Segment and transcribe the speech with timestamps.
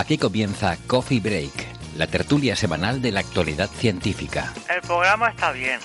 [0.00, 1.52] Aquí comienza Coffee Break,
[1.94, 4.50] la tertulia semanal de la actualidad científica.
[4.74, 5.78] El programa está bien.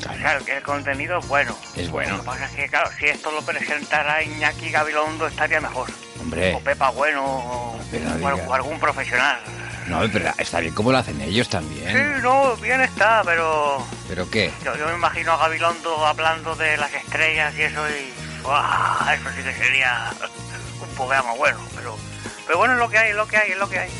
[0.00, 1.58] Claro, sea, el, el contenido es bueno.
[1.74, 2.12] Es bueno.
[2.12, 5.90] Lo que pasa es que, claro, si esto lo presentara Iñaki Gabilondo estaría mejor.
[6.20, 7.80] Hombre, O Pepa Bueno, o,
[8.12, 9.40] no algún profesional.
[9.88, 11.88] no, pero está bien como lo hacen ellos también.
[11.90, 14.52] Sí, no, bien está, pero ¿Pero qué?
[14.64, 18.12] yo, yo me imagino a Gabilondo hablando de las estrellas y eso y...
[18.46, 20.12] Eso sí que sería
[20.80, 21.96] un programa bueno, pero...
[22.46, 23.90] Pero bueno, es lo que hay, es lo que hay, es lo que hay.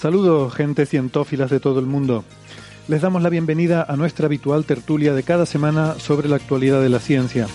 [0.00, 2.24] Saludos, gente cientófilas de todo el mundo.
[2.88, 6.88] Les damos la bienvenida a nuestra habitual tertulia de cada semana sobre la actualidad de
[6.88, 7.46] la ciencia.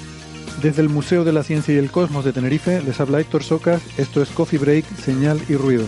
[0.62, 3.82] Desde el Museo de la Ciencia y el Cosmos de Tenerife les habla Héctor Socas,
[3.98, 5.86] esto es Coffee Break, Señal y Ruido.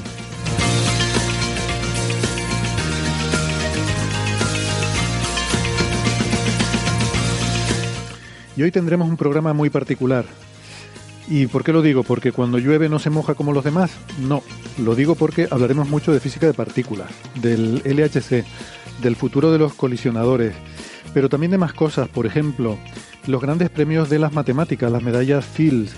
[8.60, 10.26] Y hoy tendremos un programa muy particular.
[11.30, 12.04] ¿Y por qué lo digo?
[12.04, 13.90] ¿Porque cuando llueve no se moja como los demás?
[14.20, 14.44] No,
[14.78, 18.44] lo digo porque hablaremos mucho de física de partículas, del LHC,
[19.02, 20.56] del futuro de los colisionadores,
[21.14, 22.78] pero también de más cosas, por ejemplo,
[23.28, 25.94] los grandes premios de las matemáticas, las medallas Fields,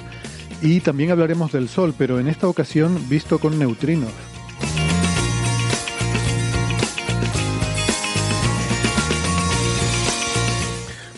[0.62, 4.12] y también hablaremos del Sol, pero en esta ocasión visto con neutrinos.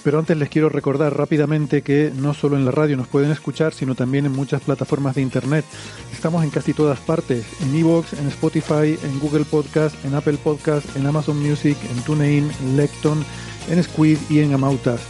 [0.04, 3.74] Pero antes les quiero recordar rápidamente que no solo en la radio nos pueden escuchar,
[3.74, 5.64] sino también en muchas plataformas de internet.
[6.12, 10.96] Estamos en casi todas partes, en Evox, en Spotify, en Google Podcast, en Apple Podcast,
[10.98, 13.24] en Amazon Music, en TuneIn, en Lecton,
[13.70, 15.02] en Squid y en Amautas.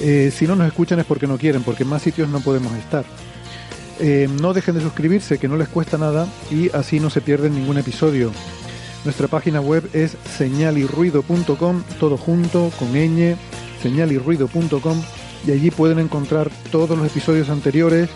[0.00, 2.72] Eh, si no nos escuchan es porque no quieren, porque en más sitios no podemos
[2.74, 3.04] estar.
[4.00, 7.54] Eh, no dejen de suscribirse, que no les cuesta nada y así no se pierden
[7.54, 8.30] ningún episodio.
[9.04, 12.96] Nuestra página web es señalirruido.com, todo junto, con
[13.84, 15.02] señalirruido.com
[15.46, 18.08] y allí pueden encontrar todos los episodios anteriores,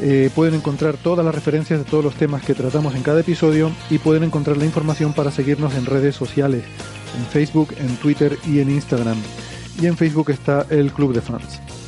[0.00, 3.72] eh, pueden encontrar todas las referencias de todos los temas que tratamos en cada episodio
[3.90, 6.62] y pueden encontrar la información para seguirnos en redes sociales,
[7.18, 9.18] en Facebook, en Twitter y en Instagram.
[9.80, 11.79] Y en Facebook está el Club de Fans.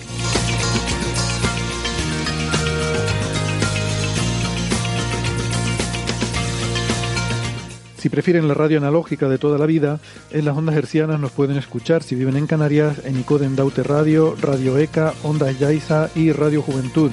[8.02, 10.00] Si prefieren la radio analógica de toda la vida,
[10.32, 14.34] en las ondas hercianas nos pueden escuchar si viven en Canarias en Icoden Daute Radio,
[14.40, 17.12] Radio ECA, Ondas Yaiza y Radio Juventud.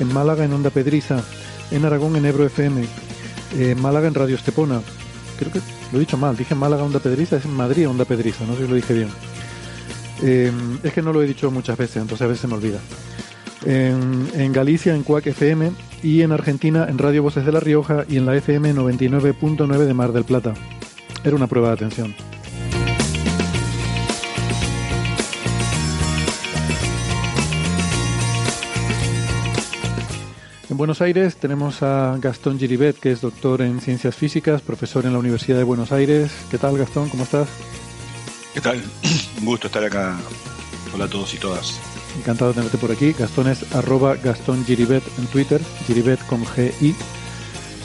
[0.00, 1.22] En Málaga en Onda Pedriza,
[1.70, 2.82] en Aragón en Ebro FM,
[3.58, 4.80] en Málaga en Radio Estepona.
[5.38, 5.60] Creo que
[5.92, 8.62] lo he dicho mal, dije Málaga Onda Pedriza, es en Madrid Onda Pedriza, no sé
[8.62, 9.08] si lo dije bien.
[10.22, 10.50] Eh,
[10.82, 12.78] es que no lo he dicho muchas veces, entonces a veces se me olvida.
[13.66, 18.16] En Galicia en Cuac FM y en Argentina en Radio Voces de La Rioja y
[18.16, 20.54] en la FM 99.9 de Mar del Plata.
[21.24, 22.14] Era una prueba de atención.
[30.68, 35.12] En Buenos Aires tenemos a Gastón Giribet, que es doctor en ciencias físicas, profesor en
[35.12, 36.32] la Universidad de Buenos Aires.
[36.50, 37.10] ¿Qué tal, Gastón?
[37.10, 37.46] ¿Cómo estás?
[38.54, 38.82] ¿Qué tal?
[39.38, 40.18] Un gusto estar acá.
[40.94, 41.91] Hola a todos y todas.
[42.18, 43.12] Encantado de tenerte por aquí.
[43.12, 46.94] Gastón es arroba Gastón Giribet en Twitter, Giribet con G-I.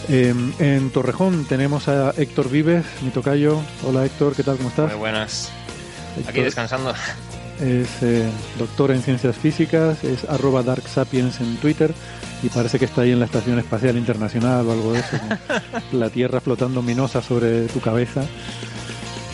[0.09, 3.59] Eh, en Torrejón tenemos a Héctor Vives, mi tocayo.
[3.83, 4.57] Hola Héctor, ¿qué tal?
[4.57, 4.89] ¿Cómo estás?
[4.91, 5.51] Muy buenas.
[6.27, 6.93] Aquí descansando.
[7.61, 11.93] es eh, doctor en ciencias físicas, es arroba Dark Sapiens en Twitter
[12.43, 15.17] y parece que está ahí en la Estación Espacial Internacional o algo de eso.
[15.91, 18.23] la Tierra flotando minosa sobre tu cabeza.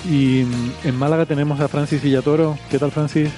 [0.05, 2.57] Y mm, en Málaga tenemos a Francis Villatoro.
[2.69, 3.29] ¿Qué tal Francis?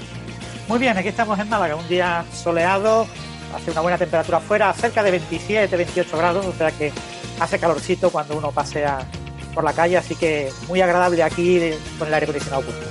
[0.67, 3.05] Muy bien, aquí estamos en Málaga, un día soleado,
[3.55, 6.91] hace una buena temperatura afuera, cerca de 27, 28 grados, o sea que
[7.39, 8.99] hace calorcito cuando uno pasea
[9.53, 11.59] por la calle, así que muy agradable aquí
[11.99, 12.85] con el aire acondicionado puesto.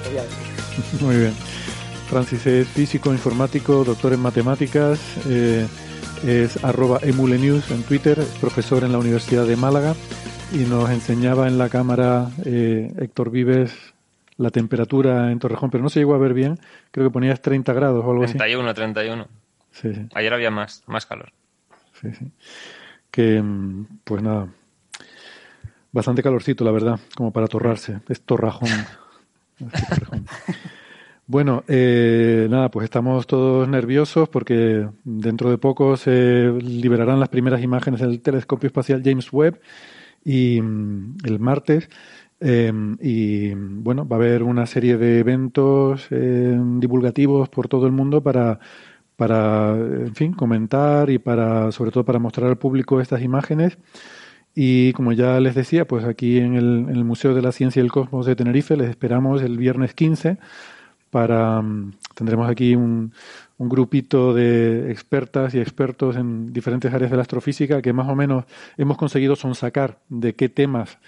[1.05, 1.35] Muy bien.
[2.09, 5.67] Francis es físico, informático, doctor en matemáticas, eh,
[6.25, 9.95] es arroba emulenews en Twitter, es profesor en la Universidad de Málaga
[10.53, 13.73] y nos enseñaba en la cámara eh, Héctor Vives
[14.37, 16.59] la temperatura en Torrejón, pero no se llegó a ver bien.
[16.95, 18.75] Creo que ponías 30 grados o algo 31, así.
[18.77, 19.29] 31.
[19.73, 20.07] Sí, sí.
[20.15, 21.33] Ayer había más, más calor.
[22.01, 22.31] Sí, sí.
[23.11, 24.47] Que, mm, pues nada,
[25.91, 27.99] bastante calorcito, la verdad, como para torrarse.
[28.09, 28.69] Es torrajón.
[31.27, 37.61] Bueno, eh, nada, pues estamos todos nerviosos porque dentro de poco se liberarán las primeras
[37.61, 39.59] imágenes del telescopio espacial James Webb
[40.25, 41.89] y mm, el martes.
[42.47, 42.71] Eh,
[43.01, 48.23] y bueno, va a haber una serie de eventos eh, divulgativos por todo el mundo
[48.23, 48.61] para,
[49.17, 53.79] para, en fin, comentar y para, sobre todo para mostrar al público estas imágenes.
[54.55, 57.81] Y como ya les decía, pues aquí en el, en el Museo de la Ciencia
[57.81, 60.37] y el Cosmos de Tenerife les esperamos el viernes 15
[61.11, 63.13] para mm, tendremos aquí un,
[63.57, 68.15] un grupito de expertas y expertos en diferentes áreas de la astrofísica que más o
[68.15, 68.45] menos
[68.77, 70.99] hemos conseguido sonsacar de qué temas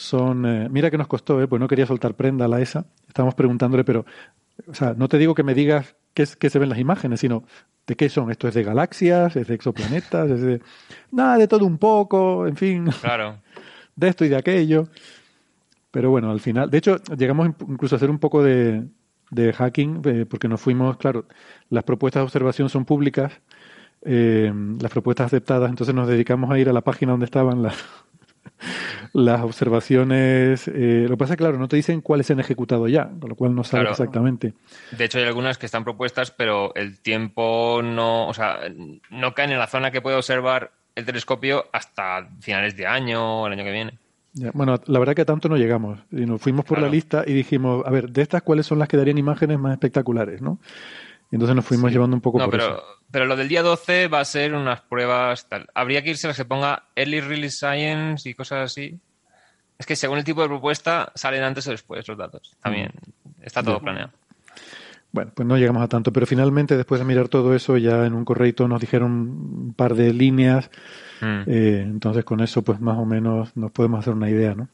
[0.00, 0.46] son.
[0.46, 1.46] eh, mira que nos costó, ¿eh?
[1.48, 2.86] pues no quería soltar prenda a la ESA.
[3.08, 4.04] Estábamos preguntándole, pero,
[4.66, 7.20] o sea, no te digo que me digas qué, es, qué se ven las imágenes,
[7.20, 7.44] sino
[7.86, 8.30] de qué son.
[8.30, 10.60] Esto es de galaxias, es de exoplanetas, es de.
[11.12, 13.38] Nada, de todo un poco, en fin Claro.
[13.96, 14.88] de esto y de aquello.
[15.90, 18.84] Pero bueno, al final, de hecho, llegamos incluso a hacer un poco de,
[19.30, 21.26] de hacking, eh, porque nos fuimos, claro,
[21.68, 23.32] las propuestas de observación son públicas,
[24.02, 27.74] eh, las propuestas aceptadas, entonces nos dedicamos a ir a la página donde estaban las,
[29.12, 30.68] las observaciones.
[30.68, 33.08] eh, lo que pasa es que, claro, no te dicen cuáles se han ejecutado ya,
[33.20, 33.90] con lo cual no sabes Claro.
[33.92, 34.54] exactamente.
[34.92, 38.58] De hecho, hay algunas que están propuestas, pero el tiempo no, o sea,
[39.10, 43.46] no caen en la zona que puede observar el telescopio hasta finales de año o
[43.46, 43.98] el año que viene.
[44.32, 45.98] Ya, Bueno, la verdad que a tanto no llegamos.
[46.12, 48.88] Y nos fuimos por la lista y dijimos, a ver, de estas, ¿cuáles son las
[48.88, 50.40] que darían imágenes más espectaculares?
[50.40, 50.58] ¿no?
[51.30, 52.84] Y entonces nos fuimos llevando un poco No, por pero, eso.
[53.10, 55.68] pero lo del día 12 va a ser unas pruebas tal.
[55.74, 58.98] Habría que irse a las que ponga Early Release Science y cosas así.
[59.78, 62.56] Es que según el tipo de propuesta salen antes o después los datos.
[62.60, 62.90] También
[63.42, 64.10] está todo planeado.
[65.12, 68.14] Bueno, pues no llegamos a tanto, pero finalmente, después de mirar todo eso, ya en
[68.14, 70.70] un correito nos dijeron un par de líneas.
[71.20, 71.42] Mm.
[71.46, 74.68] eh, entonces, con eso, pues más o menos nos podemos hacer una idea, ¿no?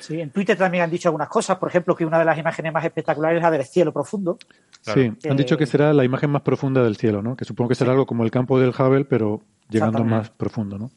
[0.00, 2.72] Sí, en Twitter también han dicho algunas cosas, por ejemplo, que una de las imágenes
[2.72, 4.38] más espectaculares es la del cielo profundo.
[4.82, 5.00] Claro.
[5.20, 7.36] Sí, han dicho que será la imagen más profunda del cielo, ¿no?
[7.36, 10.90] Que supongo que será algo como el campo del Hubble, pero llegando más profundo, ¿no?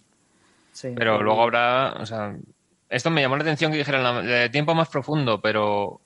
[0.72, 0.94] Sí.
[0.96, 2.36] Pero luego habrá, o sea,
[2.90, 6.02] esto me llamó la atención que dijeran la- de tiempo más profundo, pero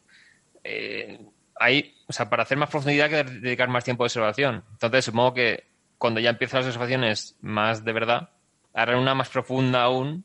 [0.63, 1.19] eh,
[1.59, 4.63] hay, o sea, para hacer más profundidad hay que dedicar más tiempo de observación.
[4.73, 5.65] Entonces supongo que
[5.97, 8.29] cuando ya empiezan las observaciones más de verdad,
[8.73, 10.23] harán una más profunda aún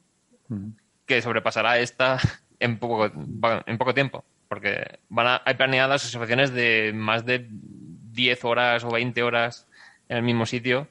[1.07, 2.19] que sobrepasará esta
[2.63, 3.11] en poco,
[3.67, 4.25] en poco tiempo.
[4.49, 9.67] Porque van a, hay planeadas observaciones de más de 10 horas o 20 horas
[10.09, 10.89] en el mismo sitio.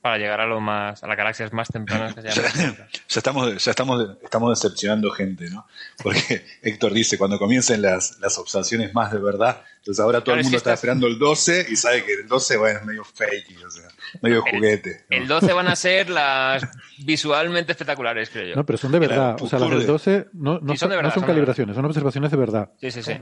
[0.00, 2.76] Para llegar a lo más a las galaxias más tempranas que se llaman.
[3.08, 5.66] Ya estamos, ya estamos, estamos decepcionando gente, ¿no?
[6.02, 10.40] Porque Héctor dice, cuando comiencen las, las observaciones más de verdad, entonces ahora todo Claro,
[10.40, 13.04] el mundo está estás- esperando el 12 y sabe que el 12, bueno, es medio
[13.04, 13.88] fake, o sea,
[14.22, 15.04] medio juguete.
[15.10, 15.16] ¿no?
[15.16, 16.62] El 12 van a ser las
[16.98, 18.54] visualmente espectaculares, creo yo.
[18.56, 19.36] No, pero son de verdad.
[19.36, 19.92] Claro, o sea, las del ocurre.
[19.92, 22.70] 12 no, no Sí, son verdad, no son son calibraciones, son observaciones de verdad.
[22.80, 23.12] Sí, sí, sí.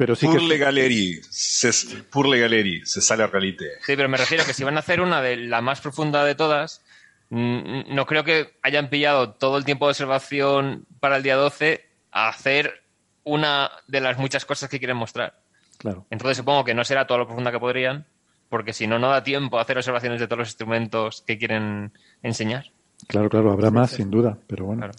[0.00, 0.46] Pero sí Pour que...
[0.46, 1.70] le galerie, se,
[2.04, 3.66] pour le galerie, se sale a realite.
[3.82, 6.34] Sí, pero me refiero que si van a hacer una de la más profunda de
[6.34, 6.82] todas,
[7.28, 12.30] no creo que hayan pillado todo el tiempo de observación para el día 12 a
[12.30, 12.82] hacer
[13.24, 15.38] una de las muchas cosas que quieren mostrar.
[15.76, 16.06] Claro.
[16.08, 18.06] Entonces supongo que no será todo lo profunda que podrían,
[18.48, 21.92] porque si no, no da tiempo a hacer observaciones de todos los instrumentos que quieren
[22.22, 22.72] enseñar.
[23.06, 24.80] Claro, claro, habrá más, sin duda, pero bueno.
[24.80, 24.94] Claro.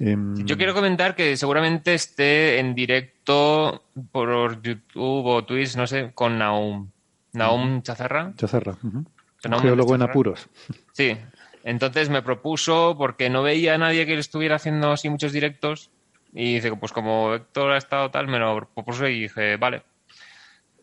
[0.00, 6.12] Em, Yo quiero comentar que seguramente esté en directo por YouTube o Twitch, no sé,
[6.14, 6.90] con Naum.
[7.32, 8.32] Naum Chazarra.
[8.36, 8.76] Chazarra.
[8.82, 9.04] Naum
[9.44, 10.48] Un geólogo en apuros.
[10.92, 11.16] Sí.
[11.64, 15.90] Entonces me propuso, porque no veía a nadie que estuviera haciendo así muchos directos,
[16.34, 19.82] y dice, pues como Héctor ha estado tal, me lo propuso y dije, vale.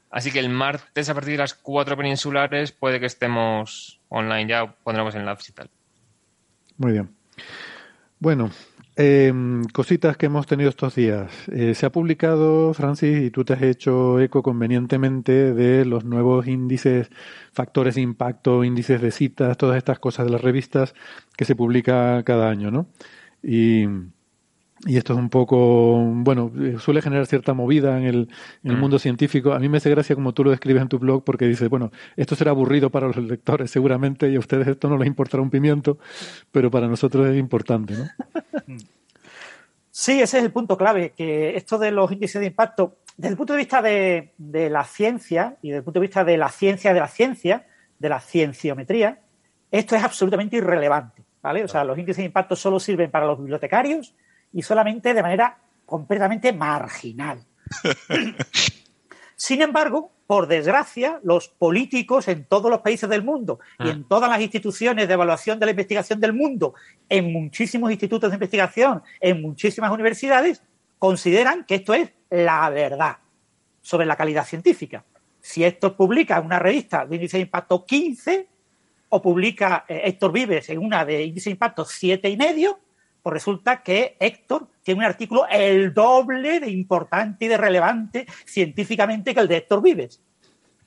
[0.09, 4.65] Así que el martes a partir de las cuatro peninsulares puede que estemos online, ya
[4.65, 5.69] pondremos enlaces y tal.
[6.77, 7.15] Muy bien.
[8.19, 8.49] Bueno,
[9.01, 11.31] em, cositas que hemos tenido estos días.
[11.49, 16.47] Eh, se ha publicado, Francis, y tú te has hecho eco convenientemente de los nuevos
[16.47, 17.09] índices,
[17.53, 20.93] factores de impacto, índices de citas, todas estas cosas de las revistas
[21.37, 22.87] que se publica cada año, ¿no?
[23.43, 23.87] Y,
[24.85, 28.29] y esto es un poco, bueno, eh, suele generar cierta movida en el,
[28.63, 28.79] en el Mm.
[28.79, 29.53] mundo científico.
[29.53, 31.91] A mí me hace gracia como tú lo describes en tu blog porque dices, bueno,
[32.15, 35.49] esto será aburrido para los lectores seguramente y a ustedes esto no les importará un
[35.49, 35.99] pimiento,
[36.51, 38.07] pero para nosotros es importante, ¿no?
[39.89, 43.37] Sí, ese es el punto clave, que esto de los índices de impacto, desde el
[43.37, 46.49] punto de vista de, de la ciencia y desde el punto de vista de la
[46.49, 47.67] ciencia de la ciencia,
[47.99, 49.19] de la cienciometría,
[49.69, 51.63] esto es absolutamente irrelevante, ¿vale?
[51.63, 54.15] O sea, los índices de impacto solo sirven para los bibliotecarios
[54.53, 57.43] y solamente de manera completamente marginal.
[59.35, 64.29] Sin embargo, por desgracia, los políticos en todos los países del mundo y en todas
[64.29, 66.73] las instituciones de evaluación de la investigación del mundo,
[67.09, 70.61] en muchísimos institutos de investigación, en muchísimas universidades,
[70.99, 73.17] consideran que esto es la verdad
[73.81, 75.03] sobre la calidad científica.
[75.39, 78.47] Si esto publica en una revista de índice de impacto 15
[79.09, 82.77] o publica eh, Héctor Vives en una de índice de impacto 7,5,
[83.21, 89.33] pues resulta que Héctor tiene un artículo el doble de importante y de relevante científicamente
[89.33, 90.21] que el de Héctor Vives.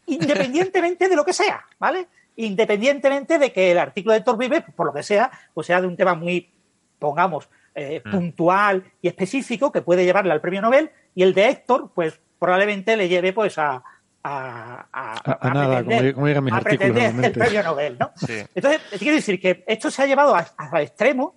[0.07, 2.07] Independientemente de lo que sea, ¿vale?
[2.37, 5.87] Independientemente de que el artículo de Héctor Vives, por lo que sea, pues sea de
[5.87, 6.51] un tema muy,
[6.99, 8.11] pongamos, eh, Mm.
[8.11, 12.97] puntual y específico que puede llevarle al premio Nobel, y el de Héctor, pues probablemente
[12.97, 13.83] le lleve pues a,
[14.23, 17.97] a, A- a nada, como pretender- como llegan mis a artículos pretender el premio Nobel,
[17.99, 18.11] ¿no?
[18.17, 18.43] Sí.
[18.55, 21.35] Entonces, quiero decir que esto se ha llevado a- hasta el extremo.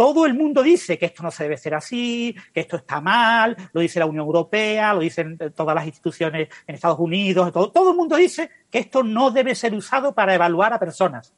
[0.00, 3.54] Todo el mundo dice que esto no se debe hacer así, que esto está mal,
[3.74, 7.70] lo dice la Unión Europea, lo dicen eh, todas las instituciones en Estados Unidos, todo,
[7.70, 11.34] todo el mundo dice que esto no debe ser usado para evaluar a personas.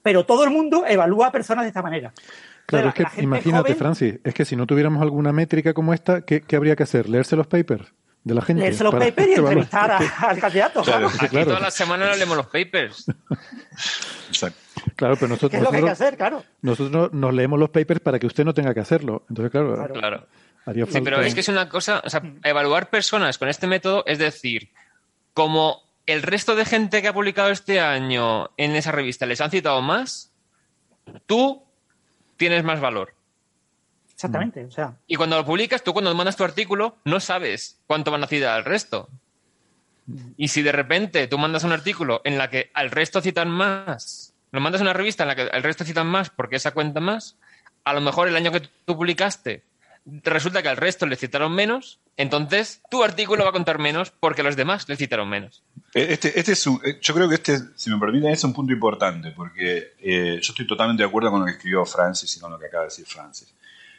[0.00, 2.14] Pero todo el mundo evalúa a personas de esta manera.
[2.64, 5.92] Claro, es que la imagínate, joven- Francis, es que si no tuviéramos alguna métrica como
[5.92, 7.10] esta, ¿qué, qué habría que hacer?
[7.10, 7.92] ¿Leerse los papers
[8.24, 8.62] de la gente?
[8.62, 9.98] leerse los para papers y entrevistar a-
[10.28, 10.82] al candidato.
[10.82, 11.08] Claro.
[11.08, 11.16] claro.
[11.18, 11.46] Aquí claro.
[11.46, 13.04] todas las semanas leemos los papers.
[14.28, 14.58] Exacto.
[14.96, 16.16] Claro, pero nosotros, ¿Qué es lo que hay que nosotros, hacer?
[16.16, 16.44] Claro.
[16.62, 19.24] nosotros nos leemos los papers para que usted no tenga que hacerlo.
[19.28, 19.94] Entonces, claro, Claro.
[19.94, 20.26] Claro.
[20.66, 21.04] haría Sí, falta...
[21.04, 24.70] pero es que es una cosa, o sea, evaluar personas con este método, es decir,
[25.34, 29.50] como el resto de gente que ha publicado este año en esa revista les han
[29.50, 30.32] citado más,
[31.26, 31.62] tú
[32.36, 33.14] tienes más valor.
[34.14, 34.64] Exactamente.
[34.64, 38.24] O sea, Y cuando lo publicas, tú cuando mandas tu artículo, no sabes cuánto van
[38.24, 39.08] a citar al resto.
[40.38, 44.27] Y si de repente tú mandas un artículo en la que al resto citan más,
[44.50, 47.00] lo mandas a una revista en la que al resto citan más porque esa cuenta
[47.00, 47.36] más,
[47.84, 49.62] a lo mejor el año que tú publicaste
[50.22, 54.42] resulta que al resto le citaron menos, entonces tu artículo va a contar menos porque
[54.42, 55.62] los demás le citaron menos.
[55.94, 58.72] Eh, Este, este es eh, yo creo que este, si me permiten, es un punto
[58.72, 62.50] importante, porque eh, yo estoy totalmente de acuerdo con lo que escribió Francis y con
[62.50, 63.54] lo que acaba de decir Francis.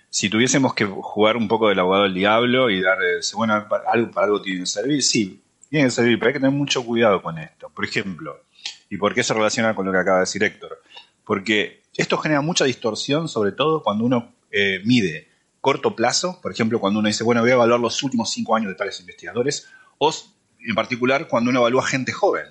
[0.10, 2.98] Si tuviésemos que jugar un poco del abogado del diablo y dar,
[3.36, 5.40] bueno, para algo, para algo tiene que servir, sí,
[5.70, 7.70] tiene que servir, pero hay que tener mucho cuidado con esto.
[7.70, 8.42] Por ejemplo,
[8.90, 10.82] ¿y por qué se relaciona con lo que acaba de decir Héctor?
[11.24, 15.30] Porque esto genera mucha distorsión, sobre todo cuando uno eh, mide
[15.62, 18.70] corto plazo, por ejemplo, cuando uno dice, bueno, voy a evaluar los últimos cinco años
[18.70, 19.68] de tales investigadores,
[19.98, 20.14] o
[20.60, 22.46] en particular cuando uno evalúa gente joven.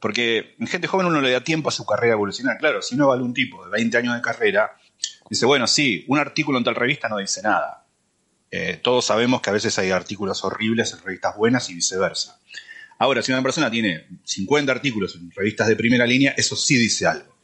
[0.00, 2.58] Porque en gente joven uno le da tiempo a su carrera evolucionar.
[2.58, 4.76] Claro, si uno evalúa un tipo de 20 años de carrera,
[5.28, 7.86] dice, bueno, sí, un artículo en tal revista no dice nada.
[8.50, 12.40] Eh, todos sabemos que a veces hay artículos horribles en revistas buenas y viceversa.
[13.00, 17.06] Ahora, si una persona tiene 50 artículos en revistas de primera línea, eso sí dice
[17.06, 17.34] algo.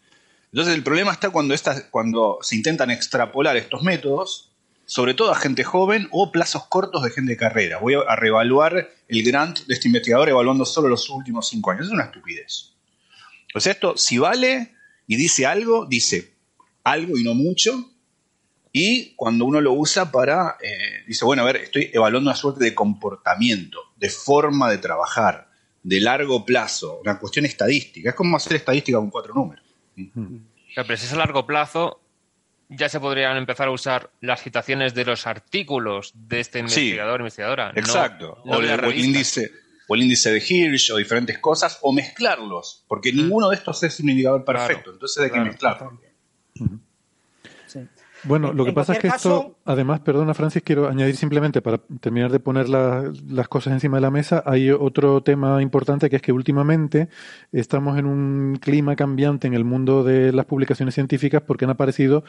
[0.52, 4.52] Entonces el problema está cuando, estas, cuando se intentan extrapolar estos métodos,
[4.84, 7.78] sobre todo a gente joven o plazos cortos de gente de carrera.
[7.78, 11.86] Voy a reevaluar el grant de este investigador evaluando solo los últimos cinco años.
[11.86, 12.74] Es una estupidez.
[13.54, 14.74] O sea, esto, si vale
[15.06, 16.34] y dice algo, dice
[16.84, 17.92] algo y no mucho.
[18.72, 22.62] Y cuando uno lo usa para, eh, dice, bueno, a ver, estoy evaluando una suerte
[22.62, 25.45] de comportamiento, de forma de trabajar,
[25.88, 28.10] de largo plazo, una cuestión estadística.
[28.10, 29.64] Es como hacer estadística con cuatro números.
[30.74, 32.00] Pero si es a largo plazo,
[32.68, 37.72] ya se podrían empezar a usar las citaciones de los artículos de este investigador investigadora.
[37.72, 38.42] no- Exacto.
[38.44, 39.06] no o, el, o el revista.
[39.06, 39.50] índice,
[39.86, 44.00] o el índice de Hirsch o diferentes cosas, o mezclarlos, porque ninguno de estos es
[44.00, 44.92] un indicador perfecto, Claro.
[44.94, 45.46] entonces hay que Claro.
[45.46, 46.00] mezclarlo.
[47.66, 47.80] sí.
[48.26, 51.78] Bueno, lo que En pasa es que esto, además, perdona Francis, quiero añadir simplemente para
[52.00, 56.16] terminar de poner la- las cosas encima de la mesa, hay otro tema importante que
[56.16, 57.08] es que últimamente
[57.52, 62.24] estamos en un clima cambiante en el mundo de las publicaciones científicas porque han aparecido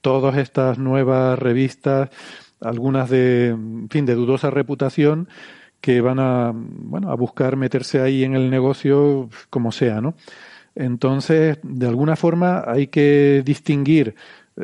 [0.00, 2.10] todas estas nuevas revistas,
[2.60, 5.28] algunas de, en fin, de dudosa reputación
[5.80, 10.14] que van a, bueno, a buscar meterse ahí en el negocio como sea, ¿no?
[10.74, 14.14] Entonces, de alguna forma hay que distinguir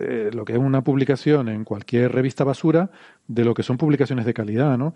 [0.00, 2.91] eh, lo que es una publicación en cualquier revista basura
[3.26, 4.95] de lo que son publicaciones de calidad, ¿no?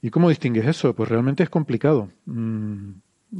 [0.00, 0.94] ¿Y cómo distingues eso?
[0.94, 2.08] Pues realmente es complicado.
[2.26, 2.90] Mm,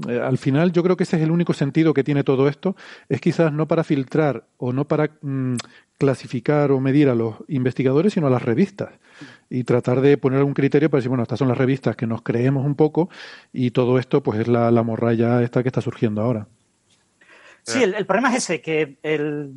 [0.09, 2.76] eh, al final yo creo que ese es el único sentido que tiene todo esto,
[3.09, 5.56] es quizás no para filtrar o no para mm,
[5.99, 8.90] clasificar o medir a los investigadores, sino a las revistas
[9.50, 12.23] y tratar de poner un criterio para decir, bueno, estas son las revistas que nos
[12.23, 13.11] creemos un poco
[13.52, 16.47] y todo esto pues es la, la morralla esta que está surgiendo ahora.
[17.64, 19.52] Sí, el, el problema es ese, que el,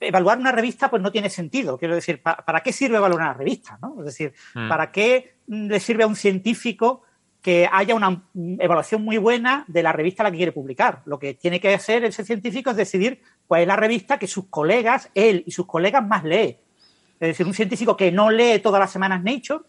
[0.00, 1.76] evaluar una revista pues no tiene sentido.
[1.78, 3.78] Quiero decir, ¿pa- ¿para qué sirve evaluar una revista?
[3.82, 3.96] ¿no?
[4.00, 4.68] Es decir, Mm.
[4.68, 7.02] ¿para qué mm, le sirve a un científico
[7.42, 11.02] que haya una mm, evaluación muy buena de la revista a la que quiere publicar?
[11.06, 14.46] Lo que tiene que hacer ese científico es decidir cuál es la revista que sus
[14.48, 16.58] colegas, él y sus colegas más lee.
[17.20, 19.64] Es decir, un científico que no lee todas las semanas Nature,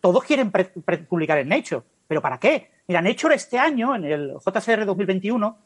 [0.00, 0.50] todos quieren
[1.08, 1.82] publicar en Nature.
[2.08, 2.70] ¿Pero para qué?
[2.88, 5.58] Mira, Nature este año, en el JCR 2021,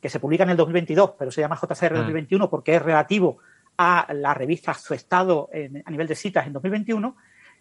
[0.00, 2.50] que se publica en el 2022, pero se llama JCR 2021 mm.
[2.50, 3.38] porque es relativo
[3.76, 5.48] a la revista Su Estado
[5.84, 7.16] a nivel de citas en 2021,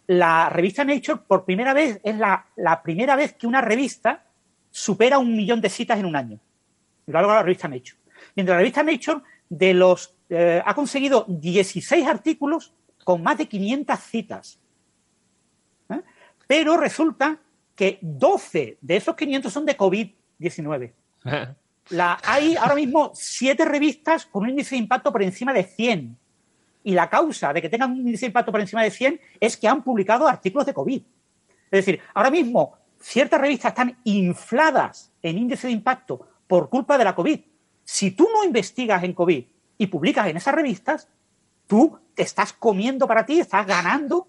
[0.08, 4.24] la revista Nature por primera vez es la, primera vez que una revista
[4.72, 6.40] supera un millón de citas en un año.
[7.06, 7.98] Y lo hago la revista Nature.
[8.36, 14.00] Mientras la revista Nature de los, eh, ha conseguido 16 artículos con más de 500
[14.00, 14.60] citas.
[15.90, 16.02] ¿Eh?
[16.48, 17.38] Pero resulta
[17.76, 20.94] que 12 de esos 500 son de COVID-19.
[21.90, 26.18] La, hay ahora mismo 7 revistas con un índice de impacto por encima de 100.
[26.84, 29.58] Y la causa de que tengan un índice de impacto por encima de 100 es
[29.58, 31.02] que han publicado artículos de COVID.
[31.70, 37.04] Es decir, ahora mismo ciertas revistas están infladas en índice de impacto por culpa de
[37.04, 37.40] la COVID.
[37.84, 39.46] Si tú no investigas en COVID
[39.78, 41.08] y publicas en esas revistas,
[41.68, 44.28] tú te estás comiendo para ti, estás ganando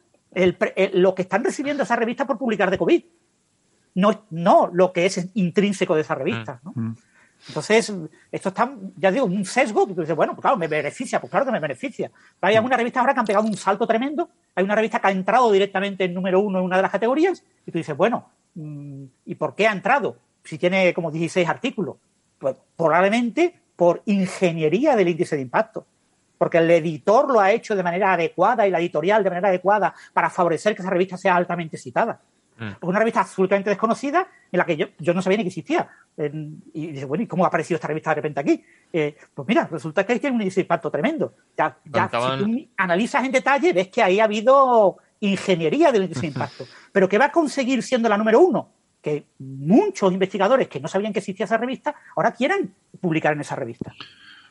[0.92, 3.02] lo que están recibiendo esas revistas por publicar de COVID
[3.98, 6.60] no, no lo que es intrínseco de esa revista.
[6.62, 6.72] ¿no?
[6.74, 6.96] Mm.
[7.46, 7.92] Entonces,
[8.32, 11.30] esto está, ya digo, un sesgo que tú dices, bueno, pues claro, me beneficia, pues
[11.30, 12.10] claro que me beneficia.
[12.40, 12.56] hay mm.
[12.56, 15.50] algunas revistas ahora que han pegado un salto tremendo, hay una revista que ha entrado
[15.52, 19.34] directamente en número uno en una de las categorías, y tú dices, bueno, mm, ¿y
[19.36, 20.16] por qué ha entrado?
[20.44, 21.96] Si tiene como 16 artículos.
[22.38, 25.86] Pues probablemente por ingeniería del índice de impacto.
[26.36, 29.94] Porque el editor lo ha hecho de manera adecuada y la editorial de manera adecuada
[30.12, 32.20] para favorecer que esa revista sea altamente citada.
[32.58, 32.72] Mm.
[32.80, 35.88] Una revista absolutamente desconocida en la que yo, yo no sabía ni que existía.
[36.16, 38.64] y dice, bueno, ¿y cómo ha aparecido esta revista de repente aquí?
[38.92, 41.34] Eh, pues mira, resulta que tiene un impacto tremendo.
[41.56, 46.22] Ya, ya si tú analizas en detalle, ves que ahí ha habido ingeniería del índice
[46.22, 46.66] de impacto.
[46.90, 51.12] Pero que va a conseguir siendo la número uno, que muchos investigadores que no sabían
[51.12, 53.92] que existía esa revista, ahora quieran publicar en esa revista.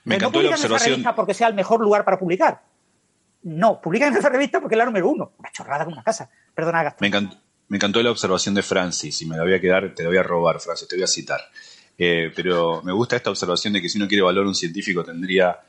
[0.06, 0.72] Me encantó no la observación.
[0.72, 2.62] En esa revista porque sea el mejor lugar para publicar.
[3.44, 5.34] No, publican en esa revista porque es la número uno.
[5.38, 6.30] Una chorrada como una casa.
[6.54, 7.00] Perdona, Gastón.
[7.02, 7.38] Me encantó,
[7.70, 10.18] me encantó la observación de Francis y me la voy a quedar, te la voy
[10.18, 11.42] a robar, Francis, te voy a citar.
[11.98, 15.60] Eh, pero me gusta esta observación de que si uno quiere valorar un científico tendría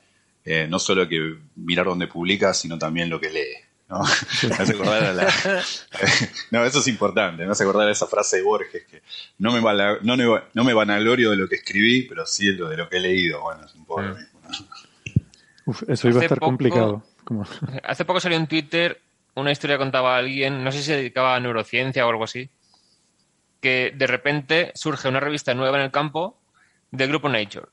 [0.45, 3.55] eh, no solo que mirar dónde publica, sino también lo que lee.
[3.89, 3.99] ¿no?
[6.51, 9.03] no, eso es importante, me hace acordar esa frase de Borges que
[9.39, 9.61] no me,
[10.03, 13.01] no, me, no me vanaglorio de lo que escribí, pero sí de lo que he
[13.01, 13.43] leído.
[13.43, 14.41] Bueno, es un poco lo mismo.
[15.89, 17.03] eso iba a estar complicado.
[17.85, 19.01] Hace poco salió en Twitter
[19.41, 22.51] una historia contaba alguien, no sé si se dedicaba a neurociencia o algo así,
[23.61, 26.39] que de repente surge una revista nueva en el campo
[26.91, 27.67] del grupo Nature.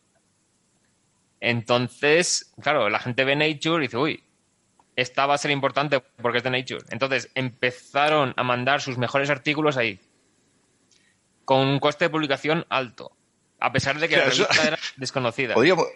[1.39, 4.23] Entonces, claro, la gente ve Nature y dice, uy,
[4.95, 6.83] esta va a ser importante porque es de Nature.
[6.89, 9.99] Entonces empezaron a mandar sus mejores artículos ahí,
[11.43, 13.11] con un coste de publicación alto,
[13.59, 15.53] a pesar de que la revista era desconocida.
[15.53, 15.87] Podríamos,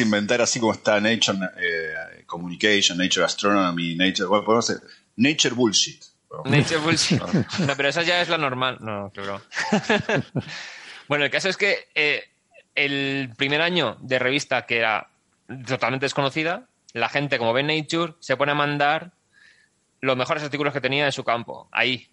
[0.00, 4.28] inventar así como está Nature eh, Communication, Nature Astronomy, Nature.
[4.28, 4.82] Bueno, podemos hacer
[5.16, 6.04] Nature Bullshit.
[6.44, 7.20] Nature Bullshit.
[7.66, 8.78] No, pero esa ya es la normal.
[8.80, 9.40] No, creo.
[11.08, 12.24] bueno, el caso es que eh,
[12.74, 15.08] el primer año de revista, que era
[15.66, 19.12] totalmente desconocida, la gente, como ve Nature, se pone a mandar
[20.00, 22.08] los mejores artículos que tenía en su campo, ahí,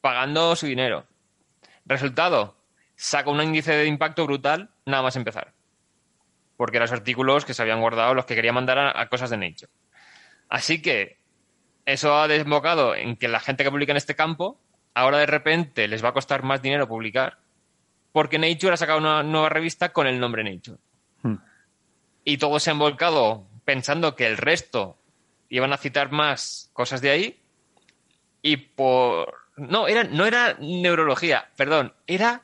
[0.00, 1.06] pagando su dinero.
[1.84, 2.56] Resultado,
[2.96, 5.57] saca un índice de impacto brutal nada más empezar
[6.58, 9.36] porque eran los artículos que se habían guardado los que quería mandar a, cosas de
[9.36, 9.70] Nature.
[10.48, 11.16] Así que
[11.86, 14.60] eso ha desembocado en que la gente que publica en este campo,
[14.92, 17.38] ahora de repente les va a costar más dinero publicar,
[18.10, 20.78] porque Nature ha sacado una nueva revista con el nombre Nature.
[21.22, 21.36] Hmm.
[22.24, 24.98] Y todo se ha envolcado pensando que el resto
[25.48, 27.40] iban a citar más cosas de ahí,
[28.42, 29.32] y por...
[29.56, 32.42] No, era, no era neurología, perdón, era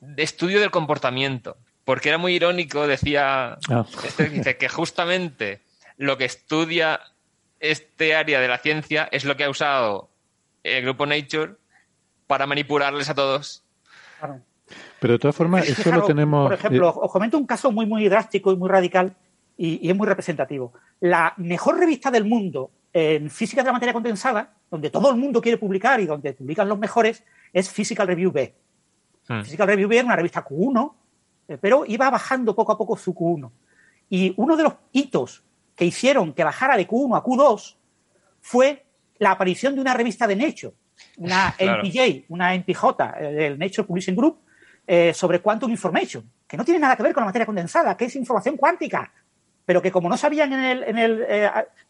[0.00, 3.86] de estudio del comportamiento porque era muy irónico, decía, ah.
[4.04, 5.62] este dice que justamente
[5.96, 7.00] lo que estudia
[7.60, 10.10] este área de la ciencia es lo que ha usado
[10.64, 11.54] el grupo Nature
[12.26, 13.64] para manipularles a todos.
[14.98, 16.48] Pero de todas formas, eso lo tenemos.
[16.48, 19.14] Por ejemplo, os comento un caso muy, muy drástico y muy radical
[19.56, 20.72] y, es muy representativo.
[20.98, 25.40] La mejor revista del mundo en física de la materia condensada, donde todo el mundo
[25.40, 27.22] quiere publicar y donde publican los mejores,
[27.52, 28.52] es Physical Review B.
[29.28, 29.42] Hmm.
[29.42, 31.05] Physical Review B es una revista Q1 eh,
[31.60, 33.50] pero iba bajando poco a poco su Q1.
[34.08, 35.42] Y uno de los hitos
[35.74, 37.76] que hicieron que bajara de Q1 a Q2
[38.40, 38.84] fue
[39.18, 40.74] la aparición de una revista de Nature,
[41.18, 42.84] una NPJ, una NPJ,
[43.20, 44.38] eh, el Nature Publishing Group,
[44.86, 48.06] eh, sobre Quantum Information, que no tiene nada que ver con la materia condensada, que
[48.06, 49.12] es información cuántica,
[49.64, 51.26] pero que como no sabían en el, en el,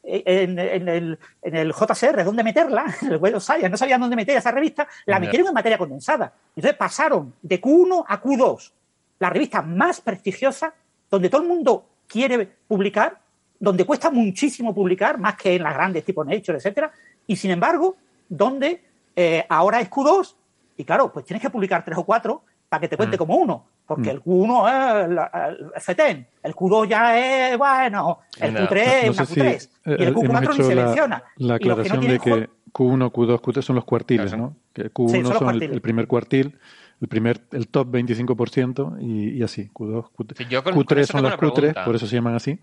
[0.02, 4.50] en, el, en el JCR dónde meterla, el Web Science, no sabían dónde meter esa
[4.50, 6.32] revista, la metieron en materia condensada.
[6.56, 8.72] Entonces pasaron de Q1 a Q2
[9.18, 10.74] la revista más prestigiosa,
[11.10, 13.18] donde todo el mundo quiere publicar,
[13.58, 16.90] donde cuesta muchísimo publicar, más que en las grandes tipo Nature, etcétera,
[17.26, 17.96] y sin embargo,
[18.28, 18.82] donde
[19.16, 20.34] eh, ahora es Q2
[20.76, 23.18] y claro, pues tienes que publicar tres o cuatro para que te cuente Mm.
[23.18, 23.64] como uno.
[23.86, 28.60] Porque el Q1 es el FTN, el Q2 ya es, bueno, el No.
[28.60, 31.22] Q3 es No si Q3 eh, y el hemos Q4 ni se la, menciona.
[31.36, 34.36] la Y los que no aclaración de que juego- Q1, Q2, Q3 son los cuartiles.
[34.36, 34.56] ¿no?
[34.74, 36.58] Que Sí, Q1 son los son el, el primer cuartil,
[37.00, 40.36] el primer el top 25% y, y así, Q2, Q3.
[40.38, 41.84] Sí, yo con- con Q3 eso son los una Q3, pregunta.
[41.84, 42.58] por eso se llaman así.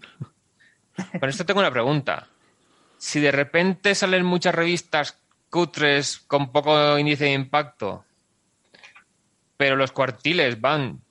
[1.20, 2.28] Con esto tengo una pregunta.
[2.98, 5.20] Si de repente salen muchas revistas
[5.50, 8.06] cutres con poco índice de impacto,
[9.58, 11.02] pero los cuartiles van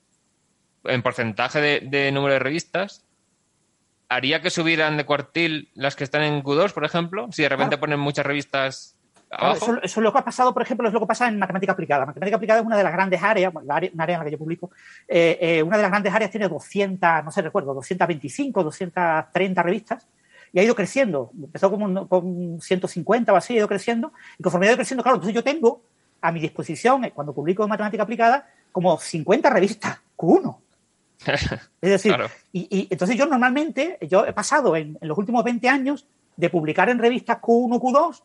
[0.83, 3.05] en porcentaje de, de número de revistas,
[4.09, 7.29] ¿haría que subieran de cuartil las que están en Q2, por ejemplo?
[7.31, 8.92] Si de repente ponen muchas revistas
[9.37, 11.39] Claro, eso, eso es lo que ha pasado, por ejemplo, es lo que pasa en
[11.39, 12.05] matemática aplicada.
[12.05, 14.71] Matemática aplicada es una de las grandes áreas, una área en la que yo publico,
[15.07, 20.07] eh, eh, una de las grandes áreas tiene 200, no sé, recuerdo, 225, 230 revistas
[20.51, 21.31] y ha ido creciendo.
[21.35, 25.15] Empezó como con 150 o así, ha ido creciendo y conforme ha ido creciendo, claro,
[25.15, 25.81] entonces yo tengo
[26.21, 30.57] a mi disposición, eh, cuando publico matemática aplicada, como 50 revistas, Q1.
[31.81, 32.29] Es decir, Claro.
[32.51, 36.49] y, y entonces yo normalmente, yo he pasado en, en los últimos 20 años de
[36.49, 38.21] publicar en revistas Q1, Q2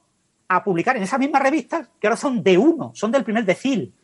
[0.48, 3.94] a publicar en esas mismas revistas que ahora son de uno, son del primer decil,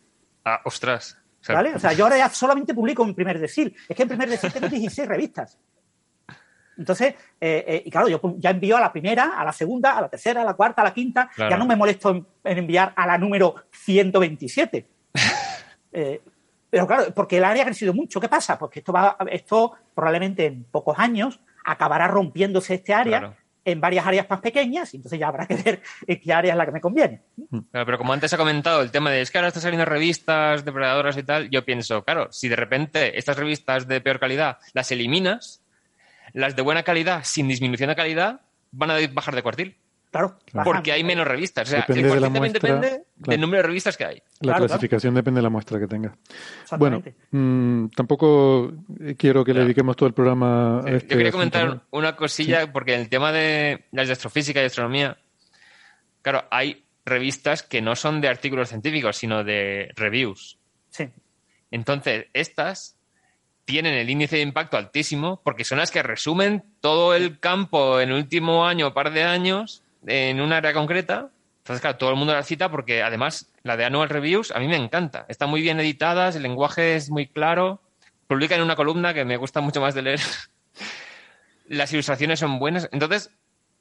[0.45, 1.17] Ah, ostras.
[1.41, 1.75] O sea, ¿vale?
[1.75, 3.75] O sea, yo ahora ya solamente publico en primer decil.
[3.89, 5.59] Es que en primer decil tengo 16 revistas.
[6.77, 10.03] Entonces, eh, eh, y claro, yo ya envío a la primera, a la segunda, a
[10.03, 11.31] la tercera, a la cuarta, a la quinta.
[11.35, 11.51] Claro.
[11.51, 14.87] Ya no me molesto en, en enviar a la número 127.
[15.97, 16.21] Eh,
[16.71, 18.21] pero claro, porque el área ha crecido mucho.
[18.21, 18.59] ¿Qué pasa?
[18.59, 23.37] Porque esto va, esto probablemente en pocos años acabará rompiéndose este área Claro.
[23.65, 26.59] En varias áreas más pequeñas y entonces ya habrá que ver en qué área es
[26.59, 27.23] la que me conviene.
[27.71, 30.65] Claro, pero como antes ha comentado el tema de es que ahora están saliendo revistas
[30.65, 34.91] depredadoras y tal, yo pienso, claro, si de repente estas revistas de peor calidad las
[34.93, 35.63] eliminas,
[36.33, 38.41] las de buena calidad sin disminución de calidad
[38.73, 39.77] van a bajar de cuartil.
[40.15, 40.39] Claro.
[40.65, 41.67] Porque hay menos revistas.
[41.67, 43.05] O sea, Depende el de la muestra, depende claro.
[43.19, 44.15] del número de revistas que hay.
[44.41, 46.13] La Claro, clasificación depende de la muestra que tengas.
[46.79, 47.15] Bueno, Exactamente.
[47.33, 48.73] mm, tampoco
[49.19, 51.83] quiero que le dediquemos todo el programa a Yo este quería asunto, comentar ¿no?
[51.91, 55.19] una cosilla, porque en el tema de la astrofísica y astronomía,
[56.23, 60.59] claro, hay revistas que no son de artículos científicos, sino de reviews.
[60.91, 61.09] Sí.
[61.73, 62.97] Entonces, estas
[63.65, 68.11] tienen el índice de impacto altísimo porque son las que resumen todo el campo en
[68.11, 71.31] el último año o par de años en un área concreta.
[71.59, 74.69] Entonces, claro, todo el mundo la cita porque además la de Annual Reviews a mí
[74.69, 75.25] me encanta.
[75.29, 77.81] Están muy bien editadas, el lenguaje es muy claro.
[78.27, 80.21] Publican en una columna que me gusta mucho más de leer.
[81.69, 82.89] Las ilustraciones son buenas.
[82.93, 83.31] Entonces,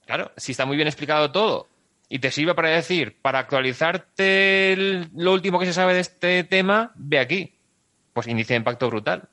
[0.05, 1.67] claro, si está muy bien explicado todo
[2.07, 6.91] y te sirve para decir, para actualizarte lo último que se sabe de este tema,
[6.95, 7.55] ve aquí.
[8.13, 9.27] Pues índice de impacto brutal.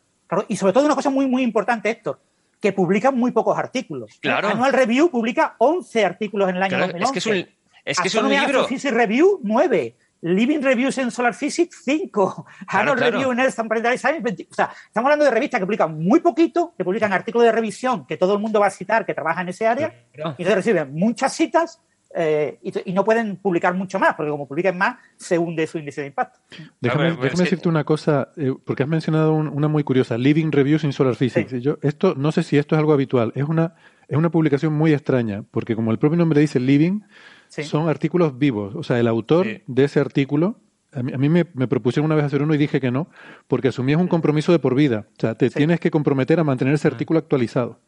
[0.49, 2.21] Y sobre todo una cosa muy, muy importante, Héctor,
[2.61, 4.19] que publican muy pocos artículos.
[4.21, 4.49] Claro.
[4.49, 7.05] Annual Review publica 11 artículos en el año Claro, 2011.
[7.07, 8.45] es que es un, es que es un libro.
[8.61, 9.97] Astrophysics Review, 9.
[10.23, 12.47] Living Reviews en Solar Physics, 5.
[12.69, 13.13] Annual claro.
[13.13, 14.49] Review en Earth and Planetary Science, 20.
[14.51, 18.07] O sea, estamos hablando de revistas que publican muy poquito, que publican artículos de revisión
[18.07, 20.35] que todo el mundo va a citar, que trabaja en ese área, Claro.
[20.37, 21.81] y entonces reciben muchas citas
[22.15, 25.79] eh, y, y no pueden publicar mucho más, porque como publiquen más, se hunde su
[25.79, 26.41] índice de impacto.
[26.81, 30.85] Déjame, ver, decirte una cosa, eh, porque has mencionado un- una muy curiosa, Living Reviews
[30.85, 31.51] in Solar Physics.
[31.51, 31.57] Sí.
[31.59, 33.75] Y Yo, esto, no sé si esto es algo habitual, es una,
[34.09, 37.01] es una publicación muy extraña, porque como el propio nombre dice Living,
[37.49, 37.65] Sí.
[37.65, 38.75] son artículos vivos.
[38.77, 39.63] O sea, el autor Sí.
[39.67, 40.57] de ese artículo,
[40.93, 43.09] a mí, a mí me, me propusieron una vez hacer uno y dije que no,
[43.49, 45.07] porque asumías un compromiso de por vida.
[45.17, 45.57] O sea, te Sí.
[45.57, 47.79] tienes que comprometer a mantener ese artículo actualizado.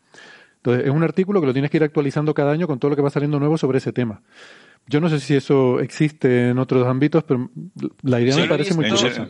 [0.65, 2.97] Entonces, es un artículo que lo tienes que ir actualizando cada año con todo lo
[2.97, 4.23] que va saliendo nuevo sobre ese tema.
[4.87, 7.51] Yo no sé si eso existe en otros ámbitos, pero
[8.03, 9.29] la idea Sí, me parece muy curiosa.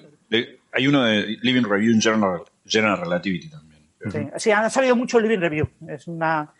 [0.74, 3.82] Hay uno de Living Review en General, General Relativity también.
[4.10, 5.68] Sí, sí, han salido mucho Living Review.
[5.88, 6.50] Es una.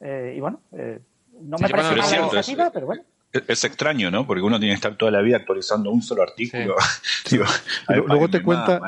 [0.00, 1.00] eh, y bueno, eh,
[1.42, 3.02] no me sí, parece bueno, una es- pero bueno.
[3.48, 4.26] Es, extraño, ¿no?
[4.26, 6.76] Porque uno tiene que estar toda la vida actualizando un solo artículo.
[7.30, 8.80] Digo, a ver, Lu- Luego te cuenta,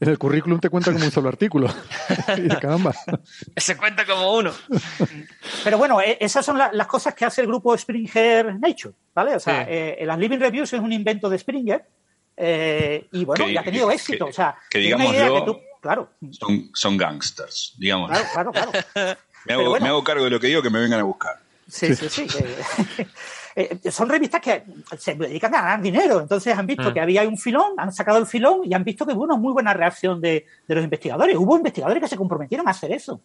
[0.00, 1.68] en el currículum te cuenta como un solo artículo.
[2.38, 2.92] y caramba.
[3.56, 4.52] Se cuenta como uno.
[5.64, 9.36] Pero bueno, eh, esas son la- las cosas que hace el grupo Springer Nature, ¿vale?
[9.36, 9.70] O sea, Sí.
[9.70, 11.84] eh, las Living Reviews es un invento de Springer
[12.36, 14.24] eh, y bueno, Que- y ha tenido que- éxito.
[14.24, 18.10] que- o sea, que digamos idea yo- que tú- claro, Son, son gangsters, digamos.
[18.10, 19.18] claro, claro, claro.
[19.44, 19.82] Me, hago, bueno.
[19.84, 21.40] me hago cargo de lo que digo, que me vengan a buscar.
[21.68, 22.26] Sí, sí, sí.
[23.56, 24.62] Eh, eh, son revistas que
[24.98, 26.20] se dedican a ganar dinero.
[26.20, 26.94] Entonces han visto Mm.
[26.94, 29.52] que había un filón, han sacado el filón y han visto que hubo una muy
[29.52, 31.36] buena reacción de, de los investigadores.
[31.36, 33.20] Hubo investigadores que se comprometieron a hacer eso.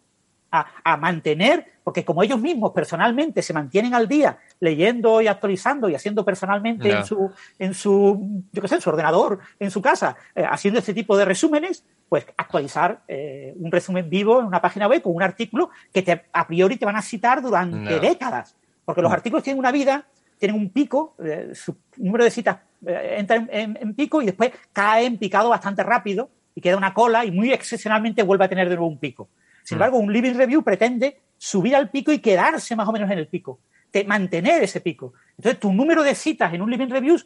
[0.50, 5.90] A, a mantener, porque como ellos mismos personalmente se mantienen al día leyendo y actualizando
[5.90, 9.82] y haciendo personalmente en su, en su, yo qué sé, en su ordenador, en su
[9.82, 14.62] casa, eh, haciendo este tipo de resúmenes, pues actualizar eh, un resumen vivo en una
[14.62, 18.00] página web con un artículo que te, a priori te van a citar durante No.
[18.00, 18.56] décadas.
[18.86, 20.06] Porque los artículos tienen una vida,
[20.38, 25.06] tienen un pico, eh, su número de citas eh, entra en, pico y después cae
[25.06, 28.76] en picado bastante rápido y queda una cola y muy excepcionalmente vuelve a tener de
[28.76, 29.30] nuevo un pico.
[29.64, 29.78] Sin mm.
[29.78, 33.28] embargo, un living review pretende subir al pico y quedarse más o menos en el
[33.28, 33.60] pico,
[34.06, 35.14] mantener ese pico.
[35.38, 37.18] Entonces, tu número de citas en un living review,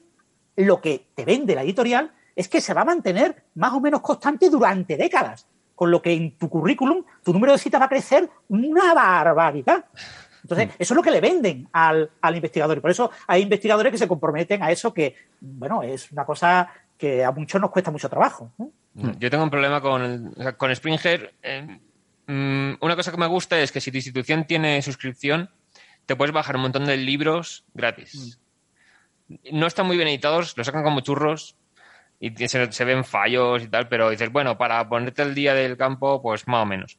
[0.55, 4.01] lo que te vende la editorial es que se va a mantener más o menos
[4.01, 7.89] constante durante décadas, con lo que en tu currículum tu número de citas va a
[7.89, 9.85] crecer una barbaridad.
[10.51, 10.81] Entonces, mm.
[10.81, 12.77] eso es lo que le venden al, investigador.
[12.77, 16.69] Y por eso hay investigadores que se comprometen a eso, que, bueno, es una cosa
[16.97, 18.51] que a muchos nos cuesta mucho trabajo.
[18.93, 19.11] Mm.
[19.19, 21.33] Yo tengo un problema con, con Springer.
[21.41, 21.79] Eh,
[22.27, 25.49] mm, una cosa que me gusta es que si tu institución tiene suscripción,
[26.05, 28.39] te puedes bajar un montón de libros gratis.
[29.51, 31.55] No están muy bien editados, los sacan como churros
[32.19, 35.77] y se, se, ven fallos y tal, pero dices, bueno, para ponerte el día del
[35.77, 36.97] campo, pues más o menos.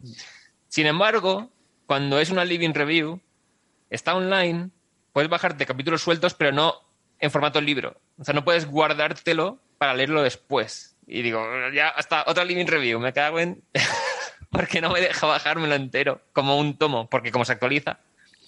[0.69, 1.53] Sin embargo,
[1.87, 3.21] cuando es una living review,
[3.95, 4.71] está online,
[5.13, 6.75] puedes bajarte capítulos sueltos, pero no
[7.19, 7.97] en formato libro.
[8.19, 10.97] O sea, no puedes guardártelo para leerlo después.
[11.07, 13.63] Y digo, ya hasta otra living review, me cago en...
[14.51, 17.99] porque no me deja bajármelo entero, como un tomo, porque como se actualiza.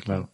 [0.04, 0.28] Claro.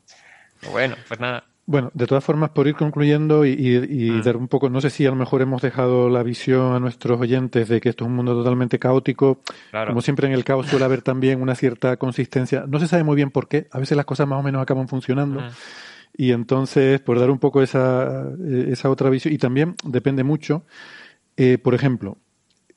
[0.70, 1.44] Bueno, pues nada.
[1.70, 4.22] Bueno, de todas formas, por ir concluyendo y, mm.
[4.22, 7.20] dar un poco, no sé si a lo mejor hemos dejado la visión a nuestros
[7.20, 9.38] oyentes de que esto es un mundo totalmente caótico.
[9.86, 12.64] Como siempre en el caos suele haber también una cierta consistencia.
[12.66, 13.68] No se sabe muy bien por qué.
[13.70, 15.42] A veces las cosas más o menos acaban funcionando.
[15.42, 15.48] Mm.
[16.16, 20.64] Y entonces, por dar un poco esa, eh, esa otra visión, y también depende mucho,
[21.36, 22.18] eh, por ejemplo,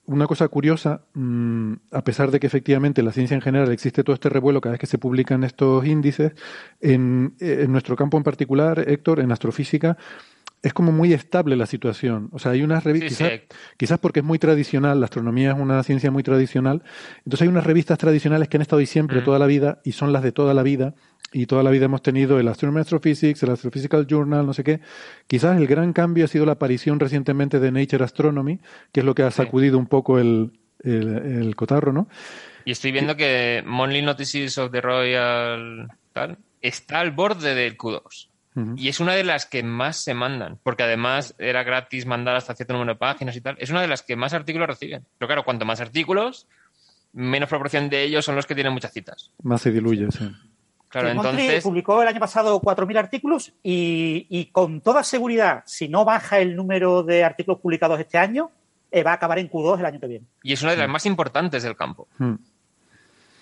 [0.06, 4.04] una cosa curiosa, mm, a pesar de que efectivamente en la ciencia en general existe
[4.04, 6.34] todo este revuelo cada vez que se publican estos índices,
[6.82, 9.98] en, en nuestro campo en particular, Héctor, en astrofísica,
[10.64, 12.30] es como muy estable la situación.
[12.32, 13.42] O sea, hay unas revistas,
[13.76, 16.84] quizás, porque es muy tradicional, la astronomía es una ciencia muy tradicional,
[17.18, 19.26] entonces hay unas revistas tradicionales que han estado ahí siempre, mm.
[19.26, 20.96] toda la vida, y son las de toda la vida,
[21.34, 24.80] y toda la vida hemos tenido el Astronomy Astrophysics, el Astrophysical Journal, no sé qué.
[25.28, 28.60] Quizás el gran cambio ha sido la aparición recientemente de Nature Astronomy,
[28.92, 30.52] que es lo que ha sacudido un poco el,
[30.84, 32.08] el, cotarro, ¿no?
[32.66, 38.30] Y estoy viendo que Monthly Notices of the Royal tal, está al borde del Q2.
[38.76, 42.54] Y es una de las que más se mandan, porque además era gratis mandar hasta
[42.54, 43.56] cierto número de páginas y tal.
[43.58, 45.08] Es una de las que más artículos reciben.
[45.18, 46.48] Pero claro, cuanto más artículos,
[47.14, 49.32] menos proporción de ellos son los que tienen muchas citas.
[49.42, 50.30] Más se diluye, sí.
[50.94, 51.64] Claro, entonces...
[51.64, 57.02] publicó el año pasado 4.000 artículos y, con toda seguridad, si no baja el número
[57.02, 58.52] de artículos publicados este año,
[58.92, 60.26] eh, va a acabar en Q2 el año que viene.
[60.44, 60.92] Y es una de las mm.
[60.92, 62.08] más importantes del campo.
[62.20, 62.36] Mm.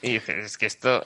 [0.01, 1.05] Y dices, es que esto...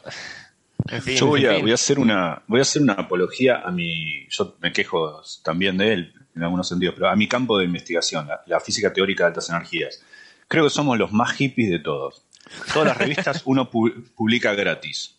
[1.17, 5.23] yo voy a, hacer una voy a hacer una apología a mi yo me quejo
[5.43, 9.23] también de él en algunos sentidos pero a mi campo de investigación la, física teórica
[9.23, 10.03] de altas energías
[10.47, 12.23] creo que somos los más hippies de todos
[12.71, 15.14] todas las revistas uno publica gratis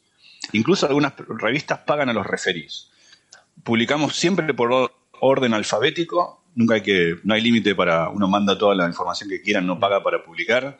[0.52, 2.90] Incluso algunas revistas pagan a los referís.
[3.62, 8.74] Publicamos siempre por orden alfabético, nunca hay que, no hay límite para, uno manda toda
[8.74, 10.78] la información que quiera, no paga para publicar.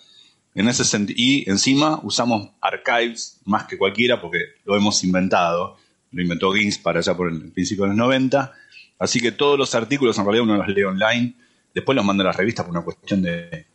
[0.55, 5.77] En ese y encima usamos archives más que cualquiera porque lo hemos inventado.
[6.13, 8.53] Lo inventó Gins para allá por el principio de los 90.
[8.99, 11.35] Así que todos los artículos en realidad uno los lee online.
[11.75, 13.67] Después los manda a las revistas por una cuestión de,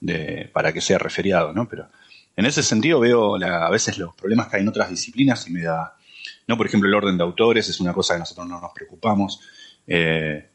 [0.00, 1.66] de para que sea referiado, ¿no?
[1.66, 1.88] Pero
[2.36, 5.62] en ese sentido veo a veces los problemas que hay en otras disciplinas y me
[5.62, 5.96] da,
[6.46, 9.40] no por ejemplo el orden de autores es una cosa que nosotros no nos preocupamos,
[9.86, 10.50] eh,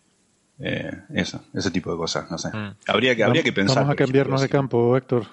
[0.59, 2.49] eh, eso, ese tipo de cosas, no sé.
[2.49, 2.75] Mm.
[2.87, 3.77] Habría que, habría que pensar.
[3.77, 5.25] Vamos a cambiarnos de campo, Héctor.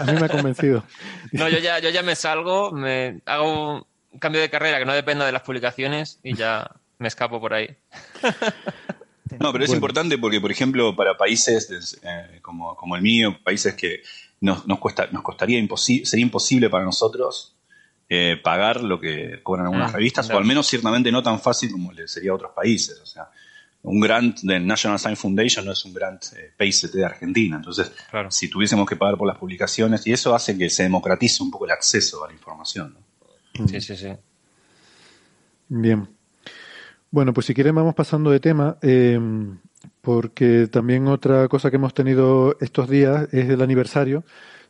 [0.00, 0.84] a, mí, me ha convencido.
[1.32, 4.94] No, yo ya, yo ya me salgo, me hago un cambio de carrera que no
[4.94, 7.76] dependa de las publicaciones y ya me escapo por ahí.
[9.40, 13.74] No, pero es importante porque, por ejemplo, para países eh, como, como, el mío, países
[13.74, 14.02] que
[14.44, 17.56] nos, nos, cuesta, nos costaría imposible, sería imposible para nosotros
[18.10, 21.72] eh, pagar lo que cobran algunas ah, revistas, o al menos ciertamente no tan fácil
[21.72, 23.00] como le sería a otros países.
[23.00, 23.30] O sea,
[23.82, 27.56] un grant del National Science Foundation no es un grant eh, PICT de Argentina.
[27.56, 27.90] Entonces,
[28.28, 31.64] si tuviésemos que pagar por las publicaciones, y eso hace que se democratice un poco
[31.64, 32.94] el acceso a la información.
[33.66, 34.08] Sí, sí, sí.
[35.68, 36.06] Bien.
[37.10, 38.76] Bueno, pues si quieren vamos pasando de tema.
[38.82, 39.18] Eh,
[40.04, 44.22] porque también otra cosa que hemos tenido estos días es el aniversario.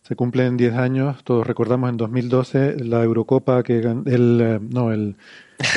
[0.02, 5.16] Se cumplen 10 años, todos recordamos en 2012 la Eurocopa que el eh, no el,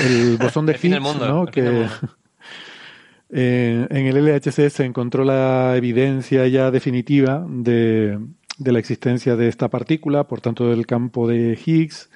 [0.05, 1.45] el bosón de Higgs, ¿no?
[1.45, 1.87] que
[3.29, 8.19] en el LHC se encontró la evidencia ya definitiva de,
[8.57, 12.09] de la existencia de esta partícula, por tanto del campo de Higgs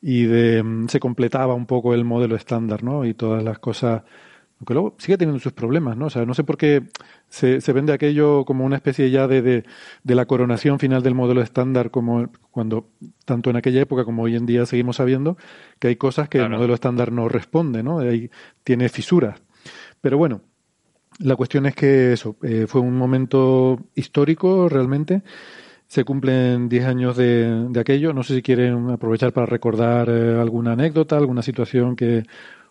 [0.00, 3.04] y de se completaba un poco el modelo estándar, ¿no?
[3.04, 4.02] Y todas las cosas
[4.60, 6.06] aunque luego sigue teniendo sus problemas, ¿no?
[6.06, 6.82] O sea, no sé por qué
[7.28, 9.64] se, se vende aquello como una especie ya de, de,
[10.02, 12.88] de, la coronación final del modelo estándar, como cuando,
[13.24, 15.36] tanto en aquella época como hoy en día seguimos sabiendo,
[15.78, 18.00] que hay cosas que el modelo estándar no responde, ¿no?
[18.00, 18.30] Ahí
[18.64, 19.40] tiene fisuras.
[20.00, 20.42] Pero bueno,
[21.20, 25.22] La cuestión es que eso eh, fue un momento histórico realmente.
[25.88, 28.12] Se cumplen 10 años de, de, aquello.
[28.12, 32.24] No sé si quieren aprovechar para recordar eh, alguna anécdota, alguna situación que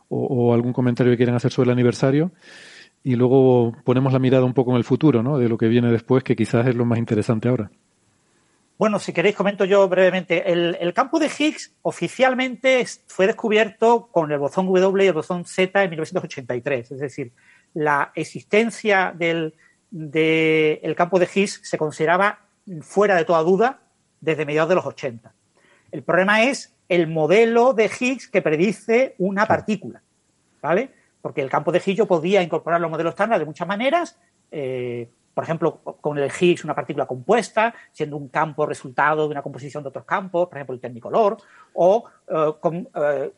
[0.09, 2.31] o, algún comentario que quieran hacer sobre el aniversario.
[3.03, 5.37] Y luego ponemos la mirada un poco en el futuro, ¿no?
[5.37, 7.71] De lo que viene después, que quizás es lo más interesante ahora.
[8.77, 10.51] Bueno, si queréis comento yo brevemente.
[10.51, 15.45] El, el, campo de Higgs oficialmente fue descubierto con el bosón W y el bosón
[15.45, 16.91] Z en 1983.
[16.91, 17.31] Es decir,
[17.73, 19.53] la existencia del
[19.89, 22.39] de el campo de Higgs se consideraba
[22.81, 23.79] fuera de toda duda
[24.19, 25.33] desde mediados de los 80.
[25.91, 30.01] El problema es el modelo de Higgs que predice una partícula,
[30.61, 30.91] ¿vale?
[31.21, 34.17] Porque el campo de Higgs yo podía incorporar los modelos estándar de muchas maneras,
[34.51, 39.43] eh, por ejemplo, con el Higgs una partícula compuesta, siendo un campo resultado de una
[39.43, 41.37] composición de otros campos, por ejemplo el Technicolor,
[41.73, 42.89] o uh, con uh,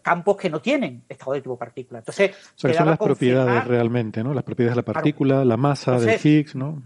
[0.02, 2.00] campos que no tienen estado de tipo partícula.
[2.00, 4.34] Entonces, o sea, son las propiedades realmente, ¿no?
[4.34, 5.50] Las propiedades de la partícula, claro.
[5.50, 6.82] la masa Entonces, del Higgs, ¿no?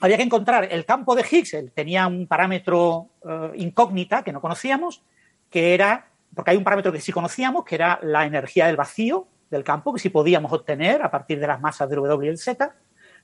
[0.00, 3.10] Había que encontrar el campo de Higgs, él tenía un parámetro
[3.54, 5.02] incógnita que no conocíamos,
[5.50, 9.28] que era, porque hay un parámetro que sí conocíamos, que era la energía del vacío
[9.50, 12.38] del campo, que sí podíamos obtener a partir de las masas del W y el
[12.38, 12.74] Z,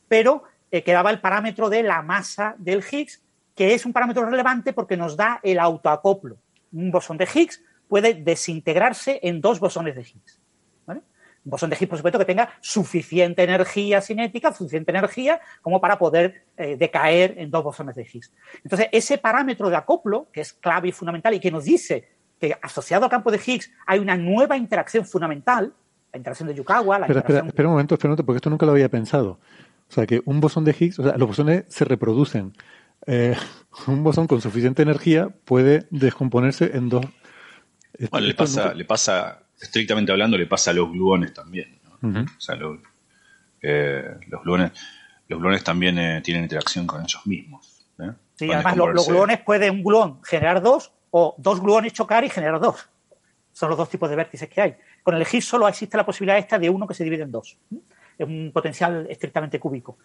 [0.08, 3.22] pero eh, quedaba el parámetro de la masa del Higgs,
[3.54, 6.37] que es un parámetro relevante porque nos da el autoacoplo.
[6.72, 10.40] Un bosón de Higgs puede desintegrarse en dos bosones de Higgs.
[10.87, 11.02] ¿vale?
[11.44, 15.98] Un bosón de Higgs, por supuesto, que tenga suficiente energía cinética, suficiente energía como para
[15.98, 18.32] poder eh, decaer en dos bosones de Higgs.
[18.64, 22.08] Entonces, ese parámetro de acoplo, que es clave y fundamental y que nos dice
[22.40, 25.73] que asociado al campo de Higgs hay una nueva interacción fundamental,
[26.12, 27.37] la interacción de Yukawa, la Pero interacción...
[27.37, 29.38] espera, espera un momento, espera un momento, porque esto nunca lo había pensado.
[29.88, 32.53] O sea, que un bosón de Higgs, o sea, los bosones se reproducen.
[33.07, 33.37] Eh,
[33.87, 37.05] un bosón con suficiente energía puede descomponerse en dos.
[38.11, 38.75] Bueno, le pasa, nunca...
[38.75, 41.79] le pasa, estrictamente hablando, le pasa a los gluones también.
[41.85, 42.09] ¿no?
[42.09, 42.37] Uh -huh.
[42.37, 42.81] O sea, lo,
[43.62, 44.73] eh, los gluones,
[45.29, 47.87] los gluones también eh, tienen interacción con ellos mismos.
[47.99, 48.11] ¿eh?
[48.35, 52.24] Sí, Pueden además los, los gluones puede un gluón generar dos o dos gluones chocar
[52.24, 52.88] y generar dos.
[53.53, 54.74] Son los dos tipos de vértices que hay.
[55.00, 57.57] Con el Higgs solo existe la posibilidad esta de uno que se divide en dos
[58.18, 59.98] es un potencial estrictamente cúbico.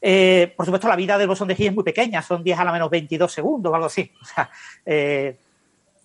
[0.00, 2.64] Eh, por supuesto, la vida del bosón de Higgs es muy pequeña, son 10 a
[2.64, 4.10] la menos 22 segundos o algo así.
[4.20, 4.50] O sea,
[4.86, 5.36] eh,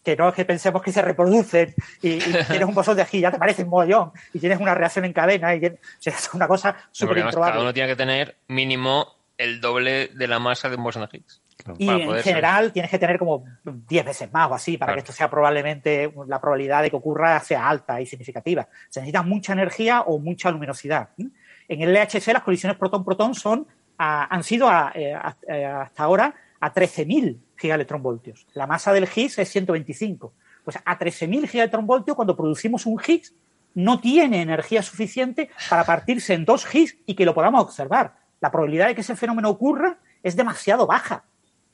[0.03, 3.21] que no es que pensemos que se reproducen y, y tienes un bosón de Higgs,
[3.21, 6.33] ya te parece un mogollón y tienes una reacción en cadena y o sea, es
[6.33, 7.53] una cosa súper improbable.
[7.53, 11.17] Cada uno tiene que tener mínimo el doble de la masa de un bosón de
[11.17, 11.41] Higgs.
[11.77, 12.73] Y en general ser.
[12.73, 14.95] tienes que tener como 10 veces más o así para claro.
[14.95, 18.67] que esto sea probablemente la probabilidad de que ocurra sea alta y significativa.
[18.89, 21.09] Se necesita mucha energía o mucha luminosidad.
[21.17, 23.67] En el LHC las colisiones protón-protón son
[23.97, 28.47] a, han sido a, eh, a, hasta ahora a 13.000 gigaelectronvoltios.
[28.53, 30.33] La masa del Higgs es 125.
[30.63, 33.33] Pues a 13.000 gigaelectronvoltios cuando producimos un Higgs
[33.75, 38.15] no tiene energía suficiente para partirse en dos Higgs y que lo podamos observar.
[38.39, 41.25] La probabilidad de que ese fenómeno ocurra es demasiado baja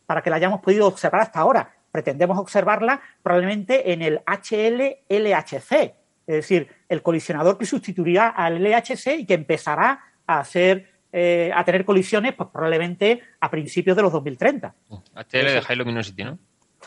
[0.05, 1.73] para que la hayamos podido observar hasta ahora.
[1.91, 5.93] Pretendemos observarla probablemente en el HL-LHC,
[6.27, 11.63] es decir, el colisionador que sustituirá al LHC y que empezará a hacer eh, a
[11.63, 14.75] tener colisiones pues, probablemente a principios de los 2030.
[14.89, 16.37] HL de High Luminosity, ¿no?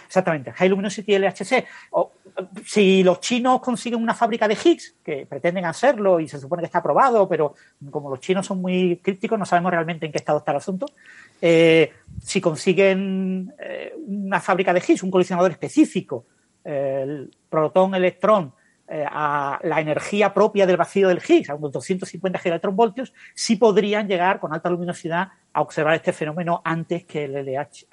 [0.08, 1.66] Exactamente, High Luminosity LHC.
[1.90, 2.12] O,
[2.64, 6.66] si los chinos consiguen una fábrica de Higgs, que pretenden hacerlo y se supone que
[6.66, 7.54] está aprobado, pero
[7.90, 10.86] como los chinos son muy críticos, no sabemos realmente en qué estado está el asunto.
[11.42, 11.92] Eh,
[12.22, 16.24] si consiguen eh, una fábrica de Higgs, un colisionador específico,
[16.64, 18.54] eh, el protón-electrón,
[18.90, 24.08] eh, a la energía propia del vacío del Higgs, a unos 250 gigaelectronvoltios, sí podrían
[24.08, 27.86] llegar con alta luminosidad a observar este fenómeno antes que el LH,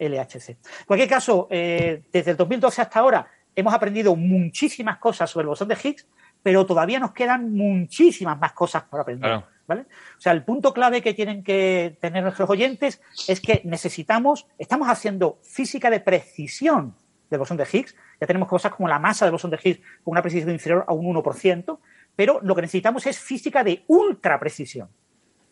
[0.00, 0.48] LHC.
[0.50, 5.48] En cualquier caso, eh, desde el 2012 hasta ahora hemos aprendido muchísimas cosas sobre el
[5.48, 6.06] bosón de Higgs,
[6.42, 9.28] pero todavía nos quedan muchísimas más cosas por aprender.
[9.28, 9.46] Claro.
[9.66, 9.82] ¿vale?
[9.82, 14.88] O sea, el punto clave que tienen que tener nuestros oyentes es que necesitamos, estamos
[14.88, 16.96] haciendo física de precisión
[17.30, 20.12] del bosón de Higgs, ya tenemos cosas como la masa del bosón de Higgs con
[20.12, 21.78] una precisión inferior a un 1%,
[22.16, 24.88] pero lo que necesitamos es física de ultra precisión.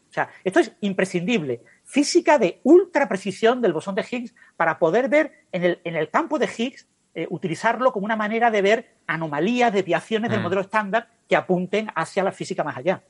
[0.09, 1.63] O sea, esto es imprescindible.
[1.85, 6.11] Física de ultra precisión del bosón de Higgs para poder ver en el, en el
[6.11, 10.33] campo de Higgs, eh, utilizarlo como una manera de ver anomalías, desviaciones mm.
[10.33, 13.03] del modelo estándar que apunten hacia la física más allá.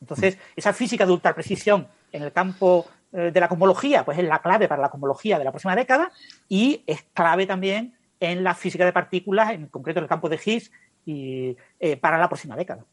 [0.00, 4.24] Entonces, esa física de ultra precisión en el campo eh, de la cosmología, pues es
[4.24, 6.10] la clave para la cosmología de la próxima década
[6.48, 10.40] y es clave también en la física de partículas, en concreto en el campo de
[10.42, 10.70] Higgs,
[11.04, 12.84] y eh, para la próxima década.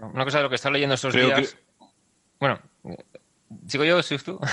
[0.00, 1.54] Una cosa de lo que está leyendo estos Creo días.
[1.54, 1.65] Que...
[2.40, 2.58] Bueno,
[3.66, 4.38] ¿sigo yo o sigues tú?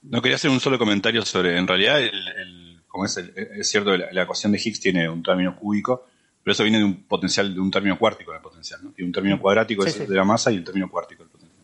[0.00, 3.68] No quería hacer un solo comentario sobre, en realidad, el, el, como es, el, es
[3.68, 6.06] cierto, la, la, ecuación de Higgs tiene un término cúbico,
[6.42, 8.92] pero eso viene de un potencial, de un término cuártico del potencial, ¿no?
[8.92, 10.06] Tiene un término cuadrático sí, sí.
[10.06, 11.62] de la masa y el término cuártico del potencial.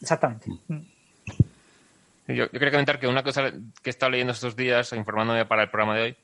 [0.00, 0.50] Exactamente.
[2.28, 5.62] Yo, yo quería comentar que una cosa que he estado leyendo estos días, informándome para
[5.62, 6.16] el programa de hoy,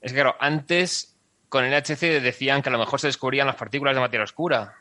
[0.00, 1.16] es que, claro, antes
[1.48, 4.76] con el HC decían que a lo mejor se descubrían las partículas de materia oscura,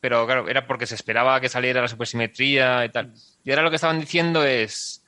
[0.00, 3.12] pero claro, era porque se esperaba que saliera la supersimetría y tal.
[3.44, 5.04] Y ahora lo que estaban diciendo es,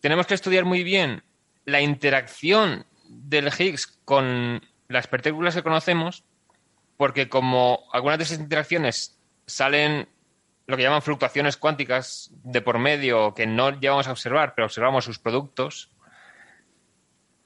[0.00, 1.22] tenemos que estudiar muy bien
[1.64, 6.24] la interacción del Higgs con las partículas que conocemos,
[6.96, 10.08] porque como algunas de esas interacciones salen
[10.66, 15.04] lo que llaman fluctuaciones cuánticas de por medio que no llevamos a observar, pero observamos
[15.04, 15.90] sus productos,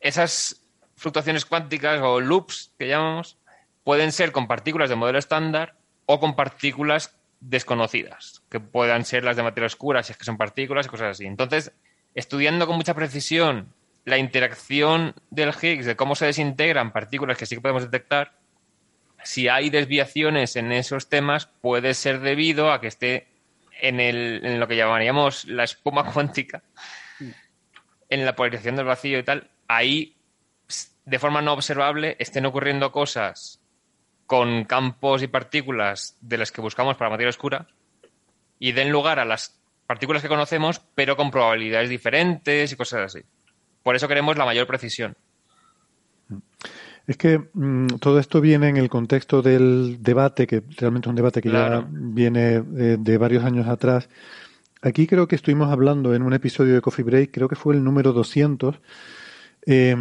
[0.00, 0.62] esas
[0.96, 3.38] fluctuaciones cuánticas o loops que llamamos
[3.84, 5.76] pueden ser con partículas de modelo estándar
[6.12, 10.36] o con partículas desconocidas, que puedan ser las de materia oscura, si es que son
[10.36, 11.24] partículas y cosas así.
[11.24, 11.72] Entonces,
[12.14, 13.72] estudiando con mucha precisión
[14.04, 18.32] la interacción del Higgs, de cómo se desintegran partículas que sí que podemos detectar,
[19.24, 23.28] si hay desviaciones en esos temas, puede ser debido a que esté
[23.80, 26.62] en, en lo que llamaríamos la espuma cuántica,
[28.10, 29.50] en la polarización del vacío y tal.
[29.66, 30.14] Ahí,
[31.06, 33.61] de forma no observable, estén ocurriendo cosas
[34.32, 37.66] con campos y partículas de las que buscamos para materia oscura
[38.58, 43.26] y den lugar a las partículas que conocemos, pero con probabilidades diferentes y cosas así.
[43.82, 45.14] Por eso queremos la mayor precisión.
[47.06, 51.16] Es que mm, todo esto viene en el contexto del debate, que realmente es un
[51.16, 54.08] debate que ya viene de, de, varios años atrás.
[54.80, 57.84] Aquí creo que estuvimos hablando en un episodio de Coffee Break, creo que fue el
[57.84, 58.80] número 200,
[59.66, 59.96] eh,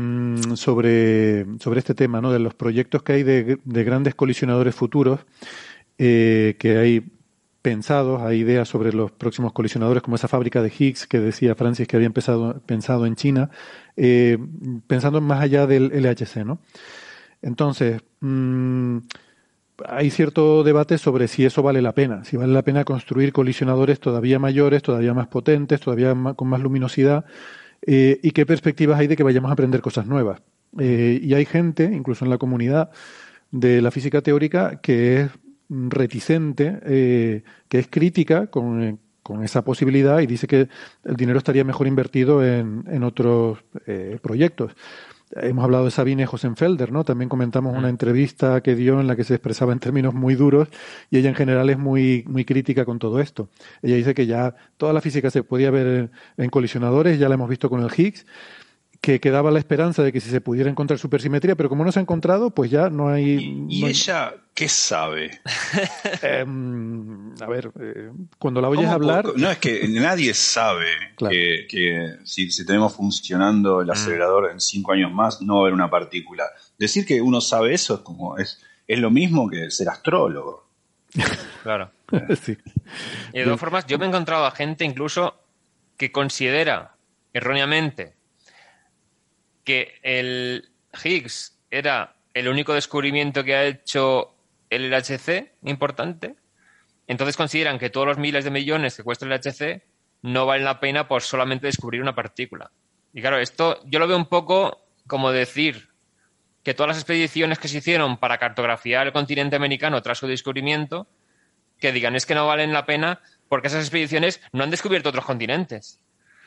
[0.55, 2.32] sobre, sobre este tema, ¿no?
[2.32, 5.20] de los proyectos que hay de, de grandes colisionadores futuros,
[5.97, 7.12] eh, que hay
[7.62, 11.88] pensados, hay ideas sobre los próximos colisionadores, como esa fábrica de Higgs que decía Francis
[11.88, 13.51] que había empezado, pensado en China,
[13.95, 14.38] eh,
[14.88, 16.59] pensando más allá del LHC, ¿no?
[17.43, 18.97] Entonces, mmm,
[19.88, 23.99] hay cierto debate sobre si eso vale la pena, si vale la pena construir colisionadores
[23.99, 27.26] todavía mayores, todavía más potentes, todavía con más luminosidad,
[27.86, 30.41] eh, y qué perspectivas hay de que vayamos a aprender cosas nuevas.
[30.79, 32.91] Eh, y hay gente, incluso en la comunidad
[33.51, 35.32] de la física teórica, que es
[35.69, 40.67] reticente, eh, que es crítica con, con, esa posibilidad y dice que
[41.03, 44.73] el dinero estaría mejor invertido en, en otros eh, proyectos.
[45.36, 47.03] Hemos hablado de Sabine Hosenfelder, ¿no?
[47.03, 50.67] También comentamos una entrevista que dio en la que se expresaba en términos muy duros
[51.09, 53.49] y ella en general es muy, muy crítica con todo esto.
[53.82, 57.36] Ella dice que ya toda la física se podía ver en, en colisionadores, ya la
[57.36, 58.25] hemos visto con el Higgs,
[59.02, 61.97] que quedaba la esperanza de que si se pudiera encontrar supersimetría, pero como no se
[61.97, 63.32] ha encontrado, pues ya no hay.
[63.32, 63.93] ¿Y, y no hay...
[63.93, 65.41] ella qué sabe?
[66.22, 66.45] eh,
[67.41, 69.26] a ver, eh, cuando la oyes hablar.
[69.36, 71.34] No, es que nadie sabe claro.
[71.34, 74.52] que, que si, si, tenemos funcionando el acelerador mm.
[74.54, 76.43] en cinco años más, no va a haber una partícula.
[76.78, 78.38] Decir que uno sabe eso es como.
[78.38, 80.70] Es, es lo mismo que ser astrólogo.
[81.62, 81.91] Claro.
[82.41, 82.58] sí.
[83.34, 85.36] Y de todas formas, yo me he encontrado a gente incluso
[85.95, 86.95] que considera
[87.34, 88.16] erróneamente
[89.64, 90.70] que el
[91.03, 94.34] Higgs era el único descubrimiento que ha hecho
[94.70, 96.36] el LHC importante,
[97.07, 99.84] entonces consideran que todos los miles de millones que cuesta el LHC
[100.22, 102.72] no valen la pena por solamente descubrir una partícula.
[103.14, 105.89] Y claro, esto yo lo veo un poco como decir
[106.64, 111.07] que todas las expediciones que se hicieron para cartografiar el continente americano tras su descubrimiento,
[111.80, 115.26] que digan es que no valen la pena porque esas expediciones no han descubierto otros
[115.26, 115.99] continentes.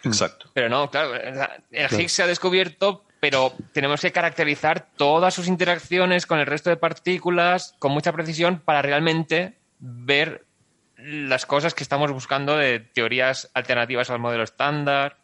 [0.04, 0.50] Exacto.
[0.52, 1.54] Pero no, claro, el claro.
[1.72, 6.76] Higgs se ha descubierto, pero tenemos que caracterizar todas sus interacciones con el resto de
[6.76, 10.44] partículas con mucha precisión para realmente ver
[10.98, 15.18] las cosas que estamos buscando de teorías alternativas al modelo estándar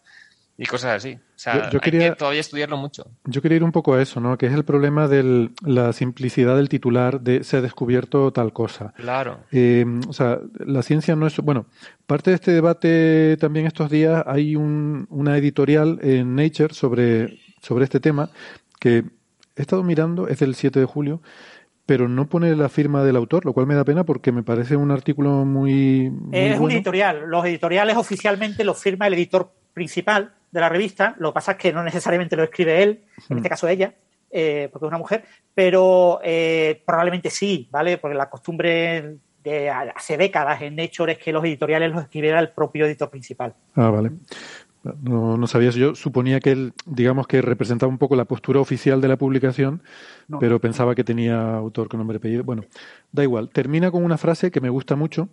[0.60, 1.14] y cosas así.
[1.14, 3.06] O sea, yo, yo quería, hay que todavía estudiarlo mucho.
[3.24, 4.36] Yo quería ir un poco a eso, ¿no?
[4.36, 8.92] Que es el problema de la simplicidad del titular de se ha descubierto tal cosa.
[8.94, 9.40] Claro.
[9.52, 11.38] Eh, o sea, la ciencia no es...
[11.38, 11.64] Bueno,
[12.06, 17.84] parte de este debate también estos días hay un, una editorial en Nature sobre, sobre
[17.84, 18.28] este tema
[18.78, 19.04] que
[19.56, 21.22] he estado mirando, es del 7 de julio,
[21.86, 24.76] pero no pone la firma del autor, lo cual me da pena porque me parece
[24.76, 26.10] un artículo muy...
[26.10, 26.64] muy es bueno.
[26.64, 27.22] un editorial.
[27.28, 31.14] Los editoriales oficialmente los firma el editor principal de la revista.
[31.18, 33.94] Lo que pasa es que no necesariamente lo escribe él, en este caso ella,
[34.30, 35.24] eh, porque es una mujer,
[35.54, 37.98] pero eh, probablemente sí, ¿vale?
[37.98, 42.50] Porque la costumbre de hace décadas en Nature es que los editoriales los escribiera el
[42.50, 43.54] propio editor principal.
[43.74, 44.12] Ah, vale.
[44.82, 49.02] No, no sabía Yo suponía que él, digamos que representaba un poco la postura oficial
[49.02, 49.82] de la publicación,
[50.26, 50.38] no.
[50.38, 52.44] pero pensaba que tenía autor con nombre y apellido.
[52.44, 52.64] Bueno,
[53.12, 53.50] da igual.
[53.50, 55.28] Termina con una frase que me gusta mucho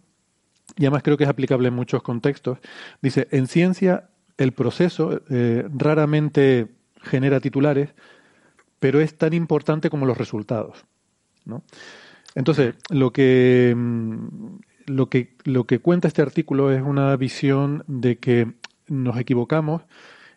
[0.76, 2.60] y además creo que es aplicable en muchos contextos.
[3.02, 6.68] Dice, en ciencia el proceso eh, raramente
[7.02, 7.90] genera titulares,
[8.80, 10.86] pero es tan importante como los resultados.
[12.36, 13.76] Entonces, lo que
[14.86, 18.54] lo que, lo que cuenta este artículo es una visión de que
[18.88, 19.84] nos equivocamos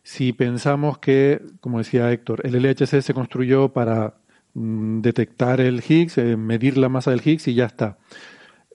[0.03, 4.15] si pensamos que, como decía Héctor, el LHC se construyó para
[4.55, 7.99] mm, detectar el Higgs, eh, medir la masa del Higgs y ya está.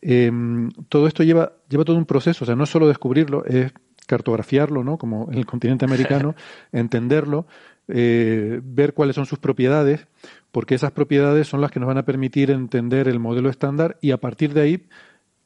[0.02, 3.74] Em, todo esto lleva, lleva todo un proceso, o sea, no es solo descubrirlo, es
[4.06, 4.98] cartografiarlo, ¿no?
[4.98, 6.36] Como en el continente americano,
[6.72, 7.46] entenderlo,
[7.88, 10.08] eh, ver cuáles son sus propiedades,
[10.52, 14.12] porque esas propiedades son las que nos van a permitir entender el modelo estándar y
[14.12, 14.88] a partir de ahí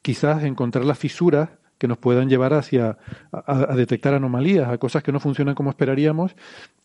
[0.02, 2.98] quizás encontrar las fisuras que nos puedan llevar hacia
[3.32, 6.36] a, detectar anomalías, a cosas que no funcionan como esperaríamos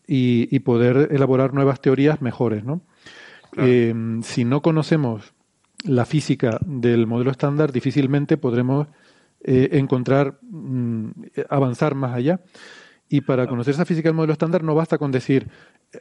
[0.06, 2.80] y, poder elaborar nuevas teorías mejores, ¿no?
[3.58, 5.34] Eh, si no conocemos
[5.84, 8.88] la física del modelo estándar, difícilmente podremos
[9.42, 11.10] eh, encontrar, mm,
[11.48, 12.40] avanzar más allá.
[13.08, 15.46] Y para conocer esa física del modelo estándar no basta con decir,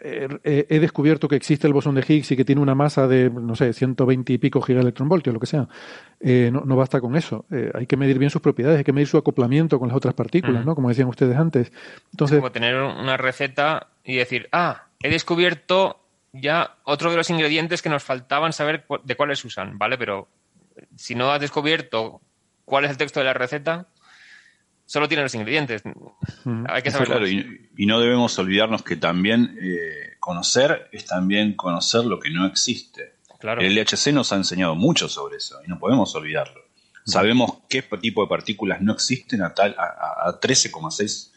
[0.01, 3.07] eh, eh, he descubierto que existe el bosón de Higgs y que tiene una masa
[3.07, 5.67] de, no sé, 120 y pico gigaelectronvoltios, lo que sea.
[6.19, 7.45] no, no, basta con eso.
[7.75, 10.65] hay que medir bien sus propiedades, hay que medir su acoplamiento con las otras partículas,
[10.65, 10.73] ¿no?
[10.73, 11.71] Como decían ustedes antes.
[12.11, 15.99] Entonces, es como tener una receta y decir, ah, he descubierto
[16.33, 19.97] ya otro de los ingredientes que nos faltaban saber de cuáles usan, ¿vale?
[19.97, 20.27] Pero
[20.95, 22.21] si no has descubierto
[22.65, 23.87] cuál es el texto de la receta,
[24.85, 25.83] solo tiene los ingredientes.
[26.67, 27.27] Hay que saberlo.
[27.27, 33.15] y, no debemos olvidarnos que también eh, conocer es también conocer lo que no existe.
[33.39, 33.61] Claro.
[33.61, 36.65] El LHC nos ha enseñado mucho sobre eso y no podemos olvidarlo.
[37.05, 41.31] Sabemos qué tipo de partículas no existen a, tal, a, a 13,6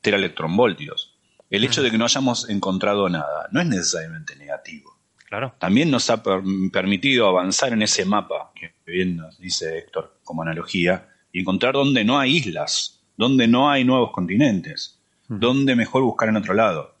[0.00, 1.14] teraelectronvoltios.
[1.50, 4.98] El hecho de que no hayamos encontrado nada no es necesariamente negativo.
[5.28, 5.54] Claro.
[5.58, 11.08] También nos ha permitido avanzar en ese mapa, que bien nos dice Héctor como analogía,
[11.32, 16.36] y encontrar dónde no hay islas, dónde no hay nuevos continentes, dónde mejor buscar en
[16.36, 16.96] otro lado.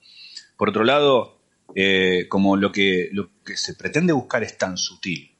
[0.56, 1.38] Por otro lado,
[1.74, 5.30] eh, como lo que, lo que se pretende buscar es tan sutil,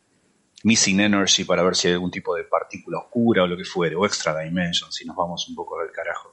[0.64, 3.96] missing energy para ver si hay algún tipo de partícula oscura o lo que fuere,
[3.96, 6.32] o extra dimension, si nos vamos un poco del carajo.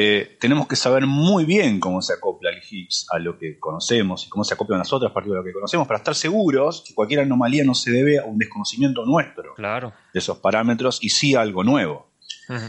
[0.00, 4.24] Eh, tenemos que saber muy bien cómo se acopla el Higgs a lo que conocemos
[4.24, 7.64] y cómo se acoplan las otras partículas que conocemos para estar seguros que cualquier anomalía
[7.64, 9.92] no se debe a un desconocimiento nuestro claro.
[10.14, 12.12] de esos parámetros y sí a algo nuevo.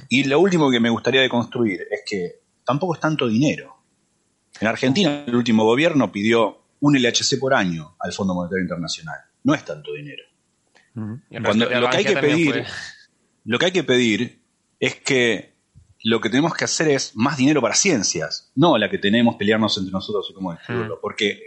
[0.10, 3.78] Y lo último que me gustaría deconstruir es que tampoco es tanto dinero.
[4.60, 9.20] En Argentina el último gobierno pidió un LHC por año al Fondo Monetario Internacional.
[9.44, 10.24] No es tanto dinero.
[10.96, 12.66] lo, que hay que pedir,
[13.46, 14.42] lo que hay que pedir
[14.80, 15.59] es que
[16.04, 19.78] lo que tenemos que hacer es más dinero para ciencias, no la que tenemos pelearnos
[19.78, 20.96] entre nosotros y cómo distribuirlo.
[20.96, 21.00] Mm.
[21.02, 21.42] Porque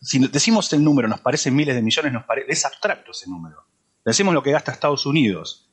[0.00, 3.64] si decimos el número, nos parecen miles de millones, nos parece, es abstracto ese número.
[4.04, 5.68] Decimos lo que gasta Estados Unidos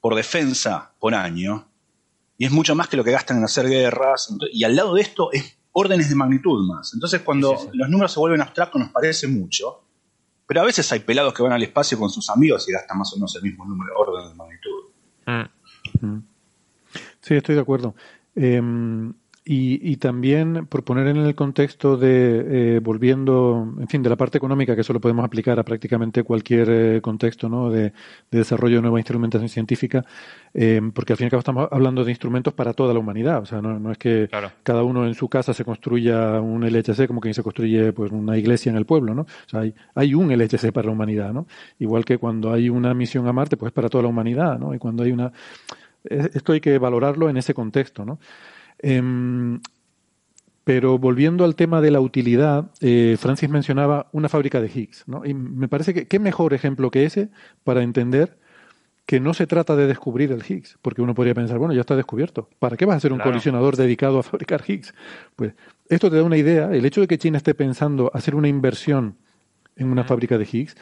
[0.00, 1.68] por defensa por año,
[2.36, 5.02] y es mucho más que lo que gastan en hacer guerras, y al lado de
[5.02, 6.92] esto es órdenes de magnitud más.
[6.92, 9.84] Entonces cuando los números se vuelven abstractos nos parece mucho,
[10.46, 13.12] pero a veces hay pelados que van al espacio con sus amigos y gastan más
[13.12, 14.84] o menos el mismo número, orden de magnitud.
[15.26, 16.06] Mm.
[16.06, 16.33] Mm.
[17.24, 17.94] Sí, estoy de acuerdo.
[18.36, 19.14] Em,
[19.46, 24.38] y, también por poner en el contexto de, eh, volviendo, en fin, de la parte
[24.38, 27.70] económica, que eso lo podemos aplicar a prácticamente cualquier eh, contexto ¿no?
[27.70, 27.92] de,
[28.30, 30.04] desarrollo de nueva instrumentación científica,
[30.54, 33.42] em, porque al fin y al cabo estamos hablando de instrumentos para toda la humanidad.
[33.42, 34.28] O sea, no, es que
[34.62, 38.36] cada uno en su casa se construya un LHC como quien se construye pues, una
[38.38, 39.14] iglesia en el pueblo.
[39.14, 39.22] ¿no?
[39.22, 41.32] O sea, hay, hay un LHC para la humanidad.
[41.32, 41.46] ¿no?
[41.78, 44.58] Igual que cuando hay una misión a Marte, pues es para toda la humanidad.
[44.58, 44.74] ¿no?
[44.74, 45.32] Y cuando hay una
[46.04, 48.18] esto hay que valorarlo en ese contexto, ¿no?
[48.78, 49.60] Em,
[50.64, 55.24] pero volviendo al tema de la utilidad, eh, Francis mencionaba una fábrica de Higgs, ¿no?
[55.24, 57.28] Y me parece que qué mejor ejemplo que ese
[57.64, 58.38] para entender
[59.06, 61.94] que no se trata de descubrir el Higgs, porque uno podría pensar, bueno, ya está
[61.94, 62.48] descubierto.
[62.58, 64.94] ¿Para qué vas a ser un colisionador dedicado a fabricar Higgs?
[65.36, 65.52] Pues
[65.90, 66.70] esto te da una idea.
[66.72, 69.18] El hecho de que China esté pensando hacer una inversión
[69.76, 70.76] en una fábrica de Higgs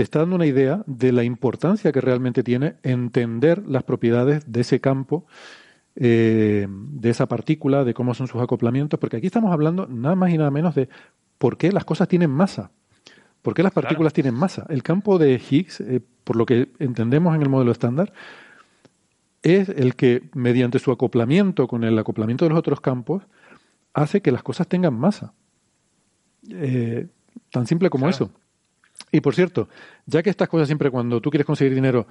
[0.00, 4.62] te está dando una idea de la importancia que realmente tiene entender las propiedades de
[4.62, 5.26] ese campo,
[5.94, 10.30] eh, de esa partícula, de cómo son sus acoplamientos, porque aquí estamos hablando nada más
[10.30, 10.88] y nada menos de
[11.36, 12.70] por qué las cosas tienen masa.
[13.42, 14.64] ¿Por qué las partículas tienen masa?
[14.70, 18.14] El campo de Higgs, eh, por lo que entendemos en el modelo estándar,
[19.42, 23.24] es el que, mediante su acoplamiento con el acoplamiento de los otros campos,
[23.92, 25.34] hace que las cosas tengan masa.
[26.48, 27.06] Eh,
[27.50, 28.30] tan simple como eso.
[29.12, 29.68] Y por cierto,
[30.06, 32.06] ya que estas cosas siempre cuando tú quieres conseguir dinero,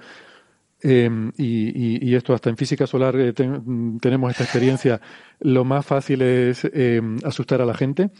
[0.82, 5.00] em, y, esto hasta en física solar eh, tenemos esta experiencia,
[5.40, 8.10] lo más fácil es em, asustar a la gente.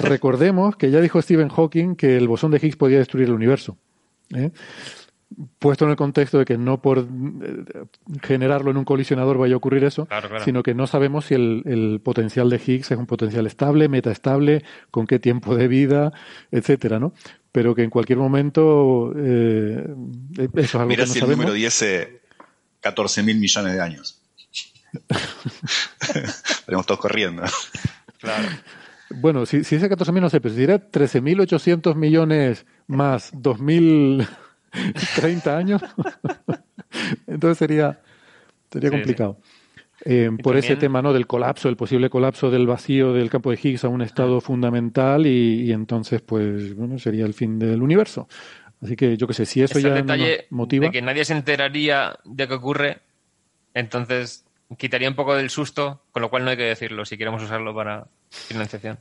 [0.00, 3.76] Recordemos que ya dijo Stephen Hawking que el bosón de Higgs podía destruir el universo.
[5.58, 7.04] Puesto en el contexto de que no por eh,
[8.22, 10.44] generarlo en un colisionador vaya a ocurrir eso, Claro, claro.
[10.44, 14.64] sino que no sabemos si el, el potencial de Higgs es un potencial estable, metaestable,
[14.90, 16.12] con qué tiempo de vida,
[16.50, 17.14] etcétera, ¿no?
[17.52, 19.86] Pero que en cualquier momento eh,
[20.38, 22.22] eso es algo Mira que no si el número diese
[22.80, 24.18] 14 mil millones de años.
[26.00, 27.42] Estaremos todos corriendo.
[28.18, 28.48] Claro.
[29.10, 33.30] Bueno, si, si ese 14.000 no sé, pero si era 13.800 millones más
[34.94, 35.82] 2.030 años,
[37.26, 38.00] entonces sería,
[38.70, 39.38] sería Sí, complicado.
[40.04, 41.12] Eh, por ese tema ¿no?
[41.12, 45.26] del colapso, el posible colapso del vacío del campo de Higgs a un estado fundamental
[45.26, 48.26] y, y entonces pues bueno, sería el fin del universo.
[48.82, 50.86] Así que yo qué sé, si eso ya no detalle nos motiva...
[50.86, 52.98] de que nadie se enteraría de qué ocurre,
[53.74, 54.44] entonces
[54.76, 57.74] quitaría un poco del susto, con lo cual no hay que decirlo si queremos usarlo
[57.74, 58.98] para financiación.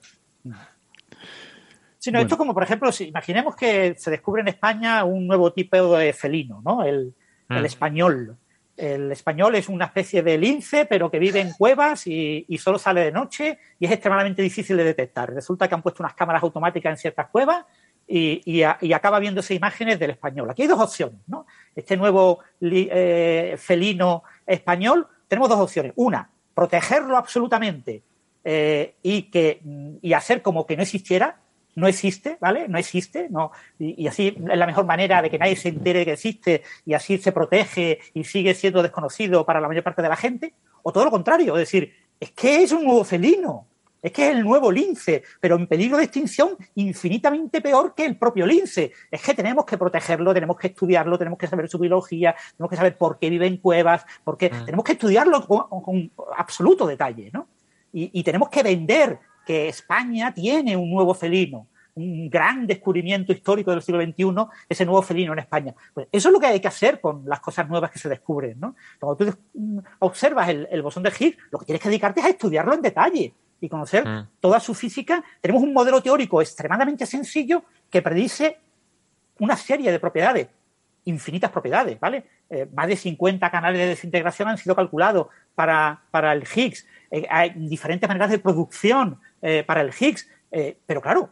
[2.03, 2.25] Sino Bueno.
[2.25, 6.13] esto como, por ejemplo, si imaginemos que se descubre en España un nuevo tipo de
[6.13, 6.83] felino, ¿no?
[6.83, 7.13] El,
[7.47, 7.65] el Mm.
[7.65, 8.37] español.
[8.75, 12.79] El español es una especie de lince, pero que vive en cuevas y, y solo
[12.79, 15.31] sale de noche y es extremadamente difícil de detectar.
[15.31, 17.65] Resulta que han puesto unas cámaras automáticas en ciertas cuevas
[18.07, 20.49] y, y a- y acaba viéndose imágenes del español.
[20.49, 21.45] Aquí hay dos opciones, ¿no?
[21.75, 25.93] Este nuevo li- eh, felino español, tenemos dos opciones.
[25.97, 28.01] Una, protegerlo absolutamente
[28.43, 29.61] eh, y, que,
[30.01, 31.37] y hacer como que no existiera,
[31.75, 32.67] no existe, ¿vale?
[32.67, 33.51] No existe, no.
[33.79, 36.93] Y, y así es la mejor manera de que nadie se entere que existe y
[36.93, 40.53] así se protege y sigue siendo desconocido para la mayor parte de la gente.
[40.83, 43.67] O todo lo contrario, es decir, es que es un nuevo felino,
[44.01, 48.17] es que es el nuevo lince, pero en peligro de extinción infinitamente peor que el
[48.17, 48.91] propio lince.
[49.11, 52.77] Es que tenemos que protegerlo, tenemos que estudiarlo, tenemos que saber su biología, tenemos que
[52.77, 57.47] saber por qué vive en cuevas, porque tenemos que estudiarlo con, con absoluto detalle, ¿no?
[57.93, 59.19] Y, y tenemos que vender
[59.51, 65.01] que España tiene un nuevo felino, un gran descubrimiento histórico del siglo XXI, ese nuevo
[65.01, 65.75] felino en España.
[65.93, 68.57] Pues eso es lo que hay que hacer con las cosas nuevas que se descubren.
[68.61, 68.75] ¿no?
[68.97, 72.27] Cuando tú mm, observas el, el bosón de Higgs, lo que tienes que dedicarte es
[72.27, 74.27] a estudiarlo en detalle y conocer Mm.
[74.39, 75.21] toda su física.
[75.41, 78.57] Tenemos un modelo teórico extremadamente sencillo que predice
[79.39, 80.47] una serie de propiedades,
[81.03, 82.23] infinitas propiedades, ¿vale?
[82.49, 86.87] Eh, más de 50 canales de desintegración han sido calculados para, para el Higgs.
[87.11, 90.27] Eh, hay diferentes maneras de producción eh, para el Higgs.
[90.51, 91.29] Eh, pero claro,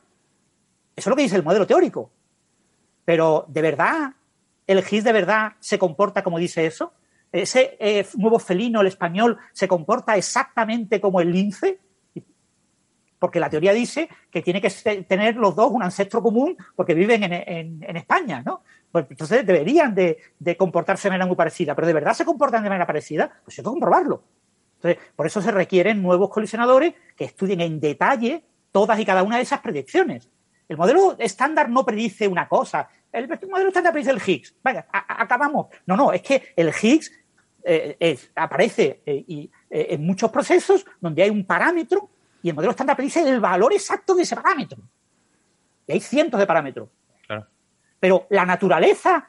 [0.96, 2.12] eso es lo que dice el modelo teórico.
[3.06, 4.14] Pero, ¿de verdad
[4.68, 6.94] el Higgs de verdad se comporta como dice eso?
[7.32, 11.80] ¿Ese eh, nuevo felino, el español, se comporta exactamente como el lince?
[13.20, 14.70] Porque la teoría dice que tiene que
[15.08, 18.64] tener los dos un ancestro común porque viven en, en- en España, ¿no?
[18.92, 21.76] Pues entonces deberían de, de comportarse de manera muy parecida.
[21.76, 23.30] ¿Pero de verdad se comportan de manera parecida?
[23.44, 24.24] Pues hay que comprobarlo.
[24.82, 29.36] Entonces, por eso se requieren nuevos colisionadores que estudien en detalle todas y cada una
[29.38, 30.30] de esas predicciones.
[30.70, 32.88] El modelo estándar no predice una cosa.
[33.12, 34.56] El modelo estándar predice el Higgs.
[34.64, 35.68] Venga, a- a- acabamos.
[35.86, 37.12] No, no, es que el Higgs
[37.64, 42.10] eh, es- aparece eh, y, eh, en muchos procesos donde hay un parámetro
[42.42, 44.78] y el modelo estándar predice el valor exacto de ese parámetro.
[45.88, 46.88] Y hay cientos de parámetros.
[47.28, 47.48] Claro.
[48.00, 49.28] Pero la naturaleza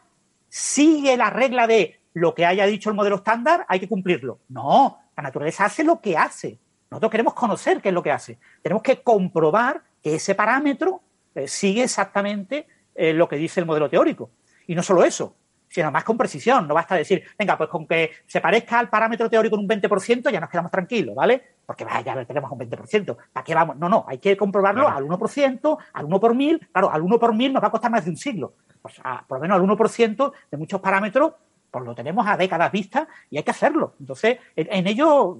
[0.48, 4.40] sigue la regla de lo que haya dicho el modelo estándar, hay que cumplirlo.
[4.48, 6.58] No, la naturaleza hace lo que hace.
[6.90, 8.38] Nosotros queremos conocer qué es lo que hace.
[8.62, 11.02] Tenemos que comprobar que ese parámetro
[11.34, 14.30] eh, sigue exactamente eh, lo que dice el modelo teórico.
[14.66, 15.36] Y no solo eso,
[15.68, 16.66] sino más con precisión.
[16.66, 20.30] No basta decir, venga, pues con que se parezca al parámetro teórico en un 20%
[20.32, 21.42] ya nos quedamos tranquilos, ¿vale?
[21.64, 23.16] Porque vaya, ya tenemos un 20%.
[23.32, 23.76] ¿Para qué vamos?
[23.76, 24.96] No, no, hay que comprobarlo Claro.
[24.98, 26.66] al 1%, al 1 por mil.
[26.72, 28.54] Claro, al 1 por mil nos va a costar más de un siglo.
[28.82, 31.34] Pues a- por lo menos al 1% de muchos parámetros,
[31.70, 33.94] pues lo tenemos a décadas vista y hay que hacerlo.
[34.00, 35.38] Entonces, en, en ello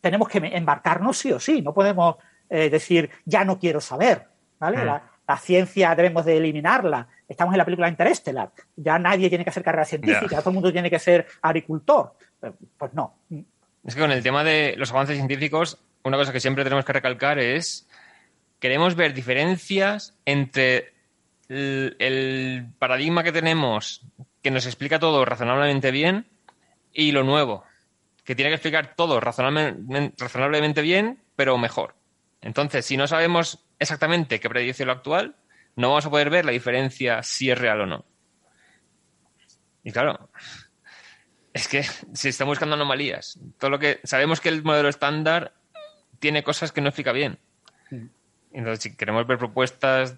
[0.00, 1.62] tenemos que embarcarnos sí o sí.
[1.62, 2.16] No podemos
[2.50, 4.26] eh, decir, ya no quiero saber,
[4.58, 4.78] ¿vale?
[4.78, 4.86] Mm.
[4.86, 7.08] La, la ciencia debemos de eliminarla.
[7.28, 8.50] Estamos en la película Interestelar.
[8.76, 12.14] Ya nadie tiene que hacer carrera científica, todo el mundo tiene que ser agricultor.
[12.42, 13.14] Eh, Pues no.
[13.84, 16.92] Es que con el tema de los avances científicos, una cosa que siempre tenemos que
[16.92, 17.88] recalcar es
[18.58, 20.92] queremos ver diferencias entre
[21.48, 24.02] el, el paradigma que tenemos
[24.42, 26.26] que nos explica todo razonablemente bien
[26.92, 27.64] y lo nuevo,
[28.24, 31.94] que tiene que explicar todo razonablemente, razonablemente bien, pero mejor.
[32.40, 35.36] Entonces, si no sabemos exactamente qué predice lo actual,
[35.76, 38.04] no vamos a poder ver la diferencia si es real o no.
[39.84, 40.28] Y claro,
[41.52, 43.38] es que se están buscando anomalías.
[43.58, 45.54] Todo lo que sabemos que el modelo estándar
[46.18, 47.38] tiene cosas que no explica bien.
[48.52, 50.16] Entonces, si queremos ver propuestas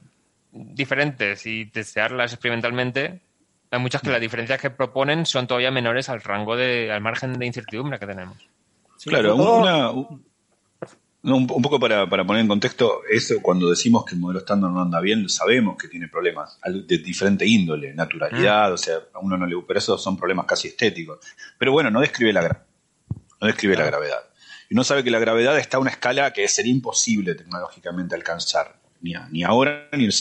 [0.53, 3.23] diferentes y testearlas experimentalmente,
[3.75, 7.39] hay muchas que las diferencias que proponen son todavía menores al rango de, al margen
[7.39, 8.37] de incertidumbre que tenemos.
[8.97, 10.25] Sí, Claro, sobre todo- una, un-
[11.23, 14.71] No, un, poco para, para poner en contexto, eso cuando decimos que el modelo estándar
[14.71, 19.39] no anda bien, sabemos que tiene problemas de diferente índole, naturalidad, o sea, a uno
[19.39, 21.21] no le pero esos son problemas casi estéticos.
[21.57, 22.63] Pero bueno, no describe la gra-
[23.41, 24.19] no describe la gravedad.
[24.69, 28.77] Y uno sabe que la gravedad está a una escala que sería imposible tecnológicamente alcanzar,
[29.01, 30.13] ni, a- ni ahora ni el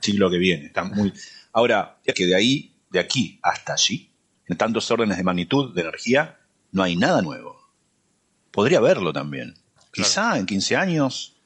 [0.00, 0.66] siglo que viene.
[0.66, 1.12] Está muy...
[1.52, 4.10] Ahora, que de ahí, de aquí hasta allí,
[4.46, 6.38] en tantos órdenes de magnitud de energía,
[6.72, 7.60] no hay nada nuevo.
[8.50, 9.54] Podría haberlo también.
[9.92, 11.36] Quizá en 15 años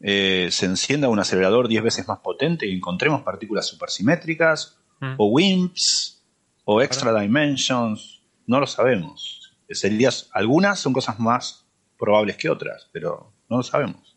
[0.00, 5.14] eh, se encienda un acelerador 10 veces más potente y encontremos partículas supersimétricas, Mm.
[5.18, 6.22] o WIMPs,
[6.64, 8.22] o extra dimensions.
[8.46, 9.52] No lo sabemos.
[9.68, 11.66] Serías, algunas son cosas más
[11.98, 14.16] probables que otras, pero no lo sabemos.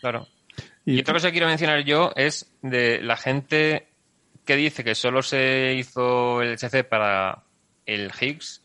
[0.00, 0.26] Claro.
[0.84, 3.88] Y- otra cosa que quiero mencionar yo es de la gente
[4.44, 7.44] que dice que solo se hizo el HC para
[7.86, 8.62] el Higgs.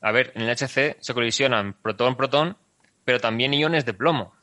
[0.00, 2.56] A ver, en el HC se colisionan protón-protón,
[3.04, 4.34] pero también iones de plomo.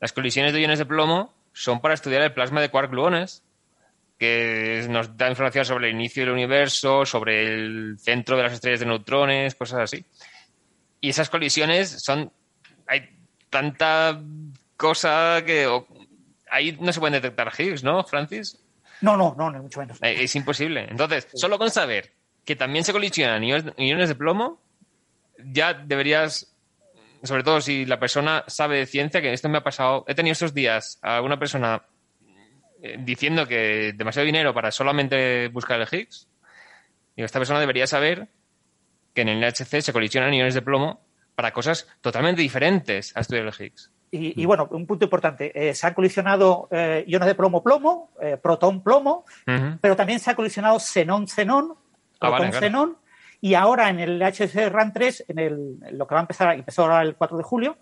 [0.00, 3.42] Las colisiones de iones de plomo son para estudiar el plasma de quark-gluones,
[4.18, 8.80] que nos da información sobre el inicio del universo, sobre el centro de las estrellas
[8.80, 10.04] de neutrones, cosas así.
[11.00, 12.30] Y esas colisiones son.
[12.86, 13.08] Hay
[13.48, 14.20] tanta
[14.76, 15.66] cosa que.
[16.50, 18.58] Ahí no se pueden detectar Higgs, ¿no, Francis?
[19.00, 19.98] No, no, no, no, mucho menos.
[20.02, 20.86] Eh, Es imposible.
[20.88, 22.12] Entonces, solo con saber
[22.44, 24.60] que también se colisionan iones, de plomo,
[25.38, 26.54] ya deberías,
[27.22, 30.32] sobre todo si la persona sabe de ciencia, que esto me ha pasado, he tenido
[30.32, 31.82] estos días a alguna persona
[32.82, 36.28] eh, diciendo que demasiado dinero para solamente buscar el Higgs.
[37.16, 38.28] Digo, esta persona debería saber
[39.14, 43.46] que en el LHC se colisionan iones de plomo para cosas totalmente diferentes a estudiar
[43.46, 43.90] el Higgs.
[44.12, 48.36] Y, y bueno, un punto importante, eh, se han colisionado eh, iones de plomo-plomo, eh,
[48.42, 49.24] protón-plomo,
[49.80, 51.74] pero también se ha colisionado xenón-xenón,
[52.20, 52.98] Ah, vale, protón-xenón,
[53.40, 56.54] y ahora en el HC RAN 3, en, el, en lo que va a empezar,
[56.54, 57.78] empezó ahora el 4 de julio,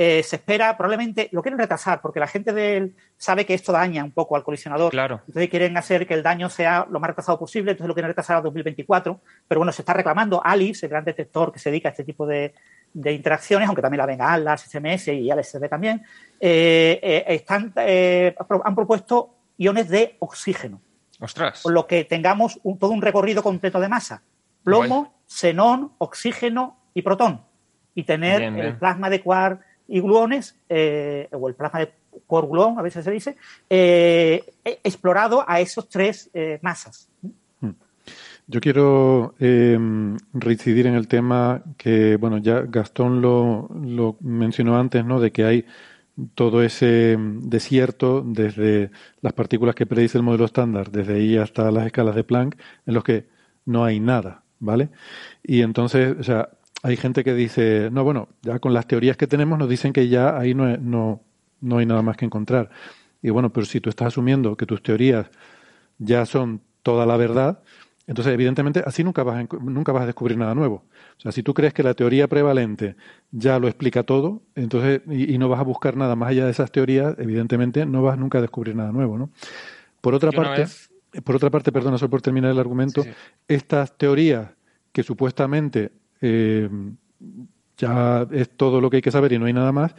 [0.00, 4.04] eh, se espera probablemente, lo quieren retrasar, porque la gente del, sabe que esto daña
[4.04, 4.92] un poco al colisionador.
[4.92, 5.22] Claro.
[5.26, 8.36] Entonces quieren hacer que el daño sea lo más retrasado posible, entonces lo quieren retrasar
[8.36, 9.20] a 2024.
[9.48, 12.28] Pero bueno, se está reclamando ALICE, el gran detector que se dedica a este tipo
[12.28, 12.54] de,
[12.92, 16.02] de interacciones, aunque también la venga ALAS, SMS y LSD también,
[16.40, 18.34] eh, eh, están, eh,
[18.64, 20.80] han propuesto iones de oxígeno,
[21.20, 21.62] Ostras.
[21.62, 24.22] con lo que tengamos un- todo un recorrido completo de masa.
[24.64, 25.10] Plomo, Guay.
[25.26, 27.42] xenón, oxígeno y protón.
[27.94, 31.92] Y tener Bien, el plasma de quark y gluones, o el plasma de
[32.26, 33.36] quark gluón, a veces se dice,
[34.64, 36.30] explorado a esos tres
[36.62, 37.08] masas.
[38.50, 39.78] Yo quiero eh,
[40.32, 45.20] reincidir en el tema que, bueno, ya Gastón lo, lo mencionó antes, ¿no?
[45.20, 45.66] De que hay
[46.34, 48.90] todo ese desierto desde
[49.20, 52.94] las partículas que predice el modelo estándar, desde ahí hasta las escalas de Planck, en
[52.94, 53.28] los que
[53.66, 54.88] no hay nada, ¿vale?
[55.42, 56.48] Y entonces, o sea,
[56.82, 60.08] hay gente que dice, no, bueno, ya con las teorías que tenemos nos dicen que
[60.08, 61.22] ya ahí no, no,
[61.60, 62.70] no hay nada más que encontrar.
[63.22, 65.30] Y bueno, pero si tú estás asumiendo que tus teorías
[65.98, 67.62] ya son toda la verdad,
[68.08, 70.84] entonces evidentemente así nunca vas, a, nunca vas a descubrir nada nuevo.
[71.16, 72.96] O sea, si tú crees que la teoría prevalente
[73.30, 76.50] ya lo explica todo, entonces y, y no vas a buscar nada más allá de
[76.50, 79.30] esas teorías, evidentemente no vas nunca a descubrir nada nuevo, ¿no?
[80.00, 80.90] Por otra Yo parte, vez-
[81.24, 83.16] por otra parte, perdona solo por terminar el argumento, Sí, sí.
[83.46, 84.48] estas teorías
[84.92, 86.68] que supuestamente eh,
[87.76, 89.94] ya es todo lo que hay que saber y no hay nada más,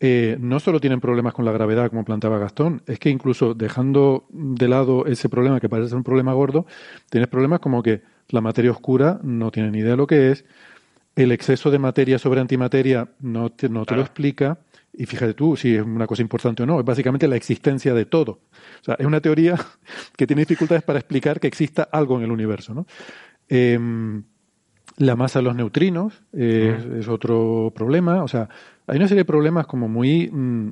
[0.00, 4.26] eh, no solo tienen problemas con la gravedad, como planteaba Gastón, es que incluso dejando
[4.30, 6.66] de lado ese problema que parece ser un problema gordo,
[7.10, 10.44] tienes problemas como que la materia oscura no tiene ni idea de lo que es,
[11.16, 14.02] el exceso de materia sobre antimateria no te, no te Claro.
[14.02, 14.58] lo explica,
[14.92, 18.04] y fíjate tú si es una cosa importante o no, es básicamente la existencia de
[18.04, 18.32] todo.
[18.80, 19.56] O sea, es una teoría
[20.16, 22.86] que tiene dificultades para explicar que exista algo en el universo, ¿no?
[23.48, 24.22] Em,
[24.98, 28.22] la masa de los neutrinos eh, es, es otro problema.
[28.22, 28.48] O sea,
[28.88, 30.68] hay una serie de problemas como muy, mm,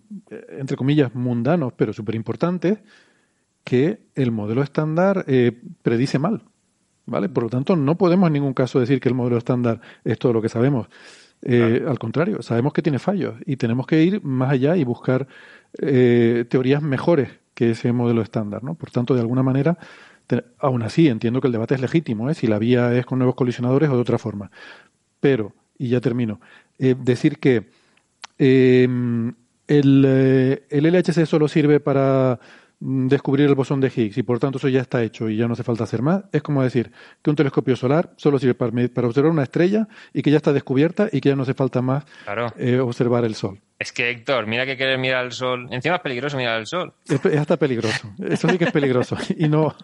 [0.59, 2.79] entre comillas, mundanos, pero súper importantes,
[3.65, 5.53] que el modelo estándar eh,
[5.83, 6.43] predice mal.
[7.09, 7.29] ¿Vale?
[7.29, 10.33] Por lo tanto, no podemos en ningún caso decir que el modelo estándar es todo
[10.33, 10.89] lo que sabemos.
[11.43, 15.29] Eh, Al contrario, sabemos que tiene fallos y tenemos que ir más allá y buscar
[15.79, 18.65] eh, teorías mejores que ese modelo estándar.
[18.65, 18.75] ¿no?
[18.75, 19.79] Por tanto, de alguna manera,
[20.27, 22.35] te- aún así entiendo que el debate es legítimo, ¿eh?
[22.35, 24.51] si la vía es con nuevos colisionadores o de otra forma.
[25.21, 26.41] Pero, y ya termino,
[26.79, 27.69] decir que
[28.39, 28.87] eh,
[29.69, 32.39] el, eh, el LHC solo sirve para
[32.81, 35.47] mm, descubrir el bosón de Higgs y por tanto eso ya está hecho y ya
[35.47, 36.25] no hace falta hacer más.
[36.33, 38.71] Es como decir que un telescopio solar solo sirve para,
[39.07, 42.05] observar una estrella y que ya está descubierta y que ya no hace falta más
[42.25, 42.53] Claro.
[42.59, 43.61] eh, observar el Sol.
[43.79, 45.69] Es que, Héctor, mira que querer mirar al sol.
[45.71, 46.95] Encima es peligroso mirar al sol.
[47.07, 48.11] Es, es hasta peligroso.
[48.27, 49.19] Eso sí que es peligroso.
[49.37, 49.75] Y no,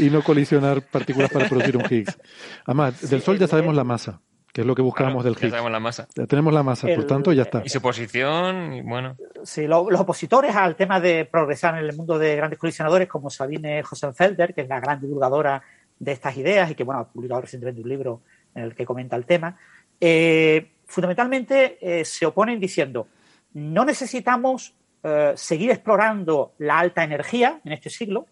[0.00, 2.18] y no colisionar partículas para producir un Higgs.
[2.64, 4.20] Además, del Sol ya sabemos la masa,
[4.58, 5.50] que es lo que buscábamos Claro, del ya Higgs.
[5.52, 6.08] sabemos la masa.
[6.16, 7.62] Ya tenemos la masa, por tanto ya está.
[7.64, 9.16] Y su posición, y bueno.
[9.44, 13.30] Sí, lo- los opositores al tema de progresar en el mundo de grandes colisionadores, como
[13.30, 15.62] Sabine Hosenfelder, que es la gran divulgadora
[16.00, 18.22] de estas ideas y que bueno, ha publicado recientemente un libro
[18.56, 19.56] en el que comenta el tema,
[20.00, 23.06] eh, fundamentalmente eh, se oponen diciendo
[23.52, 28.26] no necesitamos eh, seguir explorando la alta energía en este siglo,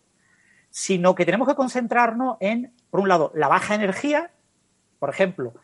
[0.71, 4.33] sino que tenemos que concentrarnos en, por un lado, la baja energía,
[4.99, 5.55] por ejemplo,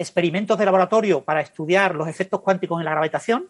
[0.00, 3.48] experimentos de laboratorio para estudiar los efectos cuánticos en la gravitación,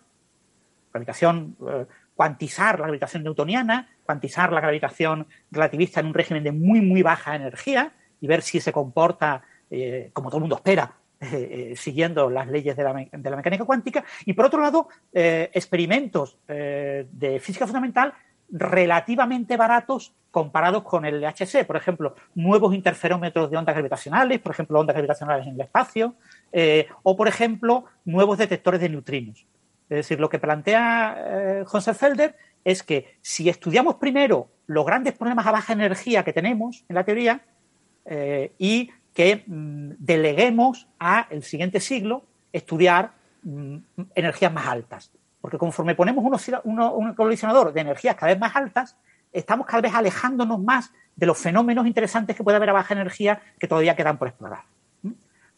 [0.93, 1.87] gravitación, eh,
[2.17, 7.37] cuantizar la gravitación newtoniana, cuantizar la gravitación relativista en un régimen de muy, muy baja
[7.37, 12.49] energía y ver si se comporta eh, como todo el mundo espera, eh, siguiendo las
[12.49, 14.05] leyes de la, de la mecánica cuántica.
[14.27, 18.13] Y por otro lado, experimentos de física fundamental
[18.51, 21.65] relativamente baratos comparados con el LHC.
[21.67, 26.15] Por ejemplo, nuevos interferómetros de ondas gravitacionales, por ejemplo, ondas gravitacionales en el espacio,
[26.53, 29.47] eh, o por ejemplo, nuevos detectores de neutrinos.
[29.89, 35.47] Es decir, lo que plantea eh, Felder es que si estudiamos primero los grandes problemas
[35.47, 37.41] a baja energía que tenemos en la teoría
[38.05, 43.77] eh, y que mm, deleguemos a el siguiente siglo estudiar mm,
[44.15, 45.11] energías más altas.
[45.41, 46.25] Porque conforme ponemos
[46.65, 48.97] un, colisionador de energías cada vez más altas,
[49.33, 53.41] estamos cada vez alejándonos más de los fenómenos interesantes que puede haber a baja energía
[53.59, 54.65] que todavía quedan por explorar.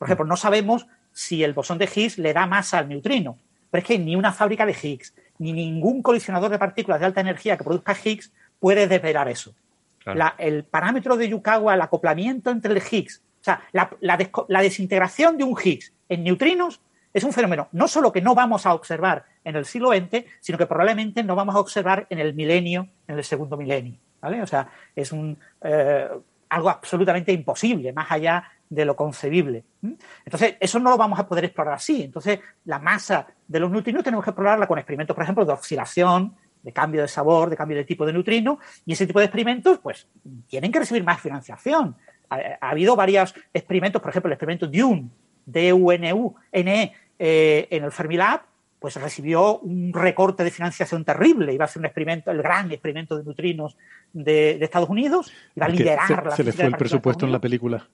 [0.03, 0.05] ¿Mm?
[0.05, 3.39] Por ejemplo, no sabemos si el bosón de Higgs le da masa al neutrino,
[3.71, 7.21] pero es que ni una fábrica de Higgs, ni ningún colisionador de partículas de alta
[7.21, 9.55] energía que produzca Higgs puede desvelar eso.
[9.99, 10.19] Claro.
[10.19, 14.47] La- el parámetro de Yukawa, el acoplamiento entre el Higgs, o sea, la, la desco-
[14.49, 16.81] la desintegración de un Higgs en neutrinos
[17.13, 20.57] es un fenómeno no solo que no vamos a observar en el siglo XX, sino
[20.59, 23.97] que probablemente no vamos a observar en el milenio, en el segundo milenio.
[24.21, 24.41] ¿vale?
[24.41, 26.09] O sea, es un, eh,
[26.49, 29.65] algo absolutamente imposible, más allá de lo concebible.
[30.25, 32.03] Entonces, eso no lo vamos a poder explorar así.
[32.03, 36.35] Entonces, la masa de los neutrinos tenemos que explorarla con experimentos, por ejemplo, de oscilación,
[36.63, 39.79] de cambio de sabor, de cambio de tipo de neutrino, y ese tipo de experimentos,
[39.79, 40.09] pues,
[40.47, 41.97] tienen que recibir más financiación.
[42.31, 45.11] Ha, ha habido varios experimentos, por ejemplo, el experimento DUNE,
[45.45, 48.41] D-U-N-U-N-E, eh, en el Fermilab,
[48.83, 51.55] pues recibió un recorte de financiación terrible.
[51.55, 53.77] Iba a ser un experimento, el gran experimento de neutrinos
[54.13, 57.31] de, de Estados Unidos, iba a liderar se, la se le fue el presupuesto en
[57.31, 57.89] la película.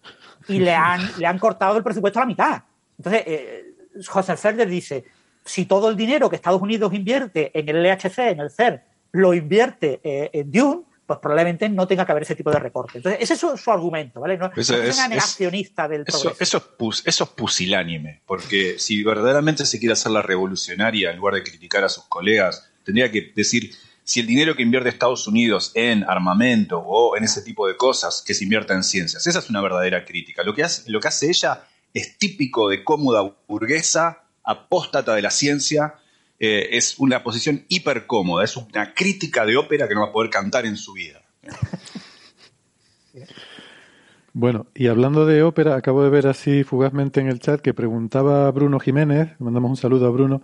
[0.49, 2.63] Y le han, le han cortado el presupuesto a la mitad.
[2.97, 3.75] Entonces, eh,
[4.07, 5.05] José Ferder dice,
[5.45, 8.83] si todo el dinero que Estados Unidos invierte en el LHC, en el CER,
[9.13, 12.99] lo invierte eh, en Dune, pues probablemente no tenga que haber ese tipo de recorte.
[12.99, 14.37] Entonces, ese es su, su argumento, ¿vale?
[14.37, 16.43] No, Eso no es una es- negacionista del Eso, progreso.
[16.45, 21.17] eso, es pus- eso es pusilánime, porque si verdaderamente se quiere hacer la revolucionaria, en
[21.17, 25.27] lugar de criticar a sus colegas, tendría que decir, si el dinero que invierte Estados
[25.27, 29.39] Unidos en armamento o en ese tipo de cosas, que se invierta en ciencias, esa
[29.39, 30.43] es una verdadera crítica.
[30.43, 31.63] Lo que hace, lo que hace ella
[31.95, 35.95] es típico de cómoda burguesa, apóstata de la ciencia,
[36.39, 40.13] eh, es una posición hiper cómoda, es una crítica de ópera que no va a
[40.13, 41.23] poder cantar en su vida.
[44.33, 48.49] Bueno, y hablando de ópera, acabo de ver así fugazmente en el chat que preguntaba
[48.53, 50.43] Bruno Jiménez, mandamos un saludo a Bruno,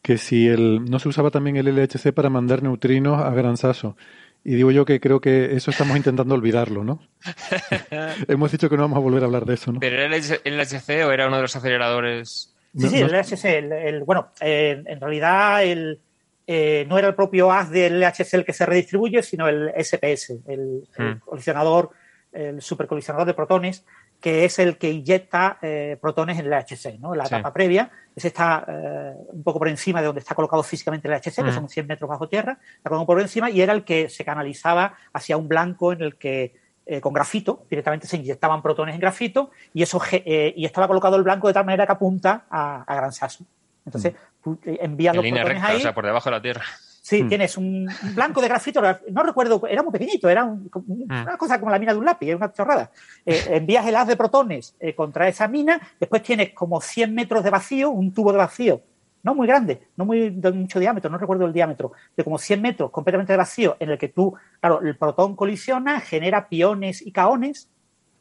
[0.00, 3.96] que si el, no se usaba también el LHC para mandar neutrinos a Gran Sasso.
[4.44, 7.00] Y digo yo que creo que eso estamos intentando olvidarlo, ¿no?
[8.28, 9.80] Hemos dicho que no vamos a volver a hablar de eso, ¿no?
[9.80, 12.51] ¿Pero era el LHC o era uno de los aceleradores?
[12.74, 16.00] Sí, No- sí, no- el LHC, el, el- bueno, eh, en realidad el,
[16.46, 20.40] eh, no era el propio haz del LHC el que se redistribuye, sino el SPS,
[20.46, 21.18] el, el Hmm.
[21.20, 21.90] colisionador,
[22.32, 23.84] el supercolisionador de protones,
[24.20, 27.14] que es el que inyecta eh, protones en el LHC, ¿no?
[27.14, 27.34] La Sí.
[27.34, 31.14] etapa previa, ese está eh, un poco por encima de donde está colocado físicamente el
[31.14, 31.54] LHC, que Hmm.
[31.54, 34.94] son 100 metros bajo tierra, está colocado por encima, y era el que se canalizaba
[35.12, 36.54] hacia un blanco en el que
[36.86, 41.16] eh, con grafito, directamente se inyectaban protones en grafito y eso eh, y estaba colocado
[41.16, 43.44] el blanco de tal manera que apunta a, a Gran Sasso.
[43.84, 45.78] Entonces, tú eh, envías En los línea protones recta, ahí.
[45.78, 46.62] o sea, por debajo de la Tierra.
[47.04, 48.80] Sí, tienes un, blanco de grafito,
[49.10, 52.04] no recuerdo, era muy pequeñito, era un- como- una cosa como la mina de un
[52.04, 52.92] lápiz, es una chorrada.
[53.26, 57.42] Eh, envías el haz de protones eh, contra esa mina, después tienes como 100 metros
[57.42, 58.80] de vacío, un tubo de vacío,
[59.22, 62.60] no muy grande, no muy de mucho diámetro, no recuerdo el diámetro, de como 100
[62.60, 67.68] metros completamente vacío, en el que tú, claro, el protón colisiona, genera piones y caones,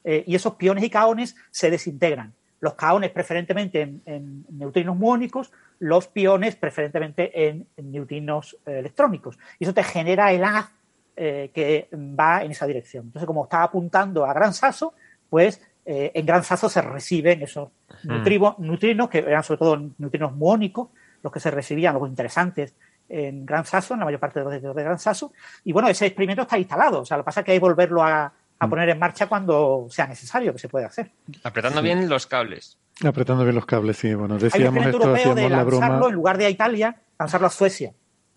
[0.03, 2.33] eh, y esos piones y caones se desintegran.
[2.59, 9.39] Los caones preferentemente en, neutrinos muónicos, los piones preferentemente en, neutrinos eh, electrónicos.
[9.57, 10.69] Y eso te genera el haz
[11.15, 13.05] eh, que va en esa dirección.
[13.05, 14.93] Entonces, como está apuntando a Gran Sasso,
[15.29, 17.69] pues eh, en Gran Sasso se reciben esos
[18.03, 20.89] nutrivo- neutrinos, que eran sobre todo neutrinos muónicos,
[21.23, 22.73] los que se recibían, los interesantes
[23.09, 25.33] en Gran Sasso, en la mayor parte de los detectores de Gran Sasso.
[25.65, 27.01] Y bueno, ese experimento está instalado.
[27.01, 29.27] O sea, lo que pasa es que hay que volverlo a, a poner en marcha
[29.27, 31.11] cuando sea necesario, que se puede hacer.
[31.43, 32.77] Apretando bien los cables.
[33.03, 34.13] Apretando bien los cables, sí.
[34.13, 36.09] Bueno, Hay un decíamos experimento esto, europeo de hacíamos la lanzarlo broma.
[36.09, 37.93] en lugar de a Italia, lanzarlo a Suecia.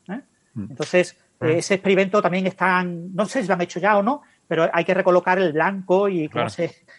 [0.09, 0.20] ¿eh?
[0.55, 0.66] Mm.
[0.70, 4.68] Entonces, ese experimento también está, no sé si lo han hecho ya o no, pero
[4.72, 6.51] hay que recolocar el blanco y Claro.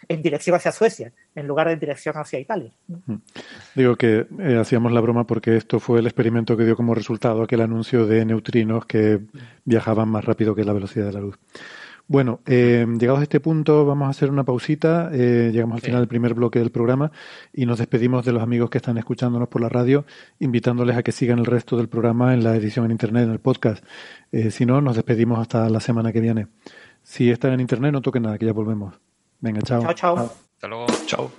[0.08, 2.70] en dirección hacia Suecia, en lugar de en dirección hacia Italia.
[3.74, 7.42] Digo que eh, hacíamos la broma porque esto fue el experimento que dio como resultado
[7.42, 9.20] aquel anuncio de neutrinos que
[9.64, 11.38] viajaban más rápido que la velocidad de la luz.
[12.08, 15.10] Bueno, eh, llegados a este punto vamos a hacer una pausita.
[15.12, 15.86] eh, llegamos al Sí.
[15.86, 17.10] final del primer bloque del programa
[17.52, 20.04] y nos despedimos de los amigos que están escuchándonos por la radio,
[20.38, 23.40] invitándoles a que sigan el resto del programa en la edición en Internet, en el
[23.40, 23.84] podcast.
[24.30, 26.46] Eh, si no, nos despedimos hasta la semana que viene.
[27.06, 28.92] Si están en Internet, no toquen nada, que ya volvemos.
[29.38, 29.80] Venga, chao.
[29.80, 30.16] Chao, chao.
[30.16, 30.86] Hasta luego.
[31.06, 31.30] Chao.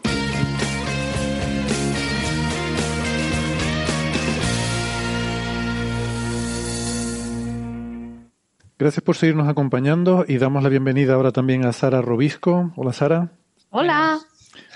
[8.80, 12.72] Gracias por seguirnos acompañando y damos la bienvenida ahora también a Sara Robisco.
[12.78, 13.32] Hola Sara.
[13.70, 14.20] Hola.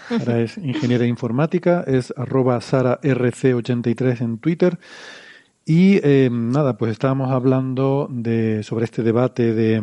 [0.09, 4.77] Sara es ingeniera informática, es arroba sararc83 en Twitter.
[5.65, 9.81] Y eh, nada, pues estábamos hablando de, sobre este debate de,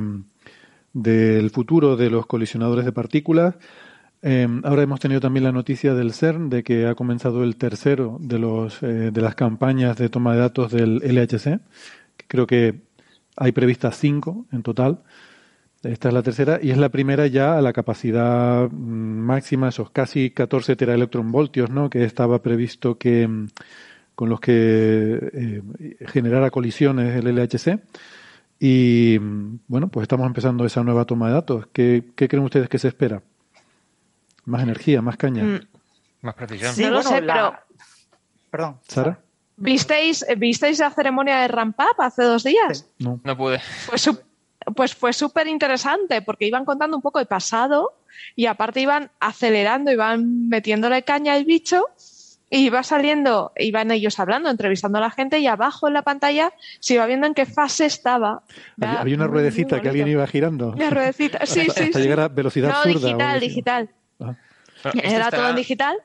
[1.03, 3.55] del futuro de los colisionadores de partículas.
[4.22, 8.18] Eh, ahora hemos tenido también la noticia del CERN de que ha comenzado el tercero
[8.20, 11.61] de, los, eh, de las campañas de toma de datos del LHC.
[12.26, 12.80] Creo que
[13.36, 15.03] hay previstas cinco en total.
[15.84, 19.90] Esta es la tercera y es la primera ya a la capacidad mm, máxima, esos
[19.90, 21.88] casi 14 teraelectronvoltios, ¿no?
[21.88, 23.46] Que estaba previsto que mm,
[24.16, 24.53] con los que
[25.32, 25.62] eh,
[26.07, 27.78] generara colisiones el LHC.
[28.61, 29.18] Y
[29.68, 31.66] bueno, pues estamos empezando esa nueva toma de datos.
[31.72, 33.22] ¿Qué, qué creen ustedes que se espera?
[34.44, 35.44] Más energía, más caña.
[35.44, 35.61] Mm,
[36.22, 36.74] Más precisión.
[36.74, 37.62] Sí, No lo sé, la-
[38.50, 38.78] Perdón.
[38.88, 39.20] ¿Sara?
[39.56, 42.86] ¿Visteis, ¿Visteis la ceremonia de Ramp Up hace dos días?
[42.98, 43.20] No.
[43.24, 43.61] No pude.
[43.88, 44.20] Pues, su-
[44.74, 47.92] pues fue súper interesante porque iban contando un poco el pasado
[48.34, 51.84] y aparte iban acelerando, iban metiéndole caña al bicho
[52.51, 56.53] y iba saliendo, iban ellos hablando, entrevistando a la gente y abajo en la pantalla
[56.80, 58.42] se iba viendo en qué fase estaba.
[58.80, 60.70] Había, una ruedecita que alguien iba girando.
[60.70, 62.03] Una ruedecita, sí, hasta, sí, hasta sí.
[62.03, 63.90] llegar a velocidad No, digital, digital.
[64.20, 64.34] Ah.
[64.94, 65.96] Era estará- todo en digital.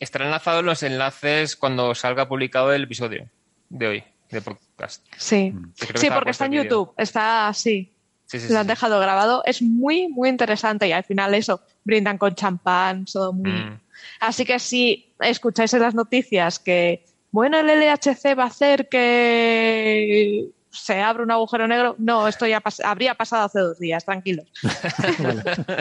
[0.00, 3.28] Estará enlazado en los enlaces cuando salga publicado el episodio
[3.70, 5.04] de hoy, de podcast.
[5.16, 5.72] Sí, Mm.
[5.94, 6.52] Sí porque está en.
[6.52, 7.90] YouTube, está así.
[8.26, 8.68] Sí, sí, lo han sí.
[8.70, 9.42] dejado grabado.
[9.46, 13.50] Es muy, muy interesante y al final eso, brindan con champán, todo muy...
[13.52, 13.80] Mm.
[14.20, 20.46] Así que si escucháis en las noticias que, bueno, el LHC va a hacer que
[20.70, 24.46] se abra un agujero negro, no, esto ya pas- habría pasado hace dos días, tranquilos.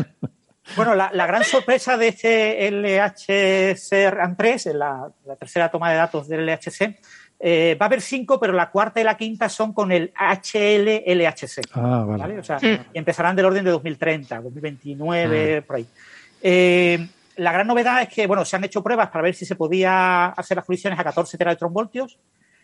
[0.77, 5.91] Bueno, la, la gran sorpresa de este LHC RAM 3, en la, la tercera toma
[5.91, 6.99] de datos del LHC,
[7.41, 11.67] eh, va a haber cinco, pero la cuarta y la quinta son con el HL-LHC.
[11.73, 12.17] Ah, vale.
[12.23, 12.39] ¿vale?
[12.39, 12.85] O sea, Mm.
[12.93, 15.85] empezarán del orden de 2030, 2029, por ahí.
[16.41, 17.07] Eh,
[17.37, 20.27] la gran novedad es que, bueno, se han hecho pruebas para ver si se podía
[20.27, 22.19] hacer las colisiones a 14 teraelectronvoltios.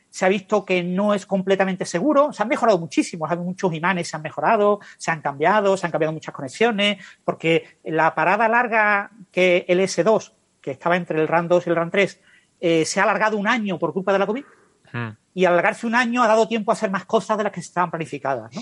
[0.10, 2.34] Se ha visto que no es completamente seguro.
[2.34, 3.28] Se han mejorado muchísimo.
[3.28, 7.80] Hay muchos imanes se han mejorado, se han cambiado, se han cambiado muchas conexiones, porque
[7.84, 11.92] la parada larga que el S2, que estaba entre el RAM 2 y el RAM
[11.92, 12.22] 3,
[12.62, 14.44] eh, se ha alargado un año por culpa de la COVID
[14.92, 15.10] Mm.
[15.34, 17.60] y al alargarse un año ha dado tiempo a hacer más cosas de las que
[17.60, 18.54] estaban planificadas.
[18.54, 18.62] ¿no?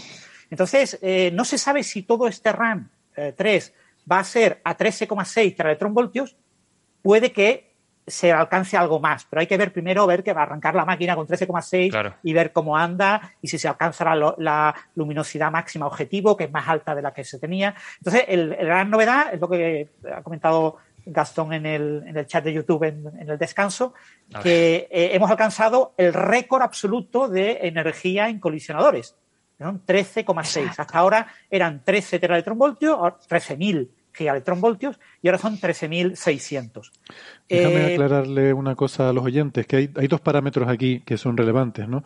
[0.49, 3.73] Entonces, eh, no se sabe si todo este RAM eh, 3
[4.09, 6.35] va a ser a 13,6 teraelectronvoltios,
[7.01, 7.67] puede que
[8.05, 10.85] se alcance algo más, pero hay que ver primero, ver que va a arrancar la
[10.85, 12.15] máquina con 13,6 Claro.
[12.23, 16.51] y ver cómo anda y si se alcanza la, la luminosidad máxima objetivo, que es
[16.51, 17.75] más alta de la que se tenía.
[17.97, 22.25] Entonces, el, el gran novedad es lo que ha comentado Gastón en el, en el
[22.27, 23.93] chat de YouTube en, en el descanso,
[24.41, 29.15] que eh, hemos alcanzado el récord absoluto de energía en colisionadores.
[29.57, 30.75] Son 13,6.
[30.77, 36.91] Hasta ahora eran 13 teraelectronvoltios, ahora 13.000 gigaelectronvoltios y ahora son 13.600.
[37.47, 41.17] Déjame Eh, aclararle una cosa a los oyentes, que hay, hay dos parámetros aquí que
[41.17, 42.03] son relevantes, ¿no?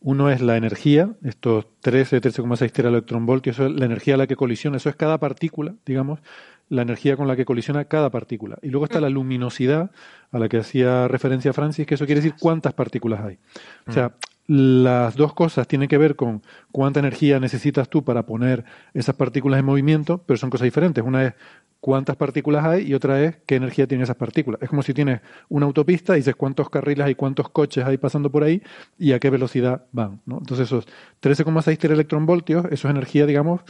[0.00, 4.36] Uno es la energía, estos 13, 13,6 teraelectronvoltios, eso es la energía a la que
[4.36, 6.20] colisiona, eso es cada partícula, digamos,
[6.68, 8.58] la energía con la que colisiona cada partícula.
[8.62, 9.90] Y luego está la luminosidad
[10.30, 13.38] a la que hacía referencia Francis, que eso quiere decir cuántas partículas hay.
[13.86, 14.12] O sea,
[14.48, 16.42] las dos cosas tienen que ver con
[16.72, 21.04] cuánta energía necesitas tú para poner esas partículas en movimiento, pero son cosas diferentes.
[21.04, 21.34] Una es
[21.80, 24.62] cuántas partículas hay y otra es qué energía tienen esas partículas.
[24.62, 25.20] Es como si tienes
[25.50, 28.62] una autopista y dices cuántos carriles hay, cuántos coches hay pasando por ahí
[28.98, 30.22] y a qué velocidad van.
[30.24, 30.38] ¿no?
[30.38, 30.86] Entonces esos
[31.20, 33.60] 13,6 teraelectronvoltios, eso es energía, digamos,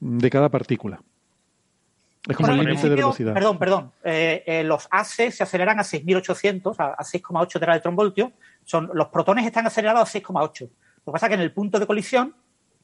[0.00, 1.02] de cada partícula.
[2.26, 3.34] Es como Bueno, el límite de velocidad.
[3.34, 3.92] Perdón, perdón.
[4.02, 8.30] Eh, eh, los AC se aceleran a 6.800, a, a 6,8 teraelectronvoltios.
[8.64, 10.60] Son, los protones están acelerados a 6,8.
[10.62, 10.68] Lo
[11.06, 12.34] que pasa es que en el punto de colisión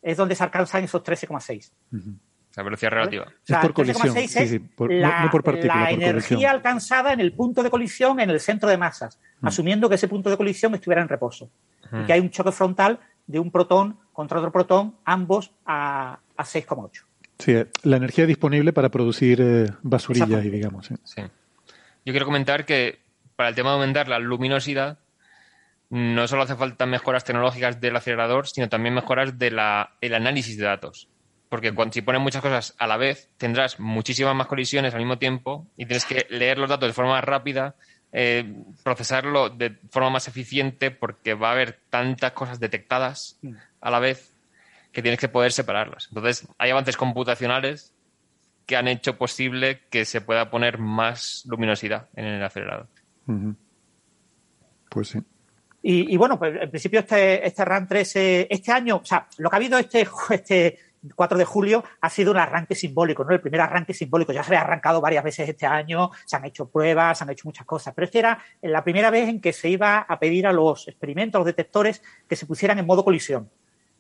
[0.02, 1.72] es donde se alcanzan esos 13,6.
[1.92, 2.12] Ujú.
[2.50, 3.24] sea, velocidad relativa.
[3.26, 5.74] O sea, Es por colisión, 13,6 sí, es sí, por- no- la, no por partícula,
[5.76, 6.50] la por energía colisión.
[6.50, 9.46] alcanzada en el punto de colisión en el centro de masas, Mm.
[9.46, 11.50] asumiendo que ese punto de colisión estuviera en reposo.
[11.92, 16.44] Y que hay un choque frontal de un protón contra otro protón, ambos a, a
[16.44, 17.04] 6,8.
[17.38, 20.48] Sí, eh, la energía disponible para producir eh, basurillas, Exacto.
[20.48, 20.86] y digamos.
[21.04, 21.22] Sí.
[22.04, 22.98] Yo quiero comentar que
[23.36, 24.98] para el tema de aumentar la luminosidad,
[25.90, 31.08] no solo hace falta mejoras tecnológicas del acelerador, sino también mejoras del análisis de datos.
[31.48, 35.18] Porque cuando si pones muchas cosas a la vez, tendrás muchísimas más colisiones al mismo
[35.18, 37.74] tiempo y tienes que leer los datos de forma más rápida,
[38.12, 43.38] eh, procesarlo de forma más eficiente, porque va a haber tantas cosas detectadas
[43.80, 44.34] a la vez
[44.92, 46.08] que tienes que poder separarlas.
[46.08, 47.94] Entonces, hay avances computacionales
[48.66, 52.88] que han hecho posible que se pueda poner más luminosidad en el acelerador.
[54.90, 55.20] Pues sí.
[55.82, 59.26] Y, y bueno, pues en principio este, este RAN 3 eh, este año, o sea,
[59.38, 60.78] lo que ha habido este, este
[61.14, 63.32] 4 de julio ha sido un arranque simbólico, ¿no?
[63.32, 64.32] El primer arranque simbólico.
[64.32, 67.46] Ya se había arrancado varias veces este año, se han hecho pruebas, se han hecho
[67.46, 70.52] muchas cosas, pero este era la primera vez en que se iba a pedir a
[70.52, 73.48] los experimentos, a los detectores, que se pusieran en modo colisión.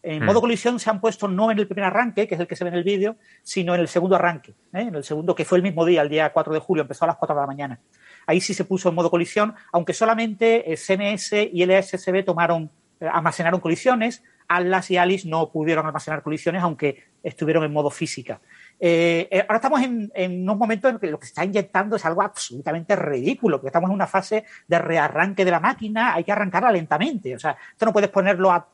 [0.02, 0.26] En Mm.
[0.26, 2.64] modo colisión se han puesto no en el primer arranque, que es el que se
[2.64, 4.82] ve en el vídeo, sino en el segundo arranque, ¿eh?
[4.82, 7.08] en el segundo, que fue el mismo día, el día 4 de julio, empezó a
[7.08, 7.80] las 4 de la mañana.
[8.28, 12.70] Ahí sí se puso en modo colisión, aunque solamente eh, CMS y LSSB tomaron,
[13.00, 18.38] eh, almacenaron colisiones, Atlas y Alice no pudieron almacenar colisiones, aunque estuvieron en modo física.
[18.80, 21.96] Eh, eh, ahora estamos en, en unos momentos en que lo que se está inyectando
[21.96, 26.24] es algo absolutamente ridículo, porque estamos en una fase de rearranque de la máquina, hay
[26.24, 27.34] que arrancarla lentamente.
[27.34, 28.68] O sea, esto no puedes ponerlo a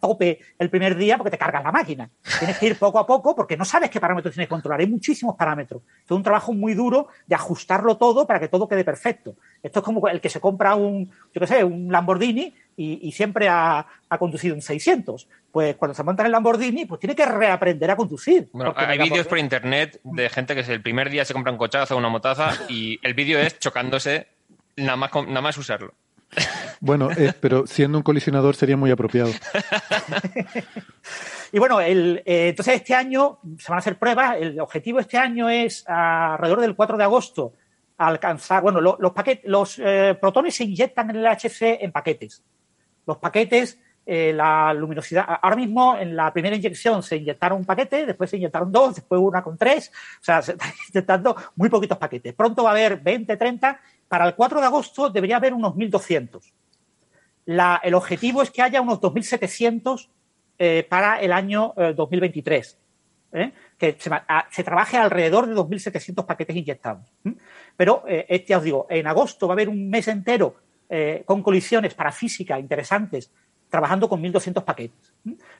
[0.00, 2.08] tope el primer día porque te cargas la máquina.
[2.38, 4.80] Tienes que ir poco a poco porque no sabes qué parámetros tienes que controlar.
[4.80, 5.82] Hay muchísimos parámetros.
[6.04, 9.36] Es un trabajo muy duro de ajustarlo todo para que todo quede perfecto.
[9.62, 13.12] Esto es como el que se compra un, yo qué sé, un Lamborghini y, y
[13.12, 15.28] siempre ha, ha conducido un 600.
[15.52, 18.48] Pues cuando se monta en el Lamborghini, pues tiene que reaprender a conducir.
[18.52, 21.58] Bueno, hay vídeos por internet de gente que es el primer día se compra un
[21.58, 24.28] cochazo o una motaza y el vídeo es chocándose
[24.76, 25.92] nada más, con- nada más usarlo.
[26.80, 29.30] Bueno, eh, pero siendo un colisionador sería muy apropiado.
[31.52, 34.36] Y bueno, el, eh, entonces este año se van a hacer pruebas.
[34.38, 37.54] El objetivo este año es alrededor del 4 de agosto
[37.96, 38.62] alcanzar.
[38.62, 42.42] Bueno, lo- los, paquetes, los eh, protones se inyectan en el LHC en paquetes.
[43.08, 45.24] Los paquetes, eh, la luminosidad.
[45.42, 49.18] Ahora mismo en la primera inyección se inyectaron un paquete, después se inyectaron dos, después
[49.18, 49.90] una con tres.
[50.20, 52.34] O sea, se están inyectando muy poquitos paquetes.
[52.34, 53.80] Pronto va a haber 20, 30.
[54.06, 56.52] Para el 4 de agosto debería haber unos 1200.
[57.46, 60.10] La, el objetivo es que haya unos 2700
[60.58, 62.78] eh, para el año eh, 2023.
[63.32, 63.52] ¿eh?
[63.78, 67.10] Que se, trabaje alrededor de 2.700 paquetes inyectados.
[67.76, 70.56] Pero, eh, eh, ya os digo, en agosto va a haber un mes entero
[70.88, 73.30] eh, con colisiones para física interesantes,
[73.68, 75.12] trabajando con 1.200 paquetes.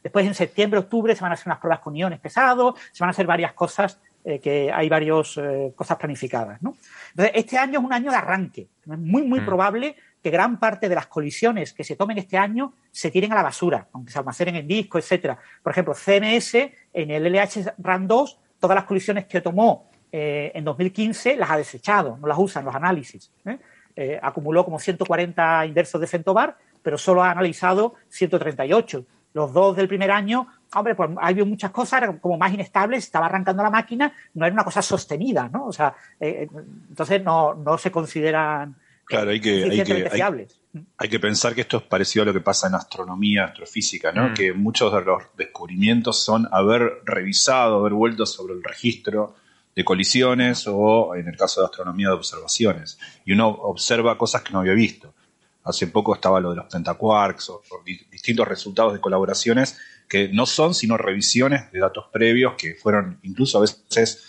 [0.02, 3.08] Después, en septiembre, octubre, se van a hacer unas pruebas con iones pesados, se van
[3.08, 5.38] a hacer varias cosas, eh, que hay varias
[5.76, 6.62] cosas planificadas.
[6.62, 6.76] ¿no?
[7.10, 8.68] Entonces, este año es un año de arranque.
[8.80, 9.44] Es muy, muy Mm.
[9.46, 13.36] probable que gran parte de las colisiones que se tomen este año se tiren a
[13.36, 15.38] la basura, aunque se almacenen en disco, etcétera.
[15.62, 20.64] Por ejemplo, CMS en el LH RAN 2, todas las colisiones que tomó eh, en
[20.64, 23.30] 2015 las ha desechado, no las usa en los análisis.
[23.44, 23.58] ¿eh?
[24.00, 29.04] Eh, acumuló como 140 inversos de Centobar, pero solo ha analizado 138.
[29.34, 33.02] Los dos del primer año, hombre, pues ha habido muchas cosas, eran como más inestables,
[33.02, 35.66] estaba arrancando la máquina, no era una cosa sostenida, ¿no?
[35.66, 36.48] O sea, eh,
[36.88, 40.60] entonces no, no se consideran Claro, hay que, hay, suficientemente que, hay, fiables.
[40.96, 44.28] hay que pensar que esto es parecido a lo que pasa en astronomía, astrofísica, ¿no?
[44.28, 44.34] Mm.
[44.34, 49.34] Que muchos de los descubrimientos son haber revisado, haber vuelto sobre el registro
[49.78, 52.98] de colisiones o, en el caso de astronomía, de observaciones.
[53.24, 55.14] Y uno observa cosas que no había visto.
[55.62, 59.78] Hace poco estaba lo de los pentaquarks o, o di- distintos resultados de colaboraciones
[60.08, 64.24] que no son sino revisiones de datos previos que fueron incluso a veces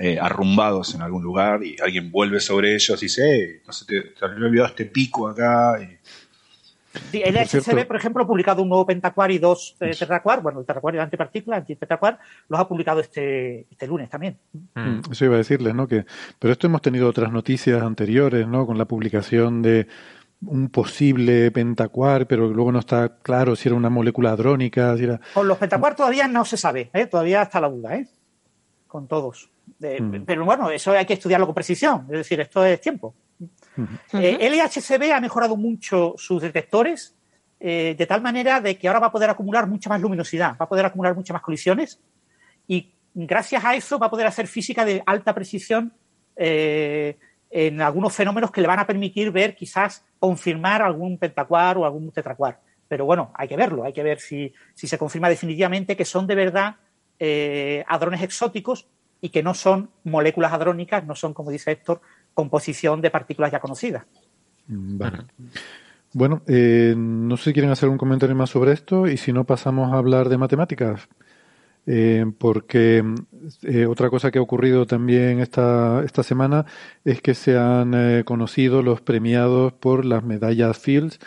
[0.00, 3.84] eh, arrumbados en algún lugar y alguien vuelve sobre ellos y dice, "Eh, no sé,
[3.84, 5.78] te, te olvidado este pico acá.
[5.80, 5.96] Y,
[7.12, 10.42] El cierto- por ejemplo, ha publicado un nuevo pentaquar y dos eh, tetraquar.
[10.42, 14.38] Bueno, el tetraquar y el antipartícula, el antipentaquar, los ha publicado este, este lunes también.
[14.74, 15.00] Mm.
[15.10, 15.86] Eso iba a decirles, ¿no?
[15.88, 16.04] Que,
[16.38, 18.66] pero esto hemos tenido otras noticias anteriores, ¿no?
[18.66, 19.86] Con la publicación de
[20.44, 25.20] un posible pentacuar, pero luego no está claro si era una molécula hadrónica, si era...
[25.34, 27.06] Con los pentaquar todavía no se sabe, ¿eh?
[27.06, 28.08] todavía está la duda, ¿eh?
[28.88, 29.48] con todos.
[29.78, 30.24] De- Mm.
[30.26, 33.14] Pero bueno, eso hay que estudiarlo con precisión, es decir, esto es tiempo.
[34.12, 37.16] Eh, LHCb ha mejorado mucho sus detectores
[37.58, 40.64] eh, de tal manera de que ahora va a poder acumular mucha más luminosidad, va
[40.64, 42.00] a poder acumular muchas más colisiones
[42.66, 45.92] y gracias a eso va a poder hacer física de alta precisión
[46.36, 47.16] eh,
[47.50, 52.10] en algunos fenómenos que le van a permitir ver, quizás confirmar algún pentacuar o algún
[52.10, 52.60] tetracuar.
[52.88, 56.26] Pero bueno, hay que verlo, hay que ver si, si se confirma definitivamente que son
[56.26, 56.76] de verdad
[57.18, 58.88] eh, hadrones exóticos
[59.20, 62.00] y que no son moléculas hadrónicas, no son, como dice Héctor,
[62.34, 64.04] composición de partículas ya conocidas.
[64.68, 65.18] Mm, vale.
[66.14, 69.44] Bueno, eh, no sé si quieren hacer un comentario más sobre esto y si no
[69.44, 71.08] pasamos a hablar de matemáticas.
[71.84, 73.02] Eh, porque
[73.62, 76.64] eh, otra cosa que ha ocurrido también esta, esta semana
[77.04, 81.18] es que se han conocido los premiados por las medallas Fields,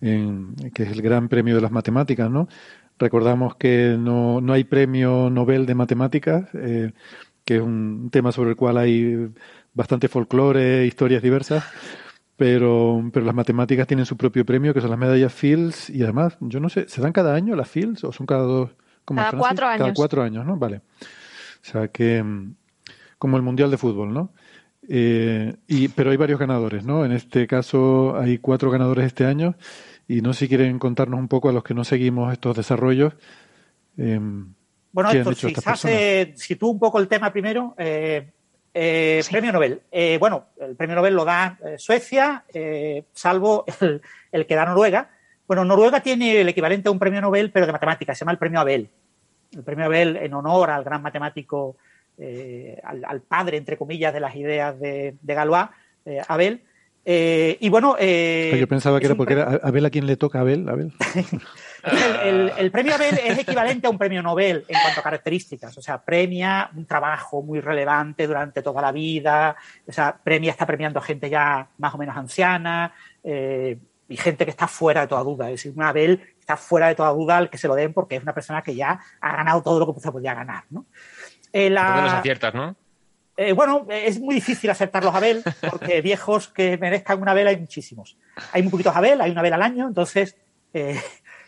[0.00, 2.48] que es el gran premio de las matemáticas, ¿no?
[2.98, 8.56] Recordamos que no, no hay premio Nobel de matemáticas, que es un tema sobre el
[8.56, 9.30] cual hay
[9.74, 11.64] bastante folclore, historias diversas,
[12.36, 16.36] pero, pero las matemáticas tienen su propio premio, que son las medallas Fields, y además,
[16.40, 18.70] yo no sé, ¿se dan cada año las Fields o son cada dos?
[19.04, 19.96] como Cada cuatro Cada años.
[19.96, 20.56] cuatro años, ¿no?
[20.56, 20.76] Vale.
[20.78, 22.54] O sea que, mm,
[23.18, 24.32] como el Mundial de Fútbol, ¿no?
[24.88, 27.04] Eh, y, pero hay varios ganadores, ¿no?
[27.04, 29.54] En este caso hay cuatro ganadores este año
[30.08, 33.14] y no sé si quieren contarnos un poco a los que no seguimos estos desarrollos.
[33.96, 34.18] eh,
[34.92, 35.54] Bueno, ¿qué han Héctor, hecho si
[36.36, 37.74] sitúo un poco el tema primero.
[37.78, 38.32] eh,
[38.74, 39.80] eh, Premio Nobel.
[39.90, 44.00] Eh, bueno, el premio Nobel lo da eh, Suecia, eh, salvo el,
[44.30, 45.10] el que da Noruega.
[45.46, 48.38] Bueno, Noruega tiene el equivalente a un premio Nobel, pero de matemáticas, se llama el
[48.38, 48.88] premio Abel.
[49.54, 51.76] El premio Abel en honor al gran matemático,
[52.16, 55.66] eh, al, al padre, entre comillas, de las ideas de, de Galois,
[56.06, 56.62] eh, Abel.
[57.04, 57.96] Eh, y bueno.
[57.98, 60.68] eh, Ah, Yo pensaba que era porque era Abel a quien le toca Abel.
[60.68, 60.92] Abel.
[61.84, 65.76] el, el- el premio Abel es equivalente a un premio Nobel en cuanto a características.
[65.78, 69.56] O sea, premia un trabajo muy relevante durante toda la vida.
[69.86, 72.92] O sea, premia, está premiando a gente ya más o menos anciana
[73.24, 73.78] eh,
[74.08, 75.46] y gente que está fuera de toda duda.
[75.50, 78.16] Es decir, un Abel está fuera de toda duda al que se lo den porque
[78.16, 80.64] es una persona que ya ha ganado todo lo que se podía ganar.
[80.70, 80.86] ¿no?
[81.52, 82.76] Eh, la- los aciertas, ¿no?
[83.36, 87.56] eh, bueno, es muy difícil acertar los Abel, porque viejos que merezcan una Abel hay
[87.56, 88.16] muchísimos.
[88.52, 90.36] Hay muy poquitos Abel, hay una Abel al año, entonces,
[90.74, 91.00] eh,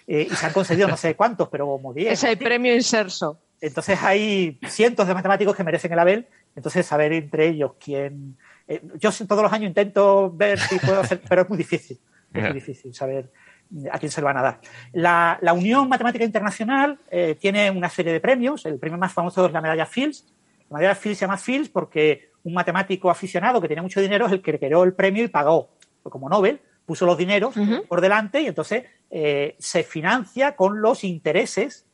[0.06, 2.12] eh, y se han concedido no sé cuántos, pero como 10.
[2.12, 3.40] Es el premio inserso.
[3.60, 8.36] Entonces hay cientos de matemáticos que merecen el Abel, entonces saber entre ellos quién...
[8.68, 11.98] eh, yo todos los años intento ver si puedo hacer, pero es muy difícil,
[12.32, 13.30] es muy difícil saber
[13.90, 14.60] a quién se lo van a dar.
[14.92, 19.46] La, la Unión Matemática Internacional eh, tiene una serie de premios, el premio más famoso
[19.46, 20.26] es la medalla Fields.
[20.70, 24.32] La medalla Fields se llama Fields porque un matemático aficionado que tenía mucho dinero es
[24.32, 25.70] el que creó el premio y pagó,
[26.02, 27.54] como Nobel, puso los dineros
[27.88, 31.86] por delante y entonces eh, se financia con los intereses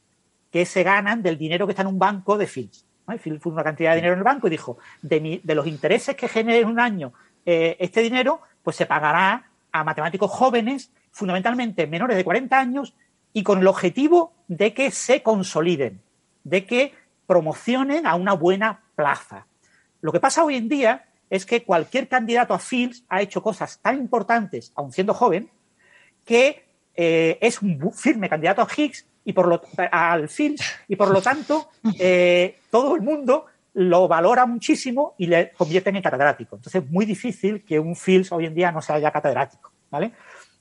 [0.51, 2.45] que se ganan del dinero que está en un banco de.
[2.45, 5.55] Y Fields puso una cantidad de dinero en el banco y dijo, de, mi- de
[5.55, 7.13] los intereses que genere en un año
[7.47, 12.95] eh, este dinero, pues se pagará a matemáticos jóvenes, fundamentalmente menores de 40 años,
[13.33, 16.01] y con el objetivo de que se consoliden,
[16.45, 16.95] de que
[17.27, 19.47] promocionen a una buena plaza.
[20.01, 23.79] Lo que pasa hoy en día es que cualquier candidato a Fields ha hecho cosas
[23.81, 25.49] tan importantes, aun siendo joven,
[26.27, 29.63] que eh, es un firme candidato a Higgs y por lo,
[29.93, 35.53] al Fields y por lo tanto eh, todo el mundo lo valora muchísimo y le
[35.53, 36.57] convierten en catedrático.
[36.57, 40.13] Entonces es muy difícil que un Fields hoy en día no sea ya catedrático, ¿vale?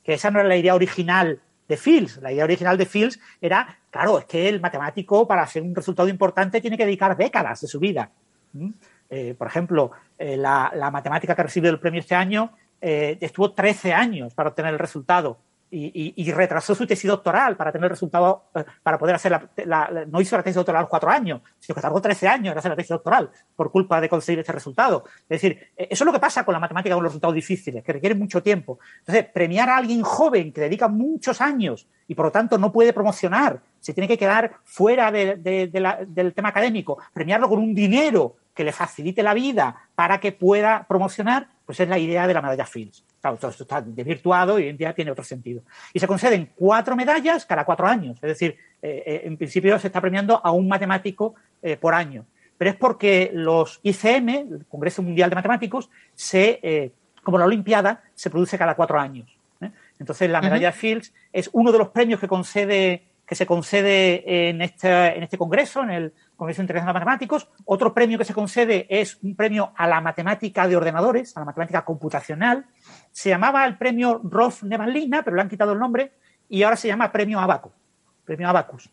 [0.03, 2.17] Que esa no era la idea original de Fields.
[2.17, 6.07] La idea original de Fields era, claro, es que el matemático para hacer un resultado
[6.09, 8.11] importante tiene que dedicar décadas de su vida.
[8.53, 8.69] ¿Mm?
[9.09, 13.17] Eh, por ejemplo, eh, la, la matemática que ha recibido el premio este año eh,
[13.21, 15.39] estuvo 13 años para obtener el resultado
[15.71, 19.49] y, y- retrasó su tesis doctoral para tener el resultado, eh, para poder hacer la,
[19.91, 22.69] la- No hizo la tesis doctoral cuatro años, sino que tardó 13 años en hacer
[22.71, 25.03] la tesis doctoral por culpa de conseguir este resultado.
[25.23, 27.83] Es decir, eh, eso es lo que pasa con la matemática con los resultados difíciles,
[27.83, 28.79] que requieren mucho tiempo.
[28.99, 32.91] Entonces, premiar a alguien joven que dedica muchos años y por lo tanto no puede
[32.93, 38.35] promocionar, se tiene que quedar fuera de- de- del tema académico, premiarlo con un dinero
[38.55, 42.41] que le facilite la vida para que pueda promocionar, pues es la idea de la
[42.41, 43.05] medalla Fields.
[43.21, 45.61] Claro, todo esto está desvirtuado y hoy en día tiene otro sentido.
[45.93, 48.15] Y se conceden cuatro medallas cada cuatro años.
[48.23, 52.25] Es decir, eh, eh, en principio se está premiando a un matemático eh, por año.
[52.57, 56.91] Pero es porque los ICM, el Congreso Mundial de Matemáticos, se, eh,
[57.21, 59.29] como la Olimpiada, se produce cada cuatro años.
[59.99, 64.59] Entonces, la medalla Fields es uno de los premios que concede que se concede en
[64.63, 67.47] este, en este congreso, en el Congreso Internacional de Matemáticos.
[67.63, 71.45] Otro premio que se concede es un premio a la matemática de ordenadores, a la
[71.45, 72.65] matemática computacional.
[73.11, 76.13] Se llamaba el premio Rolf Nevanlina, pero le han quitado el nombre,
[76.49, 77.71] y ahora se llama premio Abaco,
[78.25, 78.89] premio Abacus.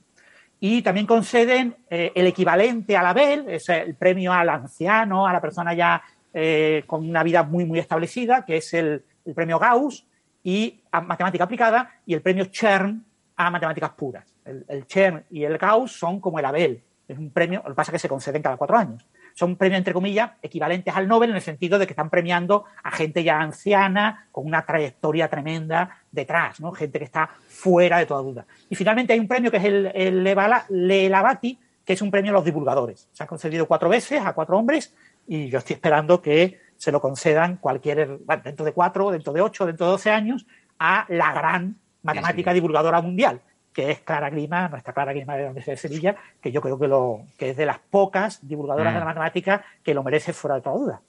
[0.61, 5.41] Y también conceden eh, el equivalente al Abel, es el premio al anciano, a la
[5.41, 6.03] persona ya
[6.35, 10.07] eh, con una vida muy, muy establecida, que es el, el premio Gauss,
[10.45, 13.03] y a matemática aplicada, y el premio Chern
[13.37, 14.25] a matemáticas puras.
[14.45, 16.83] El, el Chern y el Gauss son como el Abel.
[17.09, 19.07] Es un premio, lo que pasa es que se conceden cada cuatro años.
[19.35, 22.91] Son premios, entre comillas, equivalentes al Nobel en el sentido de que están premiando a
[22.91, 26.73] gente ya anciana, con una trayectoria tremenda detrás, ¿no?
[26.73, 28.47] Gente que está fuera de toda duda.
[28.71, 32.35] Y finalmente hay un premio que es el, el Lelavati, que es un premio a
[32.35, 33.09] los divulgadores.
[33.13, 34.95] Se ha concedido cuatro veces a cuatro hombres
[35.29, 39.41] y yo estoy esperando que se lo concedan cualquier, bueno, dentro de cuatro, dentro de
[39.43, 40.47] ocho, dentro de doce años,
[40.79, 41.77] a la gran
[42.07, 43.41] matemática divulgadora mundial,
[43.73, 46.79] que es Clara Grima, nuestra Clara Grima de la Universidad de Sevilla, que yo creo
[46.79, 50.55] que, lo, que es de las pocas divulgadoras de la matemática que lo merece fuera
[50.57, 51.01] de toda duda.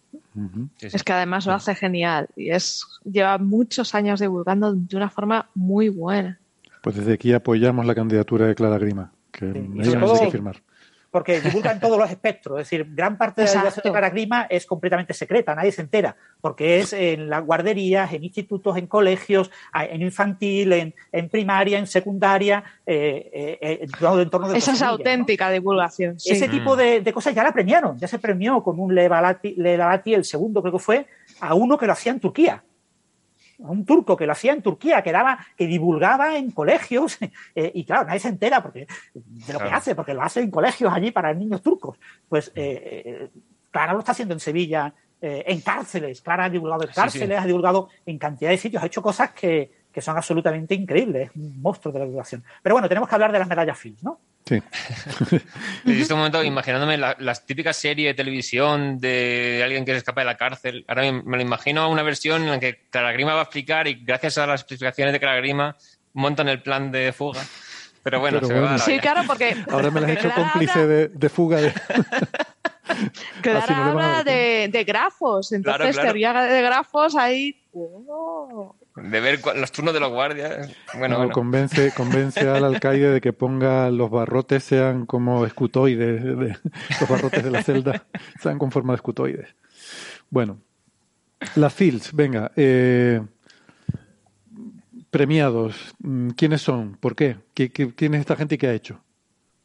[0.82, 5.49] Es que además lo hace genial y es lleva muchos años divulgando de una forma
[5.56, 6.40] muy buena.
[6.82, 10.32] Pues desde aquí apoyamos la candidatura de Clara Grima, que Sí, ella todo- tiene que
[10.32, 10.57] firmar.
[11.12, 12.60] Porque divulga en todos los espectros.
[12.60, 15.82] Es decir, gran parte de la divulgación de Clara Grima es completamente secreta, nadie se
[15.82, 21.80] entera, porque es en las guarderías, en institutos, en colegios, en infantil, en, en primaria,
[21.80, 26.20] en secundaria, eh, eh, en todo el entorno de Esa es auténtica divulgación.
[26.20, 26.32] sí.
[26.32, 30.14] Ese tipo de, de cosas ya la premiaron, ya se premió con un Levalati, Levalati,
[30.14, 31.08] el segundo creo que fue,
[31.40, 32.64] a uno que lo hacía en Turquía.
[33.64, 37.18] A un turco que lo hacía en Turquía, que daba, que divulgaba en colegios,
[37.56, 40.52] eh, y claro, nadie se entera porque, de lo que hace, porque lo hace en
[40.52, 41.98] colegios allí para niños turcos.
[42.30, 43.30] Pues eh, eh,
[43.72, 46.22] Clara lo está haciendo en Sevilla, eh, en cárceles.
[46.22, 47.44] Clara ha divulgado en Sí, cárceles, sí.
[47.44, 51.36] ha divulgado en cantidad de sitios, ha hecho cosas que, que son absolutamente increíbles, es
[51.36, 52.44] un monstruo de la divulgación.
[52.62, 54.20] Pero bueno, tenemos que hablar de las medallas Fields, ¿no?
[54.48, 54.61] Sí.
[55.86, 60.22] En este momento, imaginándome la- las típicas series de televisión de alguien que se escapa
[60.22, 60.86] de la cárcel.
[60.88, 63.95] Ahora me, me lo imagino una versión en la que Caragrima va a explicar y
[64.03, 65.76] gracias a las explicaciones de Caragrima
[66.14, 67.41] montan el plan de fuga.
[68.03, 68.78] Pero bueno, Pero se va bueno.
[68.78, 69.56] la Sí, claro, porque.
[69.69, 71.57] Ahora me las he porque hecho Clara cómplice habla- de, de fuga.
[71.61, 71.74] De...
[73.41, 76.07] Clara habla de, de grafos, entonces Claro, claro.
[76.07, 77.60] teoría de grafos ahí.
[77.74, 78.76] oh.
[79.02, 80.69] De ver los turnos de los guardias.
[80.98, 81.34] Bueno, No, bueno.
[81.34, 86.57] Convence, convence al alcaide de que ponga los barrotes sean como escutoides, de-
[86.99, 88.06] los barrotes de la celda
[88.41, 89.56] sean con forma de escutoides.
[90.30, 90.60] Bueno,
[91.56, 93.22] las Fields, venga, eh,
[95.10, 96.98] premiados, mm, ¿quiénes son?
[96.98, 97.38] ¿Por qué?
[97.53, 99.02] ¿Qué, qué- quién es esta gente y qué ha hecho?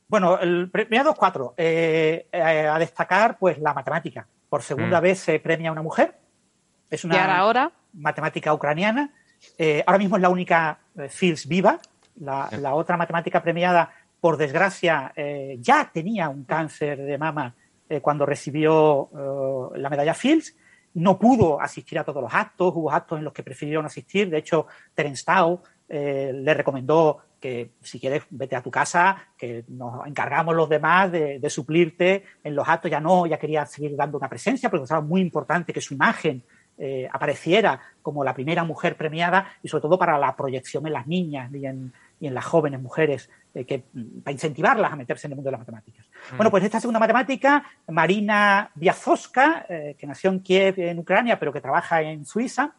[0.08, 1.54] Bueno, el premiados cuatro.
[1.56, 4.26] Eh, eh, a destacar, pues, la matemática.
[4.48, 5.02] Por segunda Mm.
[5.02, 6.14] vez se premia a una mujer.
[6.90, 9.10] Es una ahora, matemática ucraniana.
[9.58, 11.78] Eh, ahora mismo es la única eh, Fields viva.
[12.20, 13.90] La, la otra matemática premiada,
[14.20, 17.54] por desgracia, eh, ya tenía un cáncer de mama
[17.88, 19.08] eh, cuando recibió
[19.74, 20.54] la medalla Fields.
[20.94, 24.28] No pudo asistir a todos los actos, hubo actos en los que prefirieron asistir.
[24.28, 30.06] De hecho, Terence Tao le recomendó que si quieres vete a tu casa, que nos
[30.06, 32.90] encargamos los demás de, de suplirte en los actos.
[32.90, 36.44] Ya no, ya quería seguir dando una presencia porque estaba muy importante que su imagen
[36.84, 41.06] eh, apareciera como la primera mujer premiada y sobre todo para la proyección en las
[41.06, 43.84] niñas y en, y en las jóvenes mujeres, eh, que,
[44.24, 46.06] para incentivarlas a meterse en el mundo de las matemáticas.
[46.36, 51.52] Bueno, pues esta segunda matemática, Marina Biazowska, eh, que nació en Kiev, en Ucrania, pero
[51.52, 52.74] que trabaja en Suiza,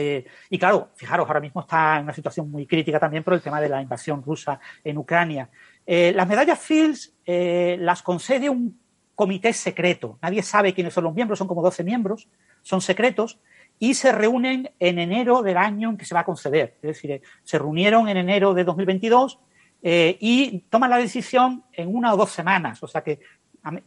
[0.00, 3.42] eh, y claro, fijaros, ahora mismo está en una situación muy crítica también por el
[3.42, 5.48] tema de la invasión rusa en Ucrania.
[5.84, 8.78] Eh, las medallas Fields eh, las concede un
[9.16, 10.16] comité secreto.
[10.22, 12.28] Nadie sabe quiénes son los miembros, son como 12 miembros,
[12.68, 13.38] son secretos
[13.78, 16.74] y se reúnen en enero del año en que se va a conceder.
[16.82, 19.38] Es decir, se reunieron en enero de 2022
[19.82, 22.82] eh, y toman la decisión en una o dos semanas.
[22.82, 23.20] O sea que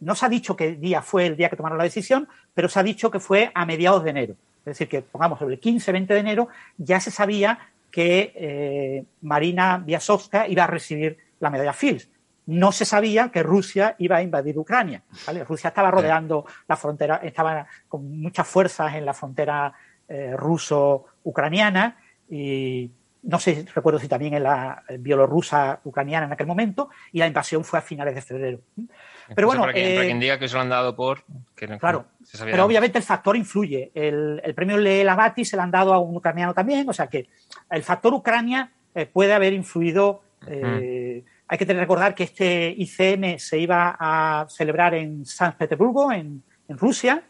[0.00, 2.80] no se ha dicho qué día fue el día que tomaron la decisión, pero se
[2.80, 4.34] ha dicho que fue a mediados de enero.
[4.60, 7.58] Es decir, que pongamos sobre el 15-20 de enero ya se sabía
[7.92, 12.08] que eh, Marina Biasovska iba a recibir la medalla Fields.
[12.46, 15.02] No se sabía que Rusia iba a invadir Ucrania.
[15.26, 15.44] ¿vale?
[15.44, 19.72] Rusia estaba rodeando la frontera, estaba con muchas fuerzas en la frontera
[20.08, 21.96] eh, ruso-ucraniana
[22.28, 22.90] y
[23.24, 27.28] no sé, recuerdo si también en la eh, bielorrusa ucraniana en aquel momento, y la
[27.28, 28.58] invasión fue a finales de febrero.
[28.76, 28.88] Pero
[29.36, 31.22] Eso bueno, para, quien, para eh, quien diga que se lo han dado por.
[31.54, 32.70] Que no- Claro, se sabía pero antes.
[32.72, 33.92] obviamente el factor influye.
[33.94, 37.28] El, el premio Lelavati se lo han dado a un ucraniano también, o sea que
[37.70, 40.22] el factor Ucrania eh, puede haber influido.
[40.48, 46.10] eh, Hay que tener- recordar que este ICM se iba a celebrar en San Petersburgo,
[46.10, 47.22] en, en Rusia,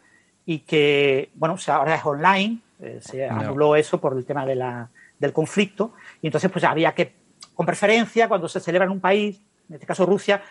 [0.45, 3.41] y que, bueno, o sea, ahora es online, eh, se No.
[3.41, 4.89] anuló eso por el tema de la,
[5.19, 5.91] del conflicto,
[6.21, 7.13] y entonces pues había que,
[7.53, 10.41] con preferencia, cuando se celebra en un país, en este caso Rusia,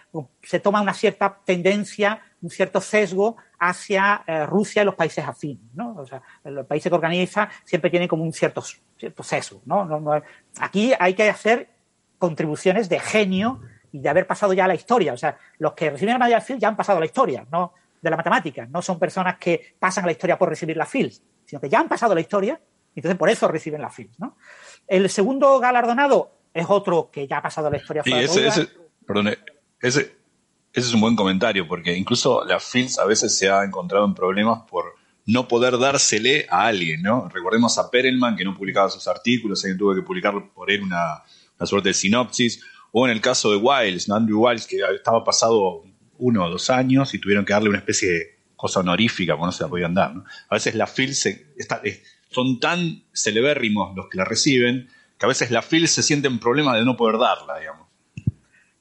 [0.42, 5.64] se toma una cierta tendencia, un cierto sesgo hacia eh, Rusia y los países afines,
[5.74, 5.94] ¿no?
[5.96, 8.62] O sea, los países que organiza siempre tienen como un cierto,
[8.98, 9.86] cierto sesgo, ¿no?
[9.86, 10.22] No- no-
[10.60, 11.70] aquí hay que hacer
[12.22, 15.12] contribuciones de genio y de haber pasado ya la historia.
[15.12, 17.74] O sea, los que reciben la medalla Fields ya han pasado la historia, ¿no?
[18.00, 18.64] De la matemática.
[18.66, 21.80] No son personas que pasan a la historia por recibir la Fields, sino que ya
[21.80, 22.60] han pasado la historia
[22.94, 24.36] y entonces por eso reciben la Fields, ¿no?
[24.86, 28.04] El segundo galardonado es otro que ya ha pasado la historia.
[28.04, 28.68] Sí, ese,
[29.04, 29.30] perdón,
[29.80, 30.14] ese, ese
[30.72, 34.60] es un buen comentario, porque incluso la Fields a veces se ha encontrado en problemas
[34.70, 34.94] por
[35.26, 37.28] no poder dársele a alguien, ¿no?
[37.28, 41.24] Recordemos a Perelman, que no publicaba sus artículos, alguien tuvo que publicar por él una,
[41.62, 42.60] una suerte de sinopsis,
[42.90, 44.10] O en el caso de Wiles.
[44.10, 45.82] Andrew Wiles, que estaba pasado
[46.18, 49.52] uno o dos años y tuvieron que darle una especie de cosa honorífica, porque no
[49.52, 50.14] se la podían dar.
[50.14, 50.24] ¿no?
[50.50, 51.80] A veces la FIL se, está,
[52.28, 56.38] son tan celebérrimos los que la reciben que a veces la FIL se siente en
[56.38, 57.86] problema de no poder darla, digamos.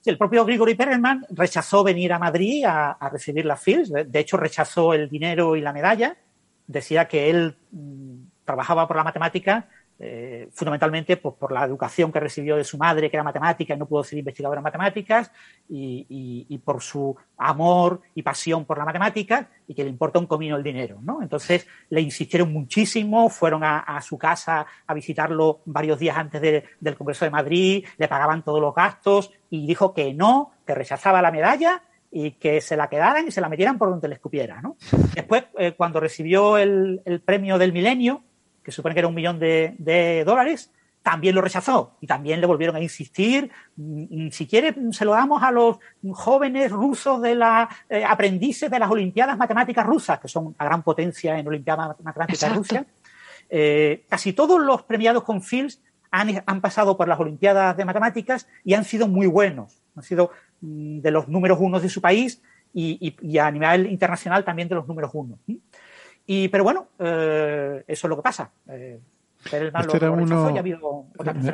[0.06, 4.94] el propio Grigori Perelman rechazó venir a Madrid a, recibir la FIL, de hecho rechazó
[4.94, 6.18] el dinero y la medalla,
[6.66, 9.70] decía que él mm, trabajaba por la matemática
[10.04, 13.78] eh, fundamentalmente pues, por la educación que recibió de su madre, que era matemática y
[13.78, 15.32] no pudo ser investigadora en matemáticas,
[15.70, 20.58] y, por su amor y pasión por la matemática, y que le importa un comino
[20.58, 20.98] el dinero.
[21.02, 21.22] ¿no?
[21.22, 27.26] Entonces le insistieron muchísimo, fueron a, su casa a visitarlo varios días antes del Congreso
[27.26, 31.84] de Madrid, le pagaban todos los gastos, y dijo que no, que rechazaba la medalla
[32.10, 34.62] y que se la quedaran y se la metieran por donde le escupiera.
[34.64, 34.78] ¿no?
[35.14, 38.24] Después, eh, cuando recibió el, el premio del milenio,
[38.64, 40.72] que supone que era un millón de, dólares,
[41.02, 43.52] también lo rechazó y también le volvieron a insistir.
[43.76, 45.78] Mm, si quiere, se lo damos a los
[46.12, 50.84] jóvenes rusos de la eh, aprendices de las Olimpiadas Matemáticas rusas, que son a gran
[50.84, 52.86] potencia en Olimpiadas Matemáticas Rusia.
[53.50, 55.82] Eh, casi todos los premiados con Fields
[56.12, 59.82] han, pasado por las Olimpiadas de Matemáticas y han sido muy buenos.
[59.96, 60.32] Han sido
[60.62, 62.42] mm, de los números uno de su país
[62.74, 65.40] y, a nivel internacional también de los números uno.
[66.26, 68.52] Y, pero bueno, eh, eso es lo que pasa.
[68.70, 69.00] Eh,
[69.44, 70.54] este era uno,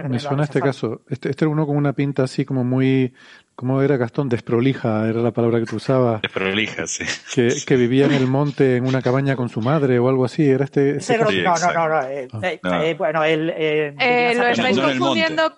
[0.10, 1.02] me, suena este caso.
[1.10, 3.14] Este, este, era uno con una pinta así como muy,
[3.56, 4.28] ¿cómo era Gastón?
[4.28, 6.22] Desprolija, era la palabra que tú usabas.
[6.22, 7.06] Desprolija, sí.
[7.34, 10.46] Que, que, vivía en el monte en una cabaña con su madre o algo así.
[10.46, 10.98] Era este.
[10.98, 12.28] este no, no, no, no, eh,
[12.64, 12.84] ah.
[12.98, 13.48] bueno, él.
[13.48, 15.54] lo estáis confundiendo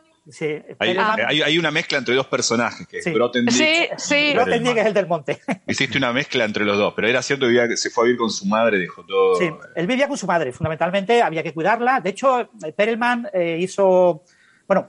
[0.79, 3.11] hay, una mezcla entre dos personajes, que sí.
[3.11, 4.33] es Sí, sí.
[4.33, 5.39] que es el del monte.
[5.67, 8.29] Hiciste una mezcla entre los dos, pero era cierto que se fue a vivir con
[8.29, 9.35] su madre, dejó todo.
[9.35, 11.99] Sí, él vivía con su madre, fundamentalmente había que cuidarla.
[11.99, 14.23] De hecho, Perelman eh, hizo,
[14.67, 14.87] bueno,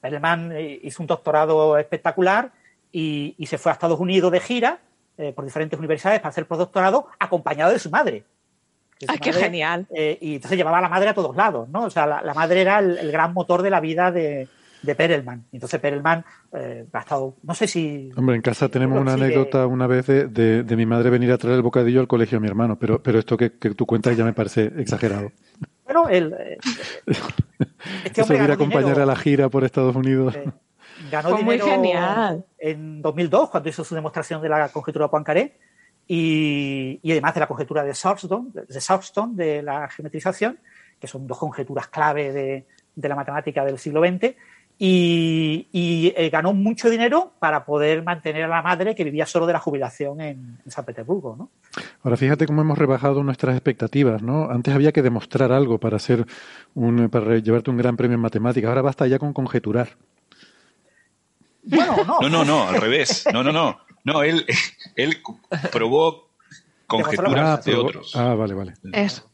[0.00, 2.52] Perelman eh, hizo un doctorado espectacular
[2.90, 4.80] y, se fue a Estados Unidos de gira
[5.18, 8.24] eh, por diferentes universidades para hacer postdoctorado acompañado de su madre.
[9.06, 9.86] ¡Ay, qué genial!
[9.92, 11.84] y entonces llevaba a la madre a todos lados, ¿no?
[11.84, 14.48] O sea, la, madre era el, gran motor de la vida de,
[14.82, 15.44] de Perelman.
[15.52, 18.10] Entonces Perelman eh, ha estado, no sé si...
[18.16, 21.56] Hombre, en casa tenemos una anécdota una vez de, de, mi madre venir a traer
[21.56, 24.24] el bocadillo al colegio a mi hermano, pero, pero esto que, que tú cuentas ya
[24.24, 25.32] me parece exagerado.
[25.84, 26.32] Bueno, el...
[26.38, 26.58] Eh,
[28.04, 30.34] este Eso ir a acompañar a la gira por Estados Unidos.
[30.36, 30.50] Eh,
[31.10, 32.44] ganó dinero muy genial.
[32.58, 35.58] en 2002, cuando hizo su demostración de la conjetura de Poincaré,
[36.06, 38.50] y, y además de la conjetura de Southstone,
[39.34, 40.58] de, de la geometrización,
[40.98, 42.66] que son dos conjeturas clave de,
[42.98, 44.34] de la matemática del siglo XX,
[44.80, 49.52] y, eh, ganó mucho dinero para poder mantener a la madre que vivía solo de
[49.52, 51.36] la jubilación en, San Petersburgo.
[51.36, 51.50] ¿no?
[52.02, 54.22] Ahora fíjate cómo hemos rebajado nuestras expectativas.
[54.22, 54.48] ¿no?
[54.50, 56.26] Antes había que demostrar algo para, hacer
[56.74, 58.68] un, para llevarte un gran premio en matemáticas.
[58.68, 59.96] Ahora basta ya con conjeturar.
[61.64, 62.20] Bueno, no.
[62.20, 63.24] No, no, no, al revés.
[63.32, 63.80] No, no, no.
[64.04, 64.46] No, él,
[64.96, 65.18] él
[65.72, 66.28] probó
[66.86, 68.14] conjeturas de otros.
[68.14, 68.74] Ah, vale, vale.
[68.92, 69.27] Eso.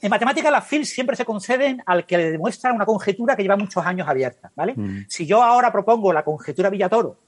[0.00, 3.56] En matemáticas las FILs siempre se conceden al que le demuestra una conjetura que lleva
[3.56, 4.74] muchos años abierta, ¿vale?
[4.76, 5.04] Mm.
[5.08, 7.18] Si yo ahora propongo la conjetura Villatoro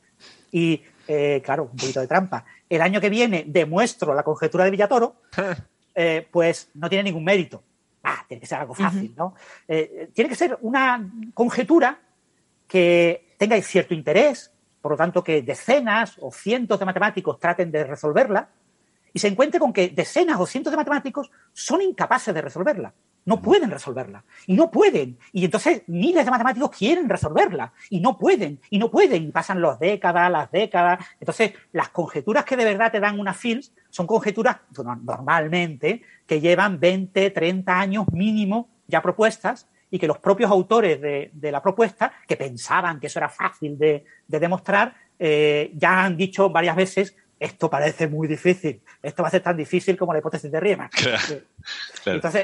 [0.53, 4.71] y, eh, claro, un poquito de trampa, el año que viene demuestro la conjetura de
[4.71, 5.17] Villatoro,
[5.95, 7.63] eh, pues no tiene ningún mérito.
[8.03, 9.35] Ah, tiene que ser algo fácil, ¿no?
[9.67, 11.99] Eh, tiene que ser una conjetura
[12.69, 17.83] que tenga cierto interés, por lo tanto que decenas o cientos de matemáticos traten de
[17.83, 18.49] resolverla,
[19.17, 22.93] y se encuentre con que decenas o cientos de matemáticos son incapaces de resolverla.
[23.25, 24.23] No pueden resolverla.
[24.47, 25.17] Y no pueden.
[25.33, 27.73] Y entonces miles de matemáticos quieren resolverla.
[27.89, 28.61] Y no pueden.
[28.69, 29.23] Y no pueden.
[29.23, 31.03] Y pasan las décadas, las décadas.
[31.19, 34.59] Entonces, las conjeturas que de verdad te dan una FILS son conjeturas
[35.03, 41.51] normalmente que llevan 20, 30 años mínimo ya propuestas y que los propios autores de,
[41.51, 46.77] la propuesta, que pensaban que eso era fácil de, demostrar, eh, ya han dicho varias
[46.77, 50.59] veces esto parece muy difícil, esto va a ser tan difícil como la hipótesis de
[50.59, 50.89] Riemann.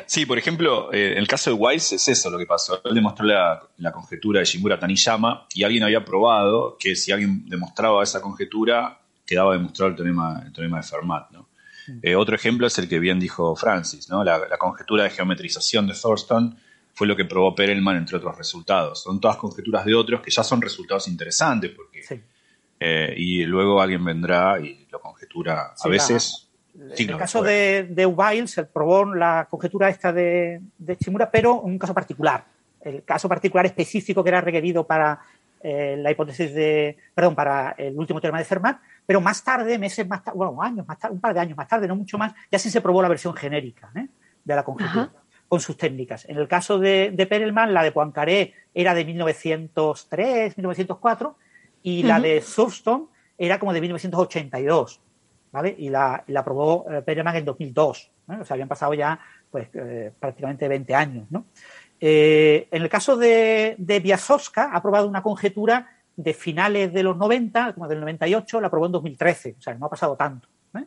[0.07, 2.81] sí, por ejemplo, eh, en el caso de Weiss es eso lo que pasó.
[2.85, 8.03] Él demostró la, conjetura de Shimura Taniyama y alguien había probado que si alguien demostraba
[8.03, 11.31] esa conjetura, quedaba demostrado el teorema, el teorema de Fermat.
[11.31, 11.49] ¿no?
[11.89, 11.99] Mm.
[12.03, 14.23] Eh, otro ejemplo es el que bien dijo Francis, ¿no?
[14.23, 16.59] la, conjetura de geometrización de Thurston
[16.95, 19.03] fue lo que probó Perelman, entre otros resultados.
[19.03, 22.03] Son todas conjeturas de otros que ya son resultados interesantes porque...
[22.85, 26.49] Eh, y luego alguien vendrá y lo conjetura a veces.
[26.75, 31.79] en el caso de, de se probó la conjetura esta de, de Chimura, pero un
[31.79, 32.45] caso particular.
[32.81, 35.21] El caso particular específico que era requerido para
[35.63, 40.05] eh, la hipótesis de, perdón, para el último teorema de Fermat, pero más tarde, meses
[40.09, 42.35] más tarde, bueno, años más tarde, un par de años más tarde, no mucho más,
[42.51, 44.09] ya sí se probó la versión genérica ¿eh?
[44.43, 45.13] de la conjetura.
[45.47, 46.25] con sus técnicas.
[46.29, 51.37] En el caso de, de Perelman, la de Poincaré era de 1903, 1904
[51.83, 55.01] y la de Thurston era como de 1982,
[55.51, 55.75] ¿vale?
[55.79, 58.11] Y la, la aprobó eh, Perelman en 2002.
[58.41, 59.19] O sea, habían pasado ya
[59.51, 61.45] pues eh, prácticamente 20 años, ¿no?
[62.01, 67.17] Eh, en el caso de, de Biasowska, ha aprobado una conjetura de finales de los
[67.17, 70.49] 90, como del 98, la aprobó en 2013, o sea, no ha pasado tanto.
[70.77, 70.85] ¿eh?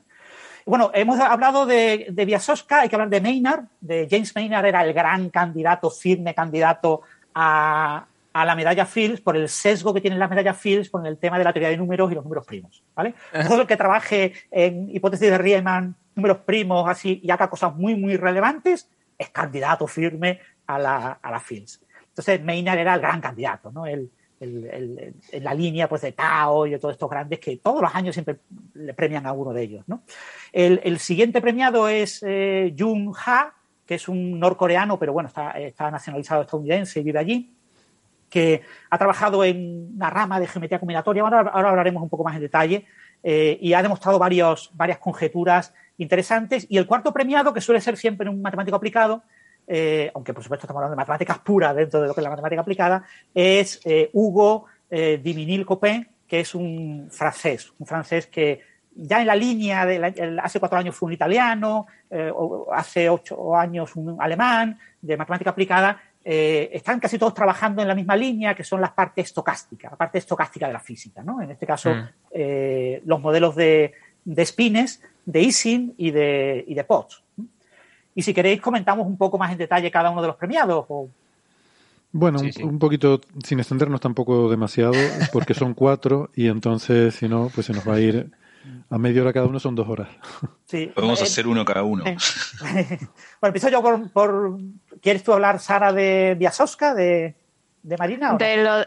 [0.65, 4.84] Bueno, hemos hablado de, de Biasowska, hay que hablar de Maynard, de James Maynard era
[4.84, 7.01] el gran candidato, firme candidato
[7.34, 8.05] a,
[8.36, 11.38] a la medalla Fields por el sesgo que tiene la medalla Fields con el tema
[11.38, 13.16] de la teoría de números y los números primos, ¿vale?
[13.48, 17.95] Todo el que trabaje en hipótesis de Riemann, números primos, así, y haga cosas muy,
[17.95, 21.82] muy relevantes, es candidato firme a la, a la Fields.
[22.10, 23.86] Entonces, Maynard era el gran candidato, ¿no?
[23.86, 27.56] El, el, el, en la línea pues, de Tao y de todos estos grandes que
[27.56, 28.40] todos los años siempre
[28.74, 29.86] le premian a uno de ellos.
[29.88, 30.03] ¿no?
[30.52, 33.53] El, el, siguiente premiado es eh, Jung Ha,
[33.86, 37.55] que es un norcoreano, pero bueno, está, está, nacionalizado estadounidense y vive allí,
[38.36, 42.41] que ha trabajado en una rama de geometría combinatoria, ahora, hablaremos un poco más en
[42.41, 42.86] detalle,
[43.24, 46.68] eh, y ha demostrado varios, varias conjeturas interesantes.
[46.68, 49.24] Y el cuarto premiado, que suele ser siempre un matemático aplicado,
[49.66, 52.30] eh, aunque por supuesto estamos hablando de matemáticas puras dentro de lo que es la
[52.30, 58.60] matemática aplicada, es eh, Hugo Diminil Copin, que es un francés, un francés que
[58.95, 61.88] ya en la línea de hace cuatro años fue un italiano,
[62.72, 67.93] hace ocho años un alemán de matemática aplicada, eh, están casi todos trabajando en la
[67.93, 71.39] misma línea, que son las partes estocásticas, la parte estocástica de la física, ¿no?
[71.39, 72.07] En este caso, mm.
[72.31, 73.93] eh, los modelos de,
[74.23, 77.22] de spines, de Ising y de, y de Potts.
[78.15, 80.85] Y si queréis, comentamos un poco más en detalle cada uno de los premiados.
[80.89, 81.10] O...
[82.11, 82.64] Bueno, sí, sí.
[82.64, 84.93] Un, un, poquito, sin extendernos tampoco demasiado,
[85.31, 88.31] porque son cuatro y entonces, si no, pues se nos va a ir
[88.89, 90.10] a media hora cada uno, son dos horas.
[90.65, 90.91] Sí.
[90.93, 92.06] Podemos eh, hacer uno cada uno.
[92.06, 92.18] Eh.
[92.61, 93.07] bueno,
[93.43, 94.57] empiezo yo por, por,
[95.06, 97.36] ¿Quieres tú hablar, Sara, de Biasowska, de,
[97.84, 98.30] de Marina?
[98.30, 98.38] ¿o no?
[98.40, 98.84] De lo,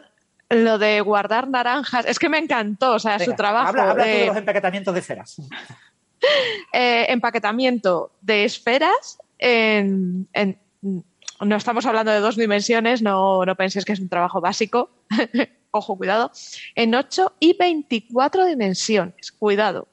[0.50, 2.06] lo de guardar naranjas.
[2.06, 3.68] Es que me encantó, o sea, Venga, su trabajo.
[3.68, 4.12] Habla, habla de...
[4.12, 5.40] tú de los empaquetamientos de esferas.
[6.72, 13.84] eh, empaquetamiento de esferas en, en, no estamos hablando de dos dimensiones, no, no penséis
[13.84, 14.90] que es un trabajo básico,
[15.70, 16.32] ojo, cuidado,
[16.74, 19.86] en 8 y 24 dimensiones, cuidado,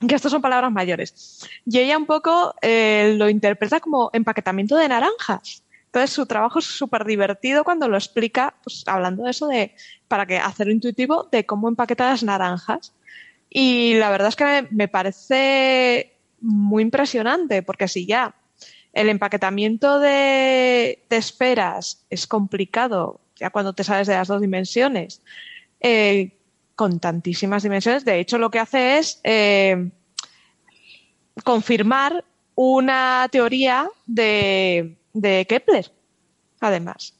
[0.00, 1.48] que estas son palabras mayores.
[1.64, 5.62] Y ella un poco eh, lo interpreta como empaquetamiento de naranjas.
[5.86, 9.74] Entonces su trabajo es súper divertido cuando lo explica, pues hablando de eso de,
[10.08, 12.92] para que hacerlo intuitivo, de cómo empaquetar las naranjas.
[13.48, 18.34] Y la verdad es que me, parece muy impresionante, porque si ya
[18.92, 25.22] el empaquetamiento de, de, esferas es complicado, ya cuando te sales de las dos dimensiones,
[25.80, 26.35] eh,
[26.76, 29.90] con tantísimas dimensiones, de hecho lo que hace es eh,
[31.42, 32.24] confirmar
[32.54, 35.90] una teoría de, de Kepler,
[36.60, 37.16] además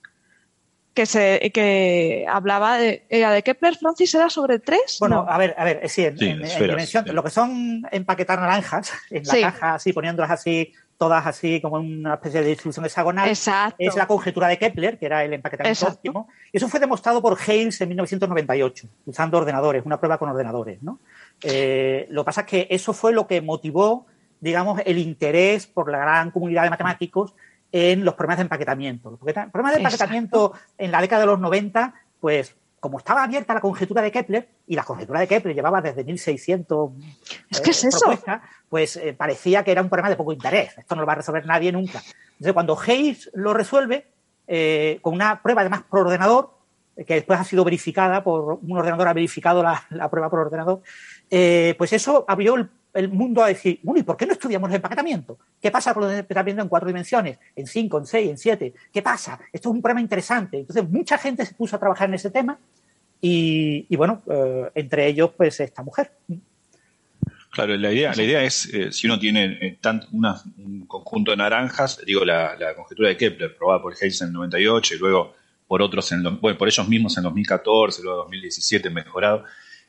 [0.96, 4.96] que se que hablaba de, era de Kepler, Francis, era sobre tres.
[4.98, 5.30] Bueno, no.
[5.30, 7.12] a ver, a ver, sí, en, sí, en, esferas, en dimensión, sí.
[7.12, 9.40] lo que son empaquetar naranjas en la Sí.
[9.42, 13.76] caja, así poniéndolas así, todas así como una especie de distribución hexagonal, Exacto.
[13.78, 15.96] es la conjetura de Kepler, que era el empaquetamiento Exacto.
[15.96, 16.28] óptimo.
[16.52, 21.00] Y eso fue demostrado por Hales en 1998, usando ordenadores, una prueba con ordenadores, ¿no?
[21.42, 24.06] Eh, lo que pasa es que eso fue lo que motivó,
[24.40, 27.34] digamos, el interés por la gran comunidad de matemáticos
[27.72, 29.10] en los problemas de empaquetamiento.
[29.10, 30.74] Los problemas de empaquetamiento Exacto.
[30.78, 32.56] en la década de los 90, pues
[32.86, 36.90] como estaba abierta la conjetura de Kepler, y la conjetura de Kepler llevaba desde 1600
[37.50, 37.98] es que eh, es eso.
[37.98, 40.78] propuestas, pues eh, parecía que era un problema de poco interés.
[40.78, 42.00] Esto no lo va a resolver nadie nunca.
[42.32, 44.06] Entonces, cuando Hayes lo resuelve,
[44.46, 46.50] eh, con una prueba además por ordenador,
[47.04, 50.80] que después ha sido verificada por un ordenador, ha verificado la, la prueba por ordenador,
[51.28, 54.70] eh, pues eso abrió el, el, mundo a decir, bueno, ¿y por qué no estudiamos
[54.70, 55.38] el empaquetamiento?
[55.60, 58.72] ¿Qué pasa con el empaquetamiento en cuatro dimensiones, en cinco, en seis, en siete?
[58.92, 59.38] ¿Qué pasa?
[59.52, 60.60] Esto es un problema interesante.
[60.60, 62.58] Entonces, mucha gente se puso a trabajar en ese tema
[63.20, 66.12] y, y bueno, eh, entre ellos, pues esta mujer.
[67.50, 71.30] Claro, la idea, la idea es, eh, si uno tiene eh, tant, una, un conjunto
[71.30, 74.98] de naranjas, digo, la, la, conjetura de Kepler, probada por Hales en el 98 y
[74.98, 75.34] luego
[75.66, 79.44] por otros, en, bueno, por ellos mismos en 2014, luego 2017 mejorado,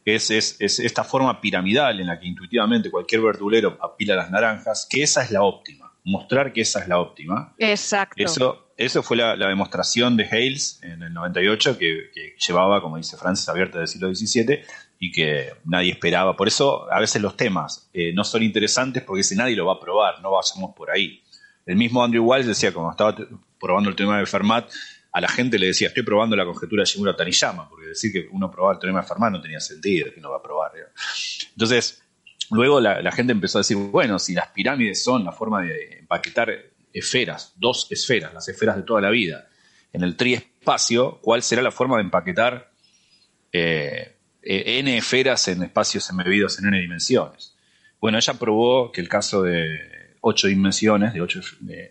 [0.06, 4.88] es, es, es, esta forma piramidal en la que intuitivamente cualquier verdulero apila las naranjas,
[4.90, 7.54] que esa es la óptima, mostrar que esa es la óptima.
[7.58, 8.24] Exacto.
[8.24, 13.50] Eso, eso fue la, demostración de Hales en el 98, que, llevaba, como dice Francis,
[13.50, 14.60] abierta del siglo XVII,
[15.00, 16.38] y que nadie esperaba.
[16.38, 19.74] Por eso a veces los temas eh, no son interesantes porque si nadie lo va
[19.74, 21.24] a probar, no vayamos por ahí.
[21.66, 23.16] El mismo Andrew Wiles decía, cuando estaba
[23.60, 24.70] probando el tema de Fermat,
[25.12, 28.28] a la gente le decía, estoy probando la conjetura de Shimura Taniyama, porque decir que
[28.32, 30.72] uno probaba el teorema de Fermat no tenía sentido, que no va a probar.
[31.50, 32.04] Entonces,
[32.52, 36.00] luego la, la, gente empezó a decir, bueno, si las pirámides son la forma de
[36.00, 36.52] empaquetar
[37.00, 39.48] esferas, dos esferas, las esferas de toda la vida,
[39.94, 42.72] en el triespacio, ¿cuál será la forma de empaquetar
[43.52, 47.56] eh, eh, n esferas en espacios embebidos en n dimensiones?
[48.00, 51.42] Bueno, ella probó que el caso de ocho dimensiones, de ocho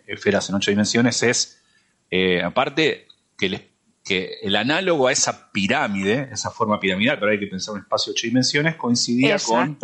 [0.07, 1.63] esferas en ocho dimensiones, es,
[2.11, 3.71] eh, aparte, que,
[4.05, 8.13] que, el análogo a esa pirámide, esa forma piramidal, pero hay que pensar un espacio
[8.13, 9.79] de ocho dimensiones, coincidía con,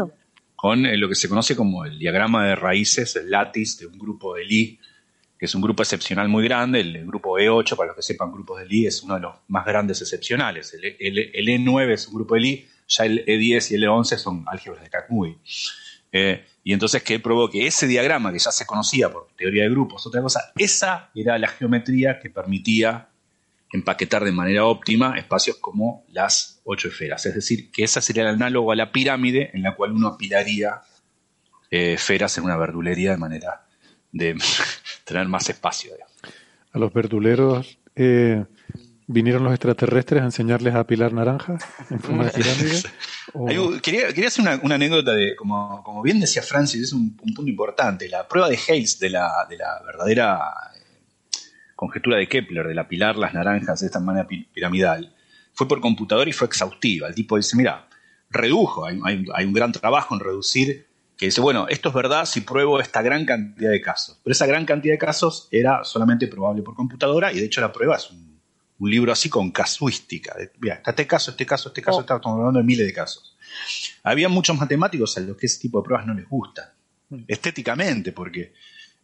[0.55, 4.37] con lo que se conoce como el diagrama de raíces, el látiz de un grupo
[4.37, 4.79] de Lie
[5.43, 8.61] que es un grupo excepcional muy grande, el, grupo E8, para los que sepan, grupos
[8.61, 10.73] de Lie es uno de los más grandes excepcionales.
[10.73, 14.45] El, E9 e es un grupo de Lie, ya el E10 y el E11 son
[14.47, 15.37] álgebras de Kakui.
[16.13, 19.71] Eh, y entonces que probó que ese diagrama, que ya se conocía por teoría de
[19.71, 23.09] grupos, otra cosa, esa era la geometría que permitía
[23.73, 27.27] empaquetar de manera óptima espacios como las ocho esferas.
[27.27, 30.83] Es decir, que esa sería el análogo a la pirámide en la cual uno apilaría
[31.69, 33.67] eh, esferas en una verdulería de manera
[34.13, 34.37] de
[35.05, 35.93] tener más espacio.
[36.73, 38.45] A los verduleros eh,
[39.07, 42.31] vinieron los extraterrestres a enseñarles a apilar naranjas en forma de
[43.33, 43.81] pirámide.
[43.83, 48.09] quería, hacer una, anécdota de, como, como, bien decía Francis, es un, punto importante.
[48.09, 50.41] La prueba de Hales de la, de la verdadera
[50.77, 51.39] eh,
[51.77, 55.15] conjetura de Kepler, de apilar las naranjas de esta manera piramidal,
[55.53, 57.09] fue por computador y fue exhaustiva.
[57.09, 57.89] El tipo dice, mira,
[58.31, 58.99] redujo, hay,
[59.35, 60.87] hay un gran trabajo en reducir
[61.17, 64.19] que dice, bueno, esto es verdad si pruebo esta gran cantidad de casos.
[64.23, 67.73] Pero esa gran cantidad de casos era solamente probable por computadora y de hecho la
[67.73, 68.33] prueba es un,
[68.85, 70.35] libro así con casuística.
[70.59, 72.01] Mira, está este caso, este caso, este caso, oh.
[72.01, 73.37] estamos hablando de miles de casos.
[74.03, 76.65] Había muchos matemáticos a los que ese tipo de pruebas no les gustan,
[77.11, 77.23] mm.
[77.29, 78.53] estéticamente, porque,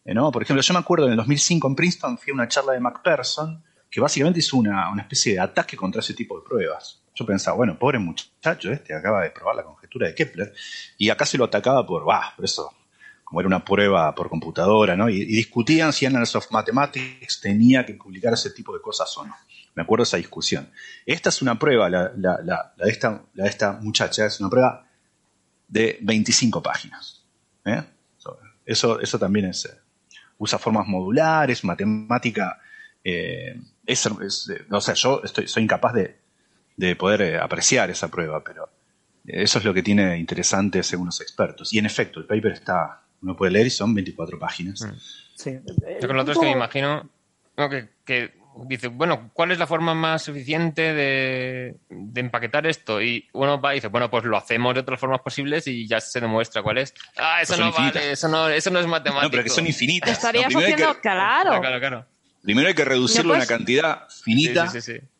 [0.03, 0.33] eh, ¿no?
[0.33, 2.81] Por ejemplo, yo me acuerdo en el 2005 en Princeton fui a una charla de
[2.81, 6.98] McPherson que básicamente hizo una, una especie de ataque contra ese tipo de pruebas.
[7.19, 10.53] Yo pensaba, bueno, pobre muchacho este acaba de probar la conjetura de Kepler
[10.97, 12.73] y acá se lo atacaba por, bah, por eso,
[13.25, 15.09] como era una prueba por computadora, ¿no?
[15.09, 19.35] Y, discutían si Annals of Mathematics tenía que publicar ese tipo de cosas o no.
[19.75, 20.71] Me acuerdo esa discusión.
[21.05, 24.87] Esta es una prueba, la, de, esta, de esta muchacha, es una prueba
[25.67, 27.25] de 25 páginas.
[27.65, 27.83] ¿eh?
[28.65, 29.77] Eso, eso también es, eh,
[30.37, 32.61] usa formas modulares, matemática.
[33.03, 36.28] Eh, es, o sea, yo estoy, soy incapaz de,
[36.79, 38.69] de poder eh, apreciar esa prueba, pero
[39.25, 41.73] eso es lo que tiene interesante según los expertos.
[41.73, 44.81] Y en efecto, el paper está, uno puede leer y son 24 páginas.
[44.81, 44.95] Mm.
[45.35, 45.59] Sí.
[46.01, 47.09] Yo con lo otro es que me imagino
[48.05, 48.31] que,
[48.65, 51.75] dice, bueno, ¿cuál es la forma más eficiente de,
[52.15, 53.01] empaquetar esto?
[53.01, 55.99] Y uno va y dice, bueno, pues lo hacemos de otras formas posibles y ya
[55.99, 56.93] se demuestra cuál es.
[57.17, 59.25] Ah, eso no vale, eso no, eso no es matemático.
[59.25, 60.11] No, pero que son infinitas.
[60.11, 61.59] Estarías haciendo, claro.
[61.59, 62.05] claro, claro.
[62.41, 64.71] Primero hay que reducirlo a una cantidad finita,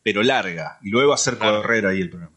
[0.02, 2.36] pero larga, y luego hacer correr ahí el programa.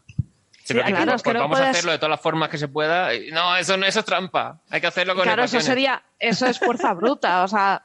[0.64, 3.10] Sí, claro, que vamos a hacerlo de todas las formas que se pueda.
[3.32, 4.60] No, eso, eso es trampa.
[4.70, 7.44] Hay que hacerlo con Claro, eso sería, eso es fuerza bruta.
[7.44, 7.82] O sea,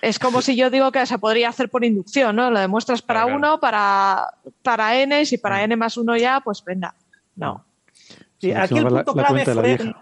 [0.00, 2.48] es como si yo digo que se podría hacer por inducción, ¿no?
[2.50, 6.62] Lo demuestras para uno, para, para n, y si para n más uno ya, pues
[6.64, 6.94] venga.
[7.34, 7.64] No.
[8.56, 9.94] aquí el punto clave fue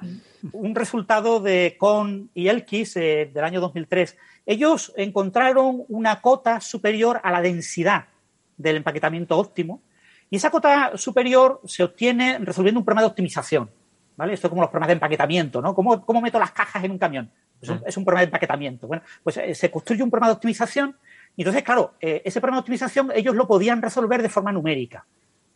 [0.53, 4.17] un resultado de Kohn y Elkis eh, del año 2003
[4.49, 8.07] ellos encontraron una cota superior a la densidad
[8.57, 9.83] del empaquetamiento óptimo
[10.31, 13.71] y esa cota superior se obtiene resolviendo un problema de optimización.
[14.17, 14.33] ¿vale?
[14.33, 15.75] Esto es como los problemas de empaquetamiento, ¿no?
[15.75, 17.31] ¿Cómo, meto las cajas en un camión?
[17.61, 18.87] Es un, problema de empaquetamiento.
[18.87, 20.97] Bueno, pues eh, se construye un problema de optimización
[21.37, 25.05] y entonces, claro, eh, ese problema de optimización ellos lo podían resolver de forma numérica.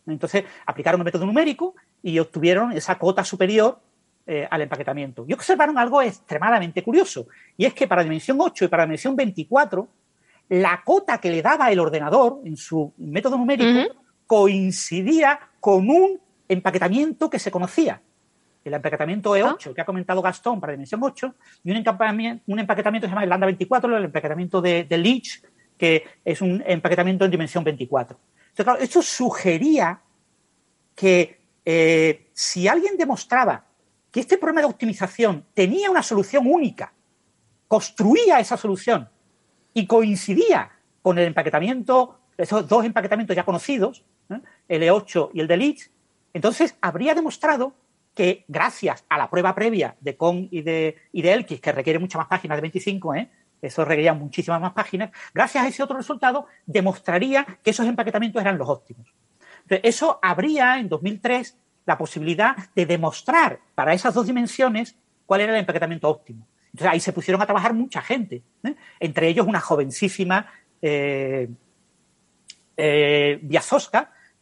[0.07, 3.81] Entonces, aplicaron un método numérico y obtuvieron esa cota superior
[4.27, 5.25] eh, al empaquetamiento.
[5.27, 7.27] Y observaron algo extremadamente curioso,
[7.57, 9.89] y es que para dimensión 8 y para dimensión 24,
[10.49, 13.95] la cota que le daba el ordenador en su método numérico
[14.27, 18.01] coincidía con un empaquetamiento que se conocía.
[18.65, 19.75] El empaquetamiento E8, ah.
[19.75, 21.35] que ha comentado Gastón para dimensión 8,
[21.65, 24.99] y un empaquetamiento, un empaquetamiento que se llama el Lambda 24, el empaquetamiento de, de
[24.99, 25.43] Leach,
[25.77, 28.17] que es un empaquetamiento en dimensión 24.
[28.53, 30.01] Entonces, claro, esto sugería
[30.95, 33.65] que eh, si alguien demostraba
[34.13, 36.93] que este problema de optimización tenía una solución única,
[37.67, 39.09] construía esa solución
[39.73, 40.71] y coincidía
[41.01, 44.39] con el empaquetamiento, esos dos empaquetamientos ya conocidos, ¿eh?
[44.69, 45.91] el E8 y el de Leach,
[46.35, 47.75] entonces habría demostrado
[48.15, 51.99] que gracias a la prueba previa de Con y de, y de Elkis, que requiere
[51.99, 53.31] muchas más páginas de 25, ¿eh?
[53.63, 58.59] eso requería muchísimas más páginas, gracias a ese otro resultado demostraría que esos empaquetamientos eran
[58.59, 59.07] los óptimos.
[59.63, 64.97] Entonces, eso habría en 2003 la posibilidad de demostrar para esas dos dimensiones
[65.27, 66.47] cuál era el empaquetamiento óptimo.
[66.67, 68.75] Entonces ahí se pusieron a trabajar mucha gente, ¿eh?
[69.01, 70.47] entre ellos una jovencísima
[70.81, 71.49] eh,
[72.77, 73.41] eh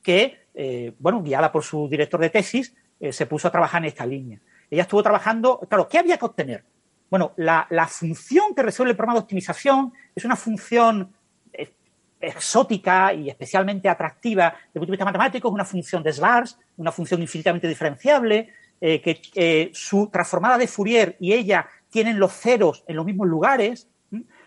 [0.03, 2.75] que, eh, bueno, guiada por su director de tesis,
[3.11, 4.39] se puso a trabajar en esta línea.
[4.71, 6.65] Ella estuvo trabajando, claro, ¿qué había que obtener?
[7.11, 11.12] Bueno, la, la función que resuelve el programa de optimización es una función
[11.53, 11.73] eh,
[12.21, 16.57] exótica y especialmente atractiva desde el punto de vista matemático, es una función de Schwarz,
[16.81, 18.48] una función infinitamente diferenciable,
[18.81, 23.28] eh, que eh, su transformada de Fourier y ella tienen los ceros en los mismos
[23.28, 23.89] lugares,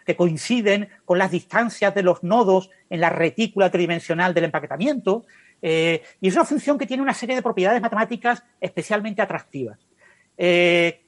[0.03, 5.25] que coinciden con las distancias de los nodos en la retícula tridimensional del empaquetamiento,
[5.61, 9.79] eh, y es una función que tiene una serie de propiedades matemáticas especialmente atractivas.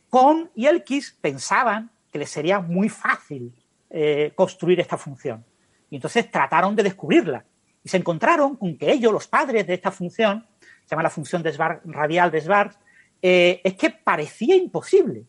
[0.09, 3.51] Kohn y Elkis pensaban que les sería muy fácil
[4.35, 5.43] construir esta función.
[5.89, 7.43] Y entonces trataron de descubrirla.
[7.83, 10.45] Y se encontraron con que ellos, los padres de esta función,
[10.85, 12.77] se llama la función de Schwarz- radial de Schwarz,
[13.21, 15.25] eh, es que parecía imposible.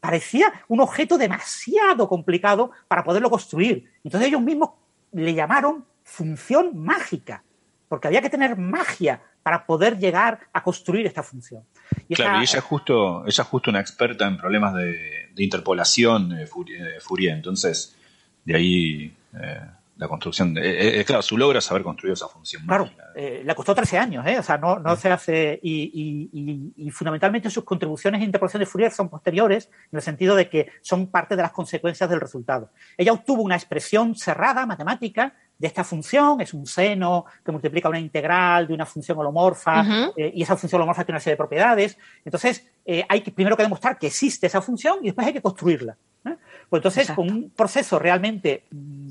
[0.00, 3.90] Parecía un objeto demasiado complicado para poderlo construir.
[4.04, 4.70] Entonces ellos mismos
[5.12, 7.42] le llamaron función mágica,
[7.88, 11.64] porque había que tener magia para poder llegar a construir esta función.
[12.08, 15.42] Y Claro, y ella es justo, ella es justo una experta en problemas de, de
[15.42, 17.96] interpolación de Fourier, de Fourier, entonces
[18.44, 19.60] de ahí eh,
[19.98, 20.54] la construcción.
[20.54, 22.64] de- eh, eh, claro, su logro es haber construido esa función.
[22.66, 23.04] Claro, mágica.
[23.16, 24.38] eh, le costó 13 años, ¿eh?
[24.38, 25.58] o sea, no, no se hace.
[25.62, 26.30] Y, y-
[26.76, 30.48] y- y fundamentalmente sus contribuciones en interpolación de Fourier son posteriores, en el sentido de
[30.48, 32.70] que son parte de las consecuencias del resultado.
[32.96, 37.98] Ella obtuvo una expresión cerrada, matemática, de esta función, es un seno que multiplica una
[37.98, 39.84] integral de una función holomorfa,
[40.16, 41.98] eh, y esa función holomorfa tiene una serie de propiedades.
[42.24, 45.42] Entonces, eh, hay que primero que demostrar que existe esa función y después hay que
[45.42, 45.96] construirla.
[46.26, 46.36] ¿eh?
[46.68, 47.22] Pues entonces, Exacto.
[47.22, 49.08] con un proceso realmente mm,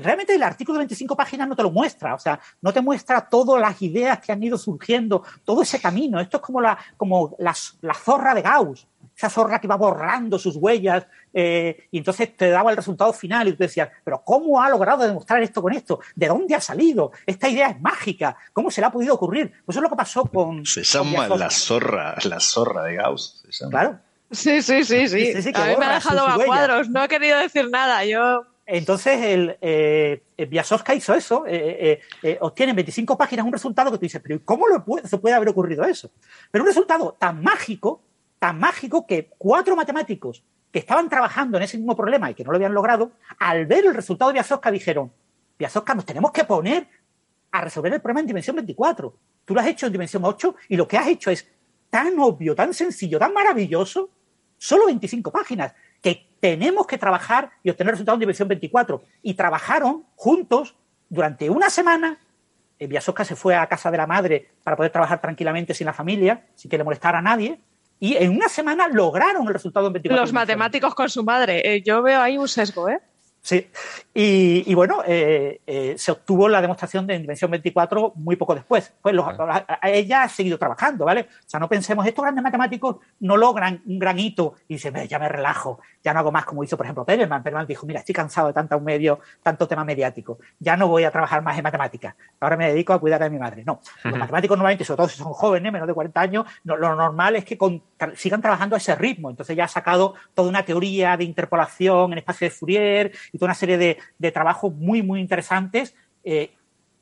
[0.00, 3.28] realmente el artículo de 25 páginas no te lo muestra, o sea, no te muestra
[3.28, 6.20] todas las ideas que han ido surgiendo, todo ese camino.
[6.20, 10.38] Esto es como la, como la, la zorra de Gauss, esa zorra que va borrando
[10.38, 14.60] sus huellas eh, y entonces te daba el resultado final y tú decías, pero ¿cómo
[14.60, 16.00] ha logrado demostrar esto con esto?
[16.14, 17.12] ¿De dónde ha salido?
[17.26, 19.52] Esta idea es mágica, ¿cómo se le ha podido ocurrir?
[19.64, 20.66] Pues eso es lo que pasó con...
[20.66, 23.44] Se llama la zorra, la zorra de Gauss.
[23.48, 23.70] se llama.
[23.70, 23.98] Claro.
[24.30, 25.08] Sí, sí, sí, sí.
[25.08, 27.70] Sí, sí, sí, que a mí me ha dejado a cuadros, no he querido decir
[27.70, 28.04] nada.
[28.04, 30.62] Yo Entonces, el, eh, eh,
[30.96, 34.66] hizo eso, eh, eh, obtiene en 25 páginas un resultado que tú dices, pero ¿cómo
[34.68, 36.10] lo puede- se puede haber ocurrido eso?
[36.50, 38.00] Pero un resultado tan mágico,
[38.38, 40.42] tan mágico que cuatro matemáticos
[40.72, 43.84] que estaban trabajando en ese mismo problema y que no lo habían logrado, al ver
[43.86, 45.12] el resultado de Vyazovsky dijeron,
[45.58, 46.88] Vyazovsky, nos tenemos que poner
[47.52, 49.14] a resolver el problema en dimensión 24.
[49.44, 51.46] Tú lo has hecho en dimensión 8 y lo que has hecho es
[51.90, 54.10] tan obvio, tan sencillo, tan maravilloso,
[54.58, 55.74] solo 25 páginas,
[56.44, 59.02] tenemos que trabajar y obtener resultados en dimensión 24.
[59.22, 60.74] Y trabajaron juntos
[61.08, 62.18] durante una semana.
[62.78, 65.94] Eh, Vyazovsky se fue a casa de la madre para poder trabajar tranquilamente sin la
[65.94, 67.60] familia, sin que le molestara a nadie.
[67.98, 71.62] Y en una semana lograron el resultado en 24 los matemáticos con su madre.
[71.64, 73.00] eh, yo veo ahí un sesgo, ¿eh?
[73.44, 73.68] Sí.
[74.14, 78.54] Y, y bueno, eh, eh, se obtuvo la demostración de en dimensión 24 muy poco
[78.54, 78.94] después.
[79.02, 81.22] Pues los- a- a- ella ha seguido trabajando, ¿vale?
[81.30, 85.06] O sea, no pensemos, estos grandes matemáticos no logran un gran hito y dicen, "Ve,
[85.06, 87.42] ya me relajo, ya no hago más como hizo, por ejemplo, Perelman.
[87.42, 91.10] Perelman dijo, mira, estoy cansado de tanto medio, tanto tema mediático, ya no voy a
[91.10, 93.62] trabajar más en matemáticas, ahora me dedico a cuidar de mi madre.
[93.66, 96.94] No, los matemáticos normalmente, sobre todo si son jóvenes, menos de 40 años, no- lo
[96.96, 97.82] normal es que con-
[98.16, 99.28] sigan trabajando a ese ritmo.
[99.28, 103.48] Entonces ya ha sacado toda una teoría de interpolación en espacio de Fourier y toda
[103.48, 106.52] una serie de, de trabajos muy, muy interesantes, eh,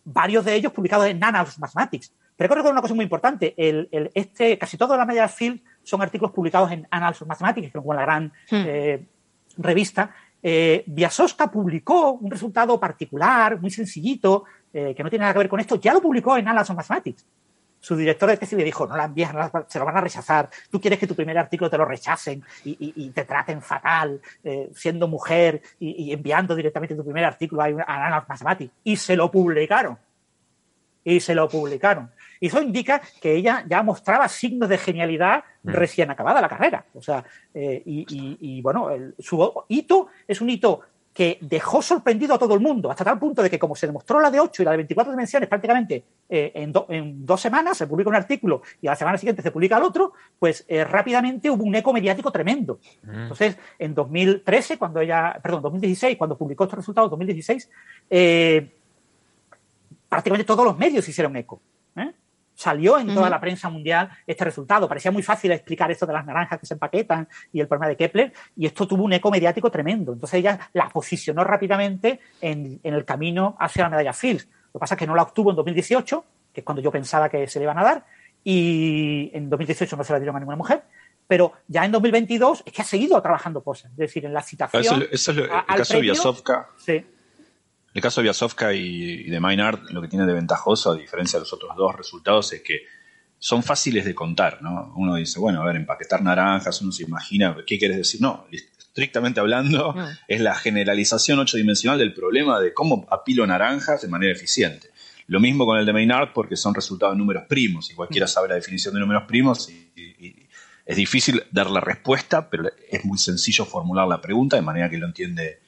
[0.05, 2.11] varios de ellos publicados en Annals Mathematics.
[2.35, 6.01] Pero que una cosa muy importante, el, el- este, casi toda la media field son
[6.01, 9.05] artículos publicados en Annals Mathematics, que es como la gran eh,
[9.59, 10.11] revista.
[10.43, 10.83] Eh,
[11.53, 15.77] publicó un resultado particular, muy sencillito, eh, que no tiene nada que ver con esto,
[15.77, 17.27] ya lo publicó en Annals of Mathematics.
[17.83, 20.01] Su director de tesis le dijo, no la envíes, no la- se lo van a
[20.01, 20.49] rechazar.
[20.71, 24.21] Tú quieres que tu primer artículo te lo rechacen y, y- y te traten fatal,
[24.45, 28.73] eh, siendo mujer y, y enviando directamente tu primer artículo a, a Annals of Mathematics.
[28.85, 29.99] Y se lo publicaron.
[31.05, 32.13] Y se lo publicaron.
[32.39, 36.85] Y eso indica que ella ya mostraba signos de genialidad recién acabada la carrera.
[36.95, 40.83] O sea, eh, y, bueno, el- su hito es un hito
[41.13, 44.19] que dejó sorprendido a todo el mundo, hasta tal punto de que como se demostró
[44.19, 47.77] la de 8 y la de 24 dimensiones prácticamente eh, en, do- en dos semanas,
[47.77, 50.85] se publica un artículo y a la semana siguiente se publica el otro, pues eh,
[50.85, 52.81] rápidamente hubo un eco mediático tremendo.
[53.07, 57.69] Entonces, en 2013, cuando ella, perdón, 2016, cuando publicó estos resultados, 2016,
[58.09, 58.75] eh,
[60.09, 61.61] prácticamente todos los medios hicieron eco.
[62.63, 64.89] Salió en toda la prensa mundial este resultado.
[64.89, 67.97] Parecía muy fácil explicar esto de las naranjas que se empaquetan y el problema de
[67.97, 70.13] Kepler, y esto tuvo un eco mediático tremendo.
[70.13, 74.47] Entonces ella la posicionó rápidamente en, en el camino hacia la medalla Fields.
[74.73, 77.29] Lo que pasa es que no la obtuvo en 2018, que es cuando yo pensaba
[77.29, 78.05] que se le iban a dar,
[78.45, 80.83] y en 2018 no se la dieron a ninguna mujer,
[81.27, 83.91] pero ya en 2022 es que ha seguido trabajando cosas.
[83.93, 84.83] Es decir, en la citación.
[84.83, 86.53] Eso, es- eso es lo- a- el al caso de Vyazovsky.
[86.77, 87.07] Sí.
[87.94, 91.39] El caso de Vyazovsky y, y de Maynard, lo que tiene de ventajoso, a diferencia
[91.39, 92.82] de los otros dos resultados, es que
[93.43, 94.93] son fáciles de contar, ¿no?
[94.94, 98.20] Uno dice, bueno, a ver, empaquetar naranjas, uno se imagina, ¿qué quieres decir?
[98.20, 99.97] No, estrictamente hablando,
[100.28, 104.90] es la generalización ocho dimensional del problema de cómo apilo naranjas de manera eficiente.
[105.27, 108.48] Lo mismo con el de Maynard porque son resultados de números primos y cualquiera sabe
[108.48, 109.90] la definición de números primos y,
[110.85, 114.98] es difícil dar la respuesta, pero es muy sencillo formular la pregunta de manera que
[114.98, 115.62] lo entiende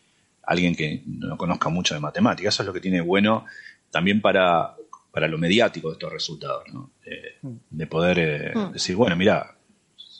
[0.46, 2.54] alguien que no conozca mucho de matemáticas.
[2.54, 3.44] Eso es lo que tiene bueno
[3.90, 4.74] también para,
[5.10, 6.90] para lo mediático de estos resultados, ¿no?
[7.70, 8.72] de poder eh, mm.
[8.72, 9.56] decir, bueno, mira,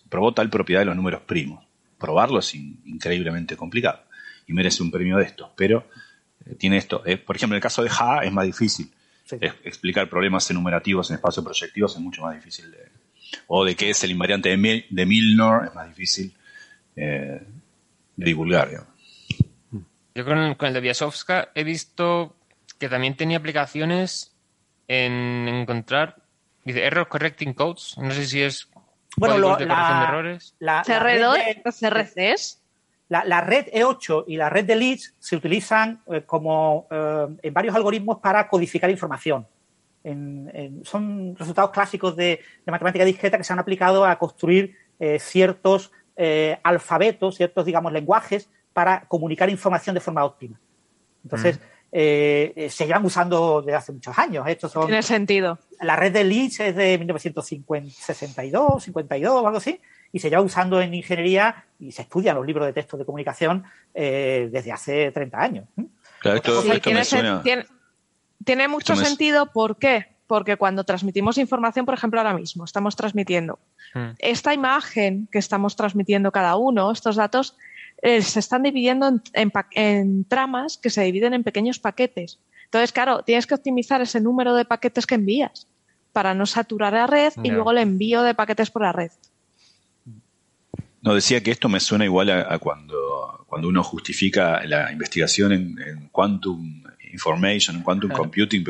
[0.08, 1.64] probó tal propiedad de los números primos.
[1.98, 4.04] Probarlo es increíblemente complicado
[4.46, 5.88] y merece un premio de estos, pero
[6.46, 7.02] eh, tiene esto.
[7.04, 8.90] Eh, por ejemplo, en el caso de Ha es más difícil.
[9.64, 12.70] explicar problemas enumerativos en espacios proyectivos es mucho más difícil.
[12.70, 12.88] De,
[13.48, 16.32] o de qué es el invariante de, de Milnor es más difícil
[16.94, 17.40] de
[18.16, 18.86] divulgar.
[20.14, 22.36] Yo con el, con el de Biasowska he visto
[22.78, 24.36] que también tenía aplicaciones
[24.86, 26.16] en encontrar,
[26.64, 28.68] dice Error Correcting Codes, no sé si es
[29.16, 30.54] bueno, lo, de corrección de errores.
[30.58, 32.60] La, CRCs.
[33.08, 37.74] La, red E8 y la red de leads se utilizan eh, como eh, en varios
[37.76, 39.46] algoritmos para codificar información.
[40.82, 45.92] son resultados clásicos de, matemática discreta que se han aplicado a construir eh, ciertos
[46.62, 50.60] alfabetos, ciertos, digamos, lenguajes para comunicar información de forma óptima.
[51.22, 51.74] Entonces, mm.
[51.96, 54.44] Eh, eh, se llevan usando desde hace muchos años.
[54.48, 55.60] Estos son, Tiene sentido.
[55.80, 59.80] La red de leads es de 1962, 52 o algo así,
[60.10, 63.62] y se lleva usando en ingeniería y se estudian los libros de texto de comunicación
[63.94, 65.68] eh, desde hace 30 años.
[66.18, 66.62] Claro, esto,
[67.42, 67.64] tiene,
[68.44, 69.52] tiene, mucho sentido.
[69.52, 70.08] ¿Por qué?
[70.26, 73.60] Porque cuando transmitimos información, por ejemplo, ahora mismo estamos transmitiendo
[73.94, 74.14] hmm.
[74.18, 77.56] esta imagen que estamos transmitiendo cada uno, estos datos,
[78.04, 82.38] eh, se están dividiendo en, tramas que se dividen en pequeños paquetes.
[82.66, 85.66] Entonces, claro, tienes que optimizar ese número de paquetes que envías
[86.12, 89.10] para no saturar la red y luego el envío de paquetes por la red.
[91.00, 96.08] No, decía que esto me suena igual a, cuando, cuando uno justifica la investigación en,
[96.12, 98.64] quantum information, en quantum computing.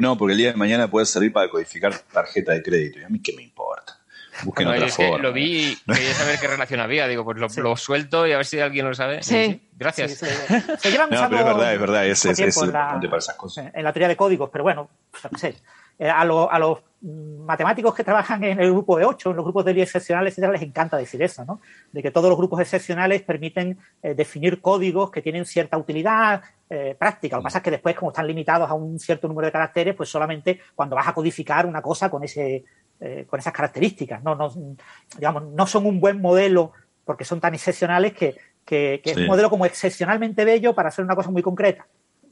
[0.00, 2.98] No, porque el día de mañana puede servir para codificar tarjeta de crédito.
[2.98, 3.99] ¿Y a mí qué me importa?
[4.44, 5.18] Busquen otra forma.
[5.18, 7.06] lo vi y quería saber qué relación había.
[7.06, 9.22] Digo, pues lo, suelto y a ver si alguien lo sabe.
[9.22, 9.60] Sí.
[9.76, 10.12] Gracias.
[10.12, 12.06] Se llevan usando pero es verdad, es verdad.
[12.06, 13.70] Es, es, en, la, para esas cosas.
[13.74, 15.56] en la teoría de códigos, pero bueno, pues, no sé.
[15.98, 19.64] Eh, a, a, los matemáticos que trabajan en el grupo de 8, en los grupos
[19.64, 21.60] de Lie excepcionales, les encanta decir eso, ¿no?
[21.92, 26.96] De que todos los grupos excepcionales permiten eh, definir códigos que tienen cierta utilidad eh,
[26.98, 27.36] práctica.
[27.36, 29.94] Lo que pasa es que después, como están limitados a un cierto número de caracteres,
[29.94, 32.64] pues solamente cuando vas a codificar una cosa con ese
[33.02, 34.22] eh, con esas características.
[34.22, 34.52] No, no,
[35.16, 36.72] digamos, no son un buen modelo
[37.02, 38.36] porque son tan excepcionales que,
[38.70, 41.86] es un modelo como excepcionalmente bello para hacer una cosa muy concreta.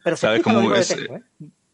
[0.05, 0.43] Pero se ¿eh?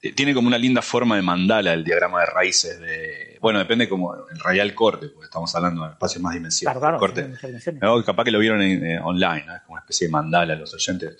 [0.01, 3.37] Eh, Tiene como una linda forma de mandala el diagrama de raíces de.
[3.41, 6.81] Bueno, depende como el radial corte, porque estamos hablando de espacios más dimensionales.
[6.81, 7.33] Claro, corte.
[8.07, 8.61] capaz que lo vieron
[9.03, 11.17] online, es como una especie de mandala los oyentes.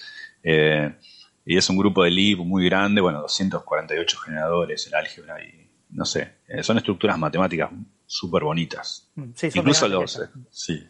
[1.45, 5.64] y es un grupo de lib muy grande, bueno, 248 generadores, el álgebra y
[5.95, 7.71] no sé, eh, son estructuras matemáticas
[8.07, 9.09] súper bonitas.
[9.15, 10.19] Mm, sí, Incluso los...
[10.19, 10.87] Eh, sí.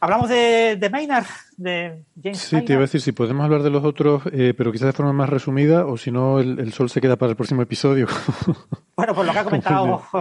[0.00, 1.26] Hablamos de, de, Maynard,
[1.56, 4.70] de James Sí, te iba a decir si podemos hablar de los otros, eh, pero
[4.70, 7.62] quizás de forma más resumida, o si no, el, sol se queda para el próximo
[7.62, 8.06] episodio.
[8.96, 10.02] bueno, pues lo que ha comentado.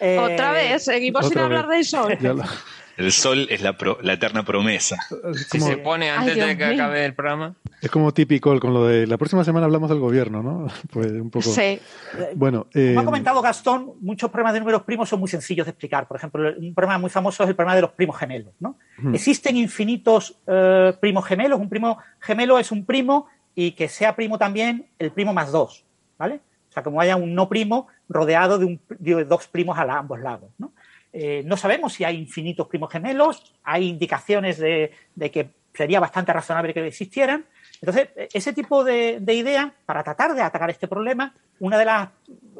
[0.00, 2.16] Otra vez, seguimos sin hablar del sol.
[2.96, 4.96] El sol es la, la eterna promesa.
[5.50, 7.54] si se pone antes de que acabe el programa.
[7.82, 10.66] Es como típico con lo de la próxima semana hablamos del gobierno, ¿no?
[10.90, 11.50] Pues un poco.
[11.50, 11.78] Sí.
[12.34, 15.70] Bueno, como ha eh, comentado Gastón, muchos problemas de números primos son muy sencillos de
[15.70, 16.08] explicar.
[16.08, 18.76] Por ejemplo, un problema muy famoso es el problema de los primos gemelos, ¿no?
[19.12, 21.60] Existen infinitos eh, primos gemelos.
[21.60, 25.84] Un primo gemelo es un primo y que sea primo también el primo más dos,
[26.18, 26.40] ¿vale?
[26.70, 30.20] O sea, como haya un no primo rodeado de, un, de dos primos a ambos
[30.20, 30.72] lados, ¿no?
[31.18, 34.90] Eh, no sabemos si hay infinitos primos gemelos, hay indicaciones de,
[35.32, 37.46] que sería bastante razonable que existieran.
[37.80, 42.10] Entonces, ese tipo de, idea, para tratar de atacar este problema, una de las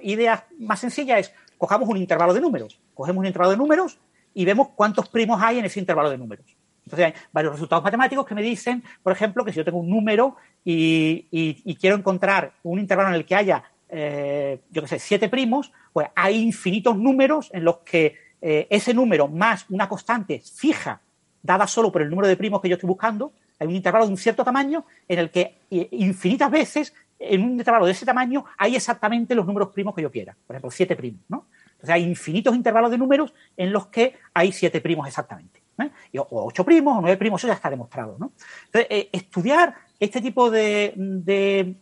[0.01, 2.81] ideas más sencillas es cojamos un intervalo de números.
[2.95, 3.99] Cogemos un intervalo de números
[4.33, 6.47] y vemos cuántos primos hay en ese intervalo de números.
[6.87, 9.91] Entonces, hay varios resultados matemáticos que me dicen, por ejemplo, que si yo tengo un
[9.91, 15.29] número y, quiero encontrar un intervalo en el que haya, eh, yo qué sé, siete
[15.29, 21.01] primos, pues hay infinitos números en los que eh, ese número más una constante fija,
[21.43, 24.13] dada solo por el número de primos que yo estoy buscando, hay un intervalo de
[24.13, 28.45] un cierto tamaño en el que eh, infinitas veces en un intervalo de ese tamaño
[28.57, 30.37] hay exactamente los números primos que yo quiera.
[30.47, 31.47] Por ejemplo, siete primos, ¿no?
[31.73, 35.61] Entonces hay infinitos intervalos de números en los que hay siete primos exactamente.
[35.81, 35.91] ¿eh?
[36.17, 38.31] o ocho primos o nueve primos, eso ya está demostrado, ¿no?
[38.67, 41.75] Entonces, estudiar este tipo de,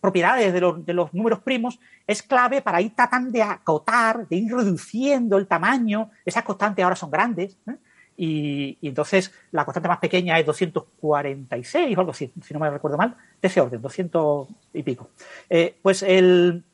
[0.00, 4.36] propiedades de los, de los, números primos es clave para ir tratando de acotar, de
[4.36, 6.10] ir reduciendo el tamaño.
[6.24, 7.56] Esas constantes ahora son grandes.
[7.68, 7.76] ¿eh?
[8.16, 12.96] Y, entonces la constante más pequeña es 246 o algo así, si no me recuerdo
[12.96, 15.10] mal, de ese orden, 200 y pico.
[15.48, 16.64] Eh, pues el,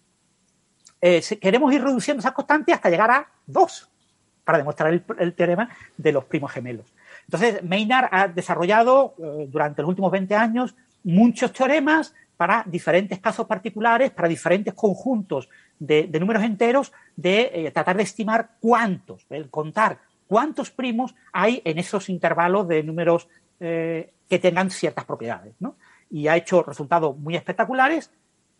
[1.00, 3.90] eh, queremos ir reduciendo esas constantes hasta llegar a 2
[4.44, 6.86] para demostrar el, el teorema de los primos gemelos.
[7.24, 9.16] Entonces, Maynard ha desarrollado
[9.48, 15.48] durante los últimos 20 años muchos teoremas para diferentes casos particulares, para diferentes conjuntos
[15.78, 21.78] de, números enteros, de eh, tratar de estimar cuántos, el contar cuántos primos hay en
[21.78, 23.28] esos intervalos de números
[23.60, 25.54] eh, que tengan ciertas propiedades.
[25.60, 25.76] ¿no?
[26.10, 28.10] Y ha hecho resultados muy espectaculares,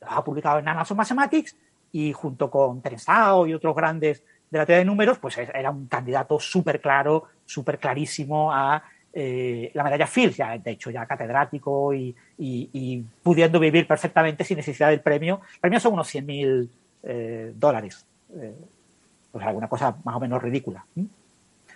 [0.01, 1.57] los ha publicado en Amazon Mathematics
[1.93, 5.87] y junto con Terensao y otros grandes de la teoría de números, pues era un
[5.87, 8.83] candidato súper claro, súper clarísimo a
[9.19, 14.45] eh, la medalla Fields, ya, de hecho ya catedrático y, y, y, pudiendo vivir perfectamente
[14.45, 15.41] sin necesidad del premio.
[15.55, 16.71] El premio son unos 100.000 mil
[17.03, 18.05] eh, dólares.
[18.35, 18.55] Eh,
[19.33, 20.85] o sea, alguna cosa más o menos ridícula.
[20.95, 21.05] ¿Mm?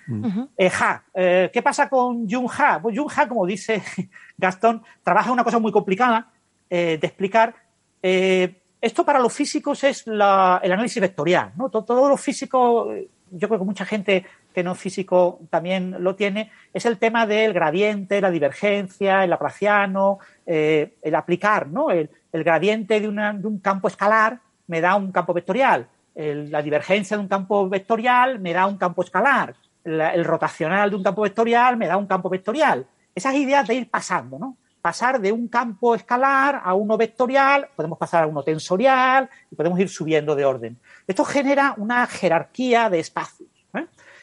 [0.09, 0.71] Uh -huh.
[0.71, 1.03] ja,
[1.51, 2.79] ¿qué pasa con Jung Ha?
[2.83, 3.83] Pues Jung Ha, como dice
[4.37, 6.31] Gastón, trabaja una cosa muy complicada
[6.69, 7.55] de explicar.
[8.03, 11.53] esto para los físicos es la, el análisis vectorial.
[11.57, 11.71] ¿no?
[11.71, 12.95] Todos todo los físicos,
[13.31, 17.53] yo creo que mucha gente que no físico también lo tiene, es el tema del
[17.53, 21.91] gradiente, la divergencia, el laplaciano, eh, el aplicar, ¿no?
[21.91, 27.17] El, el gradiente de, de, un campo escalar me da un campo vectorial, la divergencia
[27.17, 29.55] de un campo vectorial me da un campo escalar,
[29.85, 32.87] la, el rotacional de un campo vectorial me da un campo vectorial.
[33.15, 34.57] Esas ideas de ir pasando, ¿no?
[34.83, 39.79] Pasar de un campo escalar a uno vectorial, podemos pasar a uno tensorial y podemos
[39.79, 40.79] ir subiendo de orden.
[41.07, 43.49] Esto genera una jerarquía de espacios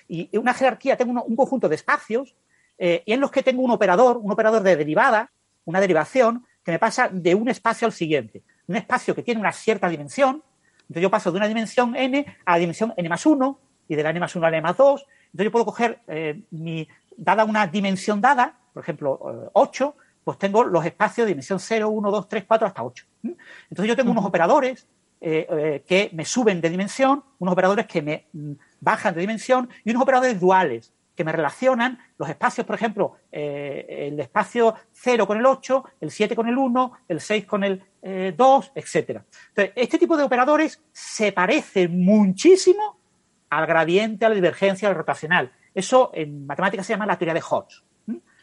[0.07, 2.35] y una jerarquía, tengo un, un conjunto de espacios
[2.77, 5.31] eh, y en los que tengo un operador, un operador de derivada,
[5.65, 8.43] una derivación que me pasa de un espacio al siguiente.
[8.67, 10.43] Un espacio que tiene una cierta dimensión,
[10.81, 13.59] entonces yo paso de una dimensión n a la dimensión n más 1
[13.89, 15.05] y de la n más 1 a la n más 2.
[15.25, 20.37] Entonces yo puedo coger, eh, mi, dada una dimensión dada, por ejemplo, eh, 8, pues
[20.37, 23.05] tengo los espacios de dimensión 0, 1, 2, 3, 4 hasta 8.
[23.23, 24.87] Entonces yo tengo unos operadores
[25.19, 28.27] eh, que me suben de dimensión, unos operadores que me
[28.79, 34.07] bajan de dimensión y unos operadores duales que me relacionan los espacios, por ejemplo, eh,
[34.07, 37.83] el espacio 0 con el 8, el 7 con el 1, el 6 con el
[38.03, 38.95] eh, 2, etc.
[39.49, 42.97] Entonces, este tipo de operadores se parecen muchísimo
[43.49, 45.51] al gradiente, a la divergencia, al rotacional.
[45.73, 47.86] Eso en matemáticas se llama la teoría de Hodge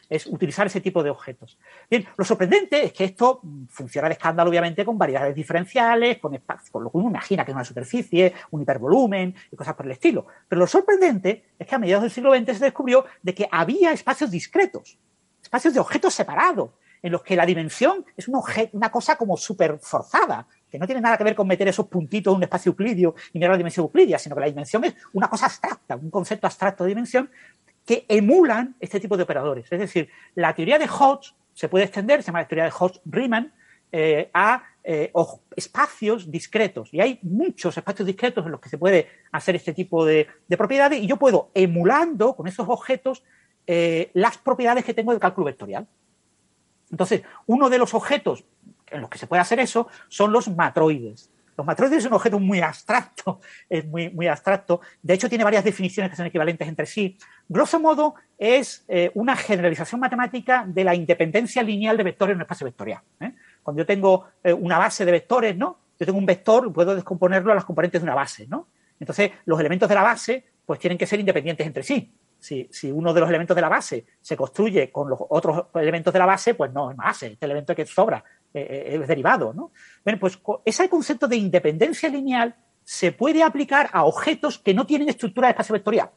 [0.08, 1.58] es utilizar ese tipo de objetos.
[1.90, 6.38] Bien, lo sorprendente es que esto funciona de escándalo, obviamente, con variedades diferenciales, con,
[6.70, 9.92] con lo que uno imagina que es una superficie, un hipervolumen y cosas por el
[9.92, 10.26] estilo.
[10.48, 13.92] Pero lo sorprendente es que a mediados del siglo XX se descubrió de que había
[13.92, 14.98] espacios discretos,
[15.42, 16.70] espacios de objetos separados,
[17.04, 21.02] en los que la dimensión es un una cosa como súper forzada, que no tiene
[21.02, 23.84] nada que ver con meter esos puntitos en un espacio euclidio y mirar la dimensión
[23.84, 27.30] euclidia, sino que la dimensión es una cosa abstracta, un concepto abstracto de dimensión
[27.86, 29.66] que emulan este tipo de operadores.
[29.70, 33.52] Es decir, la teoría de Hodge se puede extender, se llama la teoría de Hodge-Riemann,
[33.92, 35.12] eh, a eh,
[35.54, 36.92] espacios discretos.
[36.92, 40.56] Y hay muchos espacios discretos en los que se puede hacer este tipo de, de
[40.56, 43.22] propiedades y yo puedo, emulando con esos objetos,
[43.66, 45.86] eh, las propiedades que tengo del cálculo vectorial.
[46.90, 48.44] Entonces, uno de los objetos
[48.90, 51.30] en los que se puede hacer eso son los matroides.
[51.56, 54.80] Los matroides es un objeto muy abstracto, es muy, muy abstracto.
[55.02, 57.16] De hecho, tiene varias definiciones que son equivalentes entre sí.
[57.48, 62.42] Grosso modo, es eh, una generalización matemática de la independencia lineal de vectores en un
[62.42, 63.00] espacio vectorial.
[63.20, 63.32] ¿eh?
[63.62, 65.78] Cuando yo tengo eh, una base de vectores, ¿no?
[65.98, 68.68] Yo tengo un vector, puedo descomponerlo a las componentes de una base, ¿no?
[68.98, 72.12] Entonces, los elementos de la base, pues tienen que ser independientes entre sí.
[72.38, 76.12] Si, si, uno de los elementos de la base se construye con los otros elementos
[76.12, 78.22] de la base, pues no es base, este elemento que sobra
[78.54, 79.72] eh, es derivado, ¿no?
[80.04, 82.54] Bueno, pues ese concepto de independencia lineal
[82.84, 86.10] se puede aplicar a objetos que no tienen estructura de espacio vectorial.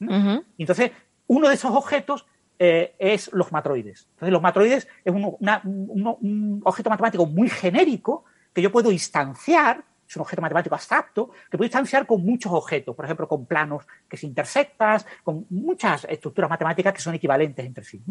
[0.00, 0.16] ¿no?
[0.16, 0.44] Uh -huh.
[0.58, 0.90] Entonces,
[1.26, 2.26] uno de esos objetos
[2.58, 4.08] eh, es los matroides.
[4.12, 8.90] Entonces, los matroides es un, una, un, un objeto matemático muy genérico que yo puedo
[8.90, 13.46] instanciar es un objeto matemático abstracto que puede instanciar con muchos objetos, por ejemplo, con
[13.46, 18.02] planos que se intersectas, con muchas estructuras matemáticas que son equivalentes entre sí.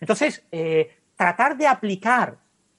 [0.00, 2.36] Entonces, eh, tratar de aplicar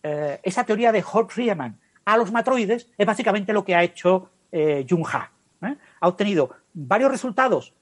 [0.07, 4.85] eh, esa teoría de Hodge-Riemann a los matroides es básicamente lo que ha hecho eh,
[4.89, 5.31] Ha.
[5.99, 7.73] Ha obtenido varios resultados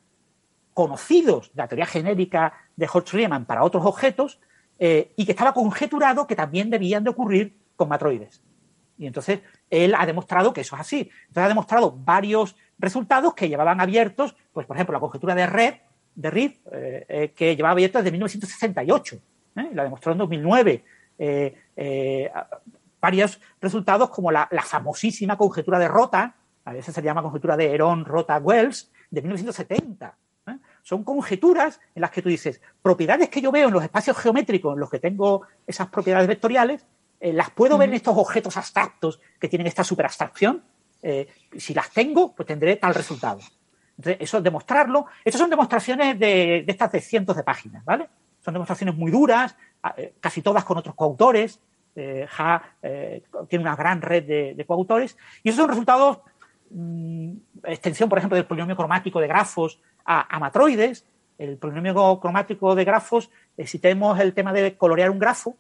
[0.74, 4.40] conocidos de la teoría genérica de Hodge-Riemann para otros objetos
[4.78, 8.42] y que estaba conjeturado que también debían de ocurrir con matroides.
[8.98, 9.40] Y entonces
[9.70, 11.10] él ha demostrado que eso es así.
[11.28, 15.74] Entonces ha demostrado varios resultados que llevaban abiertos, pues por ejemplo, la conjetura de Red,
[16.16, 19.16] de Reed, eh, eh, que llevaba abierto desde 1968.
[19.58, 19.70] ¿eh?
[19.74, 20.84] La demostró en 2009.
[23.06, 28.04] Varios resultados como la, famosísima conjetura de Rota, a veces se llama conjetura de Heron
[28.04, 30.18] Rota Wells, de 1970.
[30.48, 30.58] ¿eh?
[30.82, 34.74] Son conjeturas en las que tú dices, propiedades que yo veo en los espacios geométricos
[34.74, 36.84] en los que tengo esas propiedades vectoriales,
[37.20, 40.64] eh, las puedo ver en estos objetos abstractos que tienen esta superabstracción.
[41.04, 43.40] Eh, si las tengo, pues tendré tal resultado.
[43.98, 45.06] Entonces, eso es demostrarlo.
[45.24, 48.10] Estas son demostraciones de, de estas de cientos de páginas, ¿vale?
[48.44, 49.56] Son demostraciones muy duras,
[50.20, 51.60] casi todas con otros coautores.
[51.98, 55.18] Eh, ha eh, tiene una gran red de, coautores.
[55.44, 56.20] Y esos son resultados,
[56.70, 57.32] mm,
[57.64, 61.06] extensión, por ejemplo, del polinomio cromático de grafos a, matroides.
[61.38, 65.58] El polinomio cromático de grafos, eh, si tenemos el tema de colorear un grafo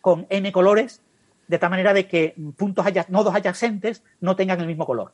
[0.00, 1.02] con n colores,
[1.46, 5.12] de tal manera de que puntos nodos adyacentes no tengan el mismo color.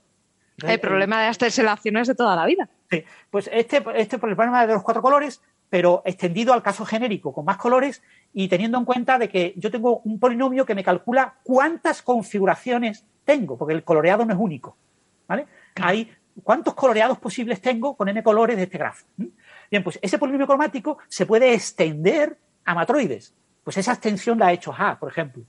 [0.62, 2.69] el problema de las teselaciones de toda la vida.
[2.90, 5.43] Sí, pues este, este problema de los cuatro colores
[5.74, 8.01] pero extendido al caso genérico con más colores
[8.32, 13.05] y teniendo en cuenta de que yo tengo un polinomio que me calcula cuántas configuraciones
[13.24, 14.76] tengo, porque el coloreado no es único.
[15.26, 15.48] ¿vale?
[15.74, 16.12] Hay
[16.44, 19.05] cuántos coloreados posibles tengo con n colores de este grafo.
[19.68, 23.34] Bien, pues ese polinomio cromático se puede extender a matroides.
[23.64, 25.42] Pues esa extensión la ha hecho Ha, por ejemplo.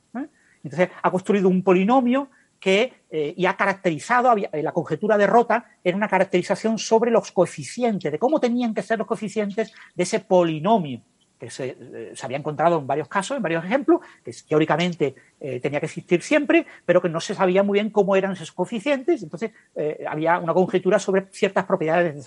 [0.64, 2.30] Entonces ha construido un polinomio
[2.66, 7.32] que, eh, y ha caracterizado, eh, la conjetura de Rota era una caracterización sobre los
[7.32, 11.02] coeficientes, de cómo tenían que ser los coeficientes de ese polinomio
[11.40, 15.14] que se, eh, había encontrado en varios casos, en varios ejemplos, que teóricamente
[15.62, 19.22] tenía que existir siempre, pero que no se sabía muy bien cómo eran esos coeficientes,
[19.22, 19.52] entonces
[20.10, 22.20] había una conjetura sobre ciertas propiedades de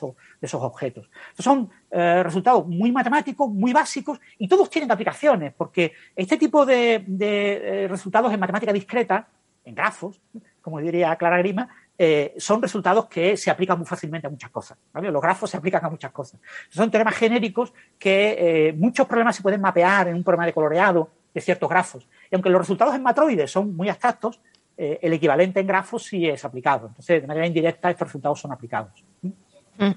[0.46, 1.10] esos, objetos.
[1.30, 7.86] Estos son resultados muy matemáticos, muy básicos, y todos tienen aplicaciones, porque este tipo de
[7.90, 9.26] resultados en matemática discreta
[9.68, 10.20] en grafos,
[10.60, 11.68] como diría Clara Grima,
[12.00, 14.78] eh, son resultados que se aplican muy fácilmente a muchas cosas.
[14.94, 16.40] Los grafos se aplican a muchas cosas.
[16.68, 21.10] Son teoremas genéricos que eh, muchos problemas se pueden mapear en un problema de coloreado
[21.34, 22.08] de ciertos grafos.
[22.30, 24.40] Y aunque los resultados en matroides son muy abstractos,
[24.76, 26.86] eh, el equivalente en grafos sí es aplicado.
[26.86, 29.04] Entonces, de manera indirecta, estos resultados son aplicados.
[29.20, 29.90] Mm.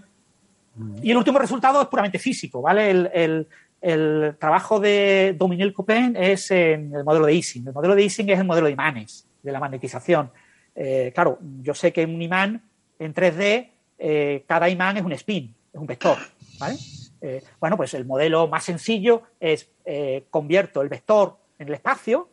[1.04, 2.90] Y el último resultado es puramente físico, ¿vale?
[2.90, 3.48] El,
[3.80, 7.68] el trabajo de Dominiel Copen es en el modelo de Ising.
[7.68, 10.32] El modelo de Ising es el modelo de imanes de la magnetización.
[10.76, 12.64] Eh, claro, yo sé que un imán
[13.00, 16.18] en 3D, eh, cada imán es un spin, es un vector.
[17.22, 19.70] Eh, bueno, pues el modelo más sencillo es
[20.30, 22.30] convierto el vector en el espacio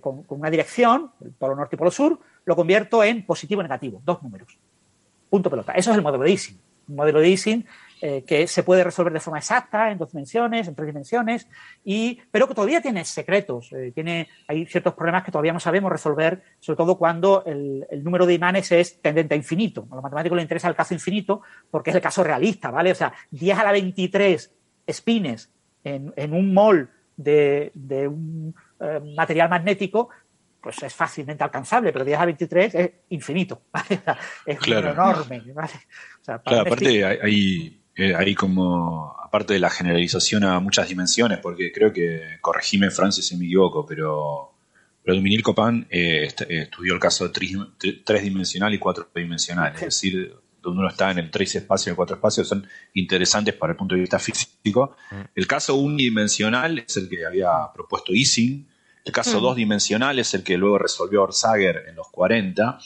[0.00, 3.64] con, con, una dirección, el polo norte y polo sur, lo convierto en positivo y
[3.64, 4.58] negativo, dos números.
[5.30, 5.72] Punto pelota.
[5.72, 6.58] Eso es el modelo de Ising.
[6.88, 7.66] Un modelo de Ising
[8.02, 11.48] eh, que se puede resolver de forma exacta en dos dimensiones, en tres dimensiones,
[11.82, 13.72] y, pero que todavía tiene secretos.
[13.72, 18.26] Eh, tiene, hay ciertos problemas que todavía no sabemos resolver, sobre todo cuando el, número
[18.26, 19.88] de imanes es tendente a infinito.
[19.90, 21.40] A los matemáticos les interesa el caso infinito
[21.70, 22.92] porque es el caso realista, ¿vale?
[22.92, 24.54] O sea, 10 a la 23
[24.92, 25.50] spines
[25.82, 27.72] en, un mol de,
[28.08, 30.10] un eh, material magnético,
[30.60, 34.02] pues es fácilmente alcanzable, pero 10 a 23 es infinito, ¿vale?
[34.44, 35.42] es enorme.
[35.54, 35.70] ¿vale?
[36.42, 41.92] claro, aparte hay, eh, ahí como, aparte de la generalización a muchas dimensiones, porque creo
[41.92, 44.52] que, corregime Francis si me equivoco, pero,
[45.02, 49.80] pero Dominique Copin eh, eh, estudió el caso de tres, dimensional y cuatro dimensional, es
[49.80, 53.72] decir, donde uno está en el tres espacio y el cuatro espacios son interesantes para
[53.72, 54.96] el punto de vista físico.
[55.10, 55.20] Mm.
[55.34, 58.66] El caso unidimensional es el que había propuesto Ising,
[59.06, 59.42] el caso mm.
[59.42, 62.78] dos dimensional es el que luego resolvió Orsager en los 40,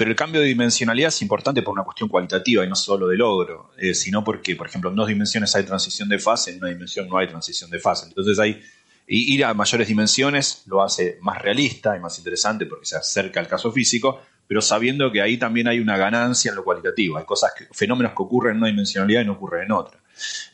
[0.00, 3.18] pero el cambio de dimensionalidad es importante por una cuestión cualitativa y no solo de
[3.18, 6.68] logro, eh, sino porque, por ejemplo, en dos dimensiones hay transición de fase, en una
[6.68, 8.06] dimensión no hay transición de fase.
[8.06, 8.62] Entonces hay
[9.08, 13.46] ir a mayores dimensiones lo hace más realista y más interesante porque se acerca al
[13.46, 17.18] caso físico, pero sabiendo que ahí también hay una ganancia en lo cualitativo.
[17.18, 20.00] Hay cosas, que, fenómenos que ocurren en una dimensionalidad y no ocurren en otra.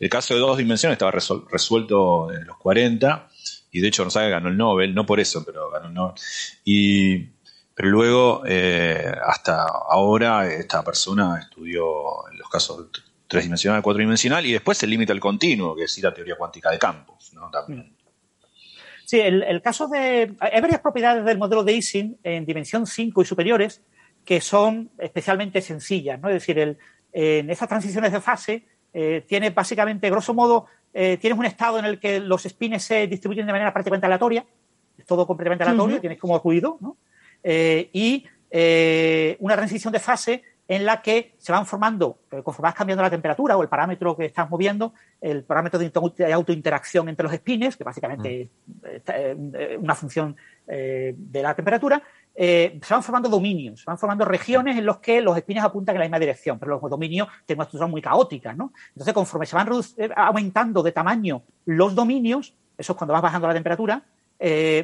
[0.00, 3.28] El caso de dos dimensiones estaba resuelto en los 40
[3.70, 6.14] y de hecho Gonzaga ganó el Nobel, no por eso, pero ganó el Nobel.
[6.64, 7.35] Y
[7.76, 12.86] pero luego, eh, hasta ahora, esta persona estudió en los casos
[13.28, 17.34] tres-dimensional, cuatro-dimensional y después el límite al continuo, que es la teoría cuántica de campos.
[17.34, 17.50] ¿no?
[17.50, 17.94] También.
[19.04, 20.34] Sí, el, caso de.
[20.40, 23.82] Hay varias propiedades del modelo de Ising en dimensión 5 y superiores
[24.24, 26.18] que son especialmente sencillas.
[26.18, 26.30] ¿no?
[26.30, 26.78] Es decir, el,
[27.12, 31.84] en estas transiciones de fase eh, tienes básicamente, grosso modo, eh, tienes un estado en
[31.84, 34.46] el que los spines se distribuyen de manera prácticamente aleatoria.
[34.96, 36.96] Es todo completamente aleatorio, tienes como ruido, ¿no?
[37.42, 42.66] Eh, y eh, una transición de fase en la que se van formando, eh, conforme
[42.66, 47.24] vas cambiando la temperatura o el parámetro que estás moviendo, el parámetro de autointeracción entre
[47.24, 49.54] los espines, que básicamente mm.
[49.54, 50.36] es una función
[50.66, 52.02] de la temperatura,
[52.34, 56.00] se van formando dominios, se van formando regiones en los que los espines apuntan en
[56.00, 58.72] la misma dirección, pero los dominios tienen una estructura muy caótica, ¿no?
[58.88, 59.68] Entonces, conforme se van
[60.16, 64.02] aumentando de tamaño los dominios, eso es cuando vas bajando la temperatura,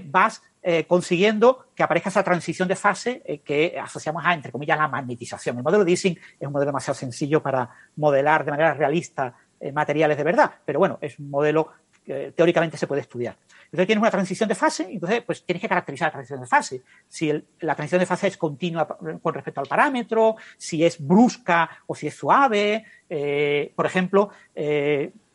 [0.07, 4.79] vas eh, consiguiendo que aparezca esa transición de fase eh, que asociamos a, entre comillas,
[4.79, 5.57] la magnetización.
[5.57, 9.73] El modelo de Ising es un modelo demasiado sencillo para modelar de manera realista eh,
[9.73, 11.73] materiales de verdad, pero bueno, es un modelo
[12.05, 13.37] que teóricamente se puede estudiar.
[13.65, 16.83] Entonces tienes una transición de fase, entonces pues tienes que caracterizar la transición de fase.
[17.09, 21.95] Si la transición de fase es continua con respecto al parámetro, si es brusca o
[21.97, 22.85] si es suave.
[23.75, 24.31] Por ejemplo,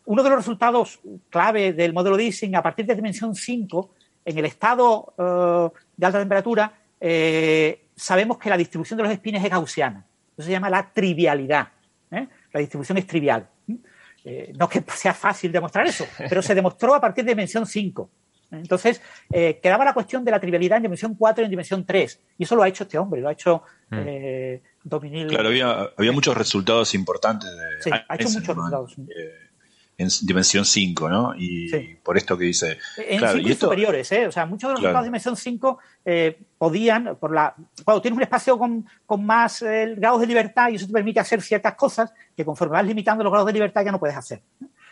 [0.07, 0.99] uno de los resultados
[1.29, 3.91] clave del modelo de Ising a partir de dimensión 5,
[4.27, 9.43] en el estado eh, de alta temperatura, eh, sabemos que la distribución de los espines
[9.43, 10.05] es gaussiana.
[10.37, 11.69] Eso se llama la trivialidad.
[12.11, 12.27] ¿eh?
[12.51, 13.47] La distribución es trivial.
[14.25, 18.09] Eh, no que sea fácil demostrar eso, pero se demostró a partir de dimensión 5.
[18.51, 19.01] Entonces,
[19.31, 22.19] eh, quedaba la cuestión de la trivialidad en dimensión 4 y en dimensión 3.
[22.37, 25.27] Y eso lo ha hecho este hombre, lo ha hecho eh, Dominil.
[25.27, 28.95] Claro, había, había muchos resultados importantes de Sí, ha hecho muchos resultados.
[29.99, 31.33] En dimensión 5, ¿no?
[31.35, 31.97] Y Sí.
[32.03, 32.77] por esto que dice.
[32.97, 34.27] En claro, 5 y esto, superiores, ¿eh?
[34.27, 34.99] O sea, muchos de los Claro.
[34.99, 37.55] de dimensión 5 eh, podían, por la.
[37.83, 41.19] Cuando tienes un espacio con, con más eh, grados de libertad y eso te permite
[41.19, 44.41] hacer ciertas cosas que conforme vas limitando los grados de libertad ya no puedes hacer.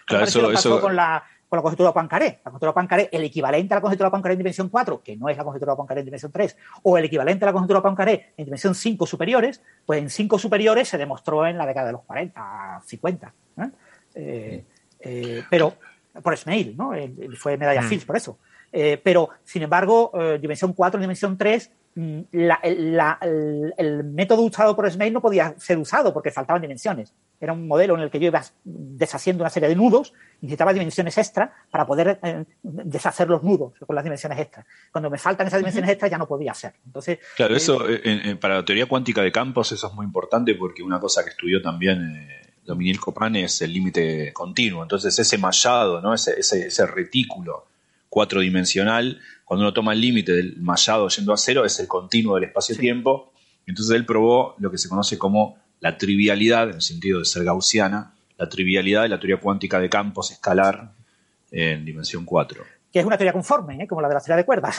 [0.07, 2.25] Claro, eso- lo pasó eso- con la, con la conjetura de Poincaré.
[2.43, 5.15] La conjetura de Poincaré, el equivalente a la conjetura de Poincaré en dimensión 4, que
[5.15, 7.77] no es la conjetura de Poincaré en dimensión 3, o el equivalente a la conjetura
[7.79, 11.85] de Poincaré en dimensión 5 superiores, pues en 5 superiores se demostró en la década
[11.87, 13.33] de los 40, 50.
[13.59, 13.69] ¿eh?
[14.15, 14.63] Eh,
[15.05, 15.75] eh, pero
[16.21, 16.93] por Smail, ¿no?
[16.93, 17.87] Él- él fue medalla Mm.
[17.87, 18.37] Fields por eso.
[18.73, 23.73] Eh, pero, sin embargo, eh, dimensión 4 y dimensión 3, mm, la- el, la- el-
[23.77, 27.13] el método usado por Smail no podía ser usado porque faltaban dimensiones.
[27.39, 31.17] Era un modelo en el que yo iba deshaciendo una serie de nudos, necesitaba dimensiones
[31.17, 34.65] extra para poder eh, deshacer los nudos con las dimensiones extras.
[34.91, 36.73] Cuando me faltan esas dimensiones extras ya no podía hacer.
[36.85, 40.55] Entonces, Claro, eh, eso eh, para la teoría cuántica de campos eso es muy importante
[40.55, 42.27] porque una cosa que estudió también
[42.65, 44.83] Dominique Copán es el límite continuo.
[44.83, 46.13] Entonces ese mallado, ¿no?
[46.13, 47.67] ese, ese, ese retículo
[48.09, 52.45] cuatrodimensional, cuando uno toma el límite del mallado yendo a cero, es el continuo del
[52.45, 53.31] espacio-tiempo.
[53.67, 57.43] Entonces él probó lo que se conoce como la trivialidad, en el sentido de ser
[57.43, 60.91] gaussiana, la trivialidad de la teoría cuántica de campos escalar
[61.51, 62.63] en dimensión 4.
[62.91, 63.87] que es una teoría conforme, ¿eh?
[63.87, 64.77] como la de la teoría de cuerdas.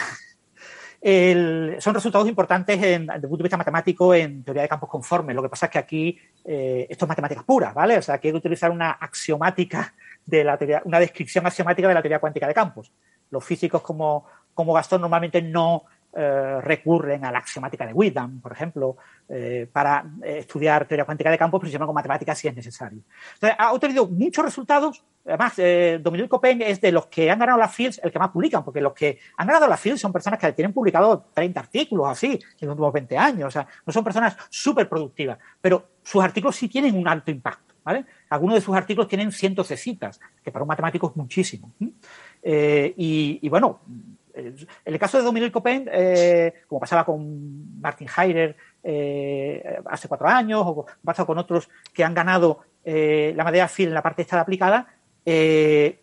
[1.78, 5.37] Son resultados importantes en- desde el punto de vista matemático en teoría de campos conformes.
[5.37, 7.97] Lo que pasa es que aquí eh, esto es matemáticas puras, ¿vale?
[7.97, 11.95] O sea, que hay que utilizar una axiomática de la teoría, una descripción axiomática de
[11.95, 12.91] la teoría cuántica de campos.
[13.31, 18.51] Los físicos como, como Gastón normalmente no eh, recurren a la axiomática de Witten, por
[18.51, 18.97] ejemplo,
[19.28, 23.01] eh, para estudiar teoría cuántica de campos, pero sin embargo matemáticas si es necesario.
[23.35, 25.05] Entonces, ha obtenido muchos resultados.
[25.27, 28.31] Además, eh, Dominique Copen es de los que han ganado la Fields el que más
[28.31, 32.07] publican, porque los que han ganado la Fields son personas que tienen publicado 30 artículos
[32.09, 33.48] así en los últimos 20 años.
[33.48, 37.66] O sea, no son personas súper productivas, pero sus artículos sí tienen un alto impacto.
[37.86, 38.05] ¿vale?
[38.31, 41.70] Algunos de sus artículos tienen cientos de citas, que para un matemático es muchísimo.
[42.43, 43.81] Eh, y, bueno,
[44.35, 50.27] en el caso de Dominique Copen, eh, como pasaba con Martin Heider eh, hace cuatro
[50.27, 54.40] años, o pasa con otros que han ganado la medalla Field en la parte esta
[54.40, 54.86] aplicada,
[55.27, 56.01] eh,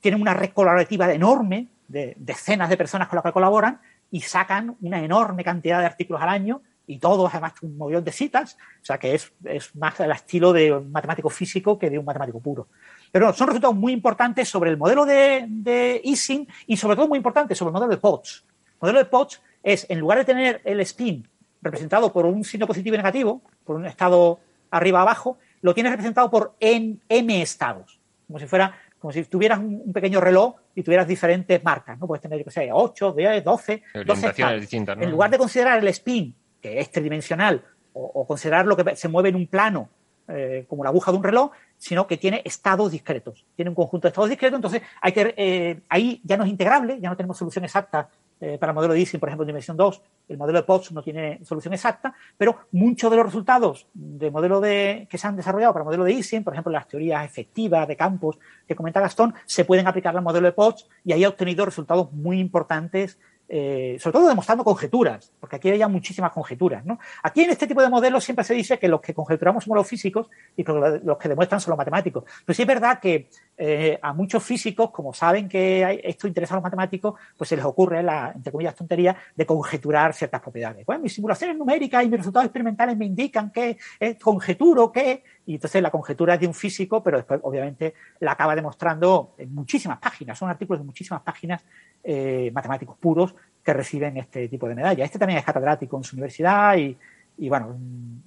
[0.00, 3.80] tienen una red colaborativa enorme de decenas de personas con las que colaboran
[4.10, 8.12] y sacan una enorme cantidad de artículos al año y todos además un montón de
[8.12, 9.32] citas, o sea que es,
[9.74, 12.68] más al estilo de un matemático físico que de un matemático puro.
[13.10, 17.16] Pero son resultados muy importantes sobre el modelo de, de Ising y sobre todo muy
[17.16, 18.44] importantes sobre el modelo de Potts.
[18.48, 21.26] El modelo de Potts es, en lugar de tener el spin
[21.60, 24.38] representado por un signo positivo y negativo, por un estado
[24.70, 27.95] arriba abajo, lo tienes representado por n, m estados,
[28.26, 32.06] como si fuera como si tuvieras un, un pequeño reloj y tuvieras diferentes marcas, ¿no?
[32.06, 34.60] Puedes tener, yo que sé, 8, 10, 12, 12 Orientaciones estados.
[34.60, 35.04] distintas, ¿no?
[35.04, 37.62] En lugar de considerar el spin, que es tridimensional,
[37.92, 39.90] o, o considerar lo que se mueve en un plano,
[40.28, 43.44] eh, como la aguja de un reloj, sino que tiene estados discretos.
[43.54, 46.98] Tiene un conjunto de estados discretos, entonces hay que, eh, ahí ya no es integrable,
[47.00, 48.08] ya no tenemos solución exacta
[48.40, 50.02] eh, para el modelo de Ising, por ejemplo, en dimensión 2.
[50.28, 54.60] El modelo de Potts no tiene solución exacta, pero muchos de los resultados de modelo
[54.60, 57.88] de, que se han desarrollado para el modelo de Ising, por ejemplo, las teorías efectivas
[57.88, 61.28] de campos que comenta Gastón, se pueden aplicar al modelo de Potts y ahí ha
[61.28, 63.18] obtenido resultados muy importantes
[63.48, 66.82] eh, sobre todo demostrando conjeturas, porque aquí hay muchísimas conjeturas.
[67.22, 69.86] Aquí en este tipo de modelos siempre se dice que los que conjeturamos somos los
[69.86, 72.24] físicos y los que demuestran son los matemáticos.
[72.44, 76.56] Pero sí es verdad que eh, a muchos físicos, como saben que esto interesa a
[76.56, 80.84] los matemáticos, pues se les ocurre la, entre comillas, tontería de conjeturar ciertas propiedades.
[80.84, 85.54] Bueno, mis simulaciones numéricas y mis resultados experimentales me indican que es conjeturo que, y
[85.54, 89.98] entonces la conjetura es de un físico, pero después obviamente la acaba demostrando en muchísimas
[89.98, 91.64] páginas, son artículos de muchísimas páginas
[92.04, 93.34] eh, matemáticos puros
[93.64, 95.04] que reciben este tipo de medalla.
[95.04, 96.96] Este también es catedrático en su universidad y,
[97.38, 97.76] y bueno,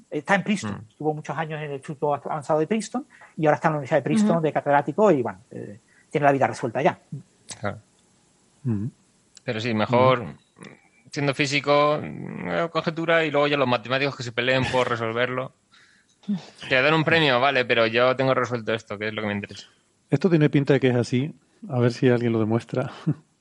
[0.09, 0.77] está en Princeton.
[0.77, 0.89] Mm.
[0.89, 3.05] Estuvo muchos años en el Instituto Avanzado de Princeton
[3.37, 5.79] y ahora está en la Universidad de Princeton de catedrático y bueno, eh,
[6.09, 6.99] tiene la vida resuelta ya.
[7.59, 7.77] Claro.
[8.63, 8.87] Mm.
[9.43, 10.25] Pero sí, mejor
[11.11, 15.53] siendo físico, eh, conjetura y luego ya los matemáticos que se peleen por resolverlo.
[16.67, 19.33] Que dan un premio, vale, pero yo tengo resuelto esto, que es lo que me
[19.33, 19.67] interesa.
[20.09, 21.33] Esto tiene pinta de que es así.
[21.69, 22.91] A ver si alguien lo demuestra.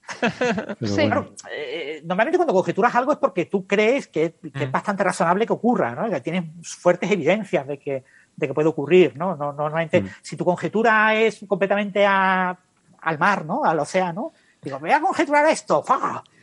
[0.21, 0.95] Pero Sí.
[0.95, 1.09] bueno.
[1.09, 4.73] Claro, eh, normalmente cuando conjeturas algo es porque tú crees que, que es Mm.
[4.73, 6.09] bastante razonable que ocurra, ¿no?
[6.11, 6.45] Que tienes
[6.79, 8.05] fuertes evidencias de que,
[8.37, 9.37] de que puede ocurrir, ¿no?
[9.37, 10.09] no, no normalmente, Mm.
[10.23, 12.57] si tu conjetura es completamente a-
[13.01, 13.65] al mar, ¿no?
[13.65, 14.33] Al océano,
[14.63, 15.85] digo, voy a conjeturar esto.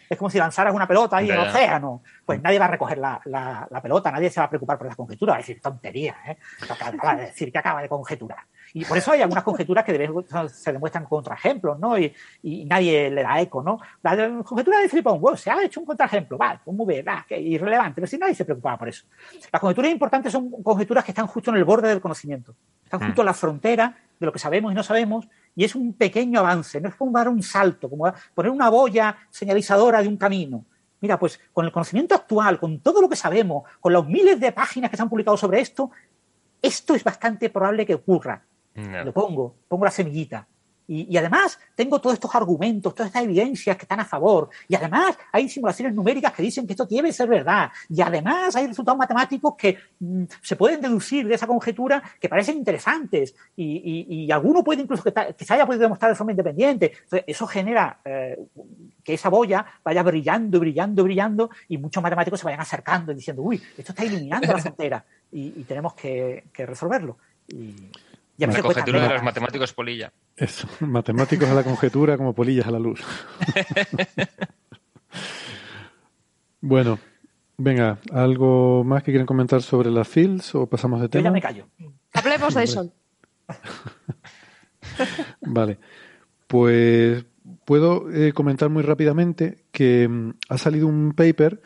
[0.09, 2.01] Es como si lanzaras una pelota ahí en el océano.
[2.25, 4.87] Pues nadie va a recoger la, la- la pelota, nadie se va a preocupar por
[4.87, 6.37] las conjeturas, va a decir tontería, ¿eh?
[6.69, 8.39] Lo que acaba de decir que acaba de conjeturar.
[8.77, 10.11] Y por eso hay algunas conjeturas que de vez
[10.51, 11.97] se demuestran con contraejemplos, ¿no?
[11.97, 12.13] Y,
[12.65, 13.79] nadie le da eco, ¿no?
[14.03, 17.25] La conjetura de Philip Owen, se ha hecho un contraejemplo, vale, pues muy bien, va,
[17.25, 19.05] que irrelevante, pero si nadie se preocupaba por eso.
[19.49, 22.53] Las conjeturas importantes son conjeturas que están justo en el borde del conocimiento,
[22.83, 25.25] están justo en la frontera de lo que sabemos y no sabemos,
[25.55, 29.15] y es un pequeño avance, no es como dar un salto, como poner una boya
[29.29, 30.65] señalizadora de un camino.
[30.99, 34.51] Mira, pues con el conocimiento actual, con todo lo que sabemos, con los miles de
[34.51, 35.91] páginas que se han publicado sobre esto,
[36.61, 38.43] esto es bastante probable que ocurra.
[38.75, 39.03] No.
[39.05, 40.47] Lo pongo, pongo la semillita.
[40.87, 44.49] Y, y además tengo todos estos argumentos, todas estas evidencias que están a favor.
[44.67, 47.71] Y además hay simulaciones numéricas que dicen que esto debe ser verdad.
[47.89, 52.57] Y además hay resultados matemáticos que mm, se pueden deducir de esa conjetura que parecen
[52.57, 53.33] interesantes.
[53.55, 56.91] Y, y- y alguno puede incluso que, que se haya podido demostrar de forma independiente.
[56.93, 58.37] Entonces, eso genera eh,
[59.03, 63.41] que esa boya vaya brillando, brillando, brillando y muchos matemáticos se vayan acercando y diciendo,
[63.41, 67.17] uy, esto está iluminando la frontera y, y tenemos que, que resolverlo.
[67.47, 67.75] Y,
[68.37, 70.11] y a La conjetura de los matemáticos polilla.
[70.35, 73.01] Eso, matemáticos a la conjetura como polillas a la luz.
[76.61, 76.99] bueno,
[77.57, 81.31] venga, ¿algo más que quieren comentar sobre las fields o pasamos de Yo ya tema?
[81.31, 81.67] me callo.
[82.13, 82.91] Hablemos de eso.
[85.41, 85.77] Vale,
[86.47, 87.25] pues
[87.65, 91.61] puedo eh, comentar muy rápidamente que mm, ha salido un paper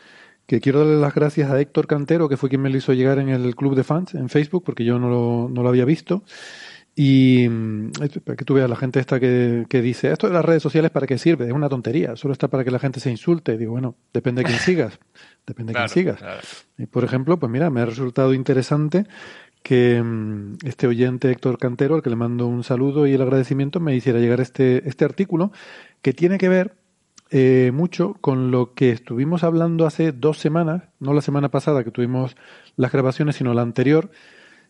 [0.50, 3.20] que quiero darle las gracias a Héctor Cantero, que fue quien me lo hizo llegar
[3.20, 6.24] en el club de fans en Facebook, porque yo no lo, no lo había visto.
[6.96, 7.92] Y mm,
[8.26, 10.90] para que tú veas la gente esta que, que dice, esto de las redes sociales
[10.90, 13.60] para qué sirve, es una tontería, solo está para que la gente se insulte.
[13.60, 14.98] digo, bueno, depende de quién sigas,
[15.46, 16.20] depende de Claro, quién sigas.
[16.20, 16.42] claro.
[16.80, 19.06] Y por ejemplo, pues mira, me ha resultado interesante
[19.62, 23.80] que mm, este oyente Héctor Cantero, al que le mando un saludo y el agradecimiento,
[23.80, 25.52] me hiciera llegar este, este artículo
[26.02, 26.74] que tiene que ver
[27.32, 31.92] eh, mucho con lo que estuvimos hablando hace dos semanas, no la semana pasada que
[31.92, 32.36] tuvimos
[32.76, 34.12] las grabaciones, sino la anterior.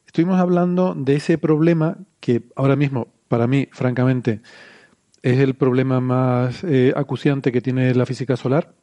[0.06, 4.42] Estuvimos hablando de ese problema que ahora mismo, para mí, francamente,
[5.22, 8.74] es el problema más eh, acuciante que tiene la física solar.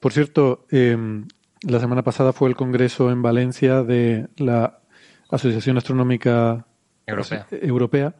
[0.00, 0.96] Por cierto, eh,
[1.62, 4.78] la semana pasada fue el congreso en Valencia de la
[5.30, 6.66] Asociación Astronómica
[7.06, 7.46] Europea.
[7.50, 8.14] Europea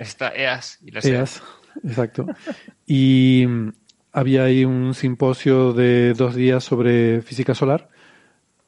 [0.00, 1.36] Está EAS y las EAS.
[1.36, 1.42] EAS,
[1.84, 2.26] exacto.
[2.86, 3.68] Y mm,
[4.12, 7.88] había ahí un simposio de dos días sobre física solar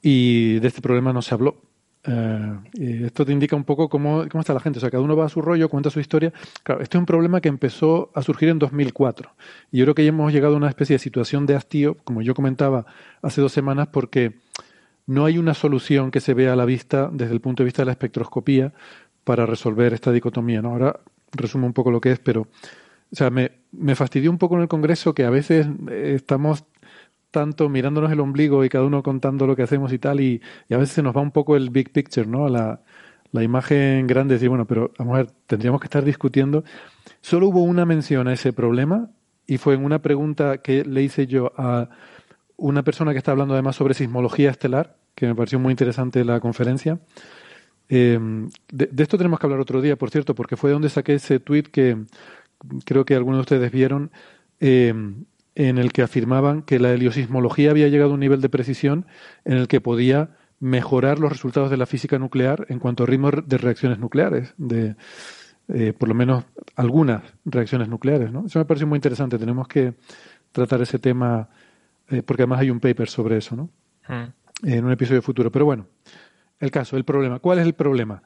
[0.00, 1.62] y de este problema no se habló.
[2.04, 2.58] Eh,
[3.04, 4.78] esto te indica un poco cómo, cómo está la gente.
[4.78, 6.32] O sea, cada uno va a su rollo, cuenta su historia.
[6.62, 9.30] Claro, este es un problema que empezó a surgir en 2004.
[9.70, 12.22] Y yo creo que ya hemos llegado a una especie de situación de hastío, como
[12.22, 12.86] yo comentaba
[13.22, 14.40] hace dos semanas, porque
[15.06, 17.82] no hay una solución que se vea a la vista desde el punto de vista
[17.82, 18.72] de la espectroscopía
[19.24, 20.62] para resolver esta dicotomía.
[20.62, 20.70] ¿no?
[20.70, 21.00] Ahora
[21.32, 22.48] resumo un poco lo que es, pero
[23.12, 26.64] o sea, me, me fastidió un poco en el Congreso que a veces eh, estamos
[27.30, 30.74] tanto mirándonos el ombligo y cada uno contando lo que hacemos y tal, y, y
[30.74, 32.48] a veces se nos va un poco el big picture, ¿no?
[32.48, 32.80] La,
[33.32, 36.64] la imagen grande, decir, bueno, pero vamos a ver, tendríamos que estar discutiendo.
[37.20, 39.10] Solo hubo una mención a ese problema
[39.46, 41.88] y fue en una pregunta que le hice yo a
[42.56, 46.40] una persona que está hablando además sobre sismología estelar, que me pareció muy interesante la
[46.40, 47.00] conferencia.
[47.88, 48.18] Eh,
[48.70, 51.40] de, esto tenemos que hablar otro día, por cierto, porque fue de donde saqué ese
[51.40, 51.96] tweet que
[52.84, 54.10] creo que algunos de ustedes vieron,
[54.60, 54.94] eh,
[55.54, 59.06] en el que afirmaban que la heliosismología había llegado a un nivel de precisión
[59.44, 60.30] en el que podía
[60.60, 64.94] mejorar los resultados de la física nuclear en cuanto a ritmo de reacciones nucleares, de
[65.68, 66.44] eh, por lo menos
[66.76, 68.32] algunas reacciones nucleares.
[68.32, 68.46] ¿no?
[68.46, 69.38] Eso me pareció muy interesante.
[69.38, 69.94] Tenemos que
[70.52, 71.48] tratar ese tema,
[72.08, 73.70] eh, porque además hay un paper sobre eso, ¿no?
[74.06, 74.32] Hmm.
[74.64, 75.50] En un episodio futuro.
[75.50, 75.86] Pero bueno,
[76.60, 77.40] el caso, el problema.
[77.40, 78.22] ¿Cuál es el problema?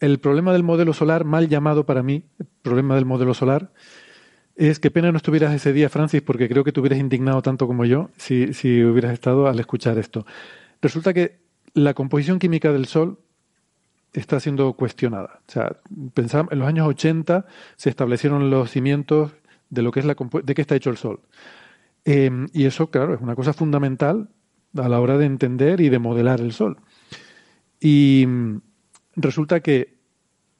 [0.00, 3.70] El problema del modelo solar, mal llamado para mí, el problema del modelo solar,
[4.56, 7.66] es que pena no estuvieras ese día, Francis, porque creo que te hubieras indignado tanto
[7.66, 10.26] como yo si, si hubieras estado al escuchar esto.
[10.82, 11.40] Resulta que
[11.74, 13.18] la composición química del Sol
[14.12, 15.40] está siendo cuestionada.
[15.46, 15.76] O sea,
[16.14, 17.46] pensamos, en los años 80
[17.76, 19.32] se establecieron los cimientos
[19.68, 21.20] de lo que es la de qué está hecho el Sol.
[22.04, 24.28] Eh, y eso, claro, es una cosa fundamental
[24.76, 26.78] a la hora de entender y de modelar el Sol.
[27.80, 28.26] Y
[29.16, 29.98] resulta que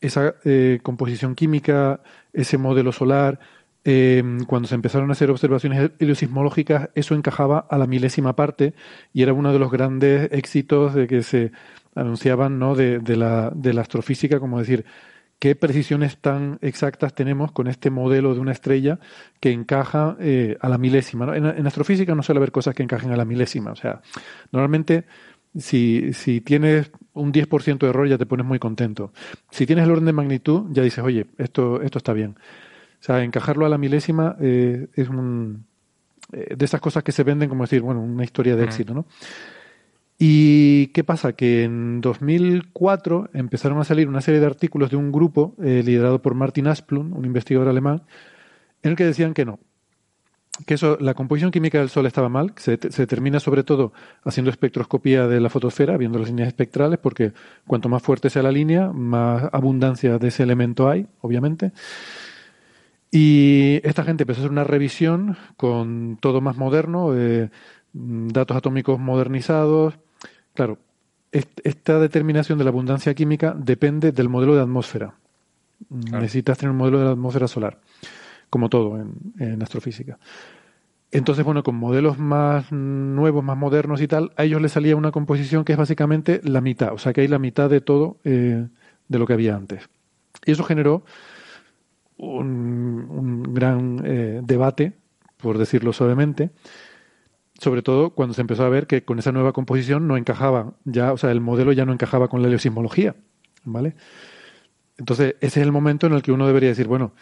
[0.01, 2.01] esa eh, composición química,
[2.33, 3.39] ese modelo solar,
[3.85, 8.75] eh, cuando se empezaron a hacer observaciones heliosismológicas, eso encajaba a la milésima parte
[9.13, 11.53] y era uno de los grandes éxitos de que se
[11.95, 12.75] anunciaban ¿no?
[12.75, 14.85] de, de, la, de la astrofísica, como decir,
[15.39, 19.01] qué precisiones tan exactas tenemos con este modelo de una estrella
[19.41, 21.35] que encaja eh, a la milésima.
[21.37, 23.73] En, en, astrofísica no suele haber cosas que encajen a la milésima.
[23.73, 24.03] O sea,
[24.53, 25.07] normalmente
[25.59, 29.13] si, si tienes un 10% de error ya te pones muy contento.
[29.51, 32.37] Si tienes el orden de magnitud ya dices, oye, esto, esto está bien.
[33.01, 35.65] O sea, encajarlo a la milésima eh, es un,
[36.33, 39.07] eh, de esas cosas que se venden como decir, bueno, una historia de éxito, ¿no?
[40.23, 41.33] ¿Y qué pasa?
[41.33, 46.21] Que en 2004 empezaron a salir una serie de artículos de un grupo eh, liderado
[46.21, 48.03] por Martin Asplund, un investigador alemán,
[48.83, 49.61] en el que decían que no,
[50.67, 53.93] que eso, la composición química del Sol estaba mal, se, se determina sobre todo
[54.25, 57.33] haciendo espectroscopía de la fotosfera, viendo las líneas espectrales, porque
[57.67, 61.73] cuanto más fuerte sea la línea, más abundancia de ese elemento hay, obviamente.
[63.11, 67.51] Y esta gente empezó a hacer una revisión con todo más moderno, eh,
[67.93, 69.95] datos atómicos modernizados,
[70.55, 70.79] Claro,
[71.33, 75.15] esta determinación de la abundancia química depende del modelo de atmósfera.
[75.89, 76.21] Claro.
[76.21, 77.79] Necesitas tener un modelo de la atmósfera solar,
[78.51, 78.99] como todo
[79.39, 80.19] en, astrofísica.
[81.13, 85.11] Entonces, bueno, con modelos más nuevos, más modernos y tal, a ellos les salía una
[85.11, 88.67] composición que es básicamente la mitad, o sea que hay la mitad de todo eh,
[89.09, 89.89] de lo que había antes.
[90.45, 91.05] Y eso generó
[92.17, 94.93] un, un gran eh, debate,
[95.37, 96.51] por decirlo suavemente,
[97.61, 101.13] sobre todo cuando se empezó a ver que con esa nueva composición no encajaba ya,
[101.13, 103.17] o sea, el modelo ya no encajaba con la heliosismología,
[103.65, 103.97] ¿vale?
[104.97, 107.13] Entonces, ese es el momento en el que uno debería decir, bueno,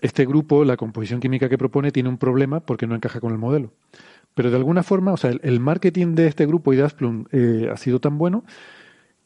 [0.00, 3.38] este grupo, la composición química que propone, tiene un problema porque no encaja con el
[3.38, 3.72] modelo.
[4.34, 7.26] Pero de alguna forma, o sea, el, el marketing de este grupo y de Asplund
[7.32, 8.44] eh, ha sido tan bueno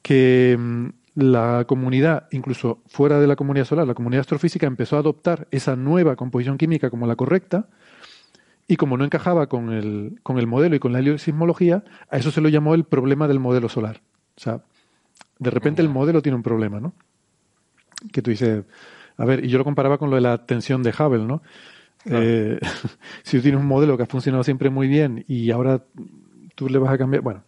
[0.01, 5.01] que mmm, la comunidad, incluso fuera de la comunidad solar, la comunidad astrofísica empezó a
[5.01, 7.69] adoptar esa nueva composición química como la correcta,
[8.66, 12.31] y como no encajaba con el, con el modelo y con la heliosismología, a eso
[12.31, 14.01] se lo llamó el problema del modelo solar.
[14.36, 14.62] O sea,
[15.39, 16.94] de repente el modelo tiene un problema, ¿no?
[18.12, 18.65] Que tú dices,
[19.16, 21.43] a ver, y yo lo comparaba con lo de la tensión de Hubble, ¿no?
[22.05, 22.24] Claro.
[22.24, 22.60] Eh,
[23.22, 25.84] si tú tienes un modelo que ha funcionado siempre muy bien y ahora
[26.55, 27.44] tú le vas a cambiar, bueno,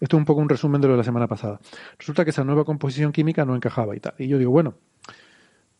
[0.00, 1.60] esto es un poco un resumen de lo de la semana pasada.
[1.98, 4.14] Resulta que esa nueva composición química no encajaba y tal.
[4.18, 4.74] Y yo digo, bueno,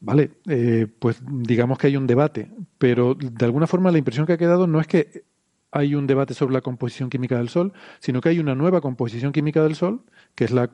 [0.01, 2.49] Vale, eh, pues digamos que hay un debate,
[2.79, 5.25] pero de alguna forma la impresión que ha quedado no es que
[5.73, 9.33] hay un debate sobre la composición química del Sol, sino que hay una nueva composición
[9.33, 10.03] química del Sol,
[10.37, 10.71] que es la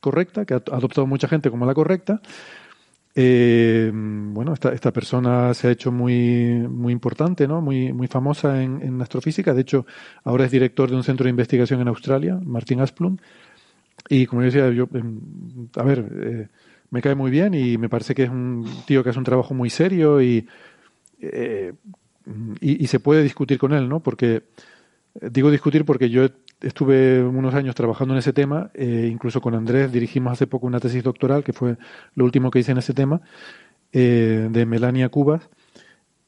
[0.00, 2.20] correcta, que ha adoptado mucha gente como la correcta.
[3.16, 7.60] Eh, bueno, esta, esta, persona se ha hecho muy, muy importante, ¿no?
[7.60, 9.54] muy, muy famosa en, en, astrofísica.
[9.54, 9.86] De hecho,
[10.24, 13.20] ahora es director de un centro de investigación en Australia, Martin Asplund.
[14.08, 14.88] Y como yo decía, yo,
[15.76, 16.48] a ver, eh,
[16.90, 19.54] me cae muy bien y me parece que es un tío que hace un trabajo
[19.54, 20.48] muy serio y,
[21.20, 21.72] eh,
[22.60, 24.00] y, y, se puede discutir con él, ¿no?
[24.00, 24.42] Porque,
[25.20, 26.28] digo discutir porque yo
[26.60, 30.80] estuve unos años trabajando en ese tema, eh, incluso con Andrés dirigimos hace poco una
[30.80, 31.76] tesis doctoral, que fue
[32.14, 33.20] lo último que hice en ese tema,
[33.92, 35.48] eh, de Melania Cubas,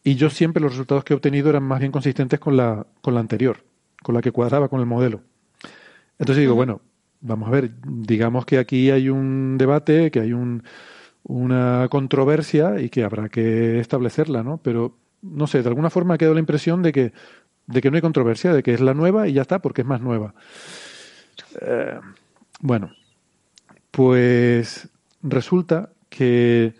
[0.05, 3.15] y yo siempre los resultados que he obtenido eran más bien consistentes con la, con
[3.15, 3.65] la anterior,
[4.03, 5.23] con la que cuadraba con el modelo.
[6.19, 6.81] Entonces digo, bueno,
[7.21, 10.63] vamos a ver, digamos que aquí hay un debate, que hay un,
[11.25, 14.59] una controversia y que habrá que establecerla, ¿no?
[14.59, 17.13] Pero, no sé, de alguna forma ha quedado la impresión de que,
[17.67, 19.87] de que no hay controversia, de que es la nueva y ya está, porque es
[19.87, 20.35] más nueva.
[21.61, 21.99] Eh,
[22.61, 22.91] bueno,
[23.91, 24.89] pues
[25.23, 26.75] resulta que,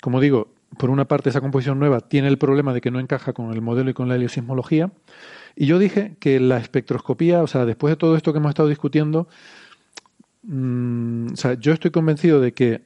[0.00, 0.48] como digo,
[0.78, 3.60] por una parte esa composición nueva tiene el problema de que no encaja con el
[3.60, 4.90] modelo y con la heliosismología.
[5.56, 8.68] Y yo dije que la espectroscopía, o sea, después de todo esto que hemos estado
[8.68, 9.28] discutiendo,
[10.50, 12.82] Mm, o sea, yo estoy convencido de que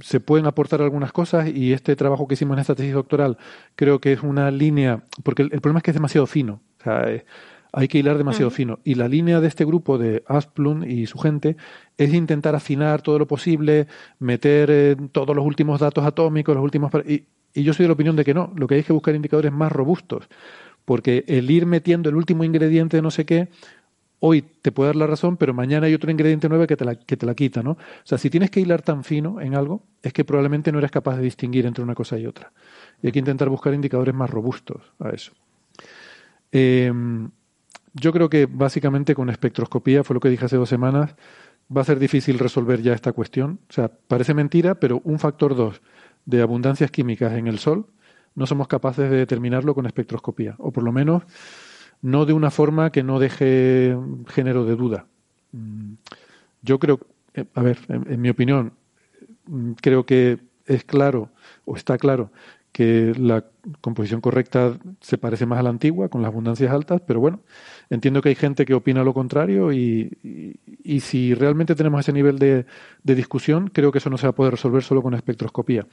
[0.00, 3.38] se pueden aportar algunas cosas y este trabajo que hicimos en esta tesis doctoral
[3.74, 6.82] creo que es una línea, porque el, el problema es que es demasiado fino, o
[6.84, 7.24] sea, eh,
[7.72, 8.56] hay que hilar demasiado uh -huh.
[8.56, 8.78] fino.
[8.84, 11.56] Y la línea de este grupo de Asplund y su gente
[11.96, 13.86] es intentar afinar todo lo posible,
[14.18, 16.90] meter eh, todos los últimos datos atómicos, los últimos...
[17.06, 19.14] Y, y yo soy de la opinión de que no, lo que hay que buscar
[19.14, 20.28] indicadores más robustos,
[20.84, 23.48] porque el ir metiendo el último ingrediente de no sé qué
[24.20, 27.34] hoy te puede dar la razón, pero mañana hay otro ingrediente nuevo que te la,
[27.34, 27.72] quita, ¿no?
[27.72, 30.90] O sea, si tienes que hilar tan fino en algo, es que probablemente no eres
[30.90, 32.52] capaz de distinguir entre una cosa y otra.
[33.02, 35.32] Y hay que intentar buscar indicadores más robustos a eso.
[36.52, 36.92] Eh,
[37.94, 41.14] yo creo que básicamente con espectroscopía, fue lo que dije hace dos semanas,
[41.74, 43.60] va a ser difícil resolver ya esta cuestión.
[43.68, 45.80] O sea, parece mentira, pero un factor 2
[46.26, 47.86] de abundancias químicas en el Sol
[48.34, 50.54] no somos capaces de determinarlo con espectroscopía.
[50.58, 51.24] O por lo menos
[52.02, 53.96] no de una forma que no deje
[54.28, 55.06] género de duda.
[55.52, 55.94] Mm,
[56.62, 57.00] yo creo,
[57.34, 58.72] eh, a ver, en, en mi opinión,
[59.46, 61.30] mm, creo que es claro
[61.64, 62.30] o está claro
[62.72, 63.44] que la
[63.80, 67.40] composición correcta se parece más a la antigua, con las abundancias altas, pero bueno,
[67.90, 72.38] entiendo que hay gente que opina lo contrario y, y, si realmente tenemos ese nivel
[72.38, 72.64] de,
[73.02, 75.86] de, discusión, creo que eso no se va a poder resolver solo con espectroscopía.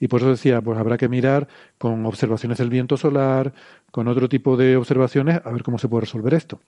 [0.00, 1.46] Y por eso decía, pues habrá que mirar
[1.78, 3.52] con observaciones del viento solar,
[3.90, 6.58] con otro tipo de observaciones, a ver cómo se puede resolver esto.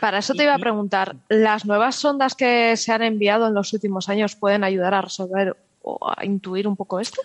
[0.00, 3.72] Para eso te iba a preguntar, ¿las nuevas sondas que se han enviado en los
[3.72, 7.22] últimos años pueden ayudar a resolver o a intuir un poco esto?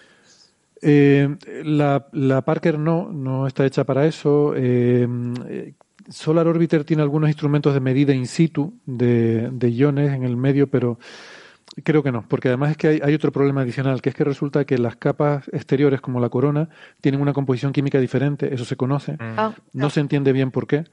[0.81, 4.53] Eh, la, la, Parker no, no está hecha para eso.
[4.55, 5.07] Eh,
[6.09, 10.67] Solar Orbiter tiene algunos instrumentos de medida in situ de, de, iones en el medio,
[10.67, 10.99] pero
[11.83, 14.23] creo que no, porque además es que hay, hay, otro problema adicional, que es que
[14.23, 16.69] resulta que las capas exteriores, como la corona,
[17.01, 19.17] tienen una composición química diferente, eso se conoce.
[19.19, 20.85] Ah, no se entiende bien por qué,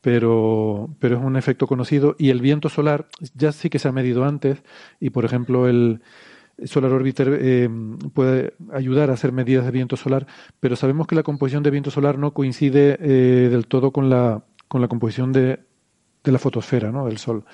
[0.00, 2.14] pero, pero es un efecto conocido.
[2.18, 4.62] Y el viento solar ya sí que se ha medido antes,
[5.00, 6.00] y por ejemplo el
[6.64, 7.70] Solar Orbiter eh,
[8.12, 10.26] puede ayudar a hacer medidas de viento solar,
[10.60, 14.44] pero sabemos que la composición de viento solar no coincide eh, del todo con la,
[14.70, 15.60] con la composición de,
[16.22, 17.04] de la fotosfera ¿no?
[17.04, 17.44] del Sol.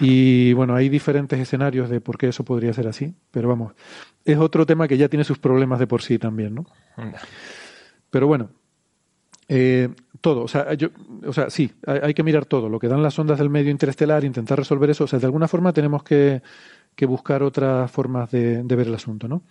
[0.00, 3.74] Y bueno, hay diferentes escenarios de por qué eso podría ser así, pero vamos,
[4.24, 6.66] es otro tema que ya tiene sus problemas de por sí también, ¿no?
[8.10, 8.50] Pero bueno,
[9.46, 9.88] eh,
[10.20, 10.88] todo, o sea, yo,
[11.24, 13.70] o sea, sí, hay, hay, que mirar todo, lo que dan las ondas del medio
[13.70, 16.42] interestelar, intentar resolver eso, o sea, de alguna forma tenemos que
[16.94, 19.42] que buscar otras formas de, de, ver el asunto, ¿no?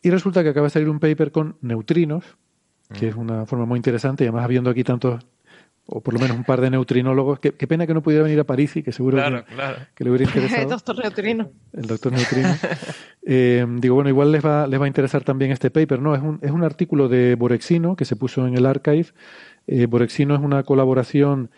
[0.00, 2.24] Y resulta que acaba de salir un paper con neutrinos,
[2.92, 5.24] que es una forma muy interesante, y además habiendo aquí tantos,
[5.86, 8.38] o por lo menos un par de neutrinólogos, qué, qué pena que no pudiera venir
[8.40, 9.78] a París y que seguro claro, que, claro.
[9.94, 10.62] que, le hubiera interesado.
[10.62, 11.50] El doctor Neutrino.
[11.72, 12.54] El doctor Neutrino.
[13.26, 16.14] eh, digo, bueno, igual les va, les va a interesar también este paper, ¿no?
[16.14, 19.06] Es un, es un artículo de Borexino que se puso en el archive.
[19.66, 21.50] Eh, Borexino es una colaboración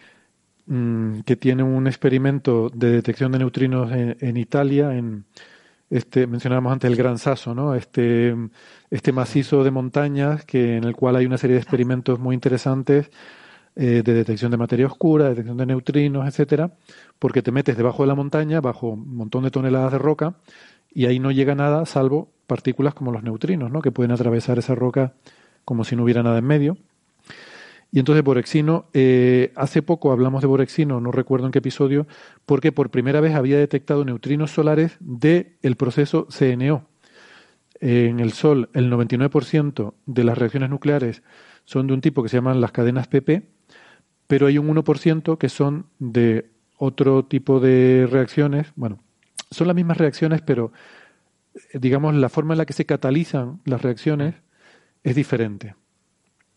[0.66, 5.26] Mm, que tiene un experimento de detección de neutrinos en, en, Italia, en
[5.90, 7.74] este mencionábamos antes el Gran Sasso, ¿no?
[7.74, 8.34] Este,
[8.90, 13.10] este macizo de montañas que en el cual hay una serie de experimentos muy interesantes
[13.76, 16.72] eh, de detección de materia oscura, detección de neutrinos, etcétera,
[17.18, 20.36] porque te metes debajo de la montaña, bajo un montón de toneladas de roca,
[20.92, 23.82] y ahí no llega nada salvo partículas como los neutrinos, ¿no?
[23.82, 25.14] que pueden atravesar esa roca
[25.64, 26.76] como si no hubiera nada en medio.
[27.90, 32.06] Y entonces Borexino, eh, hace poco hablamos de Borexino, no recuerdo en qué episodio,
[32.44, 36.88] porque por primera vez había detectado neutrinos solares del el proceso CNO.
[37.80, 41.22] En el Sol, el 99% de las reacciones nucleares
[41.64, 43.53] son de un tipo que se llaman las cadenas PP,
[44.26, 48.72] pero hay un 1% que son de otro tipo de reacciones.
[48.76, 49.00] Bueno,
[49.50, 50.72] son las mismas reacciones, pero
[51.54, 54.34] eh, digamos la forma en la que se catalizan las reacciones
[55.02, 55.74] es diferente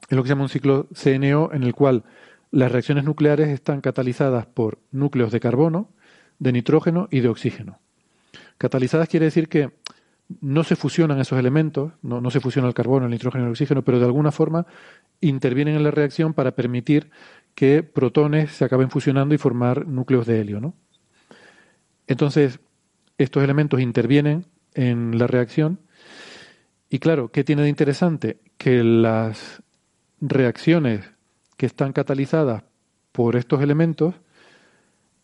[0.09, 2.03] es lo que se llama un ciclo CNO en el cual
[2.51, 5.89] las reacciones nucleares están catalizadas por núcleos de carbono,
[6.39, 7.79] de nitrógeno y de oxígeno.
[8.57, 9.71] Catalizadas quiere decir que
[10.41, 13.51] no se fusionan esos elementos, no, no se fusiona el carbono, el nitrógeno y el
[13.51, 14.65] oxígeno, pero de alguna forma
[15.19, 17.09] intervienen en la reacción para permitir
[17.57, 20.61] que protones se acaben fusionando y formar núcleos de helio.
[20.61, 20.75] ¿no?
[22.05, 22.59] Entonces,
[23.17, 25.79] estos elementos intervienen en la reacción
[26.87, 28.37] y claro, ¿qué tiene de interesante?
[28.59, 29.63] Que las
[30.21, 31.09] reacciones
[31.57, 32.61] que están catalizadas
[33.11, 34.13] por estos elementos,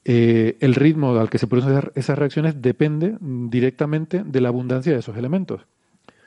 [0.04, 4.98] eh, el ritmo al que se producen esas reacciones depende directamente de la abundancia de
[4.98, 5.68] esos elementos.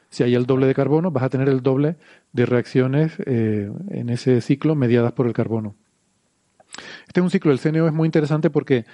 [0.08, 1.96] Si hay el doble de carbono, vas a tener el doble
[2.32, 5.74] de reacciones eh, en ese ciclo mediadas por el carbono.
[7.06, 8.84] Este es un ciclo del CNO es muy interesante porque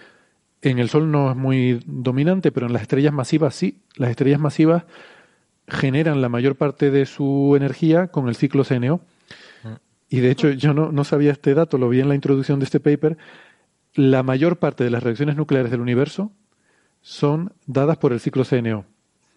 [0.63, 3.79] en el Sol no es muy dominante, pero en las estrellas masivas sí.
[3.97, 4.85] Las estrellas masivas
[5.67, 9.01] generan la mayor parte de su energía con el ciclo CNO.
[10.09, 12.67] Y de hecho yo no, no, sabía este dato, lo vi en la introducción de
[12.67, 13.17] este paper,
[13.95, 16.33] la mayor parte de las reacciones nucleares del universo
[17.01, 18.85] son dadas por el ciclo CNO.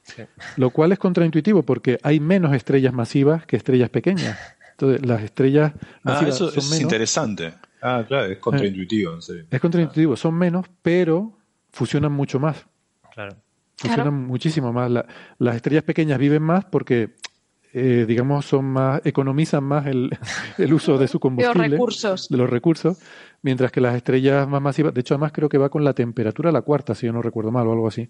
[0.03, 0.23] Sí.
[0.57, 4.37] Lo cual es contraintuitivo porque hay menos estrellas masivas que estrellas pequeñas.
[4.71, 5.73] Entonces, las estrellas
[6.03, 6.81] masivas ah, eso son es menos.
[6.81, 7.53] interesante.
[7.87, 9.45] Ah, claro, es contraintuitivo, en serio.
[9.51, 11.37] Es contraintuitivo, son menos, pero
[11.69, 12.65] fusionan mucho más.
[13.13, 13.35] Claro.
[13.75, 14.11] Fusionan claro.
[14.11, 14.89] muchísimo más.
[14.89, 15.05] La,
[15.37, 17.13] las estrellas pequeñas viven más porque
[17.77, 20.09] eh, digamos, son más, economizan más el,
[20.57, 21.63] el uso de su combustible.
[21.63, 22.29] De los recursos.
[22.29, 22.97] De los recursos,
[23.41, 26.53] mientras que las estrellas más masivas, de hecho, además creo que va con la temperatura
[26.53, 28.09] la cuarta, si yo no recuerdo mal o algo así.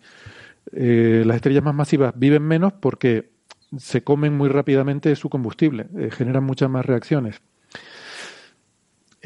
[0.71, 3.31] Eh, las estrellas más masivas viven menos porque
[3.75, 7.41] se comen muy rápidamente su combustible, eh, generan muchas más reacciones.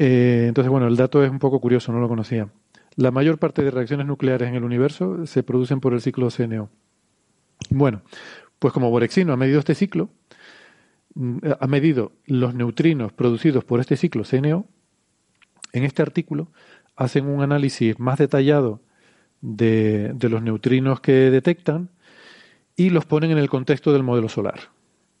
[0.02, 2.48] Eh, entonces, bueno, el dato es un poco curioso, no lo conocía.
[2.96, 6.70] La mayor parte de reacciones nucleares en el universo se producen por el ciclo CNO.
[7.68, 8.00] Bueno,
[8.58, 10.08] pues como Borexino ha medido este ciclo,
[11.60, 14.66] ha medido los neutrinos producidos por este ciclo CNO,
[15.74, 16.48] en este artículo
[16.96, 18.80] hacen un análisis más detallado
[19.42, 21.90] de, de, los neutrinos que detectan
[22.74, 24.60] y los ponen en el contexto del modelo solar.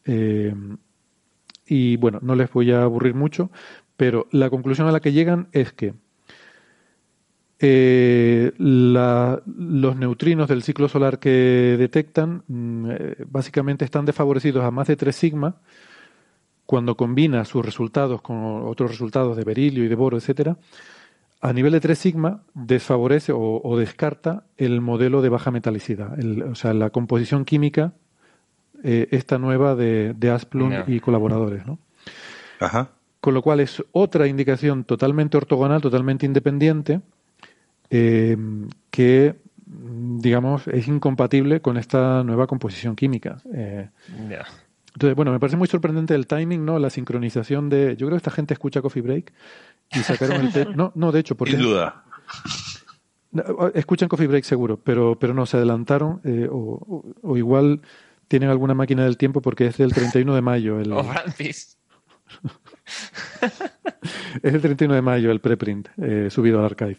[0.06, 0.54] Eh,
[1.66, 3.50] y bueno, no les voy a aburrir mucho,
[4.00, 5.92] pero la conclusión a la que llegan es que
[7.58, 14.70] eh, la- los neutrinos del ciclo solar que detectan mm, eh, básicamente están desfavorecidos a
[14.70, 15.56] más de 3 sigma
[16.64, 20.56] cuando combina sus resultados con otros resultados de berilio y de boro, etcétera.
[21.42, 26.42] A nivel de 3 sigma desfavorece o, o descarta el modelo de baja metalicidad, el-
[26.44, 27.92] o sea, la composición química
[28.82, 31.78] eh, esta nueva de, de Asplund y colaboradores, ¿no?
[32.60, 32.92] Ajá.
[33.20, 37.00] Con lo cual es otra indicación totalmente ortogonal, totalmente independiente,
[37.90, 38.36] eh,
[38.90, 39.34] que,
[39.66, 43.36] digamos, es incompatible con esta nueva composición química.
[43.54, 43.90] Eh,
[44.94, 46.78] entonces, bueno, me parece muy sorprendente el timing, ¿no?
[46.78, 47.90] La sincronización de...
[47.96, 49.32] Yo creo que esta gente escucha Coffee Break
[49.92, 50.52] y sacaron el...
[50.52, 51.52] te- No, no, de hecho, porque...
[51.52, 52.04] Sin duda.
[53.74, 57.80] Escuchan Coffee Break seguro, pero, pero no, se adelantaron eh, o, o- o igual
[58.26, 60.80] tienen alguna máquina del tiempo porque es del 31 de mayo.
[60.80, 61.76] El, O Francis.
[64.42, 66.98] Es el 31 de mayo el preprint eh, subido al archive.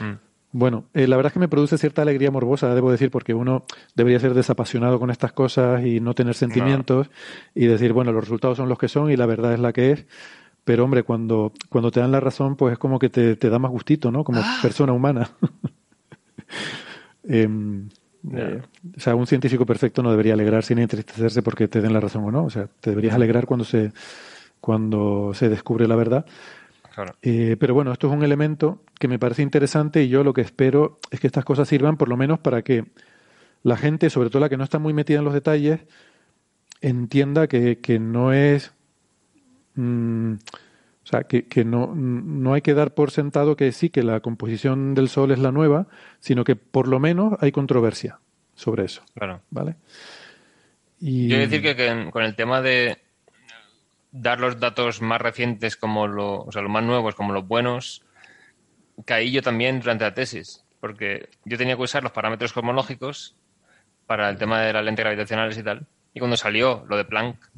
[0.00, 0.14] Mm.
[0.52, 3.64] Bueno, eh, la verdad es que me produce cierta alegría morbosa, debo decir, porque uno
[3.94, 7.10] debería ser desapasionado con estas cosas y no tener sentimientos
[7.54, 9.92] y decir, bueno, los resultados son los que son y la verdad es la que
[9.92, 10.06] es.
[10.64, 13.58] Pero hombre, cuando, cuando te dan la razón, pues es como que te, te da
[13.58, 14.24] más gustito, ¿no?
[14.24, 15.30] Como persona humana.
[17.24, 17.88] Em,
[18.34, 18.60] eh,
[18.96, 22.24] o sea, un científico perfecto no debería alegrarse ni entristecerse porque te den la razón
[22.24, 22.44] o no.
[22.44, 23.92] O sea, te deberías alegrar cuando se,
[24.62, 26.24] cuando se descubre la verdad.
[26.94, 27.14] Claro.
[27.20, 30.42] Eh, pero bueno, esto es un elemento que me parece interesante y yo lo que
[30.42, 32.84] espero es que estas cosas sirvan por lo menos para que
[33.64, 35.80] la gente, sobre todo la que no está muy metida en los detalles,
[36.80, 38.72] entienda que, que no es...
[39.74, 44.04] mm, o sea, que, que no, no hay que dar por sentado que sí, que
[44.04, 45.88] la composición del Sol es la nueva,
[46.20, 48.20] sino que por lo menos hay controversia
[48.54, 49.40] sobre eso, Claro.
[49.50, 49.74] ¿vale?
[51.00, 51.26] Y...
[51.26, 52.98] Yo decir que, con el tema de
[54.12, 58.04] dar los datos más recientes como lo, o sea, los más nuevos como los buenos,
[59.06, 63.36] caí yo también durante la tesis, porque yo tenía que usar los parámetros cosmológicos
[64.06, 65.86] para el tema de las lentes gravitacionales y tal.
[66.12, 67.50] Y cuando salió lo de Planck,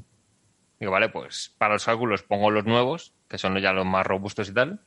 [0.78, 4.48] digo, vale, pues para los cálculos pongo los nuevos, que son ya los más robustos
[4.48, 4.81] y tal,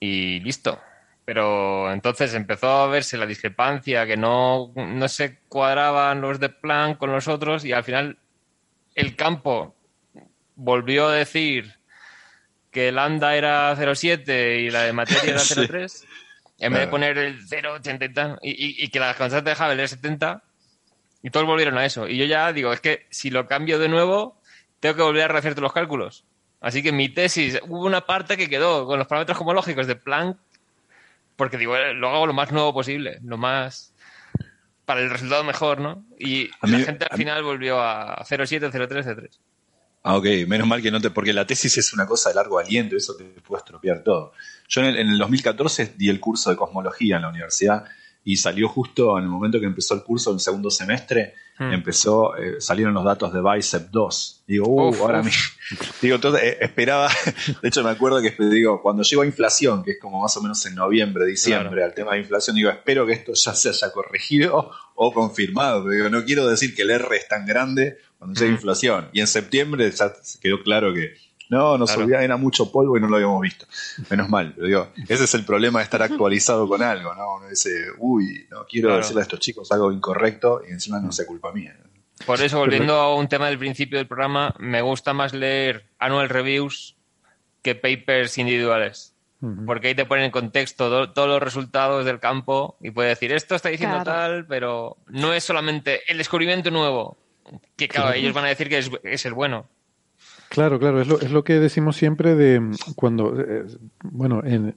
[0.00, 0.80] y listo.
[1.24, 6.98] Pero entonces empezó a verse la discrepancia, que no, no se cuadraban los de Planck
[6.98, 8.18] con los otros, y al final
[8.96, 9.76] el campo
[10.62, 11.74] volvió a decir
[12.70, 15.54] que lambda era 0,7 y la de materia era Sí.
[15.54, 16.04] 0,3,
[16.58, 19.72] en vez de poner el 0,80 y tal, y, y- que la constante de Hubble
[19.74, 20.42] era 70,
[21.22, 22.06] y todos volvieron a eso.
[22.06, 24.40] Y yo ya digo, es que si lo cambio de nuevo,
[24.78, 26.24] tengo que volver a rehacer todos los cálculos.
[26.60, 30.36] Así que mi tesis, hubo una parte que quedó con los parámetros cosmológicos de Planck,
[31.36, 33.94] porque digo, eh, lo hago lo más nuevo posible, lo más
[34.84, 36.04] para el resultado mejor, ¿no?
[36.18, 39.38] Y la gente al final volvió a 0,7, 0,3, 0,3.
[40.02, 41.10] Ah, ok, menos mal que no te.
[41.10, 44.32] Porque la tesis es una cosa de largo aliento, eso te puede estropear todo.
[44.68, 47.84] Yo en el, en el 2014 di el curso de cosmología en la universidad
[48.24, 51.74] y salió justo en el momento que empezó el curso, en el segundo semestre, Hmm.
[51.74, 54.44] empezó, eh, salieron los datos de Bicep 2.
[54.46, 55.26] Digo, uh, Uf, ahora uf.
[55.26, 57.10] mi- Digo, entonces eh, esperaba.
[57.62, 60.40] De hecho, me acuerdo que digo, cuando llegó a inflación, que es como más o
[60.42, 61.84] menos en noviembre, diciembre, Claro.
[61.84, 65.82] al tema de inflación, digo, espero que esto ya se haya corregido o confirmado.
[65.84, 68.54] Pero digo, no quiero decir que el R es tan grande cuando llegue Mm.
[68.54, 69.08] inflación.
[69.12, 71.14] Y en septiembre ya quedó claro que
[71.50, 72.04] no, nos Claro.
[72.04, 73.66] olvidaba, era mucho polvo y no lo habíamos visto.
[74.08, 74.52] Menos mal.
[74.54, 77.36] Pero digo, ese es el problema de estar actualizado con algo, ¿no?
[77.36, 79.02] Uno dice, uy, no quiero Claro.
[79.02, 81.76] decirle a estos chicos algo incorrecto y encima no sea culpa mía.
[82.24, 86.28] Por eso, volviendo a un tema del principio del programa, me gusta más leer annual
[86.28, 86.96] reviews
[87.62, 89.14] que papers individuales.
[89.64, 93.32] Porque ahí te ponen en contexto do- todos los resultados del campo y puede decir,
[93.32, 94.10] esto está diciendo Claro.
[94.34, 97.16] tal, pero no es solamente el descubrimiento nuevo.
[97.74, 98.18] Que claro, Claro.
[98.20, 99.66] ellos van a decir que es, es el bueno.
[100.50, 103.64] Claro, claro, es lo, es lo que decimos siempre de mm, cuando, eh,
[104.02, 104.74] bueno, en,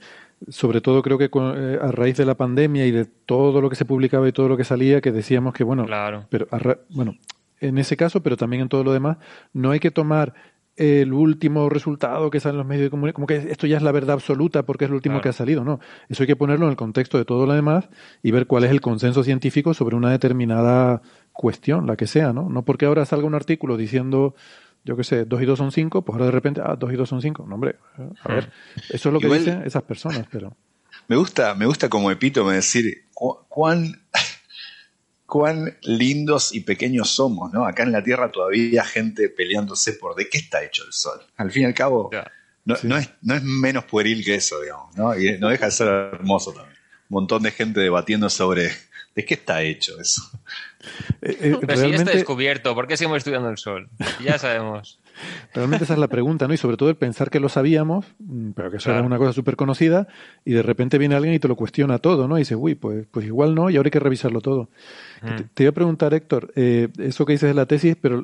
[0.47, 3.69] sobre todo creo que con- eh, a raíz de la pandemia y de todo lo
[3.69, 6.27] que se publicaba y todo lo que salía, que decíamos que, bueno, Claro.
[6.29, 7.15] pero a ra- bueno,
[7.59, 9.17] en ese caso, pero también en todo lo demás,
[9.51, 10.33] no hay que tomar
[10.75, 13.83] el último resultado que sale en los medios de comunicación, como que esto ya es
[13.83, 15.23] la verdad absoluta porque es lo último Claro.
[15.23, 15.79] que ha salido, no.
[16.09, 17.89] Eso hay que ponerlo en el contexto de todo lo demás
[18.23, 22.49] y ver cuál es el consenso científico sobre una determinada cuestión, la que sea, ¿no?
[22.49, 24.33] No porque ahora salga un artículo diciendo,
[24.83, 26.95] yo qué sé, dos y dos son cinco, pues ahora de repente, ah, dos y
[26.95, 27.45] dos son cinco.
[27.47, 27.75] No, hombre,
[28.23, 28.51] a ver,
[28.89, 30.55] eso es lo que Igual- dicen esas personas, pero...
[31.07, 34.03] Me gusta, me gusta como epítome decir cu- cuán,
[35.25, 37.65] cuán lindos y pequeños somos, ¿no?
[37.65, 41.19] Acá en la Tierra todavía gente peleándose por de qué está hecho el Sol.
[41.37, 42.09] Al fin y al cabo,
[42.65, 42.87] no, Sí.
[42.87, 45.17] no es, no es menos pueril que eso, digamos, ¿no?
[45.17, 46.77] Y no deja de ser hermoso también.
[47.09, 48.69] Un montón de gente debatiendo sobre
[49.15, 50.21] ¿De qué está hecho eso?
[51.21, 53.89] Eh, eh, Pero si ya está descubierto, ¿por qué seguimos estudiando el Sol?
[54.23, 54.99] Ya sabemos.
[55.53, 56.53] realmente esa es la pregunta, ¿no?
[56.55, 58.99] Y sobre todo el pensar que lo sabíamos, mm, pero que eso Claro.
[58.99, 60.07] era una cosa súper conocida,
[60.43, 62.37] y de repente viene alguien y te lo cuestiona todo, ¿no?
[62.37, 64.69] Y dices, uy, pues, pues igual no, y ahora hay que revisarlo todo.
[65.21, 65.35] Mm.
[65.35, 68.23] Te, te iba a preguntar, Héctor, eh, eso que dices de la tesis, pero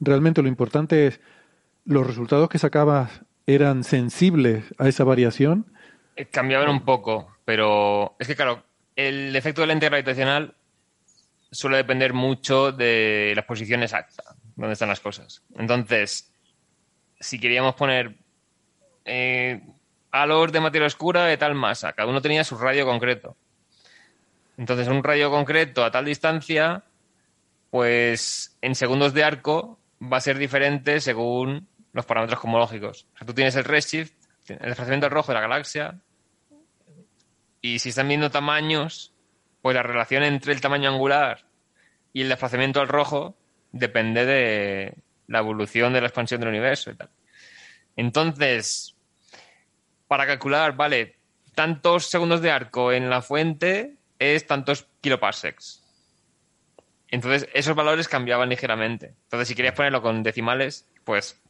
[0.00, 1.20] realmente lo importante es,
[1.84, 5.66] ¿los resultados que sacabas eran sensibles a esa variación?
[6.16, 8.64] Eh, Cambiaban un poco, pero es que claro,
[9.08, 10.54] el efecto del lente gravitacional
[11.50, 14.22] suele depender mucho de la posición exacta,
[14.56, 15.42] donde están las cosas.
[15.56, 16.32] Entonces,
[17.18, 18.14] si queríamos poner
[19.04, 19.60] eh,
[20.10, 23.36] halos de materia oscura de tal masa, cada uno tenía su radio concreto.
[24.56, 26.84] Entonces, un radio concreto a tal distancia,
[27.70, 33.06] pues en segundos de arco va a ser diferente según los parámetros cosmológicos.
[33.14, 34.12] O sea, tú tienes el redshift,
[34.48, 35.98] el desplazamiento rojo de la galaxia,
[37.62, 39.12] y si están viendo tamaños,
[39.62, 41.44] pues la relación entre el tamaño angular
[42.12, 43.36] y el desplazamiento al rojo
[43.72, 44.94] depende de
[45.28, 47.10] la evolución de la expansión del universo y tal.
[47.96, 48.96] Entonces,
[50.08, 51.16] para calcular, vale,
[51.54, 55.84] tantos segundos de arco en la fuente es tantos kiloparsecs.
[57.08, 59.14] Entonces, esos valores cambiaban ligeramente.
[59.24, 61.40] Entonces, si querías ponerlo con decimales, pues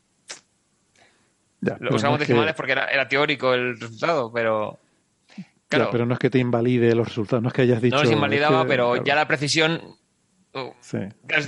[1.60, 4.78] Ya, lo pero usamos que- decimales porque era, era teórico el resultado, pero...
[5.70, 7.97] Claro, ya, pero no es que te invalide los resultados, no es que hayas dicho...
[7.97, 9.81] no los invalidaba, es que- pero claro, ya la precisión...
[10.55, 10.99] uh, sí.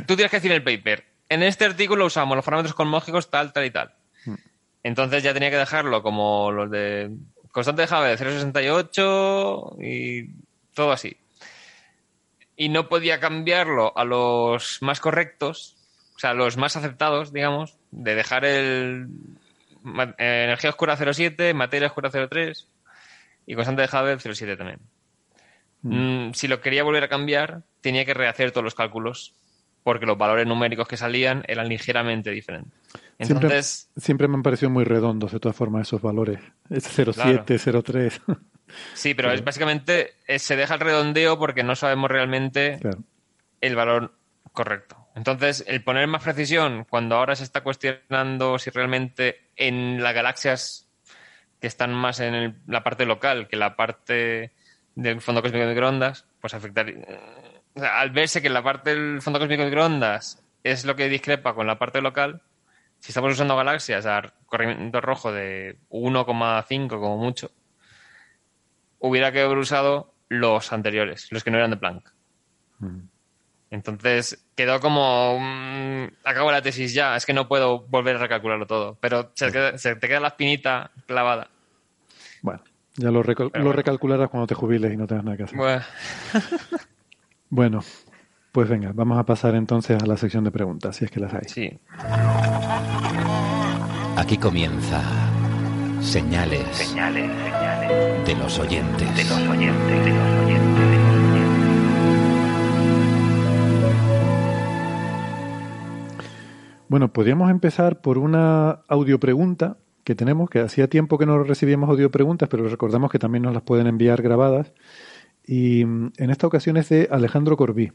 [0.06, 3.52] Tú tienes que decir en el paper, en este artículo usamos los parámetros cosmológicos tal,
[3.52, 3.92] tal y tal.
[4.24, 4.36] Hmm.
[4.84, 7.10] Entonces ya tenía que dejarlo como los de
[7.50, 10.30] constante de Hubble 0,68 y
[10.74, 11.16] todo así.
[12.56, 15.76] Y no podía cambiarlo a los más correctos,
[16.14, 19.08] o sea, los más aceptados, digamos, de dejar el
[19.84, 22.66] eh, energía oscura 0,7, materia oscura 0,3
[23.46, 24.80] y constante de Hubble 0,7 también.
[25.82, 29.34] Mm, si lo quería volver a cambiar, tenía que rehacer todos los cálculos
[29.82, 32.72] porque los valores numéricos que salían eran ligeramente diferentes.
[33.18, 36.38] Siempre- Entonces, Siempre me han parecido muy redondos, de todas formas, esos valores.
[36.70, 38.20] Es 0,7, 0,3.
[38.94, 42.98] sí, pero es básicamente eh, se deja el redondeo porque no sabemos realmente claro.
[43.60, 44.14] el valor
[44.52, 44.96] correcto.
[45.16, 50.88] Entonces, el poner más precisión cuando ahora se está cuestionando si realmente en las galaxias
[51.62, 54.52] que están más en el- la parte local que la parte
[54.96, 56.96] del fondo cósmico de microondas, pues afectaría.
[57.74, 61.54] sea, al verse que la parte del fondo cósmico de microondas es lo que discrepa
[61.54, 62.42] con la parte local,
[62.98, 67.50] si estamos usando galaxias a corrimiento rojo de 1,5 como mucho,
[68.98, 72.12] hubiera que haber usado los anteriores, los que no eran de Planck.
[72.80, 72.98] Mm.
[73.72, 75.40] Entonces quedó como.
[76.24, 78.98] acabo la tesis ya, es que no puedo volver a recalcularlo todo.
[79.00, 81.48] Pero se, queda- se te queda la espinita clavada.
[82.42, 82.60] Bueno,
[82.96, 83.72] ya lo, recal- lo bueno.
[83.72, 85.56] recalcularás cuando te jubiles y no tengas nada que hacer.
[85.56, 85.82] Bueno,
[87.48, 87.80] Bueno,
[88.52, 91.32] pues venga, vamos a pasar entonces a la sección de preguntas, si es que las
[91.32, 91.48] hay.
[91.48, 91.78] sí.
[94.16, 95.00] Aquí comienza
[96.00, 99.16] Señales, Señales, señales de los oyentes.
[99.16, 100.91] de los oyentes, de los oyentes,
[106.92, 111.88] Bueno, podríamos empezar por una audio pregunta que tenemos, que hacía tiempo que no recibíamos
[111.88, 114.74] audio preguntas, pero recordamos que también nos las pueden enviar grabadas.
[115.46, 117.92] Y mm, en esta ocasión es de Alejandro Corbí.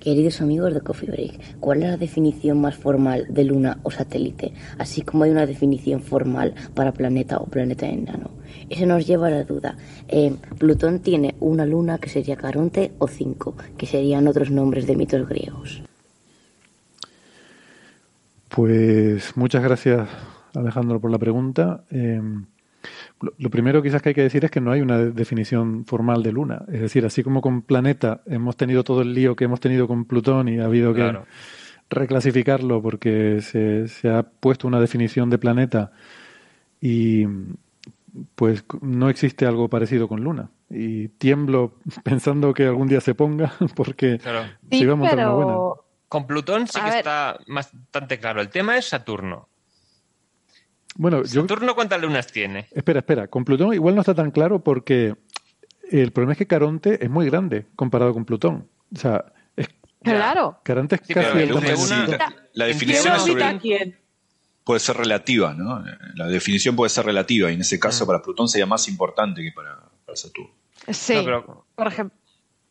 [0.00, 4.54] Queridos amigos de Coffee Break, ¿cuál es la definición más formal de luna o satélite?
[4.76, 8.30] Así como hay una definición formal para planeta o planeta enano.
[8.70, 9.76] Eso nos lleva a la duda.
[10.08, 14.96] Eh, Plutón tiene una luna que sería Caronte o cinco, que serían otros nombres de
[14.96, 15.84] mitos griegos.
[18.54, 20.08] Pues muchas gracias,
[20.54, 21.84] Alejandro, por la pregunta.
[21.90, 22.20] Eh,
[23.20, 25.84] lo, lo primero quizás que hay que decir es que no hay una de- definición
[25.86, 26.64] formal de luna.
[26.68, 30.04] Es decir, así como con planeta hemos tenido todo el lío que hemos tenido con
[30.04, 31.26] Plutón y ha habido que Claro.
[31.90, 35.92] reclasificarlo porque se, se ha puesto una definición de planeta
[36.80, 37.26] y
[38.36, 40.50] pues no existe algo parecido con luna.
[40.70, 41.74] Y tiemblo
[42.04, 44.42] pensando que algún día se ponga porque Claro.
[44.70, 45.56] se Sí, iba a montar una buena.
[46.08, 46.98] Con Plutón sí A que ver.
[46.98, 48.40] está bastante claro.
[48.40, 49.48] El tema es Saturno.
[50.96, 52.68] Bueno, yo, ¿Saturno cuántas lunas tiene?
[52.72, 53.26] Espera, espera.
[53.26, 55.16] Con Plutón igual no está tan claro porque
[55.90, 58.68] el problema es que Caronte es muy grande comparado con Plutón.
[58.94, 59.24] O sea,
[59.56, 59.68] es,
[60.02, 60.60] claro.
[60.62, 63.98] Caronte es Sí, casi el tamaño una- la, la ¿En definición es sobre- quién?
[64.62, 65.82] puede ser relativa, ¿no?
[66.14, 69.50] La definición puede ser relativa y en ese caso para Plutón sería más importante que
[69.50, 70.52] para, para Saturno.
[70.88, 72.16] Sí, No, pero- por ejemplo.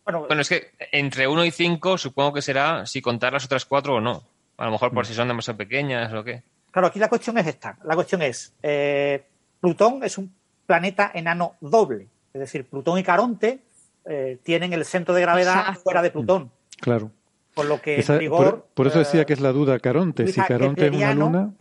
[0.06, 3.66] Bueno, Bueno, es que entre 1 y 5 supongo que será si contar las otras
[3.66, 4.24] cuatro o no.
[4.58, 4.96] A lo mejor Mm.
[4.96, 6.44] por si son demasiado pequeñas o qué.
[6.72, 7.78] claro, aquí la cuestión es esta.
[7.84, 9.24] La cuestión es, eh,
[9.62, 10.34] Plutón es un
[10.66, 12.08] planeta enano doble.
[12.34, 13.60] Es decir, Plutón y Caronte
[14.06, 15.82] eh, tienen el centro de gravedad Exacto.
[15.82, 16.52] fuera de Plutón.
[16.82, 17.12] Claro.
[17.54, 19.80] Por lo que Esa- en rigor, por, por eso decía eh, que es la duda
[19.80, 20.28] Caronte.
[20.28, 21.54] Si Caronte es una luna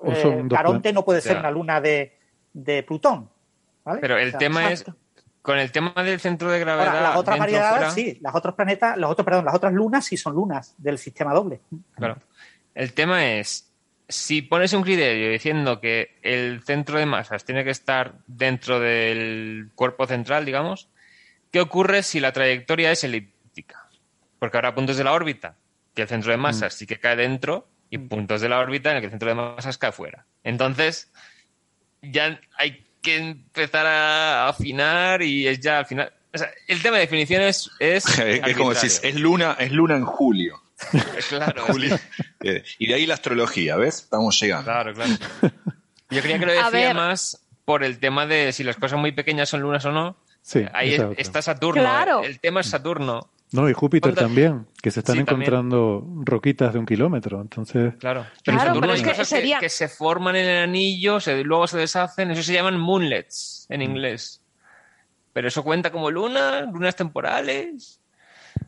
[0.00, 2.16] o eh, son dos Caronte no puede ser una luna de,
[2.52, 3.28] de Plutón.
[3.84, 4.00] ¿vale?
[4.00, 5.00] Pero el O sea, tema es, exacto.
[5.42, 6.88] Con el tema del centro de gravedad.
[6.96, 10.06] Ahora, las otras variedades, fuera, sí, las otros planetas, los otros, perdón, las otras lunas
[10.06, 11.60] sí son lunas del sistema doble.
[11.96, 12.18] Claro.
[12.74, 13.70] El tema es,
[14.08, 19.70] si pones un criterio diciendo que el centro de masas tiene que estar dentro del
[19.74, 20.88] cuerpo central, digamos,
[21.50, 23.88] ¿qué ocurre si la trayectoria es elíptica?
[24.38, 25.56] Porque habrá puntos de la órbita
[25.94, 28.96] que el centro de masas sí que cae dentro y puntos de la órbita en
[28.96, 30.24] el que el centro de masas cae fuera.
[30.44, 31.12] Entonces,
[32.00, 36.12] ya hay que empezar a afinar y es ya al final...
[36.34, 38.06] O sea, el tema de definiciones es...
[38.18, 40.62] es como decís, es luna, es luna en julio.
[41.28, 41.96] Claro, Julio.
[42.42, 43.98] Eh, y de ahí la astrología, ¿ves?
[43.98, 44.64] Estamos llegando.
[44.64, 45.12] Claro, claro.
[46.10, 49.48] Yo creía que lo decía más por el tema de si las cosas muy pequeñas
[49.48, 50.16] son lunas o no.
[50.42, 51.82] Sí, Ahí es- está Saturno.
[51.82, 52.24] Claro.
[52.24, 53.30] El tema es Saturno.
[53.52, 55.48] No, y Júpiter ¿Cuántas- también, que se están Sí, también.
[55.52, 57.40] encontrando roquitas de un kilómetro.
[57.40, 58.26] Entonces, Claro.
[58.44, 61.66] Pero Claro, pero es que cosas sería- que, se forman en el anillo, se, luego
[61.66, 62.30] se deshacen.
[62.30, 63.72] Eso se llaman moonlets Mm.
[63.74, 64.40] en inglés.
[65.34, 68.00] Pero eso cuenta como lunas, lunas temporales.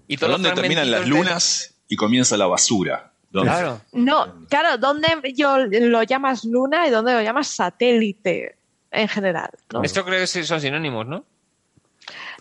[0.07, 3.13] Y todos ¿Dónde terminan las de- lunas y comienza la basura?
[3.31, 3.51] ¿Dónde?
[3.51, 3.81] Claro.
[3.93, 8.57] No, claro, ¿dónde yo lo llamas luna y dónde lo llamas satélite
[8.91, 9.51] en general?
[9.73, 9.83] ¿no?
[9.83, 11.25] Esto creo que sí son sinónimos, ¿no?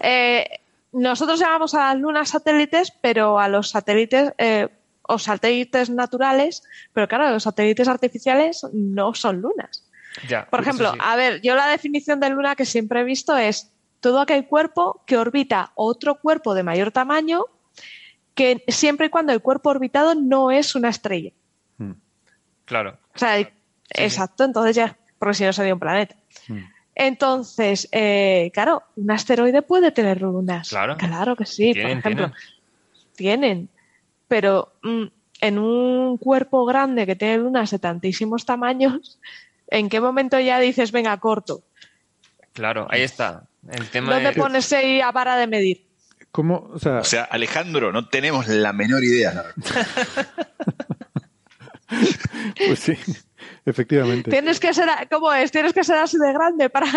[0.02, 0.46] Eh,
[0.94, 4.70] nosotros llamamos a las lunas satélites, pero a los satélites eh,
[5.02, 6.64] o satélites naturales,
[6.94, 9.90] pero claro, los satélites artificiales no son lunas.
[10.30, 10.46] Ya.
[10.46, 11.00] Por ejemplo, sí.
[11.02, 15.02] a ver, yo la definición de luna que siempre he visto es todo aquel cuerpo
[15.08, 17.46] que orbita otro cuerpo de mayor tamaño,
[18.36, 21.32] que siempre y cuando el cuerpo orbitado no es una estrella.
[22.66, 22.98] Claro.
[23.16, 23.40] O sea,
[23.90, 26.16] exacto, entonces ya, porque si no sería un planeta.
[26.48, 26.60] Mm.
[26.96, 30.70] Entonces, eh, claro, un asteroide puede tener lunas.
[30.70, 30.96] Claro.
[30.98, 32.38] Claro que sí, Tienen, por ejemplo.
[33.16, 33.70] Tienen.
[34.28, 35.04] Pero mm,
[35.42, 39.20] en un cuerpo grande que tiene lunas de tantísimos tamaños,
[39.68, 41.64] ¿en qué momento ya dices, venga, corto?
[42.54, 43.44] Claro, ahí está.
[43.72, 44.38] El tema ¿Dónde es...
[44.38, 45.94] pones ahí a vara de medir?
[46.34, 46.72] ¿cómo?
[46.74, 49.46] O sea, O sea, Alejandro, no tenemos la menor idea.
[52.68, 52.98] pues sí,
[53.66, 54.32] efectivamente.
[54.32, 55.52] Tienes que ser, ¿cómo es?
[55.52, 56.88] Tienes que ser así de grande para...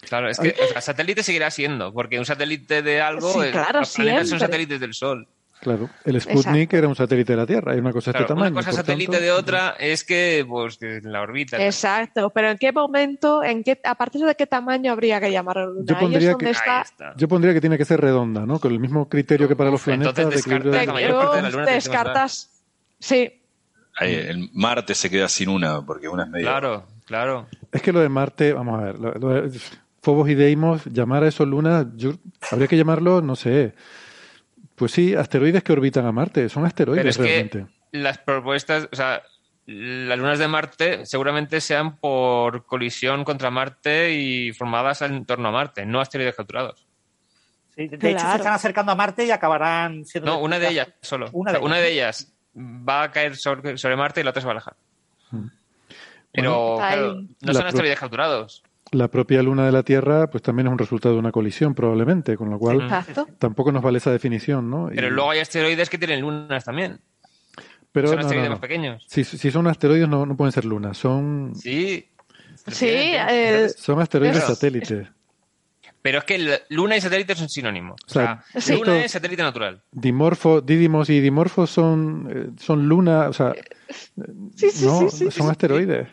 [0.00, 3.80] Claro, es que o sea, satélite seguirá siendo, porque un satélite de algo, Sí, claro,
[3.80, 5.28] los planetas son satélites del Sol.
[5.60, 6.76] Claro, el Sputnik Exacto.
[6.76, 8.50] era un satélite de la Tierra, hay una cosa de este tamaño.
[8.50, 11.64] una cosa satélite tanto- de otra es que, pues, que la órbita.
[11.64, 15.66] Exacto, pero ¿en qué momento, en qué, a partir de qué tamaño habría que llamarlo
[15.72, 15.84] luna?
[15.86, 16.84] Yo pondría que- está...
[17.16, 18.58] Yo pondría que tiene que ser redonda, ¿no?
[18.58, 21.24] Con el mismo criterio que para los planetas entonces de equilibrio descarta de- la mayor
[21.24, 22.50] parte de la luna descartas...
[22.98, 23.41] Sí,
[24.00, 26.46] el Marte se queda sin una, porque una es medio.
[26.46, 27.48] Claro, claro.
[27.70, 29.60] Es que lo de Marte, vamos a ver, lo, lo de
[30.02, 32.12] Fobos y Deimos, llamar a eso lunas, yo,
[32.50, 33.74] habría que llamarlo, no sé,
[34.74, 37.66] pues sí, asteroides que orbitan a Marte, son Pero asteroides es realmente.
[37.92, 39.22] que las propuestas, o sea,
[39.66, 45.52] las lunas de Marte seguramente sean por colisión contra Marte y formadas en torno a
[45.52, 46.86] Marte, no asteroides capturados.
[47.76, 50.32] Sí, de hecho, se están acercando a Marte y acabarán siendo.
[50.32, 51.30] No, una de ellas solo.
[51.32, 51.86] Una O sea, de una ellas.
[51.88, 54.74] de ellas va a caer sobre, sobre Marte y la otra se va a alejar.
[55.30, 55.46] Mm.
[56.32, 58.62] Pero claro, no son asteroides capturados.
[58.90, 62.36] La propia luna de la Tierra, pues también es un resultado de una colisión, probablemente,
[62.36, 63.26] con lo cual exacto.
[63.38, 64.92] tampoco nos vale esa definición, ¿no?
[64.92, 67.00] Y- Pero luego hay asteroides que tienen lunas también.
[67.90, 69.04] pero son no, asteroides no, más pequeños.
[69.08, 72.08] Si, si son asteroides, no, no pueden ser lunas, son, Sí.
[72.68, 75.08] Sí, el- son asteroides Pero- satélites.
[76.02, 78.00] Pero es que luna y satélite son sinónimos.
[78.02, 79.82] O O sea, luna es satélite natural.
[79.92, 83.54] Dimorfo, Didymos y Dimorfos son, eh, son lunas, o sea,
[84.56, 85.50] Sí, sí, no, sí, sí, son sí.
[85.50, 86.08] asteroides.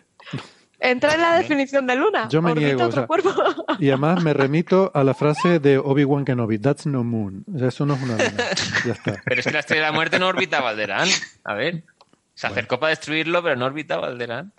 [0.82, 2.30] Entra en la definición de luna.
[2.30, 3.34] Yo me niego, o otro sea, cuerpo.
[3.80, 7.44] Y además me remito a la frase de Obi-Wan Kenobi, that's no moon.
[7.54, 8.44] O sea, eso no es una luna.
[8.86, 9.22] Ya está.
[9.26, 11.10] Pero es que la estrella de la muerte no orbita a Valderán.
[11.44, 11.84] A ver.
[12.34, 14.54] Se acercó para destruirlo, pero no orbita a Valderán.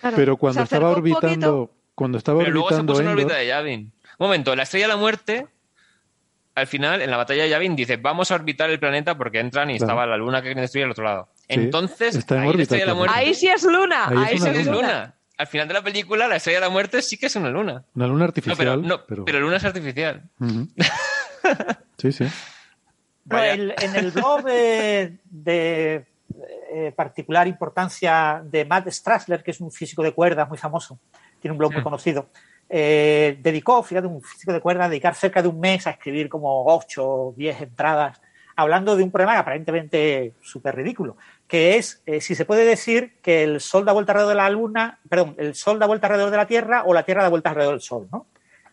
[0.00, 3.38] Claro, Pero cuando estaba orbitando, cuando estaba Pero luego se orbitando puso en Endor, órbita
[3.38, 3.92] de Yavin.
[4.18, 5.46] Un momento, la estrella de la muerte,
[6.54, 9.70] al final, en la batalla de Yavin, dice, vamos a orbitar el planeta porque entran
[9.70, 9.84] y Claro.
[9.92, 11.28] estaba la luna que quieren destruir al otro lado.
[11.36, 13.14] Sí, Entonces, está en ahí la órbita estrella de la muerte...
[13.18, 14.06] Ahí sí es luna.
[14.08, 14.76] Ahí sí es es luna.
[14.80, 15.14] luna.
[15.38, 17.84] Al final de la película, la estrella de la muerte sí que es una luna.
[17.94, 18.56] una luna No, artificial.
[18.56, 20.22] pero, no, pero- pero luna es artificial.
[21.98, 22.24] Sí, sí.
[23.26, 26.06] No, el- en el blog de, de,
[26.72, 30.98] eh, particular importancia de Matt Strassler, que es un físico de cuerdas muy famoso,
[31.40, 32.28] tiene un blog muy conocido,
[32.68, 36.64] eh, dedicó, fíjate, un físico de cuerdas, dedicar cerca de un mes a escribir como
[36.66, 38.20] 8 o 10 entradas,
[38.56, 43.44] hablando de un problema aparentemente súper ridículo, que es eh, si se puede decir que
[43.44, 46.36] el Sol da vuelta alrededor de la Luna, perdón, el Sol da vuelta alrededor de
[46.36, 48.26] la Tierra o la Tierra da vuelta alrededor del Sol, ¿no?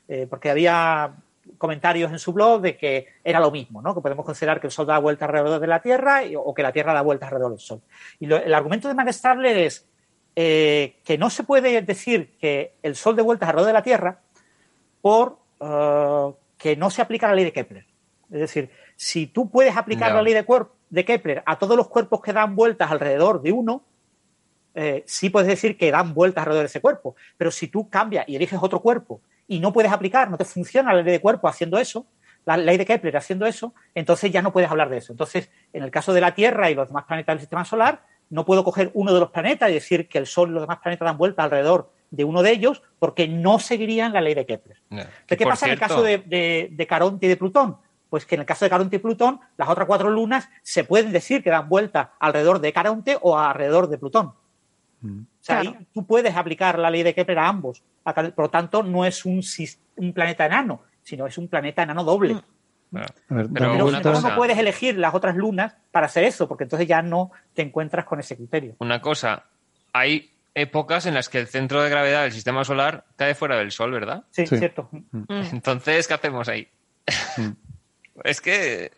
[0.08, 1.14] Eh, porque había
[1.58, 3.94] comentarios en su blog de que era lo mismo, ¿no?
[3.94, 6.72] que podemos considerar que el Sol da vuelta alrededor de la Tierra o que la
[6.72, 7.82] Tierra da vuelta alrededor del Sol.
[8.20, 9.88] Y el argumento de Max es
[10.36, 14.20] eh, que no se puede decir que el Sol dé vueltas alrededor de la Tierra
[15.02, 17.86] por eh, que no se aplica la ley de Kepler.
[18.32, 20.46] Es decir, si tú puedes aplicar la ley de,
[20.90, 23.84] de Kepler a todos los cuerpos que dan vueltas alrededor de uno,
[24.76, 27.16] eh, sí puedes decir que dan vueltas alrededor de ese cuerpo.
[27.38, 30.94] Pero si tú cambias y eliges otro cuerpo y no puedes aplicar, no te funciona
[30.94, 32.08] la ley de cuerpo haciendo eso,
[32.46, 35.14] la ley de Kepler haciendo eso, entonces ya no puedes hablar de eso.
[35.14, 38.46] Entonces, en el caso de la Tierra y los demás planetas del sistema solar, no
[38.46, 41.06] puedo coger uno de los planetas y decir que el Sol y los demás planetas
[41.06, 44.78] dan vueltas alrededor de uno de ellos porque no seguirían la ley de Kepler.
[45.28, 47.78] ¿Qué, pasa en el caso de, de- de Caronte y de Plutón?
[48.10, 51.12] Pues que en el caso de Caronte y Plutón, las otras cuatro lunas se pueden
[51.12, 54.28] decir que dan vuelta alrededor de Caronte o alrededor de Plutón.
[54.28, 55.08] O
[55.42, 55.78] sea, Claro.
[55.80, 57.84] ahí tú puedes aplicar la ley de Kepler a ambos.
[58.04, 59.42] Por lo tanto, no es un,
[59.98, 62.38] un planeta enano, sino es un planeta enano doble.
[62.94, 66.48] Bueno, A ver, Pero no, cosa- no puedes elegir las otras lunas para hacer eso,
[66.48, 68.76] porque entonces ya no te encuentras con ese criterio.
[68.80, 69.46] una cosa,
[69.94, 73.72] hay épocas en las que el centro de gravedad del sistema solar cae fuera del
[73.72, 74.24] Sol, ¿verdad?
[74.30, 74.58] Sí, Sí.
[74.60, 74.90] cierto.
[75.28, 76.68] Entonces, ¿qué hacemos ahí?
[78.24, 78.92] es que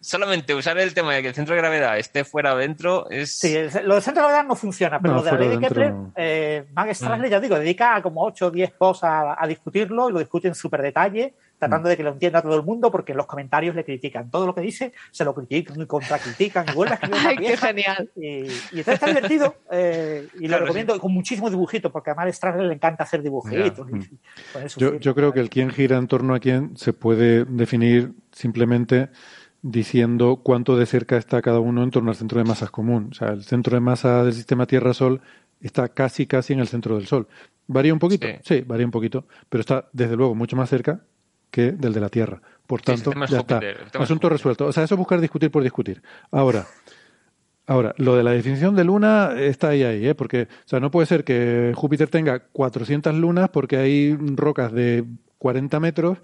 [0.00, 3.36] solamente usar el tema de que el centro de gravedad esté fuera o dentro es...
[3.38, 5.48] Sí, el- lo del centro de gravedad no funciona, pero No, lo de la ley
[5.48, 6.12] de Kepler, no.
[6.16, 10.18] eh, Max ya digo, dedica como 8 o 10 posts a, a discutirlo y lo
[10.20, 13.26] discute en súper detalle, tratando de que lo entienda todo el mundo, porque en los
[13.26, 14.30] comentarios le critican.
[14.30, 17.36] Todo lo que dice se lo critican y contracritican y vuelve a escribir una Ay,
[17.36, 18.10] qué genial.
[18.16, 22.32] Y, y entonces está divertido eh, y lo Claro, recomiendo con muchísimos dibujitos, porque a
[22.32, 23.86] Strasler le encanta hacer dibujitos.
[23.90, 28.12] y su Yo, creo que el quién gira en torno a quién se puede definir
[28.32, 29.08] simplemente
[29.62, 33.08] diciendo cuánto de cerca está cada uno en torno al centro de masas común.
[33.10, 35.22] O sea, el centro de masa del sistema Tierra-Sol
[35.60, 37.26] está casi, casi en el centro del Sol.
[37.66, 38.26] ¿Varía un poquito?
[38.26, 38.34] Sí.
[38.42, 41.00] Sí, varía un poquito, pero está desde luego mucho más cerca
[41.54, 42.40] que del de la Tierra.
[42.66, 44.02] Por tanto, ya Júpiter, está.
[44.02, 44.66] Asunto resuelto.
[44.66, 46.02] O sea, eso es buscar discutir por discutir.
[46.32, 46.66] Ahora,
[47.66, 50.14] Ahora, lo de la definición de luna está ahí, ahí, ¿eh?
[50.14, 55.04] Porque, o sea, no puede ser que Júpiter tenga 400 lunas porque hay rocas de
[55.38, 56.18] 40 metros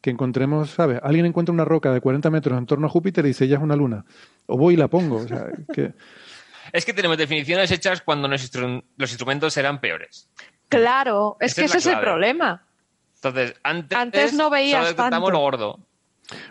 [0.00, 0.98] que encontremos, ¿sabes?
[1.04, 3.62] Alguien encuentra una roca de 40 metros en torno a Júpiter y dice, ya es
[3.62, 4.04] una luna.
[4.46, 5.16] O voy y la pongo.
[5.18, 5.92] O sea, que...
[6.72, 10.28] Es que tenemos definiciones hechas cuando los, instru- los instrumentos eran peores.
[10.68, 12.64] Claro, es Esa que es ese es el problema.
[13.22, 15.30] Entonces, antes, Antes no veías solo detectamos tanto.
[15.30, 15.80] lo gordo.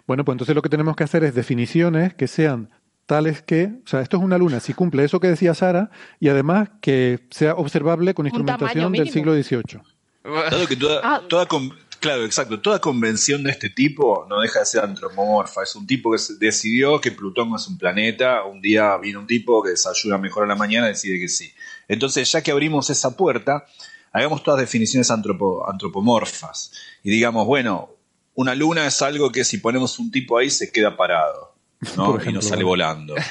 [0.06, 2.70] Bueno, pues entonces lo que tenemos que hacer es definiciones que sean
[3.06, 5.90] tales que, o sea, esto es una luna, si cumple eso que decía Sara,
[6.20, 9.34] y además que sea observable con instrumentación del siglo.
[9.34, 9.82] XVIII.
[10.24, 11.22] Dado que toda, Ah.
[11.28, 15.64] toda con- claro, exacto, toda convención de este tipo no deja de ser antropomorfa.
[15.64, 18.44] Es un tipo que se- decidió que Plutón es un planeta.
[18.44, 21.52] Un día viene un tipo que desayuna mejor a la mañana y decide que sí.
[21.88, 23.66] Entonces, ya que abrimos esa puerta,
[24.12, 26.72] hagamos todas definiciones antropo- antropomorfas.
[27.04, 27.90] Y digamos, bueno,
[28.36, 31.56] una luna es algo que si ponemos un tipo ahí se queda parado.
[31.96, 32.18] ¿no?
[32.26, 33.16] Y nos sale volando.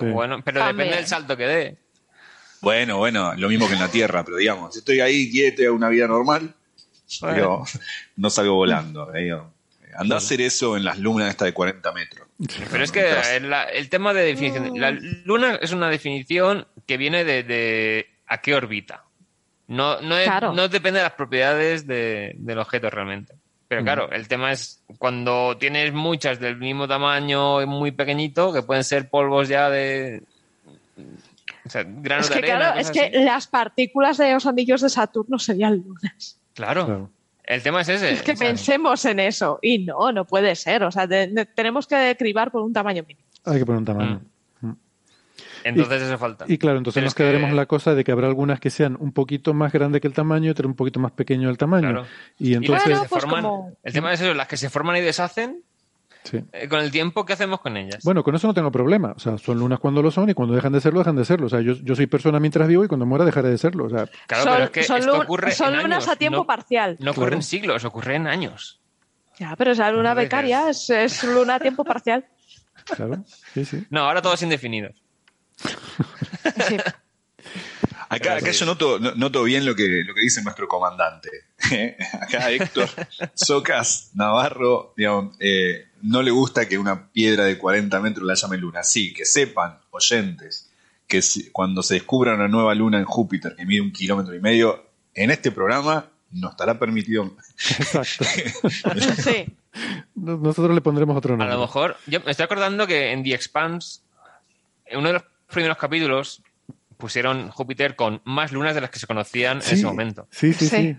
[0.00, 0.06] Sí.
[0.06, 0.76] Bueno, pero También.
[0.88, 1.76] depende del salto que dé.
[2.60, 5.66] Bueno, bueno, lo mismo que en la Tierra, pero digamos, si estoy ahí quieto y
[5.66, 6.54] hago una vida normal,
[7.20, 7.36] Bueno.
[7.36, 7.64] digo,
[8.16, 9.10] no salgo volando.
[9.14, 9.52] digo.
[9.96, 12.26] Andá a hacer eso en las lunas esta de 40 metros.
[12.70, 13.04] Pero es que
[13.36, 14.72] el, el tema de definición.
[14.80, 19.04] La luna es una definición que viene de, de a qué orbita.
[19.68, 20.52] No, no, es- Claro.
[20.52, 23.34] no depende de las propiedades de- del objeto realmente.
[23.68, 28.62] Pero claro, el tema es cuando tienes muchas del mismo tamaño y muy pequeñito, que
[28.62, 30.22] pueden ser polvos ya de.
[31.64, 32.66] O sea, granos Es de que arena.
[32.72, 33.24] claro, es que así.
[33.24, 36.38] las partículas de los anillos de Saturno serían lunas.
[36.54, 36.84] Claro.
[36.84, 37.10] Claro.
[37.44, 38.12] El tema es ese.
[38.12, 39.58] Es que o sea, pensemos en eso.
[39.62, 40.82] Y no, no puede ser.
[40.84, 43.26] O sea, de- de- tenemos que cribar por un tamaño mínimo.
[43.44, 44.20] Hay que poner un tamaño.
[45.64, 46.44] Entonces eso falta.
[46.48, 48.60] Y claro, entonces Pero nos es que- quedaremos en la cosa de que habrá algunas
[48.60, 51.48] que sean un poquito más grandes que el tamaño y otras un poquito más pequeño
[51.50, 51.88] el tamaño.
[51.90, 52.06] Claro.
[52.38, 54.56] Y Y las entonces, que se pues forman- como- El tema es eso, las que
[54.56, 55.62] se forman y deshacen,
[56.24, 56.40] sí.
[56.52, 58.02] eh, con el tiempo, ¿qué hacemos con ellas?
[58.04, 59.12] Bueno, con eso no tengo problema.
[59.16, 61.46] O sea, son lunas cuando lo son y cuando dejan de serlo, dejan de serlo.
[61.46, 63.86] O sea, yo, yo soy persona mientras vivo y cuando muera dejaré de serlo.
[63.86, 66.08] O sea, Claro, son pero es que son esto lun- ocurre son en lunas años,
[66.08, 66.96] a tiempo no- parcial.
[67.00, 67.36] No ocurre Claro.
[67.36, 68.78] en siglos, ocurre en años.
[69.38, 72.24] Ya, pero esa luna Entonces, becaria es, es luna a tiempo parcial.
[72.84, 73.24] claro.
[73.54, 73.84] Sí, sí.
[73.90, 75.01] No, ahora todos indefinidos.
[76.68, 76.76] Sí.
[78.08, 81.30] Acá, acá yo noto, no- noto bien lo que, lo que dice nuestro comandante.
[82.20, 82.88] Acá Héctor
[83.34, 88.58] Socas Navarro, digamos, eh, no le gusta que una piedra de 40 metros la llame
[88.58, 88.82] luna.
[88.82, 90.70] Sí, que sepan, oyentes,
[91.06, 94.40] que si- cuando se descubra una nueva luna en Júpiter que mide un kilómetro y
[94.40, 97.34] medio, en este programa no estará permitido.
[97.78, 98.24] Exacto.
[99.22, 99.46] Sí.
[100.16, 101.54] Nos- Nosotros le pondremos otro A nombre.
[101.56, 104.00] lo mejor, yo me estoy acordando que en The Expanse,
[104.94, 105.22] uno de los
[105.52, 106.42] primeros capítulos,
[106.96, 110.26] pusieron Júpiter con más lunas de las que se conocían Sí, en ese momento.
[110.30, 110.76] Sí, sí, Sí.
[110.76, 110.96] sí.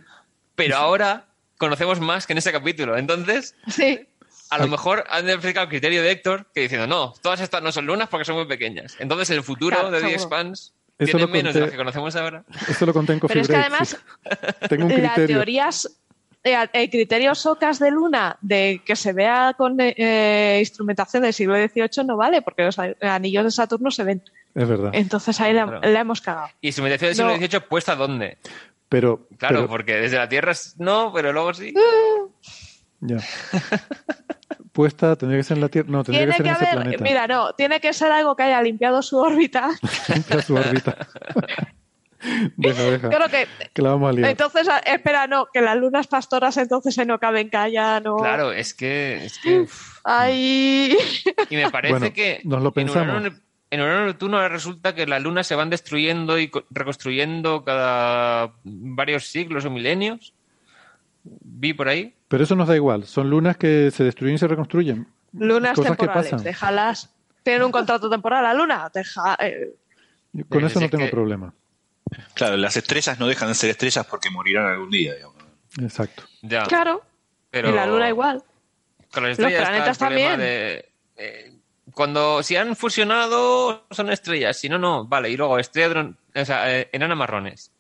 [0.56, 1.25] Pero ahora
[1.57, 2.98] conocemos más que en ese capítulo.
[2.98, 4.07] Entonces, Sí.
[4.49, 7.72] a lo mejor han aplicado el criterio de Héctor que diciendo, no, todas estas no
[7.72, 8.95] son lunas porque son muy pequeñas.
[8.99, 10.14] Entonces, el futuro Claro, de The.
[10.14, 12.43] Expanse Eso tiene lo menos de las que conocemos ahora.
[12.69, 14.67] Eso lo conté en Coffee Pero es que además, sí.
[14.69, 15.38] Tengo un la criterio.
[15.38, 15.90] teoría es-
[16.43, 21.56] eh, el criterio Socas de Luna de que se vea con eh, instrumentación del siglo
[21.56, 24.22] XVIII no vale porque los anillos de Saturno se ven.
[24.56, 24.91] Es verdad.
[24.93, 25.82] Entonces ahí la, Claro.
[25.91, 26.48] la hemos cagado.
[26.61, 27.38] Y su mediación del siglo No.
[27.38, 28.38] XVIII puesta dónde?
[28.90, 31.73] Pero, Claro, pero- porque desde la Tierra es- no, pero luego sí.
[33.01, 33.17] ya.
[34.72, 35.88] Puesta tendría que ser en la Tierra.
[35.91, 37.03] No, tendría Tiene que ser que en ese haber, planeta.
[37.03, 39.69] mira, no, tiene que ser algo que haya limpiado su órbita.
[40.14, 40.98] Limpia su órbita.
[42.57, 43.09] deja, deja.
[43.09, 44.30] Creo que Que la vamos a liar.
[44.32, 48.15] entonces, espera, no, que las lunas pastoras entonces se no caben que haya, no.
[48.17, 49.25] Claro, es que...
[49.25, 49.99] Es que uf.
[50.06, 50.98] Ay,
[51.49, 53.15] Y me parece Bueno, que nos lo en pensamos.
[53.22, 53.35] Urano,
[53.81, 59.27] en Neptuno ahora resulta que las lunas se van destruyendo y co- reconstruyendo cada varios
[59.27, 60.33] siglos o milenios.
[61.23, 62.13] Vi por ahí.
[62.27, 63.05] Pero eso nos da igual.
[63.05, 65.07] Son lunas que se destruyen y se reconstruyen.
[65.33, 66.43] lunas Cosas que temporales, pasan.
[66.43, 67.13] déjalas.
[67.43, 69.73] Tienen un contrato temporal la luna, deja, eh,
[70.33, 71.53] Con Pero eso no tengo que- problema.
[72.33, 75.13] Claro, las estrellas no dejan de ser estrellas porque morirán algún día.
[75.15, 75.35] digamos.
[75.81, 76.23] Exacto.
[76.41, 76.63] Ya.
[76.63, 77.01] claro.
[77.49, 78.43] pero Y la luna igual.
[79.11, 80.39] Con las estrellas está planetas también.
[80.39, 81.52] de, eh,
[81.93, 85.05] cuando si han fusionado son estrellas, si no, no.
[85.05, 85.57] Vale, y luego
[85.99, 87.72] un- o sea, eh, enanas marrones.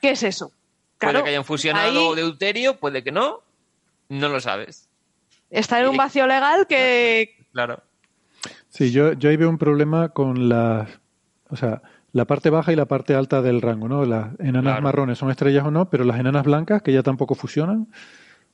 [0.00, 0.52] ¿Qué es eso?
[0.98, 3.40] Claro, puede que hayan fusionado ahí deuterio, puede que no.
[4.08, 4.88] No lo sabes.
[5.50, 7.82] está en un vacío legal que Claro.
[8.70, 10.88] Sí, yo, yo ahí veo un problema con las.
[11.50, 11.82] O sea,
[12.12, 14.04] la parte baja y la parte alta del rango, ¿no?
[14.06, 14.82] Las enanas Claro.
[14.82, 17.88] marrones son estrellas o no, pero las enanas blancas, que ya tampoco fusionan.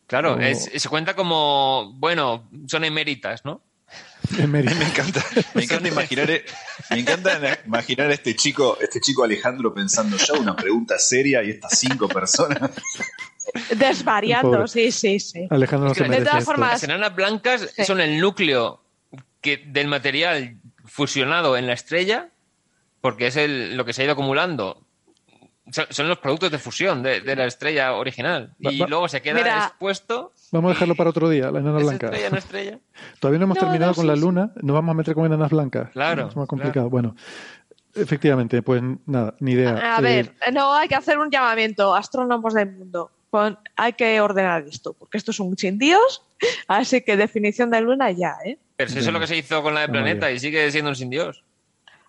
[0.09, 3.61] Claro, O- es- se cuenta como, bueno, son eméritas, ¿no?
[4.39, 4.75] En Mérida.
[4.75, 5.25] Me encanta,
[5.55, 6.29] me encanta imaginar,
[6.91, 11.51] me encanta imaginar a este chico, este chico Alejandro pensando ya una pregunta seria y
[11.51, 12.71] estas cinco personas.
[13.77, 14.69] desvariando, Pobre.
[14.69, 15.47] sí, sí, sí.
[15.51, 16.45] Alejandro no Es que se de todas esto.
[16.53, 17.85] formas- Las enanas blancas Sí.
[17.85, 18.83] son el núcleo
[19.41, 22.29] que, del material fusionado en la estrella,
[23.01, 24.85] porque es el, lo que se ha ido acumulando.
[25.71, 28.55] Son, son los productos de fusión de, de la estrella original.
[28.65, 29.59] Va- Y va- luego se queda Mira.
[29.67, 30.33] expuesto.
[30.53, 32.07] Vamos a dejarlo para otro día, la enana ¿Es blanca.
[32.07, 32.79] estrella, no estrella?
[33.21, 35.27] Todavía no hemos No, terminado no, con sí, la luna, nos vamos a meter con
[35.27, 35.91] enanas blancas.
[35.93, 36.89] Claro, Es más complicado.
[36.89, 37.15] Bueno,
[37.95, 39.97] efectivamente, pues nada, ni idea.
[39.97, 43.11] A Eh, ver, no hay que hacer un llamamiento, astrónomos del mundo.
[43.31, 46.23] Pon- hay que ordenar esto, porque esto es un sin Dios,
[46.69, 48.59] así que definición de luna ya, ¿eh?
[48.77, 50.91] Pero si eso es lo que se hizo con la de Planeta y sigue siendo
[50.91, 51.43] un sin Dios.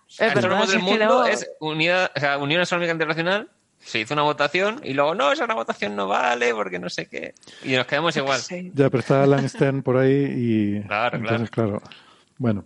[0.09, 2.91] Es verdad, Astrónomos si del es que mundo luego- es unidad, o sea, Unión Astronómica
[2.93, 3.49] Internacional.
[3.81, 7.05] Se hizo una votación y luego, no, esa una votación no vale porque no sé
[7.07, 7.33] qué.
[7.63, 8.39] Y nos quedamos igual.
[8.41, 8.71] Sí.
[8.73, 10.81] Ya, pero está Alan Stern por ahí y.
[10.85, 11.81] Claro, entonces, claro.
[12.37, 12.65] Bueno.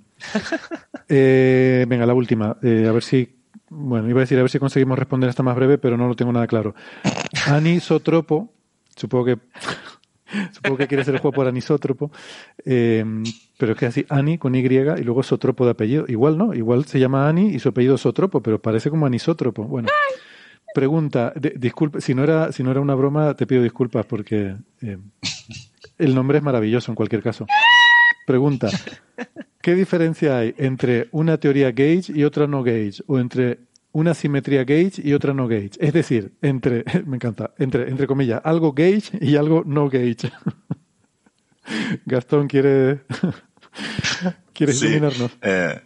[1.10, 2.58] Eh, venga, la última.
[2.64, 3.36] Eh, a ver si.
[3.70, 6.16] Bueno, iba a decir a ver si conseguimos responder esta más breve, pero no lo
[6.16, 6.74] tengo nada claro.
[7.48, 8.52] Anisótropo.
[8.96, 9.38] Supongo que.
[10.54, 12.12] Supongo que quiere ser el juego por anisótropo.
[12.66, 13.06] Eh,
[13.64, 16.04] pero es que así, Ani con Y y luego Sotropo de apellido.
[16.10, 19.64] Igual no, igual se llama Ani y su apellido Sotropo, pero parece como anisótropo.
[19.64, 19.88] Bueno.
[20.76, 24.98] Pregunta, disculpe, si no era, si no era una broma, te pido disculpas porque eh,
[25.98, 27.48] el nombre es maravilloso en cualquier caso.
[28.28, 28.68] Pregunta,
[29.62, 33.02] ¿qué diferencia hay entre una teoría gauge y otra no gauge?
[33.08, 33.60] O entre
[33.94, 35.78] una simetría gauge y otra no gauge.
[35.80, 40.34] Es decir, entre, me encanta, entre, entre comillas, algo gauge y algo no gauge.
[42.06, 43.02] Gastón quiere,
[44.54, 44.86] quiere Sí.
[44.88, 45.32] iluminarnos.
[45.42, 45.80] Eh,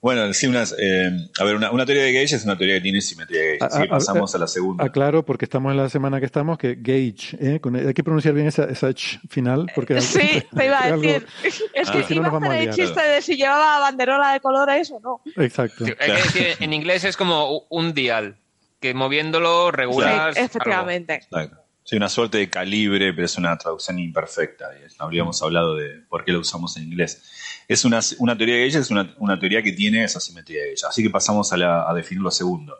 [0.00, 1.10] bueno, sí, unas, eh,
[1.40, 3.64] a ver, una, una teoría de gauge es una teoría que tiene simetría de gauge.
[3.64, 4.84] Así que A- a- pasamos a- a la segunda.
[4.84, 7.58] Aclaro, porque estamos en la semana que estamos, que gauge, ¿eh?
[7.60, 11.02] Con- hay que pronunciar bien esa, esa ch final, porque Sí, te iba a algo-
[11.02, 11.26] decir.
[11.74, 12.86] Es que Ah, si no iba nos a vamos a hacer el liar.
[12.88, 15.20] chiste de si llevaba banderola de colores o no.
[15.42, 15.84] Exacto.
[15.84, 18.36] Sí, hay que decir, en inglés es como un dial,
[18.80, 20.36] que moviéndolo regulas.
[20.36, 21.14] Sí, efectivamente.
[21.14, 21.56] Exacto.
[21.88, 24.66] Sí, una suerte de calibre, pero es una traducción imperfecta.
[24.76, 27.22] y Habríamos hablado de por qué lo usamos en inglés.
[27.66, 30.66] Es una, una teoría de Gauge, es una, una teoría que tiene esa simetría de
[30.68, 30.84] Gauge.
[30.86, 32.76] Así que pasamos a, la- a definir lo segundo.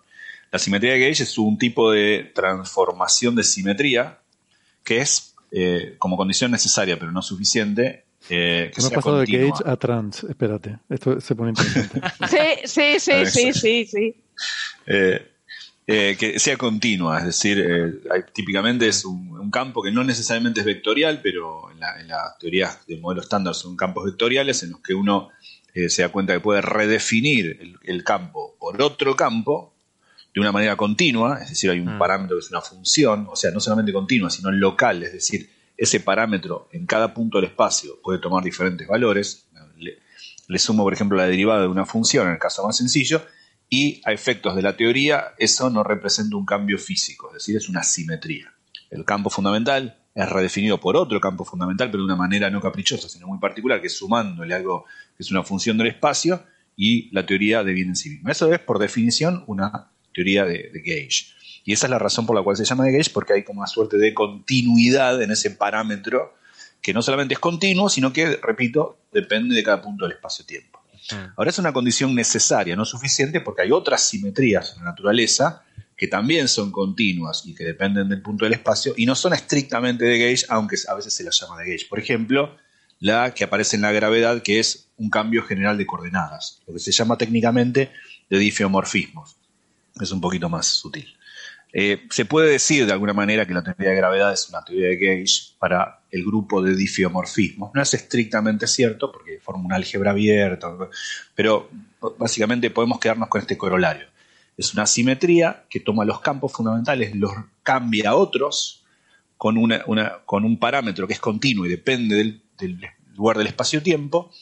[0.53, 4.19] La simetría de Gauge es un tipo de transformación de simetría
[4.85, 9.27] que es eh, como condición necesaria, pero no suficiente, eh, que Hemos sea pasado de
[9.27, 10.25] gauge a trans.
[10.25, 12.01] Espérate, esto se pone interesante.
[12.29, 14.15] Sí, sí, sí, sí, sí, sí.
[14.87, 15.27] Eh,
[15.91, 20.05] eh, que sea continua, es decir, eh, hay- típicamente es un, un campo que no
[20.05, 24.63] necesariamente es vectorial, pero en la, en la teoría de modelo estándar son campos vectoriales
[24.63, 25.31] en los que uno
[25.75, 29.73] eh, se da cuenta que puede redefinir el, el campo por otro campo
[30.35, 31.99] de una manera continua, es decir, hay un Mm.
[31.99, 36.01] parámetro que es una función, o sea, no solamente continua, sino local, es decir, ese
[36.01, 39.47] parámetro en cada punto del espacio puede tomar diferentes valores.
[39.79, 39.99] Le,
[40.49, 43.23] le sumo, por ejemplo, la derivada de una función en el caso más sencillo,
[43.71, 47.69] y a efectos de la teoría eso no representa un cambio físico, es decir, es
[47.69, 48.53] una simetría.
[48.91, 53.09] El campo fundamental es redefinido por otro campo fundamental, pero de una manera no caprichosa,
[53.09, 54.85] sino muy particular, que es sumándole algo
[55.17, 56.43] que es una función del espacio
[56.77, 58.33] y la teoría de bien en sí misma.
[58.33, 61.27] Eso es, por definición, una teoría de, de Gage.
[61.65, 63.61] Y esa es la razón por la cual se llama de Gage, porque hay como
[63.61, 66.35] una suerte de continuidad en ese parámetro
[66.81, 70.78] que no solamente es continuo, sino que, repito, depende de cada punto del espacio-tiempo.
[71.37, 75.65] Ahora es una condición necesaria, no suficiente, porque hay otras simetrías en la naturaleza
[75.97, 80.05] que también son continuas y que dependen del punto del espacio y no son estrictamente
[80.05, 81.87] de gauge, aunque a veces se las llama de gauge.
[81.89, 82.57] Por ejemplo,
[83.01, 86.81] la que aparece en la gravedad, que es un cambio general de coordenadas, lo que
[86.81, 87.91] se llama técnicamente
[88.31, 89.37] de difeomorfismos.
[90.01, 91.18] Es un poquito más sutil.
[91.73, 94.89] Eh, se puede decir de alguna manera que la teoría de gravedad es una teoría
[94.89, 97.71] de gauge para el grupo de difeomorfismos.
[97.75, 100.69] No es estrictamente cierto porque forma una álgebra abierta,
[101.35, 101.71] pero
[102.19, 104.07] básicamente podemos quedarnos con este corolario.
[104.57, 107.33] Es una simetría que toma los campos fundamentales, los
[107.63, 108.85] cambia a otros
[109.37, 109.85] con, una,
[110.25, 112.81] con un parámetro que es continuo y depende del
[113.15, 114.33] lugar del espacio-tiempo,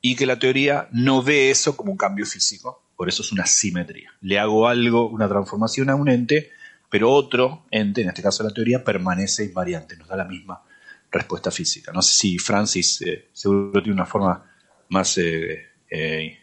[0.00, 3.46] y que la teoría no ve eso como un cambio físico, por eso es una
[3.46, 4.10] simetría.
[4.20, 6.50] Le hago algo, una transformación a un ente,
[6.90, 10.62] pero otro ente, en este caso la teoría, permanece invariante, nos da la misma
[11.10, 11.92] respuesta física.
[11.92, 14.44] No sé si Francis eh, seguro tiene una forma
[14.88, 16.38] más eh, eh,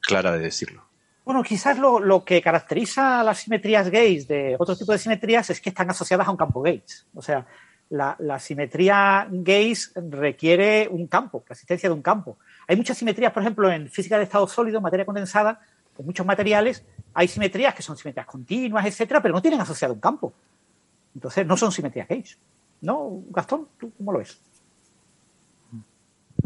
[0.00, 0.86] clara de decirlo.
[1.24, 5.60] Bueno, quizás lo, que caracteriza a las simetrías gays de otro tipo de simetrías es
[5.60, 7.06] que están asociadas a un campo gays.
[7.14, 7.46] O sea,
[7.90, 12.38] la, simetría gays requiere un campo, la existencia de un campo.
[12.66, 15.60] Hay muchas simetrías, por ejemplo, en física de estado sólido, materia condensada,
[15.94, 20.00] con muchos materiales, hay simetrías que son simetrías continuas, etcétera, pero no tienen asociado un
[20.00, 20.32] campo.
[21.14, 22.38] Entonces, no son simetrías gays.
[22.80, 23.68] ¿No, Gastón?
[23.78, 24.38] ¿Tú cómo lo ves?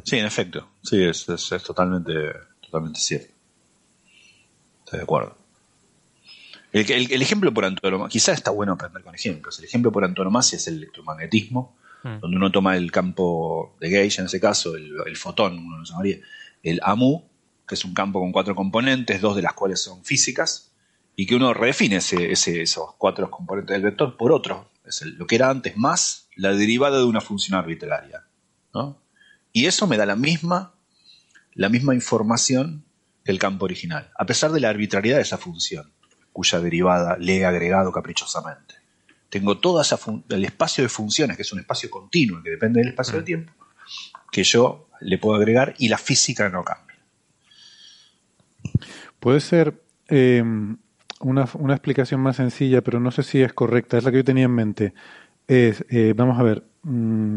[0.05, 0.69] Sí, en efecto.
[0.83, 2.13] Sí, es, es totalmente,
[2.61, 3.33] totalmente cierto
[4.97, 5.37] de acuerdo.
[6.73, 9.59] El, ejemplo por antonomasia, quizás está bueno aprender con ejemplos.
[9.59, 12.21] El ejemplo por antonomasia es el electromagnetismo, hmm.
[12.21, 16.19] donde uno toma el campo de Gauge, en ese caso, el, fotón, uno lo llamaría,
[16.63, 17.25] el AMU,
[17.73, 20.73] que es un campo con cuatro componentes, dos de las cuales son físicas,
[21.17, 24.71] y que uno redefine ese, esos cuatro componentes del vector por otro.
[24.85, 28.27] Es lo que era antes más la derivada de una función arbitraria.
[29.55, 30.75] Y eso me da la misma,
[31.55, 32.85] la misma información
[33.25, 35.93] el campo original, a pesar de la arbitrariedad de esa función,
[36.31, 38.75] cuya derivada le he agregado caprichosamente.
[39.31, 39.83] Tengo todo
[40.29, 43.25] el espacio de funciones, que es un espacio continuo, que depende del espacio de mm.
[43.25, 43.53] tiempo,
[44.31, 46.92] que yo le puedo agregar y la física no cambia.
[49.21, 49.75] Puede ser
[50.09, 50.77] em,
[51.21, 54.45] una, explicación más sencilla, pero no sé si es correcta, es la que yo tenía
[54.45, 54.95] en mente.
[55.47, 57.37] Es, eh, vamos a ver, mm,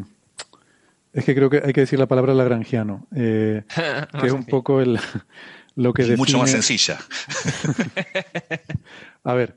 [1.13, 3.63] es que creo que hay que decir la palabra lagrangiano, eh,
[4.19, 4.99] que es un poco el,
[5.75, 6.97] lo que Mucho más sencilla.
[9.23, 9.55] a ver,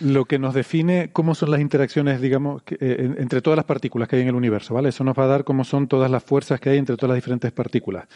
[0.00, 4.16] lo que nos define cómo son las interacciones, digamos, eh, entre todas las partículas que
[4.16, 4.90] hay en el universo, ¿vale?
[4.90, 7.16] Eso nos va a dar cómo son todas las fuerzas que hay entre todas las
[7.16, 8.06] diferentes partículas.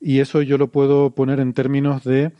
[0.00, 2.32] Y eso yo lo puedo poner en términos de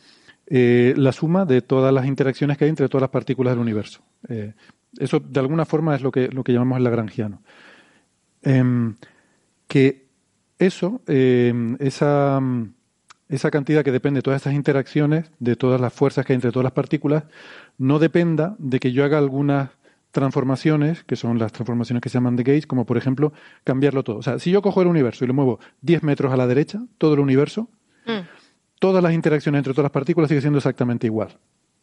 [0.47, 4.01] eh, la suma de todas las interacciones que hay entre todas las partículas del universo.
[4.27, 4.53] Eh,
[4.97, 7.41] eso, de alguna forma, es lo que, lo que llamamos el lagrangiano.
[8.41, 8.95] Em,
[9.67, 10.07] que
[10.57, 12.41] eso, em, esa
[13.29, 16.51] esa cantidad que depende de todas estas interacciones, de todas las fuerzas que hay entre
[16.51, 17.23] todas las partículas,
[17.79, 19.71] no dependa de que yo haga algunas
[20.11, 23.33] transformaciones, que son las transformaciones que se llaman de gauge, como por ejemplo
[23.63, 24.17] cambiarlo todo.
[24.17, 26.81] O sea, si yo cojo el universo y lo muevo 10 metros a la derecha,
[26.97, 27.69] todo el universo,
[28.05, 28.19] mm.
[28.79, 31.37] todas las interacciones entre todas las partículas siguen siendo exactamente igual.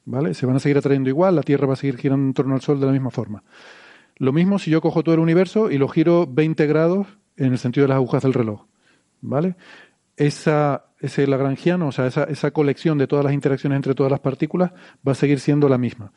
[0.04, 0.34] ¿Vale?
[0.34, 2.60] Se van a seguir atrayendo igual, la Tierra va a seguir girando en torno al
[2.60, 3.42] Sol de la misma forma.
[4.18, 7.58] Lo mismo si yo cojo todo el universo y lo giro 20 grados en el
[7.58, 8.66] sentido de las agujas del reloj.
[9.20, 9.56] ¿Vale?
[10.16, 14.20] esa, ese lagrangiano, o sea, esa, esa colección de todas las interacciones entre todas las
[14.20, 14.72] partículas
[15.06, 16.12] va a seguir siendo la misma.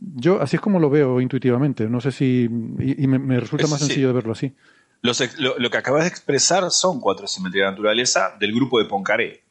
[0.00, 1.88] Yo así es como lo veo intuitivamente.
[1.88, 2.44] No sé si.
[2.44, 4.54] Y, me, resulta más sencillo de verlo así.
[5.02, 9.42] lo, que acabas de expresar son cuatro simetrías de naturaleza del grupo de Poincaré.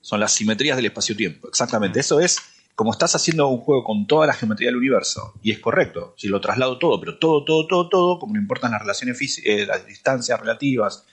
[0.00, 1.48] Son las simetrías del espacio-tiempo.
[1.48, 2.00] Exactamente.
[2.00, 2.40] Eso es
[2.74, 5.32] como estás haciendo un juego con toda la geometría del universo.
[5.42, 6.14] Y es correcto.
[6.18, 9.50] Si lo traslado todo, pero todo, todo, todo, todo, como no importan las relaciones físicas,
[9.50, 11.06] eh, las distancias relativas,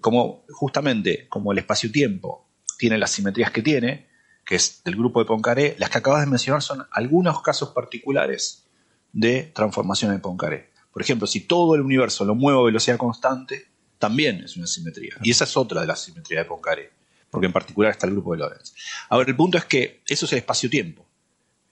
[0.00, 2.46] como justamente como el espacio-tiempo
[2.78, 4.08] tiene las simetrías que tiene,
[4.44, 8.66] que es del grupo de Poincaré, las que acabas de mencionar son algunos casos particulares
[9.12, 10.70] de transformación de Poincaré.
[10.92, 13.66] Por ejemplo, si todo el universo lo muevo a velocidad constante,
[13.98, 15.16] también es una simetría.
[15.22, 16.90] Y esa es otra de las simetrías de Poincaré,
[17.30, 18.74] porque en particular está el grupo de Lorentz.
[19.08, 21.06] Ahora, el punto es que eso es el espacio-tiempo,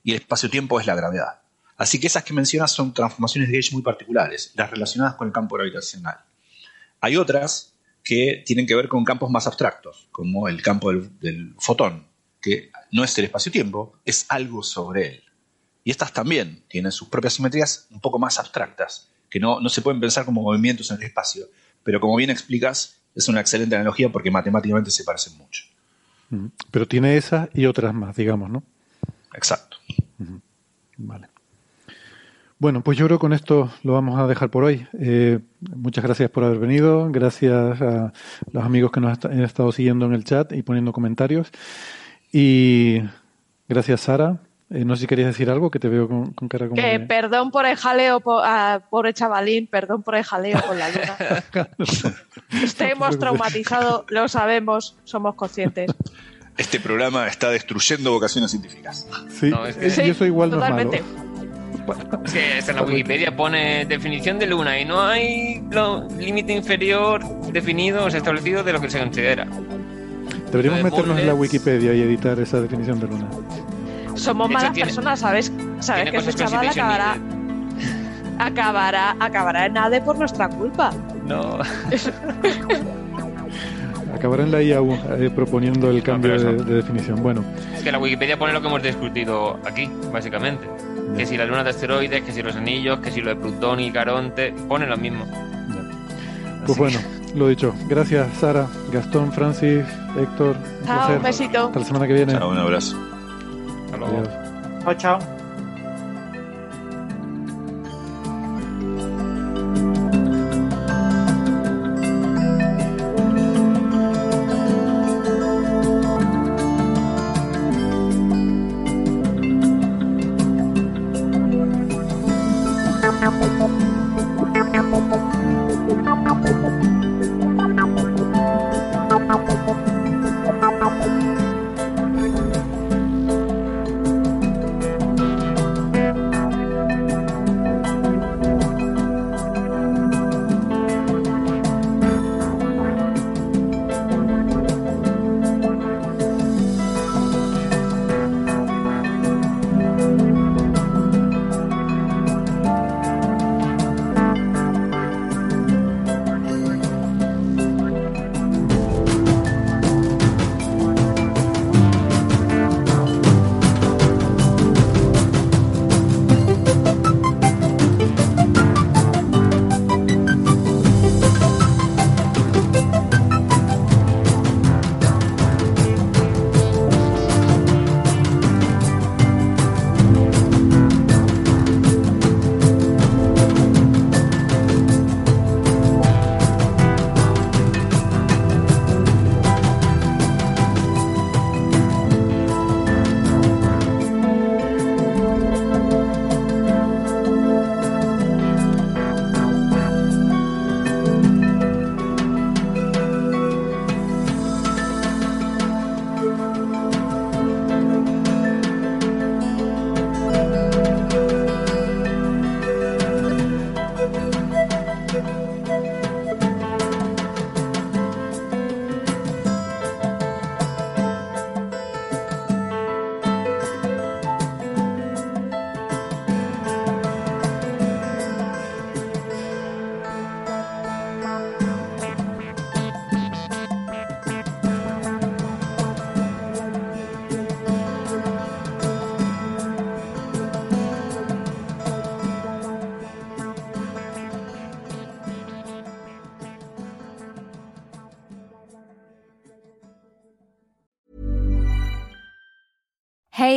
[0.03, 1.41] y el espacio-tiempo es la gravedad.
[1.77, 5.33] Así que esas que mencionas son transformaciones de Gauge muy particulares, las relacionadas con el
[5.33, 6.19] campo gravitacional.
[7.01, 7.76] Hay otras
[8.07, 12.07] que tienen que ver con campos más abstractos, como el campo del, fotón,
[12.41, 15.25] que no es el espacio-tiempo, es algo sobre él.
[15.83, 19.83] Y estas también tienen sus propias simetrías un poco más abstractas, que no, no se
[19.83, 21.47] pueden pensar como movimientos en el espacio.
[21.83, 25.65] Pero como bien explicas, es una excelente analogía porque matemáticamente se parecen mucho.
[26.71, 28.63] Pero tiene esas y otras más, digamos, ¿no?
[29.35, 29.79] Exacto.
[30.97, 31.27] Vale.
[32.59, 34.87] Bueno, pues yo creo que con esto lo vamos a dejar por hoy.
[34.99, 35.41] Eh,
[35.75, 38.13] muchas gracias por haber venido, gracias a
[38.51, 41.51] los amigos que nos han estado siguiendo en el chat y poniendo comentarios.
[42.33, 43.03] Y
[43.69, 44.39] gracias, Sara.
[44.71, 46.75] Eh, no sé si querías decir algo, que te veo con, con cara como...
[46.81, 50.77] Que de- perdón por el jaleo, po- ah, pobre chavalín, perdón por el jaleo con
[50.79, 51.17] la luna.
[52.63, 55.93] Estemos traumatizados, lo sabemos, somos conscientes.
[56.57, 59.07] Este programa está destruyendo vocaciones científicas.
[59.29, 60.91] Sí, No, es que- eh, Sí, y eso igual no es malo.
[62.25, 65.63] Es que hasta en la Wikipedia pone definición de luna y no hay
[66.19, 69.47] límite inferior definido o establecido de lo que se considera.
[70.51, 71.35] Deberíamos de meternos en la.
[71.35, 73.27] Wikipedia y editar esa definición de luna.
[74.15, 75.53] Somos De hecho, malas tiene- personas, ¿sabes?
[75.81, 77.17] Sabes que ese chaval acabará,
[78.39, 80.93] acabará, acabará en ADE por nuestra culpa.
[81.27, 81.59] No.
[84.17, 87.23] Acabará en la IAU eh, proponiendo el cambio de, definición.
[87.23, 90.67] Bueno, Es que la Wikipedia pone lo que hemos discutido aquí, básicamente.
[91.17, 93.81] Que si la luna de asteroides, que si los anillos, que si lo de Plutón
[93.81, 95.27] y Caronte, pone lo mismo.
[96.67, 96.99] pues bueno,
[97.35, 97.75] lo dicho.
[97.89, 99.85] Gracias, Sara, Gastón, Francis,
[100.19, 100.57] Héctor.
[100.57, 101.17] Un Chao, placer.
[101.17, 101.67] un besito.
[101.67, 102.33] Hasta la semana que viene.
[102.33, 102.97] Chao, un abrazo.
[103.85, 104.17] hasta luego.
[104.17, 104.29] Adiós.
[104.83, 105.36] Chao, chao.